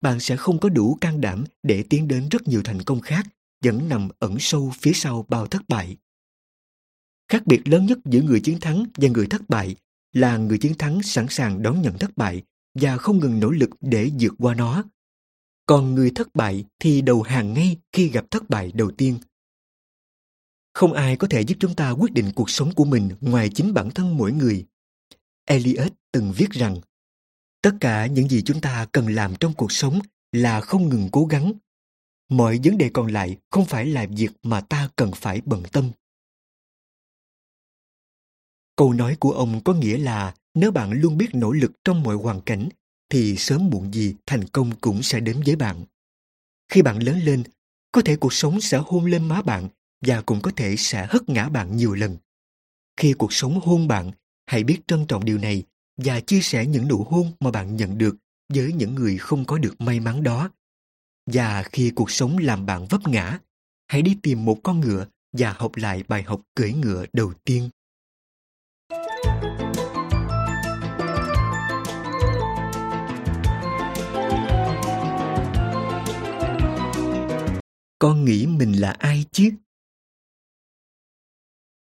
bạn 0.00 0.20
sẽ 0.20 0.36
không 0.36 0.58
có 0.58 0.68
đủ 0.68 0.98
can 1.00 1.20
đảm 1.20 1.44
để 1.62 1.84
tiến 1.90 2.08
đến 2.08 2.28
rất 2.28 2.48
nhiều 2.48 2.62
thành 2.64 2.82
công 2.82 3.00
khác 3.00 3.26
vẫn 3.64 3.88
nằm 3.88 4.08
ẩn 4.18 4.36
sâu 4.38 4.72
phía 4.80 4.92
sau 4.94 5.26
bao 5.28 5.46
thất 5.46 5.62
bại. 5.68 5.96
Khác 7.28 7.46
biệt 7.46 7.68
lớn 7.68 7.86
nhất 7.86 7.98
giữa 8.04 8.22
người 8.22 8.40
chiến 8.40 8.60
thắng 8.60 8.84
và 8.94 9.08
người 9.08 9.26
thất 9.26 9.48
bại 9.48 9.76
là 10.12 10.36
người 10.36 10.58
chiến 10.58 10.74
thắng 10.78 11.02
sẵn 11.02 11.26
sàng 11.28 11.62
đón 11.62 11.82
nhận 11.82 11.98
thất 11.98 12.16
bại 12.16 12.42
và 12.74 12.96
không 12.96 13.18
ngừng 13.18 13.40
nỗ 13.40 13.50
lực 13.50 13.70
để 13.80 14.10
vượt 14.20 14.34
qua 14.38 14.54
nó 14.54 14.84
còn 15.70 15.94
người 15.94 16.12
thất 16.14 16.34
bại 16.34 16.64
thì 16.78 17.02
đầu 17.02 17.22
hàng 17.22 17.54
ngay 17.54 17.76
khi 17.92 18.08
gặp 18.08 18.24
thất 18.30 18.50
bại 18.50 18.72
đầu 18.74 18.90
tiên. 18.90 19.18
Không 20.72 20.92
ai 20.92 21.16
có 21.16 21.26
thể 21.30 21.44
giúp 21.44 21.56
chúng 21.60 21.74
ta 21.74 21.90
quyết 21.90 22.12
định 22.12 22.32
cuộc 22.34 22.50
sống 22.50 22.74
của 22.74 22.84
mình 22.84 23.10
ngoài 23.20 23.50
chính 23.54 23.74
bản 23.74 23.90
thân 23.90 24.16
mỗi 24.16 24.32
người. 24.32 24.66
Eliot 25.44 25.92
từng 26.12 26.32
viết 26.36 26.50
rằng, 26.50 26.76
tất 27.62 27.70
cả 27.80 28.06
những 28.06 28.28
gì 28.28 28.42
chúng 28.42 28.60
ta 28.60 28.86
cần 28.92 29.06
làm 29.06 29.34
trong 29.40 29.52
cuộc 29.52 29.72
sống 29.72 29.98
là 30.32 30.60
không 30.60 30.88
ngừng 30.88 31.08
cố 31.12 31.26
gắng. 31.26 31.52
Mọi 32.28 32.60
vấn 32.64 32.78
đề 32.78 32.90
còn 32.94 33.06
lại 33.06 33.36
không 33.50 33.64
phải 33.64 33.86
là 33.86 34.06
việc 34.16 34.30
mà 34.42 34.60
ta 34.60 34.90
cần 34.96 35.10
phải 35.16 35.40
bận 35.44 35.62
tâm. 35.72 35.90
Câu 38.76 38.92
nói 38.92 39.16
của 39.20 39.32
ông 39.32 39.60
có 39.64 39.74
nghĩa 39.74 39.98
là 39.98 40.34
nếu 40.54 40.72
bạn 40.72 40.92
luôn 40.92 41.16
biết 41.16 41.28
nỗ 41.32 41.52
lực 41.52 41.72
trong 41.84 42.02
mọi 42.02 42.16
hoàn 42.16 42.40
cảnh 42.40 42.68
thì 43.10 43.36
sớm 43.36 43.70
muộn 43.70 43.94
gì 43.94 44.14
thành 44.26 44.48
công 44.48 44.76
cũng 44.80 45.02
sẽ 45.02 45.20
đến 45.20 45.42
với 45.46 45.56
bạn. 45.56 45.84
Khi 46.68 46.82
bạn 46.82 47.02
lớn 47.02 47.20
lên, 47.24 47.42
có 47.92 48.02
thể 48.02 48.16
cuộc 48.16 48.32
sống 48.32 48.60
sẽ 48.60 48.78
hôn 48.84 49.04
lên 49.04 49.28
má 49.28 49.42
bạn 49.42 49.68
và 50.06 50.20
cũng 50.20 50.40
có 50.40 50.50
thể 50.56 50.76
sẽ 50.76 51.06
hất 51.10 51.28
ngã 51.28 51.48
bạn 51.48 51.76
nhiều 51.76 51.94
lần. 51.94 52.16
Khi 52.96 53.12
cuộc 53.12 53.32
sống 53.32 53.60
hôn 53.60 53.88
bạn, 53.88 54.10
hãy 54.46 54.64
biết 54.64 54.80
trân 54.86 55.06
trọng 55.06 55.24
điều 55.24 55.38
này 55.38 55.62
và 55.96 56.20
chia 56.20 56.40
sẻ 56.40 56.66
những 56.66 56.88
nụ 56.88 57.06
hôn 57.10 57.32
mà 57.40 57.50
bạn 57.50 57.76
nhận 57.76 57.98
được 57.98 58.16
với 58.54 58.72
những 58.72 58.94
người 58.94 59.18
không 59.18 59.44
có 59.44 59.58
được 59.58 59.80
may 59.80 60.00
mắn 60.00 60.22
đó. 60.22 60.50
Và 61.26 61.62
khi 61.62 61.90
cuộc 61.94 62.10
sống 62.10 62.38
làm 62.38 62.66
bạn 62.66 62.86
vấp 62.86 63.08
ngã, 63.08 63.38
hãy 63.88 64.02
đi 64.02 64.16
tìm 64.22 64.44
một 64.44 64.58
con 64.62 64.80
ngựa 64.80 65.06
và 65.32 65.52
học 65.52 65.76
lại 65.76 66.04
bài 66.08 66.22
học 66.22 66.40
cưỡi 66.54 66.72
ngựa 66.72 67.04
đầu 67.12 67.32
tiên. 67.44 67.70
Con 78.00 78.24
nghĩ 78.24 78.46
mình 78.46 78.80
là 78.80 78.90
ai 78.90 79.24
chứ? 79.32 79.50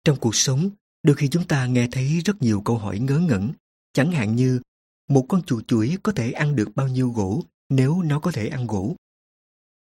Trong 0.04 0.18
cuộc 0.20 0.34
sống 0.34 0.70
đôi 1.02 1.16
khi 1.16 1.28
chúng 1.28 1.46
ta 1.48 1.66
nghe 1.66 1.88
thấy 1.92 2.20
rất 2.24 2.42
nhiều 2.42 2.62
câu 2.64 2.78
hỏi 2.78 2.98
ngớ 2.98 3.18
ngẩn. 3.18 3.52
Chẳng 3.92 4.12
hạn 4.12 4.36
như 4.36 4.60
một 5.08 5.26
con 5.28 5.42
chuột 5.42 5.68
chuỗi 5.68 5.96
có 6.02 6.12
thể 6.12 6.32
ăn 6.32 6.56
được 6.56 6.68
bao 6.74 6.88
nhiêu 6.88 7.10
gỗ 7.10 7.42
nếu 7.68 8.02
nó 8.02 8.20
có 8.20 8.32
thể 8.32 8.48
ăn 8.48 8.66
gỗ? 8.66 8.96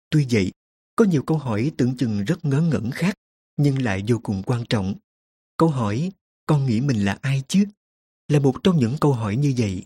Tuy 0.09 0.27
vậy 0.29 0.51
có 0.95 1.05
nhiều 1.05 1.23
câu 1.23 1.37
hỏi 1.37 1.71
tưởng 1.77 1.97
chừng 1.97 2.25
rất 2.25 2.45
ngớ 2.45 2.61
ngẩn 2.61 2.91
khác 2.91 3.15
nhưng 3.57 3.81
lại 3.81 4.03
vô 4.07 4.19
cùng 4.23 4.43
quan 4.45 4.63
trọng. 4.69 4.95
Câu 5.57 5.69
hỏi 5.69 6.11
con 6.45 6.65
nghĩ 6.65 6.81
mình 6.81 7.05
là 7.05 7.17
ai 7.21 7.43
chứ? 7.47 7.65
là 8.27 8.39
một 8.39 8.55
trong 8.63 8.77
những 8.77 8.97
câu 9.01 9.13
hỏi 9.13 9.35
như 9.35 9.53
vậy. 9.57 9.85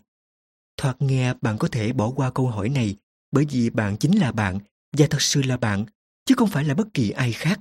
Thoạt 0.76 1.02
nghe 1.02 1.34
bạn 1.34 1.58
có 1.58 1.68
thể 1.68 1.92
bỏ 1.92 2.10
qua 2.10 2.30
câu 2.30 2.46
hỏi 2.48 2.68
này 2.68 2.96
bởi 3.30 3.46
vì 3.50 3.70
bạn 3.70 3.96
chính 3.96 4.18
là 4.18 4.32
bạn 4.32 4.58
và 4.96 5.06
thật 5.10 5.22
sự 5.22 5.42
là 5.42 5.56
bạn, 5.56 5.84
chứ 6.32 6.36
không 6.36 6.48
phải 6.48 6.64
là 6.64 6.74
bất 6.74 6.94
kỳ 6.94 7.10
ai 7.10 7.32
khác. 7.32 7.60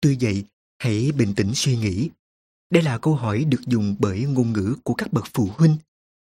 Tuy 0.00 0.16
vậy, 0.20 0.44
hãy 0.78 1.12
bình 1.12 1.34
tĩnh 1.34 1.50
suy 1.54 1.76
nghĩ. 1.76 2.10
Đây 2.70 2.82
là 2.82 2.98
câu 2.98 3.14
hỏi 3.14 3.44
được 3.44 3.60
dùng 3.66 3.96
bởi 3.98 4.24
ngôn 4.24 4.52
ngữ 4.52 4.76
của 4.84 4.94
các 4.94 5.12
bậc 5.12 5.24
phụ 5.34 5.50
huynh 5.56 5.76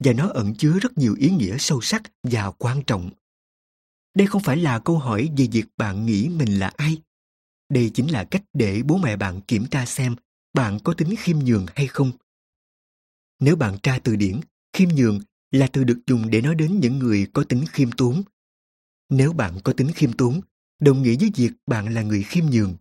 và 0.05 0.13
nó 0.13 0.29
ẩn 0.29 0.55
chứa 0.55 0.79
rất 0.79 0.99
nhiều 0.99 1.17
ý 1.19 1.31
nghĩa 1.31 1.57
sâu 1.59 1.81
sắc 1.81 2.03
và 2.23 2.51
quan 2.51 2.83
trọng. 2.87 3.11
Đây 4.15 4.27
không 4.27 4.43
phải 4.43 4.57
là 4.57 4.79
câu 4.79 4.99
hỏi 4.99 5.31
về 5.37 5.49
việc 5.53 5.65
bạn 5.77 6.07
nghĩ 6.07 6.29
mình 6.29 6.59
là 6.59 6.73
ai. 6.77 7.03
Đây 7.69 7.91
chính 7.95 8.11
là 8.11 8.25
cách 8.25 8.43
để 8.53 8.83
bố 8.83 8.97
mẹ 8.97 9.17
bạn 9.17 9.41
kiểm 9.41 9.67
tra 9.67 9.87
xem 9.87 10.17
bạn 10.55 10.79
có 10.85 10.95
tính 10.95 11.15
khiêm 11.19 11.39
nhường 11.39 11.67
hay 11.75 11.87
không. 11.87 12.13
Nếu 13.41 13.57
bạn 13.57 13.79
tra 13.83 13.99
từ 14.05 14.17
điển, 14.17 14.41
khiêm 14.73 14.89
nhường 14.89 15.21
là 15.51 15.67
từ 15.73 15.85
được 15.85 16.01
dùng 16.07 16.31
để 16.31 16.41
nói 16.41 16.55
đến 16.55 16.81
những 16.81 16.99
người 16.99 17.27
có 17.33 17.45
tính 17.45 17.65
khiêm 17.73 17.93
tốn. 17.93 18.23
Nếu 19.09 19.33
bạn 19.33 19.59
có 19.65 19.73
tính 19.73 19.91
khiêm 19.95 20.13
tốn, 20.13 20.41
đồng 20.81 21.03
nghĩa 21.03 21.17
với 21.21 21.31
việc 21.35 21.53
bạn 21.67 21.95
là 21.95 22.03
người 22.03 22.23
khiêm 22.23 22.45
nhường. 22.45 22.75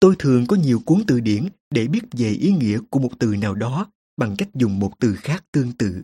Tôi 0.00 0.16
thường 0.18 0.46
có 0.46 0.56
nhiều 0.56 0.82
cuốn 0.86 1.02
từ 1.06 1.20
điển 1.20 1.48
để 1.70 1.86
biết 1.86 2.02
về 2.12 2.30
ý 2.30 2.52
nghĩa 2.52 2.78
của 2.90 2.98
một 2.98 3.12
từ 3.18 3.36
nào 3.36 3.54
đó 3.54 3.92
bằng 4.16 4.34
cách 4.38 4.48
dùng 4.54 4.78
một 4.78 4.92
từ 5.00 5.16
khác 5.16 5.44
tương 5.52 5.72
tự. 5.72 6.02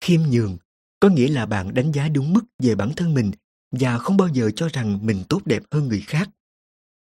Khiêm 0.00 0.20
nhường 0.30 0.56
có 1.00 1.08
nghĩa 1.08 1.28
là 1.28 1.46
bạn 1.46 1.74
đánh 1.74 1.92
giá 1.92 2.08
đúng 2.08 2.32
mức 2.32 2.44
về 2.58 2.74
bản 2.74 2.92
thân 2.96 3.14
mình 3.14 3.30
và 3.70 3.98
không 3.98 4.16
bao 4.16 4.28
giờ 4.28 4.50
cho 4.56 4.68
rằng 4.68 5.06
mình 5.06 5.24
tốt 5.28 5.40
đẹp 5.44 5.62
hơn 5.70 5.88
người 5.88 6.00
khác. 6.00 6.30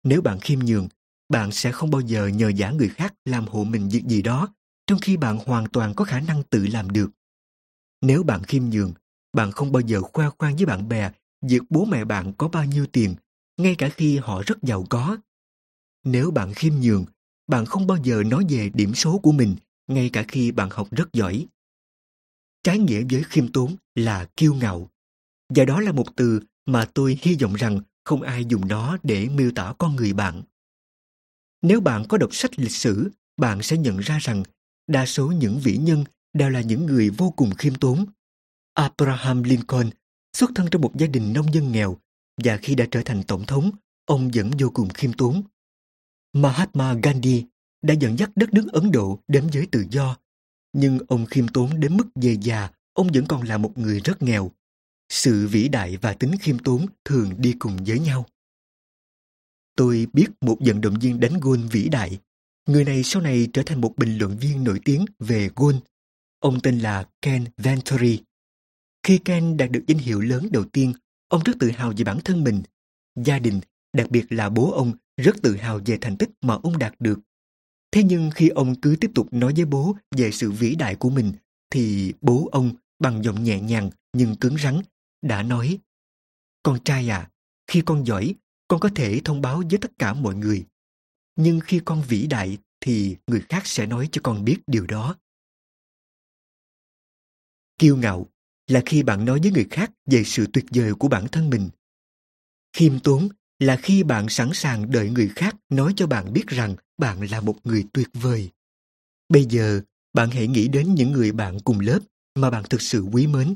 Nếu 0.04 0.22
bạn 0.22 0.40
khiêm 0.40 0.60
nhường, 0.60 0.88
bạn 1.30 1.52
sẽ 1.52 1.72
không 1.72 1.92
bao 1.92 2.02
giờ 2.02 2.28
nhờ 2.28 2.50
giả 2.50 2.72
người 2.72 2.90
khác 2.90 3.14
làm 3.26 3.48
hộ 3.48 3.64
mình 3.64 3.90
việc 3.90 4.04
gì 4.08 4.22
đó, 4.22 4.54
trong 4.88 5.00
khi 5.00 5.18
bạn 5.18 5.38
hoàn 5.46 5.68
toàn 5.68 5.94
có 5.94 6.06
khả 6.06 6.20
năng 6.20 6.44
tự 6.44 6.68
làm 6.68 6.90
được. 6.90 7.10
Nếu 8.02 8.24
bạn 8.24 8.44
khiêm 8.44 8.64
nhường, 8.64 8.94
bạn 9.34 9.52
không 9.52 9.72
bao 9.72 9.82
giờ 9.82 10.02
khoe 10.02 10.30
khoang 10.30 10.56
với 10.56 10.66
bạn 10.66 10.90
bè 10.90 11.12
việc 11.42 11.62
bố 11.70 11.86
mẹ 11.86 12.06
bạn 12.06 12.34
có 12.38 12.48
bao 12.48 12.66
nhiêu 12.66 12.86
tiền, 12.92 13.16
ngay 13.58 13.76
cả 13.78 13.90
khi 13.90 14.18
họ 14.18 14.44
rất 14.46 14.64
giàu 14.64 14.86
có. 14.90 15.18
Nếu 16.04 16.32
bạn 16.32 16.54
khiêm 16.54 16.74
nhường, 16.74 17.06
bạn 17.48 17.66
không 17.66 17.88
bao 17.88 17.98
giờ 18.04 18.24
nói 18.24 18.46
về 18.50 18.70
điểm 18.74 18.94
số 18.94 19.18
của 19.18 19.32
mình, 19.32 19.56
ngay 19.88 20.10
cả 20.14 20.26
khi 20.28 20.52
bạn 20.52 20.70
học 20.72 20.88
rất 20.92 21.14
giỏi. 21.14 21.48
Trái 22.64 22.80
nghĩa 22.80 23.04
với 23.12 23.24
khiêm 23.24 23.52
tốn 23.52 23.76
là 23.96 24.28
kiêu 24.38 24.54
ngạo. 24.54 24.90
Và 25.56 25.66
đó 25.66 25.82
là 25.82 25.92
một 25.92 26.16
từ 26.16 26.40
mà 26.66 26.86
tôi 26.94 27.20
hy 27.22 27.36
vọng 27.36 27.54
rằng 27.54 27.82
không 28.04 28.22
ai 28.22 28.46
dùng 28.46 28.68
nó 28.68 28.98
để 29.04 29.30
miêu 29.30 29.52
tả 29.52 29.74
con 29.78 29.96
người 29.96 30.14
bạn. 30.14 30.44
Nếu 31.62 31.82
bạn 31.82 32.06
có 32.10 32.18
đọc 32.18 32.30
sách 32.36 32.60
lịch 32.60 32.72
sử, 32.72 33.12
bạn 33.38 33.62
sẽ 33.62 33.78
nhận 33.78 33.98
ra 33.98 34.18
rằng 34.22 34.44
đa 34.88 35.06
số 35.06 35.28
những 35.28 35.60
vĩ 35.60 35.78
nhân 35.78 36.04
đều 36.34 36.50
là 36.50 36.62
những 36.62 36.86
người 36.86 37.10
vô 37.10 37.34
cùng 37.36 37.56
khiêm 37.58 37.76
tốn. 37.76 38.06
Abraham 38.74 39.44
Lincoln 39.44 39.90
xuất 40.38 40.52
thân 40.56 40.68
trong 40.72 40.82
một 40.82 40.92
gia 40.98 41.08
đình 41.08 41.34
nông 41.34 41.54
dân 41.54 41.72
nghèo 41.72 41.98
và 42.44 42.58
khi 42.58 42.76
đã 42.76 42.86
trở 42.92 43.02
thành 43.06 43.24
tổng 43.24 43.46
thống, 43.46 43.72
ông 44.06 44.32
vẫn 44.34 44.52
vô 44.60 44.70
cùng 44.74 44.90
khiêm 44.90 45.14
tốn. 45.14 45.44
Mahatma 46.34 46.94
Gandhi 47.04 47.46
đã 47.82 47.94
dẫn 47.94 48.18
dắt 48.18 48.32
đất 48.36 48.54
nước 48.54 48.68
Ấn 48.72 48.92
Độ 48.92 49.20
đến 49.28 49.48
với 49.54 49.68
tự 49.72 49.86
do, 49.90 50.18
nhưng 50.74 51.00
ông 51.08 51.26
khiêm 51.26 51.48
tốn 51.48 51.80
đến 51.80 51.98
mức 51.98 52.08
về 52.16 52.38
già, 52.42 52.70
ông 52.94 53.08
vẫn 53.14 53.26
còn 53.28 53.42
là 53.42 53.58
một 53.58 53.78
người 53.78 54.00
rất 54.00 54.22
nghèo. 54.24 54.52
Sự 55.10 55.48
vĩ 55.48 55.68
đại 55.68 55.98
và 55.98 56.14
tính 56.14 56.32
khiêm 56.42 56.60
tốn 56.60 56.86
thường 57.06 57.34
đi 57.38 57.54
cùng 57.60 57.78
với 57.88 58.00
nhau. 58.00 58.26
Tôi 59.76 60.08
biết 60.14 60.28
một 60.42 60.58
vận 60.60 60.82
động 60.82 61.00
viên 61.02 61.20
đánh 61.20 61.40
gôn 61.40 61.68
vĩ 61.68 61.90
đại. 61.90 62.20
Người 62.66 62.86
này 62.86 63.04
sau 63.04 63.22
này 63.22 63.48
trở 63.54 63.64
thành 63.66 63.82
một 63.82 63.94
bình 63.98 64.18
luận 64.18 64.38
viên 64.38 64.64
nổi 64.64 64.80
tiếng 64.86 65.06
về 65.20 65.50
gôn. 65.56 65.80
Ông 66.40 66.60
tên 66.60 66.80
là 66.80 67.06
Ken 67.22 67.46
Venturi. 67.58 68.20
Khi 69.08 69.20
Ken 69.26 69.58
đạt 69.58 69.72
được 69.72 69.84
danh 69.88 69.98
hiệu 69.98 70.22
lớn 70.22 70.48
đầu 70.52 70.66
tiên, 70.74 70.94
ông 71.28 71.42
rất 71.46 71.54
tự 71.60 71.72
hào 71.72 71.94
về 71.98 72.04
bản 72.04 72.20
thân 72.26 72.44
mình. 72.44 72.64
Gia 73.16 73.40
đình, 73.40 73.62
đặc 73.94 74.12
biệt 74.12 74.32
là 74.32 74.50
bố 74.50 74.72
ông, 74.72 74.94
rất 75.18 75.36
tự 75.42 75.56
hào 75.56 75.80
về 75.86 75.98
thành 76.02 76.18
tích 76.18 76.30
mà 76.42 76.54
ông 76.64 76.78
đạt 76.78 76.96
được. 77.00 77.20
Thế 77.92 78.04
nhưng 78.04 78.30
khi 78.36 78.50
ông 78.50 78.82
cứ 78.82 78.96
tiếp 79.02 79.12
tục 79.16 79.28
nói 79.32 79.54
với 79.56 79.66
bố 79.66 79.96
về 80.18 80.32
sự 80.32 80.52
vĩ 80.52 80.76
đại 80.76 80.96
của 80.96 81.10
mình, 81.10 81.34
thì 81.70 82.14
bố 82.22 82.50
ông 82.52 82.76
bằng 83.00 83.24
giọng 83.24 83.44
nhẹ 83.44 83.62
nhàng 83.62 83.90
nhưng 84.14 84.36
cứng 84.36 84.58
rắn 84.58 84.82
đã 85.22 85.44
nói 85.44 85.80
Con 86.64 86.80
trai 86.84 87.10
à, 87.10 87.30
khi 87.68 87.82
con 87.86 88.06
giỏi, 88.06 88.36
con 88.68 88.80
có 88.80 88.90
thể 88.96 89.22
thông 89.26 89.42
báo 89.42 89.64
với 89.70 89.80
tất 89.82 89.92
cả 90.00 90.14
mọi 90.14 90.36
người. 90.36 90.66
Nhưng 91.36 91.60
khi 91.60 91.82
con 91.86 92.04
vĩ 92.08 92.28
đại 92.28 92.58
thì 92.82 93.18
người 93.28 93.42
khác 93.50 93.68
sẽ 93.68 93.86
nói 93.86 94.10
cho 94.12 94.22
con 94.24 94.46
biết 94.46 94.58
điều 94.68 94.86
đó. 94.86 95.16
Kiêu 97.80 97.98
ngạo 97.98 98.28
là 98.68 98.82
khi 98.86 99.04
bạn 99.04 99.26
nói 99.26 99.40
với 99.40 99.52
người 99.52 99.68
khác 99.70 99.92
về 100.06 100.24
sự 100.24 100.48
tuyệt 100.54 100.66
vời 100.72 100.94
của 100.94 101.08
bản 101.08 101.28
thân 101.28 101.50
mình. 101.50 101.70
Khiêm 102.74 103.00
tốn 103.00 103.30
là 103.60 103.76
khi 103.76 104.04
bạn 104.04 104.30
sẵn 104.30 104.50
sàng 104.54 104.92
đợi 104.92 105.10
người 105.10 105.32
khác 105.36 105.56
nói 105.70 105.94
cho 105.96 106.08
bạn 106.08 106.34
biết 106.34 106.48
rằng 106.48 106.76
bạn 106.98 107.32
là 107.32 107.42
một 107.42 107.56
người 107.64 107.86
tuyệt 107.94 108.08
vời. 108.14 108.50
Bây 109.30 109.46
giờ, 109.46 109.82
bạn 110.14 110.30
hãy 110.30 110.48
nghĩ 110.48 110.68
đến 110.68 110.96
những 110.96 111.12
người 111.12 111.32
bạn 111.32 111.60
cùng 111.60 111.80
lớp 111.80 112.00
mà 112.36 112.50
bạn 112.50 112.64
thực 112.70 112.82
sự 112.82 113.02
quý 113.02 113.28
mến. 113.28 113.56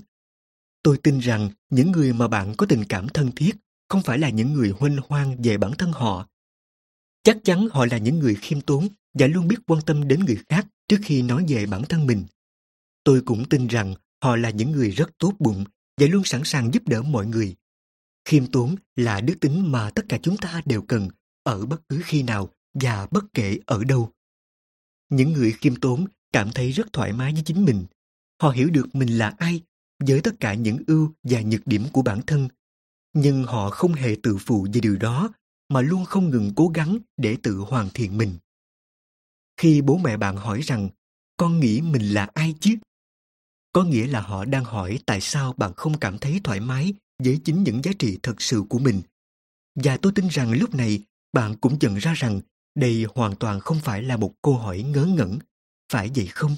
Tôi 0.83 0.97
tin 0.97 1.19
rằng 1.19 1.49
những 1.69 1.91
người 1.91 2.13
mà 2.13 2.27
bạn 2.27 2.53
có 2.57 2.65
tình 2.65 2.83
cảm 2.89 3.07
thân 3.07 3.31
thiết 3.35 3.55
không 3.89 4.01
phải 4.03 4.17
là 4.17 4.29
những 4.29 4.53
người 4.53 4.69
huênh 4.69 4.97
hoang 5.07 5.41
về 5.41 5.57
bản 5.57 5.71
thân 5.77 5.91
họ. 5.91 6.27
Chắc 7.23 7.37
chắn 7.43 7.67
họ 7.71 7.85
là 7.91 7.97
những 7.97 8.19
người 8.19 8.35
khiêm 8.35 8.61
tốn 8.61 8.87
và 9.13 9.27
luôn 9.27 9.47
biết 9.47 9.57
quan 9.67 9.81
tâm 9.85 10.07
đến 10.07 10.19
người 10.25 10.37
khác 10.49 10.67
trước 10.87 10.97
khi 11.03 11.21
nói 11.21 11.45
về 11.47 11.65
bản 11.65 11.83
thân 11.89 12.07
mình. 12.07 12.23
Tôi 13.03 13.21
cũng 13.25 13.49
tin 13.49 13.67
rằng 13.67 13.95
họ 14.23 14.35
là 14.35 14.49
những 14.49 14.71
người 14.71 14.89
rất 14.89 15.09
tốt 15.17 15.33
bụng 15.39 15.63
và 15.97 16.07
luôn 16.07 16.23
sẵn 16.23 16.41
sàng 16.43 16.73
giúp 16.73 16.87
đỡ 16.87 17.01
mọi 17.01 17.25
người. 17.25 17.55
Khiêm 18.25 18.47
tốn 18.47 18.75
là 18.95 19.21
đức 19.21 19.35
tính 19.41 19.71
mà 19.71 19.89
tất 19.89 20.05
cả 20.09 20.19
chúng 20.21 20.37
ta 20.37 20.61
đều 20.65 20.81
cần, 20.81 21.09
ở 21.43 21.65
bất 21.65 21.89
cứ 21.89 22.01
khi 22.03 22.23
nào 22.23 22.49
và 22.73 23.07
bất 23.11 23.25
kể 23.33 23.57
ở 23.65 23.83
đâu. 23.83 24.11
Những 25.09 25.33
người 25.33 25.51
khiêm 25.51 25.75
tốn 25.75 26.05
cảm 26.33 26.51
thấy 26.51 26.71
rất 26.71 26.93
thoải 26.93 27.13
mái 27.13 27.33
với 27.33 27.43
chính 27.45 27.65
mình. 27.65 27.85
Họ 28.41 28.49
hiểu 28.49 28.69
được 28.69 28.95
mình 28.95 29.17
là 29.17 29.35
ai 29.37 29.61
với 29.99 30.21
tất 30.21 30.39
cả 30.39 30.53
những 30.53 30.77
ưu 30.87 31.13
và 31.23 31.41
nhược 31.41 31.67
điểm 31.67 31.83
của 31.93 32.01
bản 32.01 32.21
thân. 32.27 32.47
Nhưng 33.13 33.43
họ 33.43 33.69
không 33.69 33.93
hề 33.93 34.15
tự 34.23 34.37
phụ 34.39 34.67
về 34.73 34.81
điều 34.81 34.97
đó 34.97 35.29
mà 35.69 35.81
luôn 35.81 36.05
không 36.05 36.29
ngừng 36.29 36.51
cố 36.55 36.67
gắng 36.67 36.97
để 37.17 37.37
tự 37.43 37.57
hoàn 37.57 37.89
thiện 37.93 38.17
mình. 38.17 38.37
Khi 39.57 39.81
bố 39.81 39.97
mẹ 39.97 40.17
bạn 40.17 40.37
hỏi 40.37 40.61
rằng, 40.61 40.89
con 41.37 41.59
nghĩ 41.59 41.81
mình 41.81 42.13
là 42.13 42.29
ai 42.33 42.55
chứ? 42.59 42.75
Có 43.73 43.83
nghĩa 43.83 44.07
là 44.07 44.21
họ 44.21 44.45
đang 44.45 44.63
hỏi 44.63 44.99
tại 45.05 45.21
sao 45.21 45.53
bạn 45.57 45.73
không 45.73 45.99
cảm 45.99 46.17
thấy 46.17 46.41
thoải 46.43 46.59
mái 46.59 46.93
với 47.23 47.39
chính 47.45 47.63
những 47.63 47.81
giá 47.83 47.91
trị 47.99 48.17
thật 48.23 48.41
sự 48.41 48.63
của 48.69 48.79
mình. 48.79 49.01
Và 49.75 49.97
tôi 49.97 50.11
tin 50.15 50.27
rằng 50.27 50.51
lúc 50.51 50.75
này 50.75 51.03
bạn 51.33 51.55
cũng 51.61 51.77
nhận 51.79 51.95
ra 51.95 52.13
rằng 52.13 52.41
đây 52.75 53.05
hoàn 53.15 53.35
toàn 53.35 53.59
không 53.59 53.79
phải 53.79 54.01
là 54.03 54.17
một 54.17 54.33
câu 54.41 54.57
hỏi 54.57 54.81
ngớ 54.81 55.05
ngẩn, 55.05 55.39
phải 55.91 56.11
vậy 56.15 56.27
không? 56.27 56.55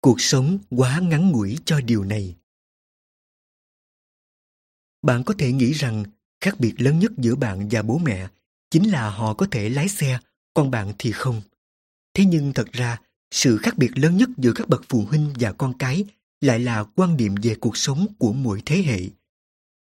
Cuộc 0.00 0.20
sống 0.20 0.58
quá 0.70 1.00
ngắn 1.02 1.30
ngủi 1.30 1.58
cho 1.64 1.80
điều 1.80 2.04
này. 2.04 2.36
Bạn 5.02 5.24
có 5.24 5.34
thể 5.38 5.52
nghĩ 5.52 5.72
rằng 5.72 6.04
khác 6.46 6.60
biệt 6.60 6.74
lớn 6.78 6.98
nhất 6.98 7.12
giữa 7.18 7.34
bạn 7.34 7.68
và 7.70 7.82
bố 7.82 7.98
mẹ 7.98 8.28
chính 8.70 8.90
là 8.90 9.10
họ 9.10 9.34
có 9.34 9.46
thể 9.50 9.68
lái 9.68 9.88
xe, 9.88 10.18
còn 10.54 10.70
bạn 10.70 10.92
thì 10.98 11.12
không. 11.12 11.42
Thế 12.14 12.24
nhưng 12.24 12.52
thật 12.52 12.72
ra, 12.72 12.98
sự 13.30 13.58
khác 13.58 13.78
biệt 13.78 13.98
lớn 13.98 14.16
nhất 14.16 14.28
giữa 14.36 14.52
các 14.52 14.68
bậc 14.68 14.82
phụ 14.88 15.04
huynh 15.08 15.32
và 15.40 15.52
con 15.52 15.78
cái 15.78 16.04
lại 16.40 16.58
là 16.58 16.84
quan 16.84 17.16
niệm 17.16 17.34
về 17.42 17.54
cuộc 17.54 17.76
sống 17.76 18.06
của 18.18 18.32
mỗi 18.32 18.62
thế 18.66 18.76
hệ. 18.76 19.00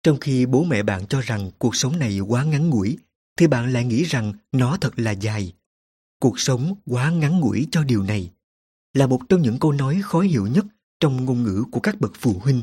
Trong 0.03 0.19
khi 0.19 0.45
bố 0.45 0.63
mẹ 0.63 0.83
bạn 0.83 1.07
cho 1.07 1.21
rằng 1.21 1.51
cuộc 1.57 1.75
sống 1.75 1.99
này 1.99 2.19
quá 2.19 2.43
ngắn 2.43 2.69
ngủi, 2.69 2.97
thì 3.37 3.47
bạn 3.47 3.73
lại 3.73 3.85
nghĩ 3.85 4.03
rằng 4.03 4.33
nó 4.51 4.77
thật 4.81 4.99
là 4.99 5.11
dài. 5.11 5.53
Cuộc 6.19 6.39
sống 6.39 6.75
quá 6.85 7.11
ngắn 7.11 7.39
ngủi 7.39 7.67
cho 7.71 7.83
điều 7.83 8.03
này 8.03 8.31
là 8.93 9.07
một 9.07 9.21
trong 9.29 9.41
những 9.41 9.59
câu 9.59 9.71
nói 9.71 10.01
khó 10.03 10.19
hiểu 10.19 10.47
nhất 10.47 10.65
trong 10.99 11.25
ngôn 11.25 11.43
ngữ 11.43 11.63
của 11.71 11.79
các 11.79 12.01
bậc 12.01 12.11
phụ 12.19 12.39
huynh. 12.39 12.61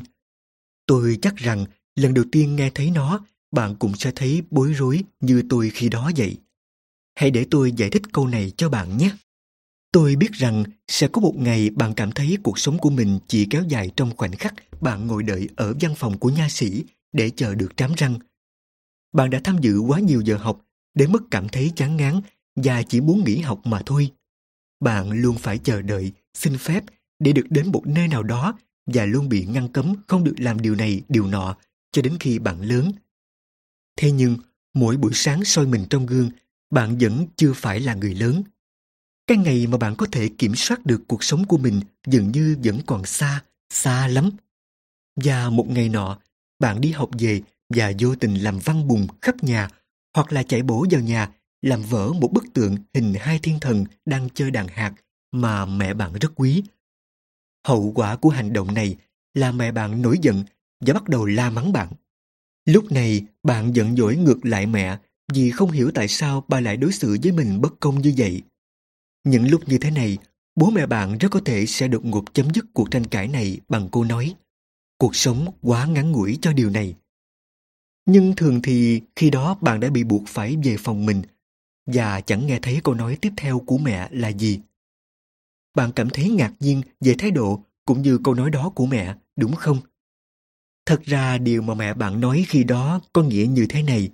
Tôi 0.85 1.17
chắc 1.21 1.35
rằng 1.35 1.65
lần 1.95 2.13
đầu 2.13 2.25
tiên 2.31 2.55
nghe 2.55 2.71
thấy 2.75 2.91
nó, 2.91 3.25
bạn 3.55 3.75
cũng 3.75 3.95
sẽ 3.95 4.11
thấy 4.15 4.41
bối 4.51 4.73
rối 4.73 5.03
như 5.21 5.43
tôi 5.49 5.69
khi 5.69 5.89
đó 5.89 6.11
vậy. 6.17 6.37
Hãy 7.15 7.31
để 7.31 7.45
tôi 7.51 7.71
giải 7.71 7.89
thích 7.89 8.01
câu 8.13 8.27
này 8.27 8.51
cho 8.57 8.69
bạn 8.69 8.97
nhé. 8.97 9.11
Tôi 9.91 10.15
biết 10.15 10.31
rằng 10.31 10.63
sẽ 10.87 11.07
có 11.07 11.21
một 11.21 11.33
ngày 11.35 11.69
bạn 11.69 11.93
cảm 11.93 12.11
thấy 12.11 12.37
cuộc 12.43 12.59
sống 12.59 12.77
của 12.77 12.89
mình 12.89 13.19
chỉ 13.27 13.47
kéo 13.49 13.63
dài 13.67 13.91
trong 13.95 14.15
khoảnh 14.17 14.31
khắc 14.31 14.53
bạn 14.81 15.07
ngồi 15.07 15.23
đợi 15.23 15.49
ở 15.55 15.73
văn 15.81 15.95
phòng 15.95 16.17
của 16.17 16.29
nha 16.29 16.49
sĩ 16.49 16.83
để 17.13 17.29
chờ 17.29 17.55
được 17.55 17.77
trám 17.77 17.93
răng. 17.97 18.19
Bạn 19.13 19.29
đã 19.29 19.41
tham 19.43 19.57
dự 19.61 19.79
quá 19.79 19.99
nhiều 19.99 20.21
giờ 20.21 20.37
học 20.37 20.61
đến 20.93 21.11
mức 21.11 21.23
cảm 21.31 21.49
thấy 21.49 21.71
chán 21.75 21.97
ngán 21.97 22.21
và 22.55 22.83
chỉ 22.83 23.01
muốn 23.01 23.23
nghỉ 23.23 23.37
học 23.37 23.61
mà 23.63 23.81
thôi. 23.85 24.11
Bạn 24.79 25.11
luôn 25.11 25.37
phải 25.37 25.57
chờ 25.57 25.81
đợi, 25.81 26.11
xin 26.33 26.57
phép 26.57 26.83
để 27.19 27.33
được 27.33 27.45
đến 27.49 27.71
một 27.71 27.87
nơi 27.87 28.07
nào 28.07 28.23
đó 28.23 28.53
và 28.85 29.05
luôn 29.05 29.29
bị 29.29 29.45
ngăn 29.45 29.67
cấm 29.67 29.93
không 30.07 30.23
được 30.23 30.35
làm 30.37 30.61
điều 30.61 30.75
này, 30.75 31.01
điều 31.09 31.27
nọ 31.27 31.55
cho 31.91 32.01
đến 32.01 32.17
khi 32.19 32.39
bạn 32.39 32.61
lớn 32.61 32.91
Thế 33.95 34.11
nhưng, 34.11 34.37
mỗi 34.73 34.97
buổi 34.97 35.11
sáng 35.13 35.45
soi 35.45 35.65
mình 35.65 35.85
trong 35.89 36.05
gương, 36.05 36.29
bạn 36.69 36.97
vẫn 36.97 37.25
chưa 37.35 37.53
phải 37.53 37.79
là 37.79 37.93
người 37.93 38.15
lớn. 38.15 38.43
Cái 39.27 39.37
ngày 39.37 39.67
mà 39.67 39.77
bạn 39.77 39.95
có 39.95 40.05
thể 40.11 40.29
kiểm 40.37 40.55
soát 40.55 40.85
được 40.85 41.01
cuộc 41.07 41.23
sống 41.23 41.45
của 41.45 41.57
mình 41.57 41.81
dường 42.07 42.31
như 42.31 42.57
vẫn 42.63 42.79
còn 42.85 43.05
xa, 43.05 43.43
xa 43.69 44.07
lắm. 44.07 44.29
Và 45.15 45.49
một 45.49 45.69
ngày 45.69 45.89
nọ, 45.89 46.19
bạn 46.59 46.81
đi 46.81 46.91
học 46.91 47.09
về 47.19 47.41
và 47.69 47.91
vô 47.99 48.15
tình 48.15 48.35
làm 48.35 48.59
văng 48.59 48.87
bùng 48.87 49.07
khắp 49.21 49.43
nhà 49.43 49.69
hoặc 50.13 50.33
là 50.33 50.43
chạy 50.43 50.61
bổ 50.61 50.85
vào 50.91 51.01
nhà 51.01 51.31
làm 51.61 51.81
vỡ 51.81 52.13
một 52.13 52.29
bức 52.33 52.43
tượng 52.53 52.77
hình 52.93 53.13
hai 53.19 53.39
thiên 53.39 53.59
thần 53.59 53.85
đang 54.05 54.29
chơi 54.33 54.51
đàn 54.51 54.67
hạt 54.67 54.93
mà 55.31 55.65
mẹ 55.65 55.93
bạn 55.93 56.13
rất 56.13 56.31
quý. 56.35 56.63
Hậu 57.67 57.91
quả 57.95 58.15
của 58.15 58.29
hành 58.29 58.53
động 58.53 58.73
này 58.73 58.95
là 59.33 59.51
mẹ 59.51 59.71
bạn 59.71 60.01
nổi 60.01 60.17
giận 60.21 60.43
và 60.79 60.93
bắt 60.93 61.09
đầu 61.09 61.25
la 61.25 61.49
mắng 61.49 61.73
bạn. 61.73 61.87
Lúc 62.65 62.91
này 62.91 63.25
bạn 63.43 63.75
giận 63.75 63.95
dỗi 63.95 64.15
ngược 64.15 64.45
lại 64.45 64.65
mẹ 64.65 64.97
vì 65.33 65.51
không 65.51 65.71
hiểu 65.71 65.91
tại 65.93 66.07
sao 66.07 66.45
bà 66.47 66.59
lại 66.59 66.77
đối 66.77 66.91
xử 66.91 67.17
với 67.23 67.31
mình 67.31 67.61
bất 67.61 67.79
công 67.79 68.01
như 68.01 68.13
vậy. 68.17 68.41
Những 69.23 69.47
lúc 69.49 69.61
như 69.67 69.77
thế 69.77 69.91
này, 69.91 70.17
bố 70.55 70.69
mẹ 70.69 70.85
bạn 70.85 71.17
rất 71.17 71.29
có 71.31 71.41
thể 71.45 71.65
sẽ 71.65 71.87
đột 71.87 72.05
ngột 72.05 72.33
chấm 72.33 72.53
dứt 72.53 72.65
cuộc 72.73 72.91
tranh 72.91 73.05
cãi 73.05 73.27
này 73.27 73.59
bằng 73.69 73.89
câu 73.91 74.03
nói 74.03 74.35
Cuộc 74.97 75.15
sống 75.15 75.53
quá 75.61 75.85
ngắn 75.85 76.11
ngủi 76.11 76.37
cho 76.41 76.53
điều 76.53 76.69
này. 76.69 76.95
Nhưng 78.05 78.35
thường 78.35 78.61
thì 78.61 79.01
khi 79.15 79.29
đó 79.29 79.57
bạn 79.61 79.79
đã 79.79 79.89
bị 79.89 80.03
buộc 80.03 80.23
phải 80.27 80.57
về 80.63 80.75
phòng 80.79 81.05
mình 81.05 81.21
và 81.85 82.21
chẳng 82.21 82.47
nghe 82.47 82.59
thấy 82.61 82.79
câu 82.83 82.93
nói 82.95 83.17
tiếp 83.21 83.33
theo 83.37 83.59
của 83.59 83.77
mẹ 83.77 84.09
là 84.11 84.29
gì. 84.29 84.59
Bạn 85.75 85.91
cảm 85.95 86.09
thấy 86.09 86.29
ngạc 86.29 86.53
nhiên 86.59 86.81
về 86.99 87.15
thái 87.17 87.31
độ 87.31 87.63
cũng 87.85 88.01
như 88.01 88.19
câu 88.23 88.33
nói 88.33 88.49
đó 88.49 88.71
của 88.75 88.85
mẹ, 88.85 89.15
đúng 89.35 89.55
không? 89.55 89.77
Thật 90.85 91.01
ra 91.03 91.37
điều 91.37 91.61
mà 91.61 91.73
mẹ 91.73 91.93
bạn 91.93 92.19
nói 92.19 92.45
khi 92.47 92.63
đó 92.63 93.01
có 93.13 93.23
nghĩa 93.23 93.45
như 93.49 93.65
thế 93.69 93.83
này. 93.83 94.11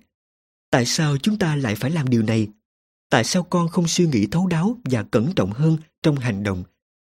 Tại 0.70 0.86
sao 0.86 1.18
chúng 1.18 1.38
ta 1.38 1.56
lại 1.56 1.76
phải 1.76 1.92
làm 1.92 2.10
điều 2.10 2.22
này? 2.22 2.48
Tại 3.10 3.24
sao 3.24 3.44
con 3.44 3.68
không 3.68 3.88
suy 3.88 4.08
nghĩ 4.08 4.28
thấu 4.28 4.48
đáo 4.48 4.78
và 4.84 5.04
cẩn 5.04 5.34
trọng 5.36 5.52
hơn 5.52 5.78
trong 6.04 6.16
hành 6.16 6.44
động? 6.44 6.64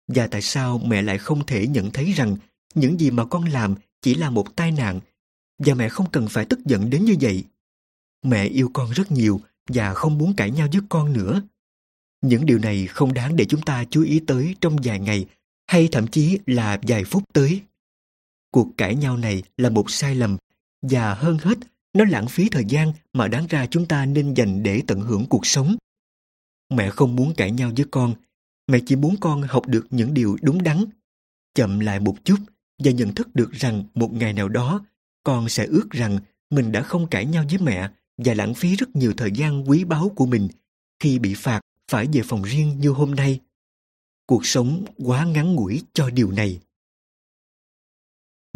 Và 0.08 0.28
tại 0.28 0.42
sao 0.42 0.78
mẹ 0.78 1.02
lại 1.02 1.18
không 1.18 1.46
thể 1.46 1.68
nhận 1.68 1.92
thấy 1.92 2.12
rằng 2.12 2.36
những 2.76 3.00
gì 3.00 3.12
mà 3.12 3.26
con 3.26 3.46
làm 3.46 3.76
chỉ 4.02 4.16
là 4.16 4.30
một 4.30 4.56
tai 4.56 4.72
nạn 4.72 5.00
và 5.58 5.74
mẹ 5.74 5.90
không 5.90 6.10
cần 6.12 6.28
phải 6.30 6.46
tức 6.46 6.60
giận 6.66 6.90
đến 6.90 7.06
như 7.06 7.16
vậy? 7.22 7.44
Mẹ 8.24 8.46
yêu 8.46 8.70
con 8.74 8.92
rất 8.92 9.12
nhiều 9.12 9.42
và 9.68 9.94
không 9.94 10.18
muốn 10.18 10.34
cãi 10.36 10.52
nhau 10.52 10.68
với 10.72 10.82
con 10.90 11.14
nữa. 11.14 11.42
Những 12.22 12.46
điều 12.46 12.60
này 12.60 12.88
không 12.88 13.14
đáng 13.14 13.36
để 13.36 13.46
chúng 13.46 13.62
ta 13.62 13.84
chú 13.90 14.04
ý 14.04 14.20
tới 14.20 14.56
trong 14.62 14.76
vài 14.84 15.00
ngày 15.00 15.26
hay 15.68 15.90
thậm 15.92 16.08
chí 16.08 16.40
là 16.46 16.80
vài 16.82 17.04
phút 17.04 17.24
tới. 17.34 17.62
Cuộc 18.56 18.78
cãi 18.78 18.96
nhau 18.96 19.18
này 19.18 19.44
là 19.58 19.70
một 19.70 19.92
sai 19.92 20.16
lầm 20.16 20.38
và 20.82 21.14
hơn 21.14 21.38
hết 21.42 21.58
nó 21.94 22.04
lãng 22.06 22.28
phí 22.28 22.50
thời 22.50 22.66
gian 22.66 22.94
mà 23.14 23.28
đáng 23.28 23.48
ra 23.50 23.66
chúng 23.66 23.86
ta 23.86 24.06
nên 24.06 24.34
dành 24.34 24.64
để 24.64 24.82
tận 24.88 25.02
hưởng 25.02 25.26
cuộc 25.26 25.46
sống. 25.46 25.76
Mẹ 26.70 26.90
không 26.90 27.16
muốn 27.16 27.34
cãi 27.38 27.52
nhau 27.52 27.72
với 27.78 27.86
con, 27.92 28.14
mẹ 28.68 28.80
chỉ 28.86 28.96
muốn 28.96 29.16
con 29.22 29.42
học 29.42 29.68
được 29.68 29.88
những 29.90 30.14
điều 30.14 30.38
đúng 30.42 30.64
đắn. 30.64 30.86
Chậm 31.56 31.80
lại 31.80 32.00
một 32.00 32.16
chút 32.24 32.36
và 32.84 32.92
nhận 32.92 33.16
thức 33.16 33.36
được 33.36 33.52
rằng 33.52 33.84
một 33.94 34.14
ngày 34.14 34.34
nào 34.34 34.50
đó 34.50 34.86
con 35.24 35.50
sẽ 35.50 35.66
ước 35.66 35.90
rằng 35.92 36.20
mình 36.50 36.72
đã 36.72 36.82
không 36.82 37.08
cãi 37.08 37.26
nhau 37.26 37.46
với 37.50 37.60
mẹ 37.60 37.90
và 38.18 38.34
lãng 38.34 38.54
phí 38.54 38.76
rất 38.76 38.96
nhiều 38.96 39.14
thời 39.18 39.32
gian 39.32 39.70
quý 39.70 39.84
báu 39.84 40.10
của 40.10 40.26
mình 40.26 40.48
khi 41.00 41.20
bị 41.20 41.34
phạt 41.34 41.62
phải 41.92 42.08
về 42.14 42.22
phòng 42.26 42.44
riêng 42.44 42.80
như 42.80 42.90
hôm 42.90 43.16
nay. 43.16 43.40
Cuộc 44.26 44.46
sống 44.46 44.86
quá 44.98 45.26
ngắn 45.26 45.56
ngủi 45.56 45.84
cho 45.94 46.10
điều 46.10 46.32
này. 46.32 46.60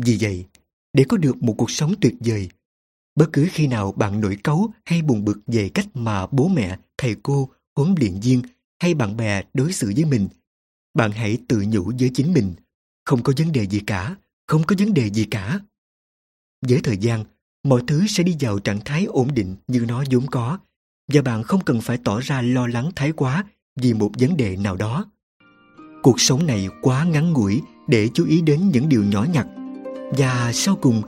Vì 0.05 0.17
vậy, 0.21 0.45
để 0.93 1.03
có 1.09 1.17
được 1.17 1.43
một 1.43 1.53
cuộc 1.57 1.71
sống 1.71 1.93
tuyệt 2.01 2.15
vời, 2.19 2.49
bất 3.15 3.29
cứ 3.33 3.47
khi 3.51 3.67
nào 3.67 3.91
bạn 3.91 4.21
nổi 4.21 4.37
cáu 4.43 4.73
hay 4.85 5.01
buồn 5.01 5.25
bực 5.25 5.39
về 5.47 5.69
cách 5.69 5.87
mà 5.93 6.27
bố 6.27 6.47
mẹ, 6.47 6.77
thầy 6.97 7.15
cô, 7.23 7.49
huấn 7.75 7.95
luyện 7.99 8.19
viên 8.19 8.41
hay 8.79 8.93
bạn 8.93 9.17
bè 9.17 9.43
đối 9.53 9.73
xử 9.73 9.93
với 9.95 10.05
mình, 10.05 10.27
bạn 10.93 11.11
hãy 11.11 11.37
tự 11.47 11.63
nhủ 11.67 11.91
với 11.99 12.11
chính 12.13 12.33
mình, 12.33 12.53
không 13.05 13.23
có 13.23 13.33
vấn 13.37 13.51
đề 13.51 13.67
gì 13.67 13.79
cả, 13.79 14.15
không 14.47 14.63
có 14.63 14.75
vấn 14.79 14.93
đề 14.93 15.09
gì 15.09 15.25
cả. 15.31 15.59
Với 16.67 16.79
thời 16.83 16.97
gian, 16.97 17.23
mọi 17.63 17.81
thứ 17.87 18.07
sẽ 18.07 18.23
đi 18.23 18.35
vào 18.39 18.59
trạng 18.59 18.79
thái 18.85 19.05
ổn 19.05 19.33
định 19.33 19.55
như 19.67 19.85
nó 19.87 20.03
vốn 20.11 20.25
có 20.27 20.59
và 21.13 21.21
bạn 21.21 21.43
không 21.43 21.63
cần 21.65 21.81
phải 21.81 21.97
tỏ 22.03 22.19
ra 22.19 22.41
lo 22.41 22.67
lắng 22.67 22.91
thái 22.95 23.11
quá 23.11 23.45
vì 23.75 23.93
một 23.93 24.11
vấn 24.19 24.37
đề 24.37 24.57
nào 24.57 24.75
đó. 24.75 25.05
Cuộc 26.03 26.21
sống 26.21 26.45
này 26.45 26.67
quá 26.81 27.03
ngắn 27.03 27.33
ngủi 27.33 27.61
để 27.87 28.09
chú 28.13 28.25
ý 28.25 28.41
đến 28.41 28.69
những 28.69 28.89
điều 28.89 29.03
nhỏ 29.03 29.25
nhặt 29.33 29.47
và 30.11 30.51
sau 30.53 30.75
cùng, 30.81 31.01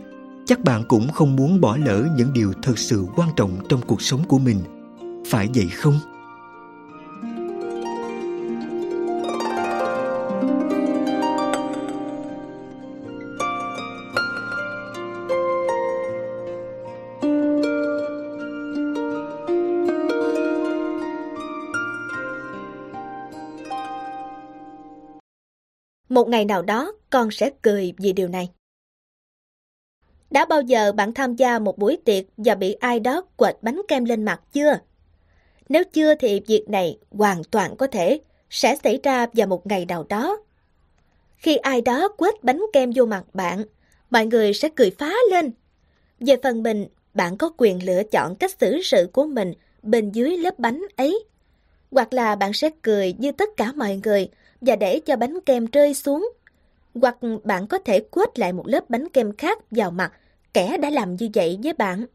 chắc 0.46 0.60
bạn 0.60 0.84
cũng 0.88 1.12
không 1.12 1.36
muốn 1.36 1.62
bỏ 1.62 1.78
lỡ 1.78 2.08
những 2.16 2.34
điều 2.34 2.54
thật 2.64 2.78
sự 2.78 3.06
quan 3.16 3.30
trọng 3.36 3.58
trong 3.70 3.82
cuộc 3.88 4.02
sống 4.02 4.24
của 4.28 4.40
mình. 4.40 4.58
Phải 5.28 5.50
vậy 5.56 5.68
không? 5.68 6.00
Một 26.10 26.28
ngày 26.28 26.46
nào 26.46 26.62
đó, 26.62 26.92
con 27.10 27.32
sẽ 27.32 27.52
cười 27.62 27.94
vì 27.98 28.14
điều 28.14 28.28
này. 28.28 28.50
Đã 30.32 30.46
bao 30.46 30.62
giờ 30.62 30.92
bạn 30.92 31.14
tham 31.14 31.36
gia 31.36 31.60
một 31.60 31.78
buổi 31.78 31.98
tiệc 32.06 32.26
và 32.38 32.56
bị 32.56 32.74
ai 32.74 33.00
đó 33.00 33.22
quệt 33.36 33.58
bánh 33.62 33.82
kem 33.88 34.06
lên 34.06 34.24
mặt 34.24 34.42
chưa? 34.54 34.80
Nếu 35.70 35.84
chưa 35.94 36.16
thì 36.16 36.42
việc 36.48 36.66
này 36.70 36.98
hoàn 37.12 37.44
toàn 37.44 37.76
có 37.76 37.88
thể 37.88 38.20
sẽ 38.50 38.76
xảy 38.84 39.00
ra 39.04 39.28
vào 39.34 39.48
một 39.48 39.68
ngày 39.68 39.86
nào 39.86 40.06
đó. 40.10 40.38
Khi 41.38 41.56
ai 41.56 41.82
đó 41.82 42.08
quét 42.18 42.44
bánh 42.44 42.62
kem 42.74 42.92
vô 42.96 43.06
mặt 43.06 43.24
bạn, 43.34 43.64
mọi 44.10 44.26
người 44.26 44.54
sẽ 44.54 44.70
cười 44.76 44.92
phá 44.92 45.12
lên. 45.32 45.52
Về 46.20 46.36
phần 46.44 46.64
mình, 46.64 46.88
bạn 47.14 47.38
có 47.38 47.52
quyền 47.58 47.86
lựa 47.86 48.04
chọn 48.04 48.36
cách 48.36 48.52
xử 48.60 48.82
sự 48.84 49.10
của 49.14 49.26
mình 49.26 49.54
bên 49.84 50.12
dưới 50.12 50.38
lớp 50.38 50.60
bánh 50.60 50.86
ấy. 50.98 51.26
Hoặc 51.92 52.14
là 52.14 52.36
bạn 52.36 52.54
sẽ 52.54 52.70
cười 52.82 53.14
như 53.18 53.32
tất 53.32 53.50
cả 53.58 53.72
mọi 53.76 54.00
người 54.04 54.30
và 54.62 54.76
để 54.76 55.00
cho 55.00 55.16
bánh 55.16 55.40
kem 55.46 55.66
rơi 55.66 55.94
xuống. 55.94 56.32
Hoặc 56.96 57.18
bạn 57.44 57.68
có 57.68 57.78
thể 57.78 58.00
quét 58.00 58.40
lại 58.40 58.54
một 58.54 58.68
lớp 58.68 58.90
bánh 58.90 59.10
kem 59.10 59.36
khác 59.36 59.60
vào 59.72 59.92
mặt 59.92 60.12
kẻ 60.54 60.78
đã 60.78 60.90
làm 60.90 61.16
như 61.16 61.30
vậy 61.34 61.60
với 61.64 61.74
bạn. 61.74 62.06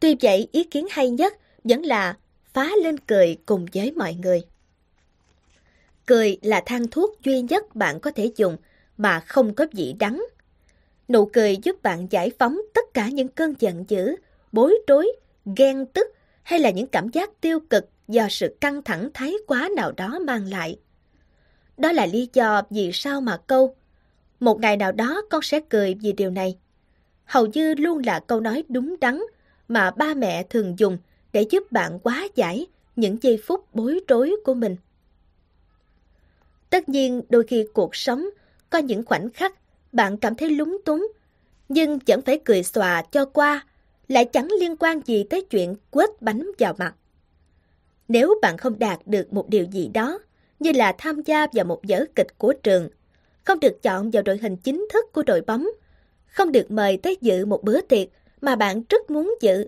Tuy 0.00 0.16
vậy, 0.20 0.48
ý 0.52 0.64
kiến 0.64 0.86
hay 0.90 1.10
nhất 1.10 1.34
vẫn 1.64 1.82
là 1.82 2.16
phá 2.52 2.70
lên 2.82 2.98
cười 2.98 3.36
cùng 3.46 3.66
với 3.74 3.92
mọi 3.92 4.14
người. 4.14 4.42
Cười 6.06 6.38
là 6.42 6.62
thang 6.66 6.88
thuốc 6.90 7.22
duy 7.22 7.42
nhất 7.42 7.76
bạn 7.76 8.00
có 8.00 8.10
thể 8.10 8.32
dùng 8.36 8.56
mà 8.96 9.20
không 9.20 9.54
có 9.54 9.66
vị 9.72 9.94
đắng. 9.98 10.24
Nụ 11.08 11.26
cười 11.26 11.56
giúp 11.62 11.82
bạn 11.82 12.06
giải 12.10 12.30
phóng 12.38 12.60
tất 12.74 12.94
cả 12.94 13.08
những 13.08 13.28
cơn 13.28 13.54
giận 13.58 13.84
dữ, 13.88 14.16
bối 14.52 14.78
rối, 14.86 15.12
ghen 15.56 15.86
tức 15.86 16.06
hay 16.42 16.58
là 16.58 16.70
những 16.70 16.86
cảm 16.86 17.08
giác 17.08 17.40
tiêu 17.40 17.60
cực 17.70 17.88
do 18.08 18.26
sự 18.30 18.56
căng 18.60 18.82
thẳng 18.82 19.08
thái 19.14 19.34
quá 19.46 19.68
nào 19.76 19.92
đó 19.92 20.18
mang 20.26 20.46
lại. 20.46 20.78
Đó 21.76 21.92
là 21.92 22.06
lý 22.06 22.28
do 22.32 22.62
vì 22.70 22.90
sao 22.92 23.20
mà 23.20 23.36
câu 23.46 23.74
Một 24.40 24.60
ngày 24.60 24.76
nào 24.76 24.92
đó 24.92 25.22
con 25.30 25.42
sẽ 25.42 25.60
cười 25.60 25.94
vì 25.94 26.12
điều 26.12 26.30
này. 26.30 26.56
Hầu 27.24 27.46
như 27.46 27.74
luôn 27.74 28.02
là 28.06 28.20
câu 28.20 28.40
nói 28.40 28.64
đúng 28.68 28.94
đắn 29.00 29.22
mà 29.68 29.90
ba 29.90 30.14
mẹ 30.14 30.42
thường 30.42 30.78
dùng 30.78 30.98
để 31.32 31.46
giúp 31.50 31.72
bạn 31.72 31.98
quá 31.98 32.28
giải 32.34 32.66
những 32.96 33.18
giây 33.22 33.40
phút 33.44 33.74
bối 33.74 34.00
rối 34.08 34.36
của 34.44 34.54
mình. 34.54 34.76
Tất 36.70 36.88
nhiên 36.88 37.22
đôi 37.28 37.44
khi 37.44 37.66
cuộc 37.74 37.96
sống 37.96 38.26
có 38.70 38.78
những 38.78 39.04
khoảnh 39.04 39.30
khắc 39.30 39.54
bạn 39.92 40.16
cảm 40.16 40.34
thấy 40.34 40.50
lúng 40.50 40.78
túng, 40.84 41.08
nhưng 41.68 41.98
vẫn 42.06 42.22
phải 42.22 42.40
cười 42.44 42.62
xòa 42.62 43.02
cho 43.02 43.24
qua, 43.24 43.66
lại 44.08 44.24
chẳng 44.24 44.48
liên 44.60 44.76
quan 44.76 45.00
gì 45.00 45.24
tới 45.30 45.44
chuyện 45.50 45.74
quết 45.90 46.10
bánh 46.20 46.50
vào 46.58 46.74
mặt. 46.78 46.94
Nếu 48.08 48.34
bạn 48.42 48.56
không 48.56 48.78
đạt 48.78 48.98
được 49.06 49.32
một 49.32 49.48
điều 49.48 49.64
gì 49.64 49.88
đó, 49.94 50.18
như 50.60 50.72
là 50.72 50.94
tham 50.98 51.22
gia 51.22 51.46
vào 51.52 51.64
một 51.64 51.80
vở 51.88 52.04
kịch 52.14 52.38
của 52.38 52.54
trường, 52.62 52.88
không 53.44 53.60
được 53.60 53.82
chọn 53.82 54.10
vào 54.10 54.22
đội 54.22 54.38
hình 54.38 54.56
chính 54.56 54.86
thức 54.92 55.12
của 55.12 55.22
đội 55.22 55.40
bóng, 55.40 55.68
không 56.34 56.52
được 56.52 56.70
mời 56.70 56.96
tới 56.96 57.16
dự 57.20 57.46
một 57.46 57.64
bữa 57.64 57.80
tiệc 57.80 58.08
mà 58.40 58.56
bạn 58.56 58.82
rất 58.88 59.10
muốn 59.10 59.34
dự, 59.40 59.66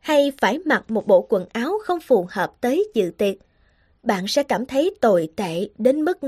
hay 0.00 0.32
phải 0.38 0.58
mặc 0.64 0.90
một 0.90 1.06
bộ 1.06 1.26
quần 1.28 1.46
áo 1.52 1.78
không 1.84 2.00
phù 2.00 2.26
hợp 2.30 2.52
tới 2.60 2.90
dự 2.94 3.10
tiệc, 3.18 3.34
bạn 4.02 4.28
sẽ 4.28 4.42
cảm 4.42 4.66
thấy 4.66 4.94
tồi 5.00 5.28
tệ 5.36 5.68
đến 5.78 6.02
mức 6.02 6.18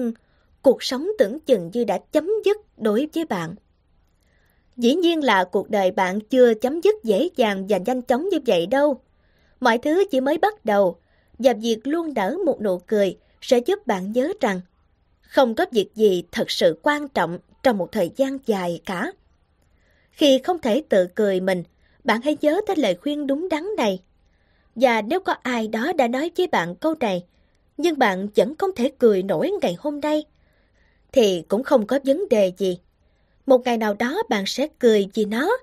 cuộc 0.62 0.82
sống 0.82 1.08
tưởng 1.18 1.40
chừng 1.40 1.70
như 1.72 1.84
đã 1.84 1.98
chấm 2.12 2.30
dứt 2.44 2.56
đối 2.78 3.08
với 3.14 3.24
bạn. 3.24 3.54
Dĩ 4.76 4.94
nhiên 4.94 5.24
là 5.24 5.44
cuộc 5.44 5.70
đời 5.70 5.90
bạn 5.90 6.20
chưa 6.20 6.54
chấm 6.54 6.80
dứt 6.80 7.04
dễ 7.04 7.28
dàng 7.36 7.66
và 7.68 7.78
nhanh 7.78 8.02
chóng 8.02 8.28
như 8.28 8.38
vậy 8.46 8.66
đâu. 8.66 9.00
Mọi 9.60 9.78
thứ 9.78 10.04
chỉ 10.10 10.20
mới 10.20 10.38
bắt 10.38 10.64
đầu, 10.64 10.96
và 11.38 11.52
việc 11.52 11.80
luôn 11.84 12.14
nở 12.14 12.36
một 12.46 12.62
nụ 12.62 12.78
cười 12.78 13.18
sẽ 13.40 13.58
giúp 13.58 13.86
bạn 13.86 14.12
nhớ 14.12 14.32
rằng 14.40 14.60
không 15.20 15.54
có 15.54 15.66
việc 15.72 15.94
gì 15.94 16.24
thật 16.32 16.50
sự 16.50 16.80
quan 16.82 17.08
trọng 17.08 17.38
trong 17.62 17.78
một 17.78 17.92
thời 17.92 18.10
gian 18.16 18.38
dài 18.46 18.80
cả. 18.86 19.12
Khi 20.20 20.40
không 20.44 20.58
thể 20.58 20.82
tự 20.88 21.06
cười 21.14 21.40
mình, 21.40 21.62
bạn 22.04 22.20
hãy 22.22 22.36
nhớ 22.40 22.60
tới 22.66 22.76
lời 22.76 22.94
khuyên 22.94 23.26
đúng 23.26 23.48
đắn 23.48 23.64
này. 23.76 24.02
Và 24.74 25.02
nếu 25.02 25.20
có 25.20 25.32
ai 25.42 25.68
đó 25.68 25.92
đã 25.92 26.08
nói 26.08 26.30
với 26.36 26.46
bạn 26.46 26.74
câu 26.74 26.94
này, 27.00 27.24
nhưng 27.76 27.98
bạn 27.98 28.28
vẫn 28.36 28.54
không 28.56 28.70
thể 28.76 28.92
cười 28.98 29.22
nổi 29.22 29.50
ngày 29.62 29.76
hôm 29.78 30.00
nay, 30.00 30.24
thì 31.12 31.42
cũng 31.48 31.62
không 31.62 31.86
có 31.86 31.98
vấn 32.04 32.28
đề 32.28 32.52
gì. 32.58 32.78
Một 33.46 33.62
ngày 33.64 33.76
nào 33.76 33.94
đó 33.94 34.22
bạn 34.28 34.46
sẽ 34.46 34.68
cười 34.78 35.08
vì 35.14 35.24
nó. 35.24 35.56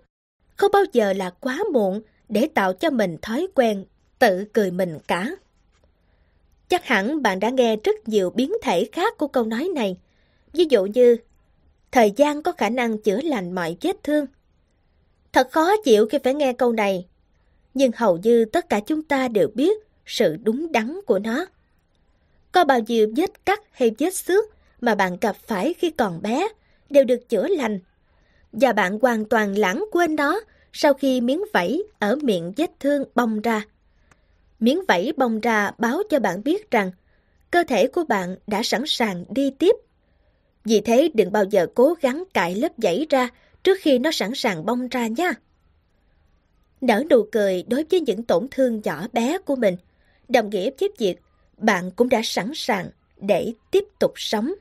Không 0.55 0.71
bao 0.71 0.83
giờ 0.93 1.13
là 1.13 1.29
quá 1.29 1.59
muộn 1.73 2.01
để 2.29 2.49
tạo 2.53 2.73
cho 2.73 2.89
mình 2.89 3.17
thói 3.21 3.47
quen 3.55 3.85
tự 4.19 4.45
cười 4.53 4.71
mình 4.71 4.97
cả. 5.07 5.35
Chắc 6.69 6.85
hẳn 6.85 7.21
bạn 7.21 7.39
đã 7.39 7.49
nghe 7.49 7.75
rất 7.83 8.07
nhiều 8.07 8.29
biến 8.29 8.53
thể 8.63 8.89
khác 8.91 9.17
của 9.17 9.27
câu 9.27 9.43
nói 9.45 9.69
này. 9.75 9.97
Ví 10.53 10.65
dụ 10.69 10.85
như, 10.85 11.17
thời 11.91 12.11
gian 12.11 12.43
có 12.43 12.51
khả 12.51 12.69
năng 12.69 12.97
chữa 12.97 13.21
lành 13.21 13.55
mọi 13.55 13.77
vết 13.81 14.03
thương. 14.03 14.25
Thật 15.33 15.51
khó 15.51 15.71
chịu 15.83 16.07
khi 16.07 16.17
phải 16.23 16.33
nghe 16.33 16.53
câu 16.53 16.71
này, 16.71 17.07
nhưng 17.73 17.91
hầu 17.95 18.17
như 18.17 18.45
tất 18.45 18.69
cả 18.69 18.79
chúng 18.79 19.03
ta 19.03 19.27
đều 19.27 19.47
biết 19.55 19.77
sự 20.05 20.37
đúng 20.43 20.71
đắn 20.71 20.99
của 21.05 21.19
nó. 21.19 21.45
Có 22.51 22.63
bao 22.63 22.79
nhiêu 22.79 23.13
vết 23.15 23.45
cắt 23.45 23.61
hay 23.71 23.91
vết 23.99 24.15
xước 24.15 24.45
mà 24.81 24.95
bạn 24.95 25.17
gặp 25.21 25.35
phải 25.35 25.73
khi 25.73 25.89
còn 25.89 26.21
bé 26.21 26.47
đều 26.89 27.03
được 27.03 27.29
chữa 27.29 27.47
lành. 27.47 27.79
Và 28.51 28.73
bạn 28.73 28.99
hoàn 29.01 29.25
toàn 29.25 29.57
lãng 29.57 29.85
quên 29.91 30.15
nó 30.15 30.39
sau 30.73 30.93
khi 30.93 31.21
miếng 31.21 31.43
vảy 31.53 31.79
ở 31.99 32.15
miệng 32.15 32.53
vết 32.57 32.71
thương 32.79 33.03
bong 33.15 33.41
ra. 33.41 33.61
Miếng 34.59 34.81
vảy 34.87 35.13
bong 35.17 35.39
ra 35.39 35.71
báo 35.77 36.01
cho 36.09 36.19
bạn 36.19 36.43
biết 36.43 36.71
rằng 36.71 36.91
cơ 37.51 37.63
thể 37.67 37.87
của 37.87 38.03
bạn 38.03 38.35
đã 38.47 38.63
sẵn 38.63 38.83
sàng 38.85 39.25
đi 39.29 39.51
tiếp. 39.59 39.75
Vì 40.65 40.81
thế 40.81 41.09
đừng 41.13 41.31
bao 41.31 41.43
giờ 41.43 41.67
cố 41.75 41.95
gắng 42.01 42.23
cạy 42.33 42.55
lớp 42.55 42.71
vảy 42.77 43.05
ra 43.09 43.29
trước 43.67 43.77
khi 43.81 43.99
nó 43.99 44.11
sẵn 44.11 44.31
sàng 44.35 44.65
bong 44.65 44.87
ra 44.87 45.07
nha. 45.07 45.33
Nở 46.81 47.03
nụ 47.09 47.25
cười 47.31 47.63
đối 47.67 47.85
với 47.91 48.01
những 48.01 48.23
tổn 48.23 48.47
thương 48.51 48.81
nhỏ 48.83 49.07
bé 49.13 49.37
của 49.37 49.55
mình, 49.55 49.77
đồng 50.29 50.49
nghĩa 50.49 50.69
với 50.79 50.89
việc 50.97 51.15
bạn 51.57 51.91
cũng 51.91 52.09
đã 52.09 52.21
sẵn 52.23 52.51
sàng 52.55 52.89
để 53.17 53.53
tiếp 53.71 53.83
tục 53.99 54.11
sống. 54.15 54.53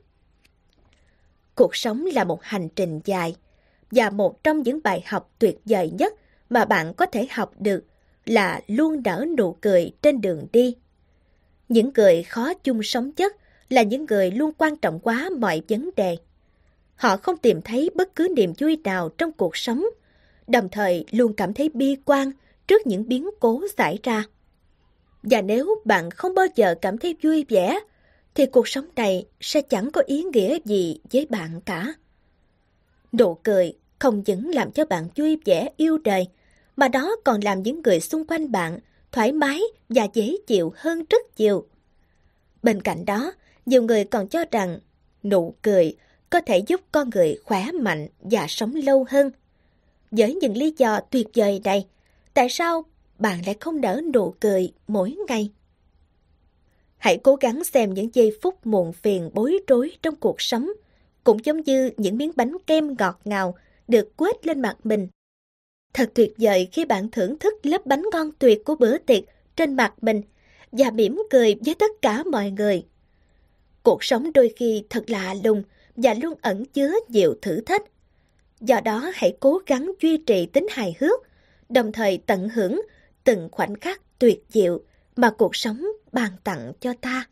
Cuộc 1.54 1.76
sống 1.76 2.04
là 2.04 2.24
một 2.24 2.42
hành 2.42 2.68
trình 2.76 3.00
dài, 3.04 3.36
và 3.90 4.10
một 4.10 4.44
trong 4.44 4.62
những 4.62 4.80
bài 4.84 5.02
học 5.06 5.34
tuyệt 5.38 5.58
vời 5.64 5.90
nhất 5.90 6.14
mà 6.50 6.64
bạn 6.64 6.94
có 6.94 7.06
thể 7.06 7.26
học 7.30 7.52
được 7.58 7.84
là 8.24 8.60
luôn 8.66 9.02
nở 9.04 9.26
nụ 9.38 9.56
cười 9.60 9.92
trên 10.02 10.20
đường 10.20 10.46
đi. 10.52 10.76
Những 11.68 11.90
người 11.94 12.22
khó 12.22 12.54
chung 12.54 12.82
sống 12.82 13.12
chất 13.12 13.36
là 13.68 13.82
những 13.82 14.06
người 14.06 14.30
luôn 14.30 14.52
quan 14.58 14.76
trọng 14.76 15.00
quá 15.00 15.30
mọi 15.38 15.62
vấn 15.68 15.90
đề. 15.96 16.16
Họ 16.96 17.16
không 17.16 17.36
tìm 17.36 17.62
thấy 17.62 17.90
bất 17.94 18.16
cứ 18.16 18.28
niềm 18.36 18.52
vui 18.58 18.78
nào 18.84 19.08
trong 19.08 19.32
cuộc 19.32 19.56
sống, 19.56 19.86
đồng 20.46 20.68
thời 20.68 21.04
luôn 21.10 21.32
cảm 21.34 21.54
thấy 21.54 21.68
bi 21.68 21.96
quan 22.04 22.30
trước 22.66 22.86
những 22.86 23.08
biến 23.08 23.30
cố 23.40 23.62
xảy 23.76 23.98
ra. 24.02 24.24
Và 25.22 25.42
nếu 25.42 25.82
bạn 25.84 26.10
không 26.10 26.34
bao 26.34 26.46
giờ 26.54 26.74
cảm 26.80 26.98
thấy 26.98 27.16
vui 27.22 27.44
vẻ, 27.48 27.80
thì 28.34 28.46
cuộc 28.46 28.68
sống 28.68 28.86
này 28.96 29.26
sẽ 29.40 29.62
chẳng 29.62 29.90
có 29.90 30.02
ý 30.06 30.22
nghĩa 30.22 30.58
gì 30.64 31.00
với 31.12 31.26
bạn 31.30 31.60
cả. 31.60 31.94
Nụ 33.12 33.34
cười 33.34 33.72
không 33.98 34.22
những 34.26 34.48
làm 34.48 34.72
cho 34.72 34.84
bạn 34.84 35.08
vui 35.16 35.38
vẻ 35.44 35.68
yêu 35.76 35.98
đời, 35.98 36.26
mà 36.76 36.88
đó 36.88 37.16
còn 37.24 37.40
làm 37.40 37.62
những 37.62 37.82
người 37.82 38.00
xung 38.00 38.24
quanh 38.26 38.52
bạn 38.52 38.78
thoải 39.12 39.32
mái 39.32 39.60
và 39.88 40.06
dễ 40.14 40.36
chịu 40.46 40.72
hơn 40.76 41.04
rất 41.10 41.22
nhiều. 41.36 41.66
Bên 42.62 42.82
cạnh 42.82 43.04
đó, 43.04 43.32
nhiều 43.66 43.82
người 43.82 44.04
còn 44.04 44.28
cho 44.28 44.44
rằng 44.50 44.78
nụ 45.22 45.54
cười 45.62 45.96
có 46.30 46.40
thể 46.40 46.58
giúp 46.58 46.80
con 46.92 47.10
người 47.14 47.38
khỏe 47.44 47.72
mạnh 47.72 48.08
và 48.20 48.46
sống 48.48 48.74
lâu 48.74 49.06
hơn. 49.08 49.30
Với 50.10 50.34
những 50.34 50.56
lý 50.56 50.74
do 50.76 51.00
tuyệt 51.00 51.26
vời 51.34 51.60
này, 51.64 51.86
tại 52.34 52.48
sao 52.50 52.84
bạn 53.18 53.46
lại 53.46 53.56
không 53.60 53.80
nở 53.80 54.00
nụ 54.14 54.34
cười 54.40 54.72
mỗi 54.88 55.16
ngày? 55.28 55.50
Hãy 56.98 57.18
cố 57.22 57.36
gắng 57.36 57.64
xem 57.64 57.94
những 57.94 58.08
giây 58.12 58.38
phút 58.42 58.66
muộn 58.66 58.92
phiền 58.92 59.30
bối 59.32 59.58
rối 59.66 59.90
trong 60.02 60.16
cuộc 60.16 60.40
sống, 60.40 60.70
cũng 61.24 61.44
giống 61.44 61.60
như 61.60 61.90
những 61.96 62.18
miếng 62.18 62.32
bánh 62.36 62.56
kem 62.66 62.94
ngọt 62.98 63.20
ngào 63.24 63.54
được 63.88 64.16
quét 64.16 64.46
lên 64.46 64.60
mặt 64.60 64.76
mình. 64.84 65.08
Thật 65.94 66.10
tuyệt 66.14 66.34
vời 66.38 66.68
khi 66.72 66.84
bạn 66.84 67.10
thưởng 67.10 67.38
thức 67.38 67.66
lớp 67.66 67.86
bánh 67.86 68.02
ngon 68.12 68.30
tuyệt 68.38 68.64
của 68.64 68.74
bữa 68.74 68.98
tiệc 68.98 69.22
trên 69.56 69.76
mặt 69.76 69.94
mình 70.00 70.22
và 70.72 70.90
mỉm 70.90 71.22
cười 71.30 71.56
với 71.64 71.74
tất 71.74 71.90
cả 72.02 72.22
mọi 72.32 72.50
người. 72.50 72.84
Cuộc 73.82 74.04
sống 74.04 74.32
đôi 74.32 74.52
khi 74.56 74.84
thật 74.90 75.10
lạ 75.10 75.34
lùng 75.44 75.62
và 75.96 76.14
luôn 76.14 76.34
ẩn 76.42 76.64
chứa 76.64 76.92
nhiều 77.08 77.34
thử 77.42 77.60
thách. 77.60 77.82
Do 78.60 78.80
đó 78.80 79.10
hãy 79.14 79.36
cố 79.40 79.60
gắng 79.66 79.92
duy 80.00 80.16
trì 80.16 80.46
tính 80.46 80.66
hài 80.70 80.96
hước, 81.00 81.20
đồng 81.68 81.92
thời 81.92 82.18
tận 82.26 82.48
hưởng 82.48 82.82
từng 83.24 83.48
khoảnh 83.52 83.74
khắc 83.74 84.18
tuyệt 84.18 84.44
diệu 84.48 84.80
mà 85.16 85.30
cuộc 85.30 85.56
sống 85.56 85.86
ban 86.12 86.30
tặng 86.44 86.72
cho 86.80 86.92
ta. 87.00 87.26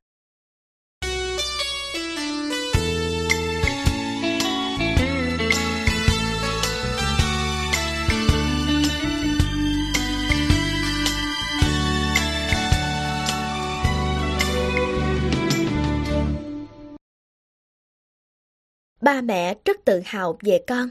Ba 19.05 19.20
mẹ 19.20 19.55
rất 19.64 19.85
tự 19.85 20.02
hào 20.05 20.39
về 20.43 20.64
con. 20.66 20.90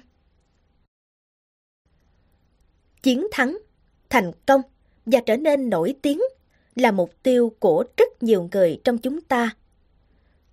Chiến 3.03 3.27
thắng, 3.31 3.57
thành 4.09 4.31
công 4.45 4.61
và 5.05 5.19
trở 5.25 5.37
nên 5.37 5.69
nổi 5.69 5.95
tiếng 6.01 6.21
là 6.75 6.91
mục 6.91 7.11
tiêu 7.23 7.55
của 7.59 7.83
rất 7.97 8.23
nhiều 8.23 8.49
người 8.51 8.81
trong 8.83 8.97
chúng 8.97 9.21
ta. 9.21 9.49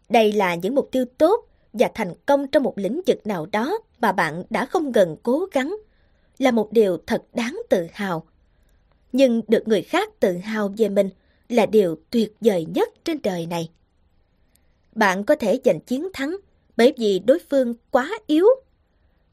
Đây 0.08 0.32
là 0.32 0.54
những 0.54 0.74
mục 0.74 0.88
tiêu 0.92 1.04
tốt 1.18 1.48
và 1.72 1.90
thành 1.94 2.14
công 2.26 2.46
trong 2.48 2.62
một 2.62 2.78
lĩnh 2.78 3.00
vực 3.06 3.26
nào 3.26 3.46
đó 3.46 3.78
mà 4.00 4.12
bạn 4.12 4.42
đã 4.50 4.66
không 4.66 4.92
ngừng 4.92 5.16
cố 5.22 5.46
gắng, 5.52 5.76
là 6.38 6.50
một 6.50 6.72
điều 6.72 6.98
thật 7.06 7.22
đáng 7.34 7.60
tự 7.68 7.86
hào. 7.92 8.26
Nhưng 9.12 9.42
được 9.48 9.68
người 9.68 9.82
khác 9.82 10.08
tự 10.20 10.36
hào 10.36 10.74
về 10.76 10.88
mình 10.88 11.10
là 11.48 11.66
điều 11.66 11.96
tuyệt 12.10 12.32
vời 12.40 12.66
nhất 12.74 12.88
trên 13.04 13.22
đời 13.22 13.46
này. 13.46 13.70
Bạn 14.92 15.24
có 15.24 15.34
thể 15.34 15.60
giành 15.64 15.80
chiến 15.80 16.08
thắng 16.12 16.36
bởi 16.80 16.92
vì 16.96 17.18
đối 17.18 17.38
phương 17.50 17.74
quá 17.90 18.10
yếu. 18.26 18.46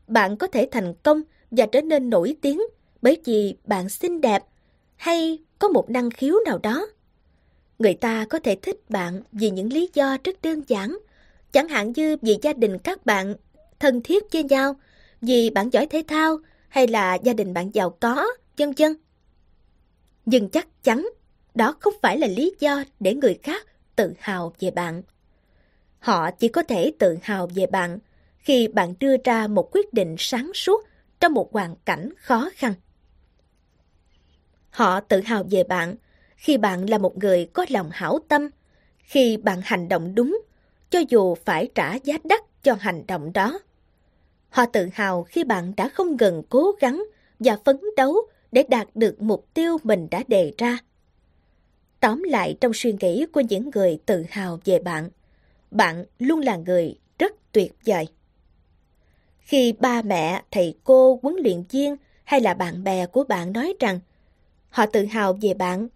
Bạn 0.08 0.38
có 0.38 0.48
thể 0.48 0.68
thành 0.72 0.94
công 1.04 1.22
và 1.52 1.66
trở 1.66 1.82
nên 1.82 2.10
nổi 2.10 2.36
tiếng 2.42 2.62
bởi 3.02 3.22
vì 3.26 3.56
bạn 3.66 3.90
xinh 3.90 4.22
đẹp 4.22 4.44
hay 4.96 5.40
có 5.60 5.68
một 5.68 5.90
năng 5.90 6.10
khiếu 6.10 6.36
nào 6.46 6.58
đó. 6.58 6.88
Người 7.80 7.94
ta 7.94 8.26
có 8.30 8.40
thể 8.40 8.56
thích 8.62 8.90
bạn 8.90 9.22
vì 9.32 9.50
những 9.50 9.74
lý 9.74 9.90
do 9.94 10.18
rất 10.24 10.42
đơn 10.42 10.62
giản, 10.68 10.98
chẳng 11.52 11.68
hạn 11.68 11.92
như 11.96 12.18
vì 12.22 12.38
gia 12.42 12.54
đình 12.54 12.78
các 12.78 13.06
bạn 13.06 13.36
thân 13.80 14.02
thiết 14.04 14.24
với 14.34 14.44
nhau, 14.44 14.76
vì 15.22 15.50
bạn 15.50 15.70
giỏi 15.70 15.86
thể 15.86 16.04
thao 16.08 16.38
hay 16.70 16.88
là 16.88 17.16
gia 17.16 17.34
đình 17.34 17.54
bạn 17.54 17.70
giàu 17.74 17.90
có, 17.90 18.28
vân 18.58 18.72
vân. 18.78 18.96
Nhưng 20.26 20.50
chắc 20.50 20.84
chắn 20.84 21.10
đó 21.56 21.76
không 21.80 21.94
phải 22.02 22.18
là 22.18 22.28
lý 22.28 22.54
do 22.60 22.84
để 23.00 23.14
người 23.14 23.40
khác 23.44 23.68
tự 23.96 24.14
hào 24.20 24.54
về 24.60 24.72
bạn. 24.72 25.02
Họ 26.08 26.32
chỉ 26.32 26.48
có 26.48 26.64
thể 26.64 26.92
tự 27.00 27.18
hào 27.22 27.48
về 27.56 27.66
bạn 27.66 28.00
khi 28.38 28.68
bạn 28.68 28.94
đưa 29.00 29.16
ra 29.24 29.48
một 29.48 29.70
quyết 29.72 29.94
định 29.94 30.16
sáng 30.18 30.52
suốt 30.54 30.86
trong 31.20 31.34
một 31.34 31.54
hoàn 31.54 31.76
cảnh 31.86 32.10
khó 32.18 32.50
khăn. 32.56 32.74
Họ 34.70 35.00
tự 35.00 35.22
hào 35.22 35.44
về 35.52 35.64
bạn 35.64 35.96
khi 36.36 36.58
bạn 36.58 36.90
là 36.90 36.98
một 36.98 37.18
người 37.18 37.46
có 37.54 37.66
lòng 37.70 37.90
hảo 37.92 38.20
tâm, 38.28 38.50
khi 38.98 39.38
bạn 39.38 39.62
hành 39.64 39.90
động 39.90 40.16
đúng, 40.16 40.42
cho 40.90 41.00
dù 41.10 41.36
phải 41.36 41.70
trả 41.76 41.96
giá 41.96 42.18
đắt 42.24 42.64
cho 42.64 42.76
hành 42.80 43.04
động 43.08 43.34
đó. 43.34 43.60
Họ 44.50 44.66
tự 44.66 44.90
hào 44.94 45.24
khi 45.24 45.44
bạn 45.44 45.74
đã 45.78 45.90
không 45.90 46.18
ngừng 46.18 46.44
cố 46.50 46.72
gắng 46.80 47.04
và 47.40 47.58
phấn 47.66 47.80
đấu 47.98 48.16
để 48.52 48.64
đạt 48.70 48.88
được 48.96 49.22
mục 49.22 49.46
tiêu 49.54 49.78
mình 49.84 50.08
đã 50.12 50.24
đề 50.28 50.54
ra. 50.58 50.78
Tóm 52.00 52.24
lại 52.24 52.58
trong 52.62 52.72
suy 52.74 52.94
nghĩ 53.00 53.26
của 53.26 53.42
những 53.42 53.70
người 53.76 54.00
tự 54.06 54.24
hào 54.30 54.60
về 54.66 54.80
bạn, 54.80 55.10
bạn 55.72 56.06
luôn 56.20 56.40
là 56.40 56.56
người 56.56 57.00
rất 57.20 57.34
tuyệt 57.52 57.74
vời. 57.86 58.08
Khi 59.40 59.74
ba 59.80 60.02
mẹ, 60.02 60.42
thầy 60.52 60.76
cô, 60.84 61.20
huấn 61.24 61.36
luyện 61.44 61.64
viên 61.72 61.96
hay 62.24 62.42
là 62.42 62.54
bạn 62.54 62.84
bè 62.84 63.06
của 63.06 63.24
bạn 63.24 63.54
nói 63.54 63.74
rằng 63.80 64.00
họ 64.70 64.86
tự 64.86 65.06
hào 65.06 65.38
về 65.42 65.54
bạn, 65.54 65.88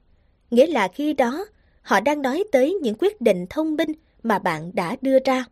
nghĩa 0.51 0.67
là 0.67 0.87
khi 0.87 1.13
đó 1.13 1.45
họ 1.81 1.99
đang 1.99 2.21
nói 2.21 2.43
tới 2.51 2.73
những 2.81 2.95
quyết 2.99 3.21
định 3.21 3.45
thông 3.49 3.75
minh 3.75 3.91
mà 4.23 4.39
bạn 4.39 4.71
đã 4.73 4.95
đưa 5.01 5.17
ra. 5.25 5.45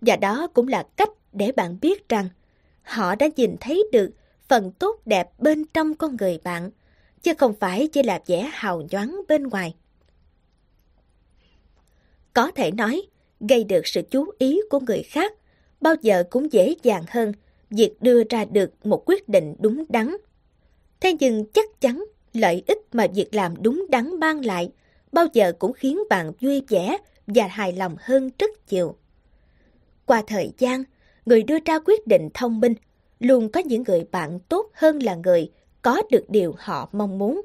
Và 0.00 0.16
đó 0.16 0.46
cũng 0.54 0.68
là 0.68 0.86
cách 0.96 1.10
để 1.32 1.52
bạn 1.52 1.78
biết 1.80 2.08
rằng 2.08 2.28
họ 2.82 3.14
đã 3.14 3.28
nhìn 3.36 3.56
thấy 3.60 3.84
được 3.92 4.10
phần 4.48 4.72
tốt 4.72 5.00
đẹp 5.04 5.30
bên 5.38 5.64
trong 5.74 5.94
con 5.94 6.16
người 6.16 6.38
bạn, 6.44 6.70
chứ 7.22 7.34
không 7.38 7.54
phải 7.60 7.88
chỉ 7.92 8.02
là 8.02 8.20
vẻ 8.26 8.50
hào 8.52 8.82
nhoáng 8.90 9.20
bên 9.28 9.42
ngoài. 9.42 9.74
Có 12.34 12.50
thể 12.50 12.70
nói, 12.70 13.02
gây 13.40 13.64
được 13.64 13.86
sự 13.86 14.02
chú 14.10 14.24
ý 14.38 14.60
của 14.70 14.80
người 14.80 15.02
khác 15.02 15.32
bao 15.80 15.94
giờ 16.02 16.24
cũng 16.30 16.52
dễ 16.52 16.74
dàng 16.82 17.04
hơn 17.08 17.32
việc 17.70 17.94
đưa 18.00 18.22
ra 18.30 18.44
được 18.44 18.86
một 18.86 19.02
quyết 19.06 19.28
định 19.28 19.54
đúng 19.58 19.84
đắn. 19.88 20.16
Thế 21.00 21.16
nhưng 21.20 21.44
chắc 21.52 21.80
chắn 21.80 22.04
lợi 22.32 22.62
ích 22.66 22.78
mà 22.92 23.06
việc 23.14 23.34
làm 23.34 23.62
đúng 23.62 23.86
đắn 23.90 24.20
mang 24.20 24.44
lại 24.44 24.70
bao 25.12 25.26
giờ 25.32 25.52
cũng 25.58 25.72
khiến 25.72 25.98
bạn 26.10 26.32
vui 26.40 26.62
vẻ 26.68 26.98
và 27.26 27.46
hài 27.46 27.72
lòng 27.72 27.96
hơn 28.00 28.30
rất 28.38 28.50
nhiều. 28.70 28.96
Qua 30.06 30.22
thời 30.26 30.52
gian, 30.58 30.84
người 31.26 31.42
đưa 31.42 31.58
ra 31.64 31.78
quyết 31.84 32.06
định 32.06 32.28
thông 32.34 32.60
minh 32.60 32.74
luôn 33.20 33.48
có 33.48 33.60
những 33.60 33.82
người 33.82 34.04
bạn 34.10 34.38
tốt 34.48 34.70
hơn 34.74 35.02
là 35.02 35.14
người 35.14 35.50
có 35.82 36.02
được 36.10 36.24
điều 36.28 36.54
họ 36.58 36.88
mong 36.92 37.18
muốn. 37.18 37.42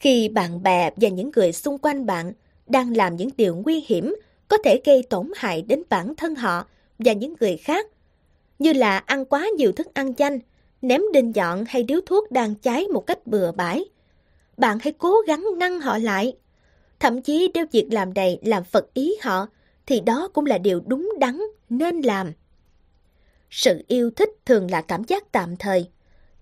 Khi 0.00 0.28
bạn 0.28 0.62
bè 0.62 0.90
và 0.96 1.08
những 1.08 1.30
người 1.36 1.52
xung 1.52 1.78
quanh 1.78 2.06
bạn 2.06 2.32
đang 2.70 2.96
làm 2.96 3.16
những 3.16 3.30
điều 3.36 3.56
nguy 3.56 3.84
hiểm 3.86 4.14
có 4.48 4.58
thể 4.64 4.80
gây 4.84 5.02
tổn 5.10 5.30
hại 5.36 5.62
đến 5.62 5.82
bản 5.88 6.14
thân 6.14 6.34
họ 6.34 6.66
và 6.98 7.12
những 7.12 7.34
người 7.40 7.56
khác, 7.56 7.86
như 8.58 8.72
là 8.72 8.98
ăn 8.98 9.24
quá 9.24 9.48
nhiều 9.56 9.72
thức 9.72 9.94
ăn 9.94 10.14
chanh, 10.14 10.38
ném 10.82 11.02
đinh 11.12 11.32
nhọn 11.34 11.64
hay 11.68 11.82
điếu 11.82 12.00
thuốc 12.06 12.30
đang 12.32 12.54
cháy 12.54 12.86
một 12.88 13.06
cách 13.06 13.26
bừa 13.26 13.52
bãi. 13.52 13.84
Bạn 14.56 14.78
hãy 14.82 14.92
cố 14.98 15.14
gắng 15.26 15.46
ngăn 15.56 15.80
họ 15.80 15.98
lại. 15.98 16.36
Thậm 17.00 17.22
chí 17.22 17.50
nếu 17.54 17.66
việc 17.72 17.88
làm 17.90 18.14
này 18.14 18.38
làm 18.42 18.64
phật 18.64 18.94
ý 18.94 19.14
họ, 19.22 19.46
thì 19.86 20.00
đó 20.00 20.28
cũng 20.32 20.46
là 20.46 20.58
điều 20.58 20.80
đúng 20.86 21.12
đắn 21.18 21.40
nên 21.68 22.00
làm. 22.00 22.32
Sự 23.50 23.84
yêu 23.88 24.10
thích 24.10 24.30
thường 24.44 24.70
là 24.70 24.80
cảm 24.82 25.04
giác 25.04 25.32
tạm 25.32 25.56
thời. 25.56 25.88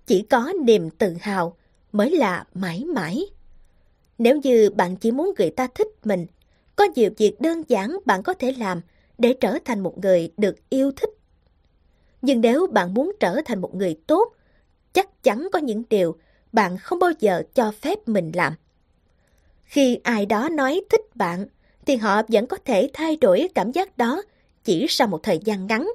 Chỉ 0.06 0.22
có 0.22 0.52
niềm 0.64 0.90
tự 0.90 1.14
hào 1.20 1.56
mới 1.92 2.10
là 2.10 2.44
mãi 2.54 2.84
mãi. 2.84 3.26
Nếu 4.18 4.40
như 4.42 4.70
bạn 4.70 4.96
chỉ 4.96 5.10
muốn 5.10 5.32
người 5.38 5.50
ta 5.50 5.66
thích 5.74 5.88
mình, 6.04 6.26
có 6.76 6.86
nhiều 6.94 7.10
việc 7.16 7.40
đơn 7.40 7.62
giản 7.68 7.98
bạn 8.04 8.22
có 8.22 8.34
thể 8.34 8.52
làm 8.52 8.80
để 9.18 9.34
trở 9.40 9.58
thành 9.64 9.80
một 9.80 9.98
người 9.98 10.32
được 10.36 10.56
yêu 10.70 10.92
thích. 10.96 11.10
Nhưng 12.22 12.40
nếu 12.40 12.66
bạn 12.66 12.94
muốn 12.94 13.12
trở 13.20 13.40
thành 13.44 13.60
một 13.60 13.74
người 13.74 13.96
tốt, 14.06 14.32
chắc 14.92 15.22
chắn 15.22 15.48
có 15.52 15.58
những 15.58 15.82
điều 15.90 16.16
bạn 16.52 16.78
không 16.78 16.98
bao 16.98 17.10
giờ 17.18 17.42
cho 17.54 17.72
phép 17.80 18.08
mình 18.08 18.32
làm. 18.34 18.52
Khi 19.64 20.00
ai 20.02 20.26
đó 20.26 20.48
nói 20.48 20.80
thích 20.90 21.16
bạn, 21.16 21.46
thì 21.86 21.96
họ 21.96 22.22
vẫn 22.28 22.46
có 22.46 22.56
thể 22.64 22.90
thay 22.92 23.16
đổi 23.16 23.48
cảm 23.54 23.72
giác 23.72 23.98
đó 23.98 24.22
chỉ 24.64 24.86
sau 24.88 25.08
một 25.08 25.22
thời 25.22 25.38
gian 25.44 25.66
ngắn. 25.66 25.90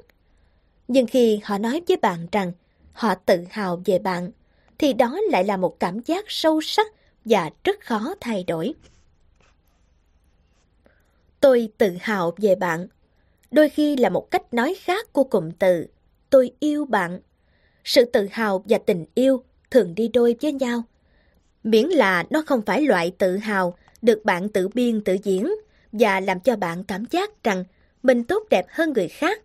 Nhưng 0.87 1.07
khi 1.07 1.39
họ 1.43 1.57
nói 1.57 1.81
với 1.87 1.97
bạn 1.97 2.27
rằng 2.31 2.51
họ 2.91 3.15
tự 3.15 3.37
hào 3.49 3.81
về 3.85 3.99
bạn, 3.99 4.31
thì 4.77 4.93
đó 4.93 5.19
lại 5.29 5.43
là 5.43 5.57
một 5.57 5.79
cảm 5.79 5.99
giác 5.99 6.25
sâu 6.27 6.61
sắc 6.61 6.87
và 7.25 7.49
rất 7.63 7.79
khó 7.79 8.15
thay 8.21 8.43
đổi. 8.47 8.73
Tôi 11.39 11.69
tự 11.77 11.97
hào 12.01 12.33
về 12.37 12.55
bạn. 12.55 12.87
Đôi 13.51 13.69
khi 13.69 13.95
là 13.95 14.09
một 14.09 14.31
cách 14.31 14.53
nói 14.53 14.75
khác 14.81 15.13
của 15.13 15.23
cụm 15.23 15.51
từ 15.51 15.85
tôi 16.29 16.51
yêu 16.59 16.85
bạn. 16.85 17.19
Sự 17.83 18.05
tự 18.05 18.27
hào 18.31 18.63
và 18.65 18.77
tình 18.85 19.05
yêu 19.15 19.43
thường 19.71 19.95
đi 19.95 20.07
đôi 20.07 20.35
với 20.41 20.53
nhau. 20.53 20.83
Miễn 21.63 21.85
là 21.85 22.25
nó 22.29 22.43
không 22.45 22.61
phải 22.61 22.81
loại 22.81 23.11
tự 23.17 23.37
hào 23.37 23.77
được 24.01 24.25
bạn 24.25 24.49
tự 24.49 24.67
biên 24.67 25.03
tự 25.03 25.17
diễn 25.23 25.53
và 25.91 26.19
làm 26.19 26.39
cho 26.39 26.55
bạn 26.55 26.83
cảm 26.83 27.05
giác 27.05 27.43
rằng 27.43 27.63
mình 28.03 28.23
tốt 28.23 28.43
đẹp 28.49 28.65
hơn 28.69 28.93
người 28.93 29.07
khác. 29.07 29.41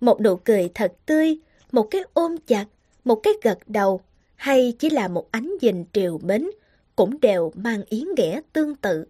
Một 0.00 0.20
nụ 0.20 0.36
cười 0.36 0.70
thật 0.74 0.92
tươi, 1.06 1.38
một 1.72 1.88
cái 1.90 2.02
ôm 2.12 2.36
chặt, 2.46 2.64
một 3.04 3.20
cái 3.22 3.32
gật 3.42 3.58
đầu 3.66 4.00
hay 4.36 4.74
chỉ 4.78 4.90
là 4.90 5.08
một 5.08 5.28
ánh 5.30 5.54
nhìn 5.60 5.84
triều 5.92 6.18
mến 6.18 6.50
cũng 7.00 7.20
đều 7.20 7.52
mang 7.54 7.82
ý 7.88 8.04
nghĩa 8.16 8.40
tương 8.52 8.76
tự. 8.76 9.04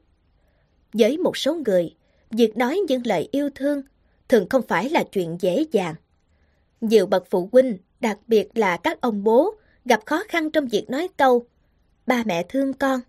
Với 0.93 1.19
một 1.19 1.37
số 1.37 1.55
người, 1.55 1.95
việc 2.31 2.57
nói 2.57 2.81
những 2.89 3.07
lời 3.07 3.29
yêu 3.33 3.51
thương 3.55 3.83
thường 4.29 4.49
không 4.49 4.63
phải 4.69 4.91
là 4.91 5.05
chuyện 5.05 5.37
dễ 5.41 5.65
dàng. 5.73 5.95
Nhiều 6.81 7.07
bậc 7.07 7.25
phụ 7.31 7.49
huynh, 7.53 7.79
đặc 8.01 8.19
biệt 8.27 8.49
là 8.55 8.77
các 8.77 9.01
ông 9.01 9.25
bố, 9.25 9.55
gặp 9.85 10.01
khó 10.07 10.25
khăn 10.29 10.51
trong 10.51 10.67
việc 10.67 10.91
nói 10.91 11.09
câu 11.17 11.47
ba 12.07 12.23
mẹ 12.27 12.43
thương 12.49 12.73
con. 12.73 13.01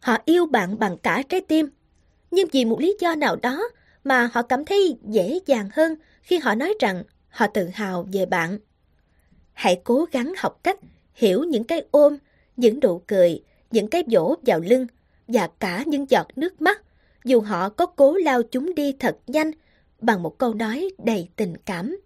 Họ 0.00 0.18
yêu 0.24 0.46
bạn 0.46 0.78
bằng 0.78 0.98
cả 0.98 1.22
trái 1.28 1.40
tim, 1.40 1.68
nhưng 2.30 2.48
vì 2.52 2.64
một 2.64 2.80
lý 2.80 2.96
do 3.00 3.14
nào 3.14 3.36
đó 3.36 3.68
mà 4.04 4.30
họ 4.32 4.42
cảm 4.42 4.64
thấy 4.64 4.96
dễ 5.02 5.38
dàng 5.46 5.68
hơn 5.72 5.94
khi 6.22 6.38
họ 6.38 6.54
nói 6.54 6.74
rằng 6.80 7.02
họ 7.28 7.46
tự 7.46 7.68
hào 7.68 8.08
về 8.12 8.26
bạn. 8.26 8.58
Hãy 9.52 9.80
cố 9.84 10.04
gắng 10.12 10.32
học 10.38 10.60
cách 10.62 10.78
hiểu 11.14 11.44
những 11.44 11.64
cái 11.64 11.84
ôm, 11.90 12.16
những 12.56 12.80
nụ 12.80 13.02
cười, 13.06 13.42
những 13.72 13.88
cái 13.88 14.04
vỗ 14.10 14.36
vào 14.46 14.60
lưng 14.60 14.86
và 15.28 15.48
cả 15.58 15.84
những 15.86 16.10
giọt 16.10 16.26
nước 16.36 16.60
mắt, 16.62 16.82
dù 17.24 17.40
họ 17.40 17.68
có 17.68 17.86
cố 17.86 18.16
lao 18.16 18.42
chúng 18.42 18.74
đi 18.74 18.92
thật 18.98 19.16
nhanh 19.26 19.50
bằng 20.00 20.22
một 20.22 20.38
câu 20.38 20.54
nói 20.54 20.90
đầy 20.98 21.28
tình 21.36 21.54
cảm. 21.64 21.96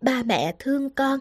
Ba 0.00 0.22
mẹ 0.22 0.54
thương 0.58 0.90
con. 0.90 1.20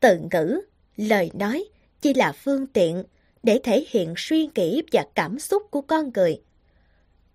Từ 0.00 0.18
ngữ, 0.30 0.60
lời 0.96 1.30
nói 1.34 1.64
chỉ 2.00 2.14
là 2.14 2.32
phương 2.32 2.66
tiện 2.66 3.04
để 3.42 3.60
thể 3.64 3.84
hiện 3.88 4.14
suy 4.16 4.48
nghĩ 4.54 4.82
và 4.92 5.06
cảm 5.14 5.38
xúc 5.38 5.62
của 5.70 5.80
con 5.80 6.10
người. 6.14 6.42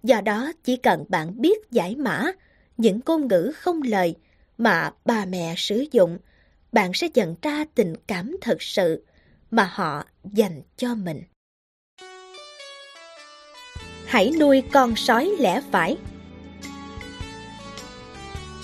Do 0.04 0.22
đó, 0.22 0.52
chỉ 0.64 0.76
cần 0.76 1.06
bạn 1.10 1.42
biết 1.42 1.72
giải 1.72 1.96
mã 1.96 2.32
những 2.78 3.00
ngôn 3.06 3.28
ngữ 3.28 3.52
không 3.56 3.82
lời 3.82 4.16
mà 4.58 4.92
ba 5.06 5.26
mẹ 5.26 5.54
sử 5.58 5.86
dụng, 5.92 6.18
bạn 6.72 6.92
sẽ 6.94 7.08
nhận 7.14 7.36
ra 7.42 7.66
tình 7.76 7.94
cảm 8.08 8.38
thật 8.42 8.62
sự 8.62 9.06
mà 9.52 9.72
họ 9.74 10.04
dành 10.34 10.62
cho 10.78 10.96
mình. 10.96 11.24
Hãy 14.06 14.32
nuôi 14.40 14.64
con 14.72 14.96
sói 14.96 15.32
lẽ 15.40 15.62
phải. 15.72 15.98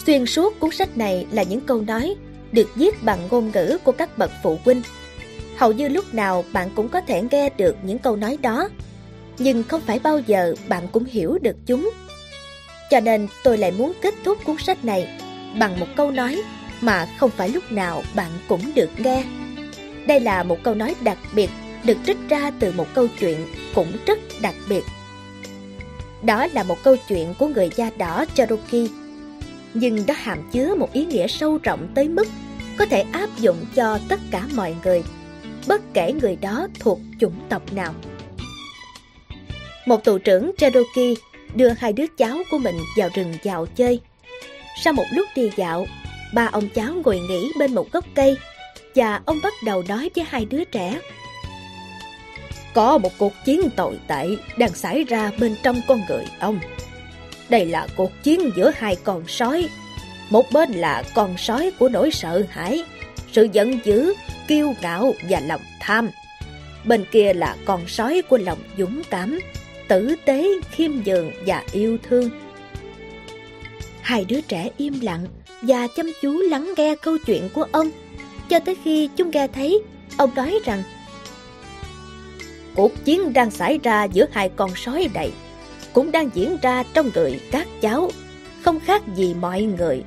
Xuyên 0.06 0.26
suốt 0.26 0.60
cuốn 0.60 0.72
sách 0.72 0.98
này 0.98 1.28
là 1.32 1.44
những 1.44 1.62
câu 1.62 1.82
nói 1.82 2.16
được 2.52 2.70
viết 2.76 3.04
bằng 3.04 3.28
ngôn 3.32 3.52
ngữ 3.52 3.78
của 3.84 3.92
các 3.92 4.18
bậc 4.18 4.32
phụ 4.44 4.60
huynh. 4.66 4.82
Hầu 5.58 5.72
như 5.72 5.88
lúc 5.88 6.14
nào 6.14 6.46
bạn 6.54 6.70
cũng 6.76 6.90
có 6.90 7.02
thể 7.02 7.22
nghe 7.32 7.50
được 7.50 7.76
những 7.84 8.00
câu 8.00 8.16
nói 8.16 8.38
đó, 8.42 8.70
nhưng 9.38 9.64
không 9.64 9.82
phải 9.82 10.00
bao 10.00 10.20
giờ 10.20 10.56
bạn 10.68 10.88
cũng 10.92 11.06
hiểu 11.06 11.38
được 11.42 11.56
chúng. 11.66 11.92
Cho 12.90 13.00
nên 13.00 13.28
tôi 13.44 13.58
lại 13.58 13.72
muốn 13.72 13.94
kết 14.02 14.14
thúc 14.24 14.38
cuốn 14.46 14.56
sách 14.58 14.86
này 14.86 15.22
bằng 15.60 15.80
một 15.80 15.88
câu 15.96 16.12
nói 16.12 16.42
mà 16.82 17.08
không 17.18 17.30
phải 17.30 17.50
lúc 17.50 17.72
nào 17.72 18.04
bạn 18.16 18.32
cũng 18.48 18.62
được 18.76 18.90
nghe. 18.98 19.24
Đây 20.08 20.20
là 20.20 20.44
một 20.44 20.58
câu 20.64 20.76
nói 20.76 20.96
đặc 21.04 21.18
biệt 21.34 21.50
được 21.84 21.98
trích 22.06 22.18
ra 22.30 22.52
từ 22.60 22.72
một 22.72 22.88
câu 22.94 23.08
chuyện 23.20 23.38
cũng 23.76 23.92
rất 24.06 24.20
đặc 24.42 24.56
biệt. 24.70 24.84
Đó 26.24 26.48
là 26.54 26.64
một 26.64 26.78
câu 26.84 26.96
chuyện 27.10 27.34
của 27.40 27.48
người 27.48 27.70
da 27.76 27.90
đỏ 27.98 28.26
Cherokee, 28.34 28.88
nhưng 29.74 30.04
nó 30.08 30.14
hàm 30.18 30.50
chứa 30.52 30.76
một 30.76 30.94
ý 30.94 31.06
nghĩa 31.06 31.28
sâu 31.28 31.60
rộng 31.64 31.88
tới 31.96 32.10
mức 32.10 32.28
có 32.78 32.86
thể 32.86 33.04
áp 33.12 33.30
dụng 33.38 33.58
cho 33.76 34.00
tất 34.10 34.20
cả 34.32 34.44
mọi 34.56 34.76
người, 34.84 35.04
bất 35.68 35.82
kể 35.94 36.14
người 36.22 36.36
đó 36.36 36.68
thuộc 36.80 37.00
chủng 37.20 37.40
tộc 37.50 37.74
nào. 37.74 37.94
Một 39.86 40.04
tù 40.04 40.18
trưởng 40.18 40.52
Cherokee 40.58 41.14
đưa 41.56 41.70
hai 41.70 41.94
đứa 41.94 42.06
cháu 42.18 42.38
của 42.52 42.58
mình 42.58 42.76
vào 42.98 43.10
rừng 43.14 43.34
dạo 43.44 43.66
chơi. 43.66 44.02
Sau 44.84 44.94
một 44.94 45.06
lúc 45.12 45.28
đi 45.36 45.50
dạo, 45.56 45.86
ba 46.34 46.50
ông 46.52 46.70
cháu 46.70 46.94
ngồi 47.06 47.20
nghỉ 47.20 47.52
bên 47.60 47.76
một 47.76 47.92
gốc 47.92 48.06
cây 48.16 48.38
và 48.98 49.22
ông 49.26 49.40
bắt 49.44 49.54
đầu 49.64 49.84
nói 49.88 50.10
với 50.16 50.26
hai 50.30 50.46
đứa 50.46 50.64
trẻ. 50.64 51.00
Có 52.74 52.98
một 52.98 53.12
cuộc 53.18 53.34
chiến 53.46 53.70
tồi 53.76 54.00
tệ 54.08 54.28
đang 54.58 54.74
xảy 54.74 55.04
ra 55.04 55.32
bên 55.40 55.56
trong 55.64 55.82
con 55.88 56.02
người 56.10 56.26
ông. 56.40 56.60
Đây 57.50 57.66
là 57.66 57.88
cuộc 57.96 58.12
chiến 58.24 58.52
giữa 58.56 58.72
hai 58.76 58.96
con 59.04 59.28
sói. 59.28 59.70
Một 60.30 60.52
bên 60.52 60.72
là 60.72 61.04
con 61.16 61.38
sói 61.38 61.72
của 61.80 61.90
nỗi 61.90 62.12
sợ 62.12 62.44
hãi, 62.50 62.84
sự 63.32 63.48
giận 63.54 63.80
dữ, 63.84 64.14
kiêu 64.48 64.74
ngạo 64.82 65.14
và 65.30 65.40
lòng 65.40 65.62
tham. 65.80 66.10
Bên 66.86 67.06
kia 67.12 67.34
là 67.34 67.56
con 67.66 67.88
sói 67.88 68.22
của 68.30 68.38
lòng 68.38 68.60
dũng 68.78 69.02
cảm, 69.10 69.40
tử 69.88 70.16
tế, 70.26 70.48
khiêm 70.72 70.92
nhường 71.06 71.32
và 71.46 71.64
yêu 71.72 71.98
thương. 72.04 72.30
Hai 74.02 74.26
đứa 74.26 74.42
trẻ 74.42 74.70
im 74.78 75.00
lặng 75.02 75.28
và 75.62 75.88
chăm 75.96 76.12
chú 76.22 76.40
lắng 76.40 76.74
nghe 76.78 76.96
câu 76.96 77.18
chuyện 77.26 77.50
của 77.54 77.68
ông 77.72 77.92
cho 78.50 78.60
tới 78.60 78.76
khi 78.84 79.10
chúng 79.16 79.32
nghe 79.32 79.48
thấy 79.48 79.82
ông 80.18 80.36
nói 80.36 80.60
rằng 80.66 80.84
cuộc 82.76 83.06
chiến 83.06 83.34
đang 83.34 83.52
xảy 83.52 83.80
ra 83.84 84.04
giữa 84.04 84.26
hai 84.32 84.50
con 84.56 84.76
sói 84.76 85.10
này 85.14 85.32
cũng 85.94 86.12
đang 86.12 86.30
diễn 86.34 86.58
ra 86.62 86.84
trong 86.94 87.10
người 87.16 87.40
các 87.52 87.68
cháu, 87.82 88.12
không 88.62 88.80
khác 88.80 89.02
gì 89.16 89.34
mọi 89.34 89.62
người. 89.62 90.04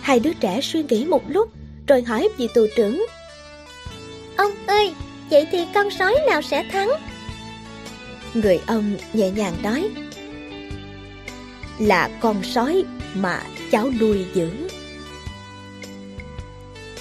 Hai 0.00 0.20
đứa 0.20 0.32
trẻ 0.32 0.60
suy 0.60 0.82
nghĩ 0.88 1.04
một 1.04 1.22
lúc 1.28 1.50
rồi 1.86 2.02
hỏi 2.02 2.28
vị 2.36 2.48
tù 2.54 2.66
trưởng. 2.76 3.06
Ông 4.36 4.50
ơi, 4.66 4.94
vậy 5.30 5.46
thì 5.50 5.66
con 5.74 5.90
sói 5.90 6.14
nào 6.28 6.42
sẽ 6.42 6.64
thắng? 6.72 6.90
Người 8.34 8.60
ông 8.66 8.96
nhẹ 9.12 9.30
nhàng 9.30 9.54
nói 9.62 9.88
Là 11.78 12.10
con 12.20 12.42
sói 12.42 12.84
mà 13.14 13.42
cháu 13.70 13.90
nuôi 14.00 14.26
dưỡng 14.34 14.68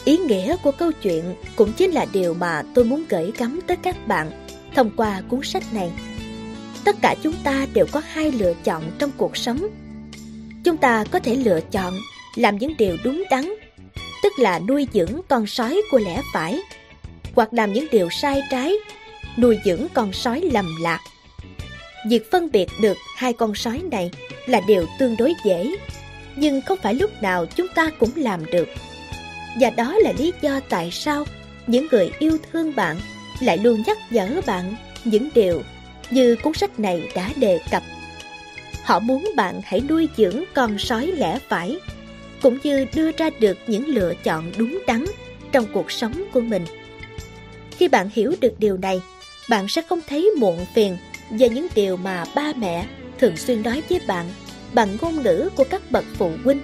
Ý 0.06 0.18
nghĩa 0.18 0.56
của 0.64 0.72
câu 0.72 0.92
chuyện 0.92 1.24
cũng 1.56 1.74
chính 1.74 1.92
là 1.92 2.06
điều 2.14 2.34
mà 2.34 2.64
tôi 2.76 2.86
muốn 2.86 3.06
gửi 3.10 3.32
gắm 3.38 3.60
tới 3.68 3.78
các 3.78 4.08
bạn 4.08 4.32
thông 4.76 4.92
qua 4.98 5.22
cuốn 5.30 5.40
sách 5.44 5.64
này. 5.74 5.92
Tất 6.84 6.96
cả 7.02 7.16
chúng 7.24 7.34
ta 7.44 7.68
đều 7.74 7.86
có 7.92 8.02
hai 8.08 8.32
lựa 8.32 8.54
chọn 8.64 8.84
trong 9.00 9.12
cuộc 9.18 9.38
sống. 9.38 9.68
Chúng 10.64 10.78
ta 10.78 11.06
có 11.12 11.20
thể 11.20 11.36
lựa 11.36 11.60
chọn 11.72 11.94
làm 12.36 12.58
những 12.58 12.78
điều 12.78 12.98
đúng 13.04 13.24
đắn 13.30 13.54
tức 14.24 14.40
là 14.40 14.60
nuôi 14.60 14.88
dưỡng 14.94 15.22
con 15.28 15.48
sói 15.48 15.82
của 15.92 16.00
lẽ 16.00 16.22
phải, 16.34 16.60
hoặc 17.36 17.54
làm 17.54 17.74
những 17.74 17.88
điều 17.92 18.10
sai 18.10 18.42
trái, 18.52 18.74
nuôi 19.38 19.60
dưỡng 19.66 19.88
con 19.94 20.14
sói 20.14 20.42
lầm 20.42 20.76
lạc. 20.82 21.00
Việc 22.10 22.32
phân 22.32 22.52
biệt 22.52 22.70
được 22.82 22.98
hai 23.18 23.34
con 23.34 23.56
sói 23.56 23.82
này 23.92 24.12
là 24.46 24.62
điều 24.68 24.86
tương 25.00 25.18
đối 25.18 25.34
dễ, 25.46 25.76
nhưng 26.36 26.62
không 26.62 26.80
phải 26.84 26.94
lúc 26.94 27.12
nào 27.22 27.46
chúng 27.46 27.68
ta 27.76 27.90
cũng 28.00 28.10
làm 28.16 28.46
được. 28.46 28.68
Và 29.60 29.70
đó 29.70 29.96
là 29.98 30.14
lý 30.18 30.34
do 30.42 30.60
tại 30.70 30.92
sao 30.92 31.26
những 31.68 31.88
người 31.92 32.12
yêu 32.20 32.38
thương 32.52 32.76
bạn 32.76 32.98
lại 33.40 33.58
luôn 33.58 33.84
nhắc 33.88 33.98
nhở 34.10 34.42
bạn 34.46 34.76
những 35.04 35.30
điều 35.36 35.62
như 36.10 36.36
cuốn 36.44 36.54
sách 36.54 36.80
này 36.80 37.12
đã 37.16 37.30
đề 37.36 37.60
cập. 37.72 37.84
Họ 38.84 39.00
muốn 39.00 39.32
bạn 39.36 39.62
hãy 39.64 39.82
nuôi 39.90 40.10
dưỡng 40.18 40.44
con 40.54 40.78
sói 40.78 41.08
lẽ 41.08 41.40
phải, 41.48 41.78
cũng 42.42 42.58
như 42.64 42.86
đưa 42.96 43.12
ra 43.12 43.30
được 43.40 43.58
những 43.68 43.88
lựa 43.88 44.14
chọn 44.24 44.52
đúng 44.58 44.80
đắn 44.88 45.06
trong 45.52 45.66
cuộc 45.74 45.92
sống 45.92 46.24
của 46.34 46.42
mình. 46.42 46.66
Khi 47.78 47.88
bạn 47.88 48.10
hiểu 48.14 48.36
được 48.42 48.54
điều 48.58 48.78
này, 48.78 49.02
bạn 49.50 49.68
sẽ 49.68 49.82
không 49.82 50.00
thấy 50.08 50.32
muộn 50.38 50.66
phiền 50.76 50.98
về 51.30 51.50
những 51.50 51.68
điều 51.76 51.98
mà 51.98 52.26
ba 52.36 52.54
mẹ 52.56 52.86
thường 53.20 53.38
xuyên 53.38 53.62
nói 53.62 53.84
với 53.90 54.02
bạn 54.08 54.26
bằng 54.74 54.98
ngôn 55.02 55.24
ngữ 55.24 55.50
của 55.56 55.64
các 55.64 55.92
bậc 55.92 56.06
phụ 56.18 56.32
huynh. 56.44 56.62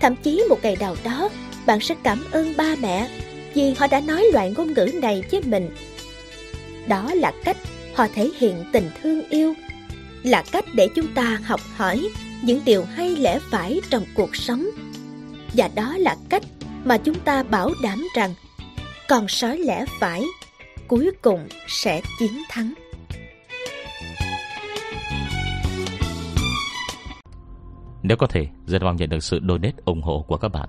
Thậm 0.00 0.16
chí 0.16 0.44
một 0.48 0.58
ngày 0.62 0.76
nào 0.80 0.96
đó, 1.04 1.28
bạn 1.66 1.80
sẽ 1.80 1.94
cảm 2.02 2.24
ơn 2.32 2.56
ba 2.56 2.74
mẹ 2.80 3.08
vì 3.54 3.74
họ 3.78 3.86
đã 3.86 4.00
nói 4.00 4.24
loại 4.32 4.54
ngôn 4.56 4.74
ngữ 4.74 4.90
này 5.02 5.24
với 5.30 5.40
mình. 5.46 5.70
Đó 6.88 7.14
là 7.14 7.32
cách 7.44 7.56
họ 7.94 8.06
thể 8.14 8.30
hiện 8.38 8.64
tình 8.72 8.90
thương 9.02 9.28
yêu, 9.28 9.54
là 10.22 10.44
cách 10.52 10.64
để 10.74 10.88
chúng 10.94 11.14
ta 11.14 11.38
học 11.44 11.60
hỏi 11.76 12.08
những 12.42 12.60
điều 12.64 12.84
hay 12.84 13.16
lẽ 13.16 13.38
phải 13.50 13.80
trong 13.90 14.04
cuộc 14.14 14.36
sống. 14.36 14.66
Và 15.54 15.70
đó 15.74 15.94
là 15.98 16.16
cách 16.28 16.42
mà 16.84 16.98
chúng 16.98 17.20
ta 17.20 17.42
bảo 17.42 17.70
đảm 17.82 18.06
rằng 18.16 18.34
con 19.08 19.28
sói 19.28 19.58
lẽ 19.58 19.84
phải 20.00 20.22
cuối 20.88 21.10
cùng 21.22 21.48
sẽ 21.68 22.00
chiến 22.18 22.42
thắng. 22.48 22.74
Nếu 28.02 28.16
có 28.16 28.26
thể, 28.26 28.46
rất 28.66 28.82
mong 28.82 28.96
nhận 28.96 29.08
được 29.08 29.22
sự 29.22 29.40
donate 29.48 29.76
ủng 29.84 30.02
hộ 30.02 30.24
của 30.28 30.36
các 30.36 30.48
bạn. 30.48 30.68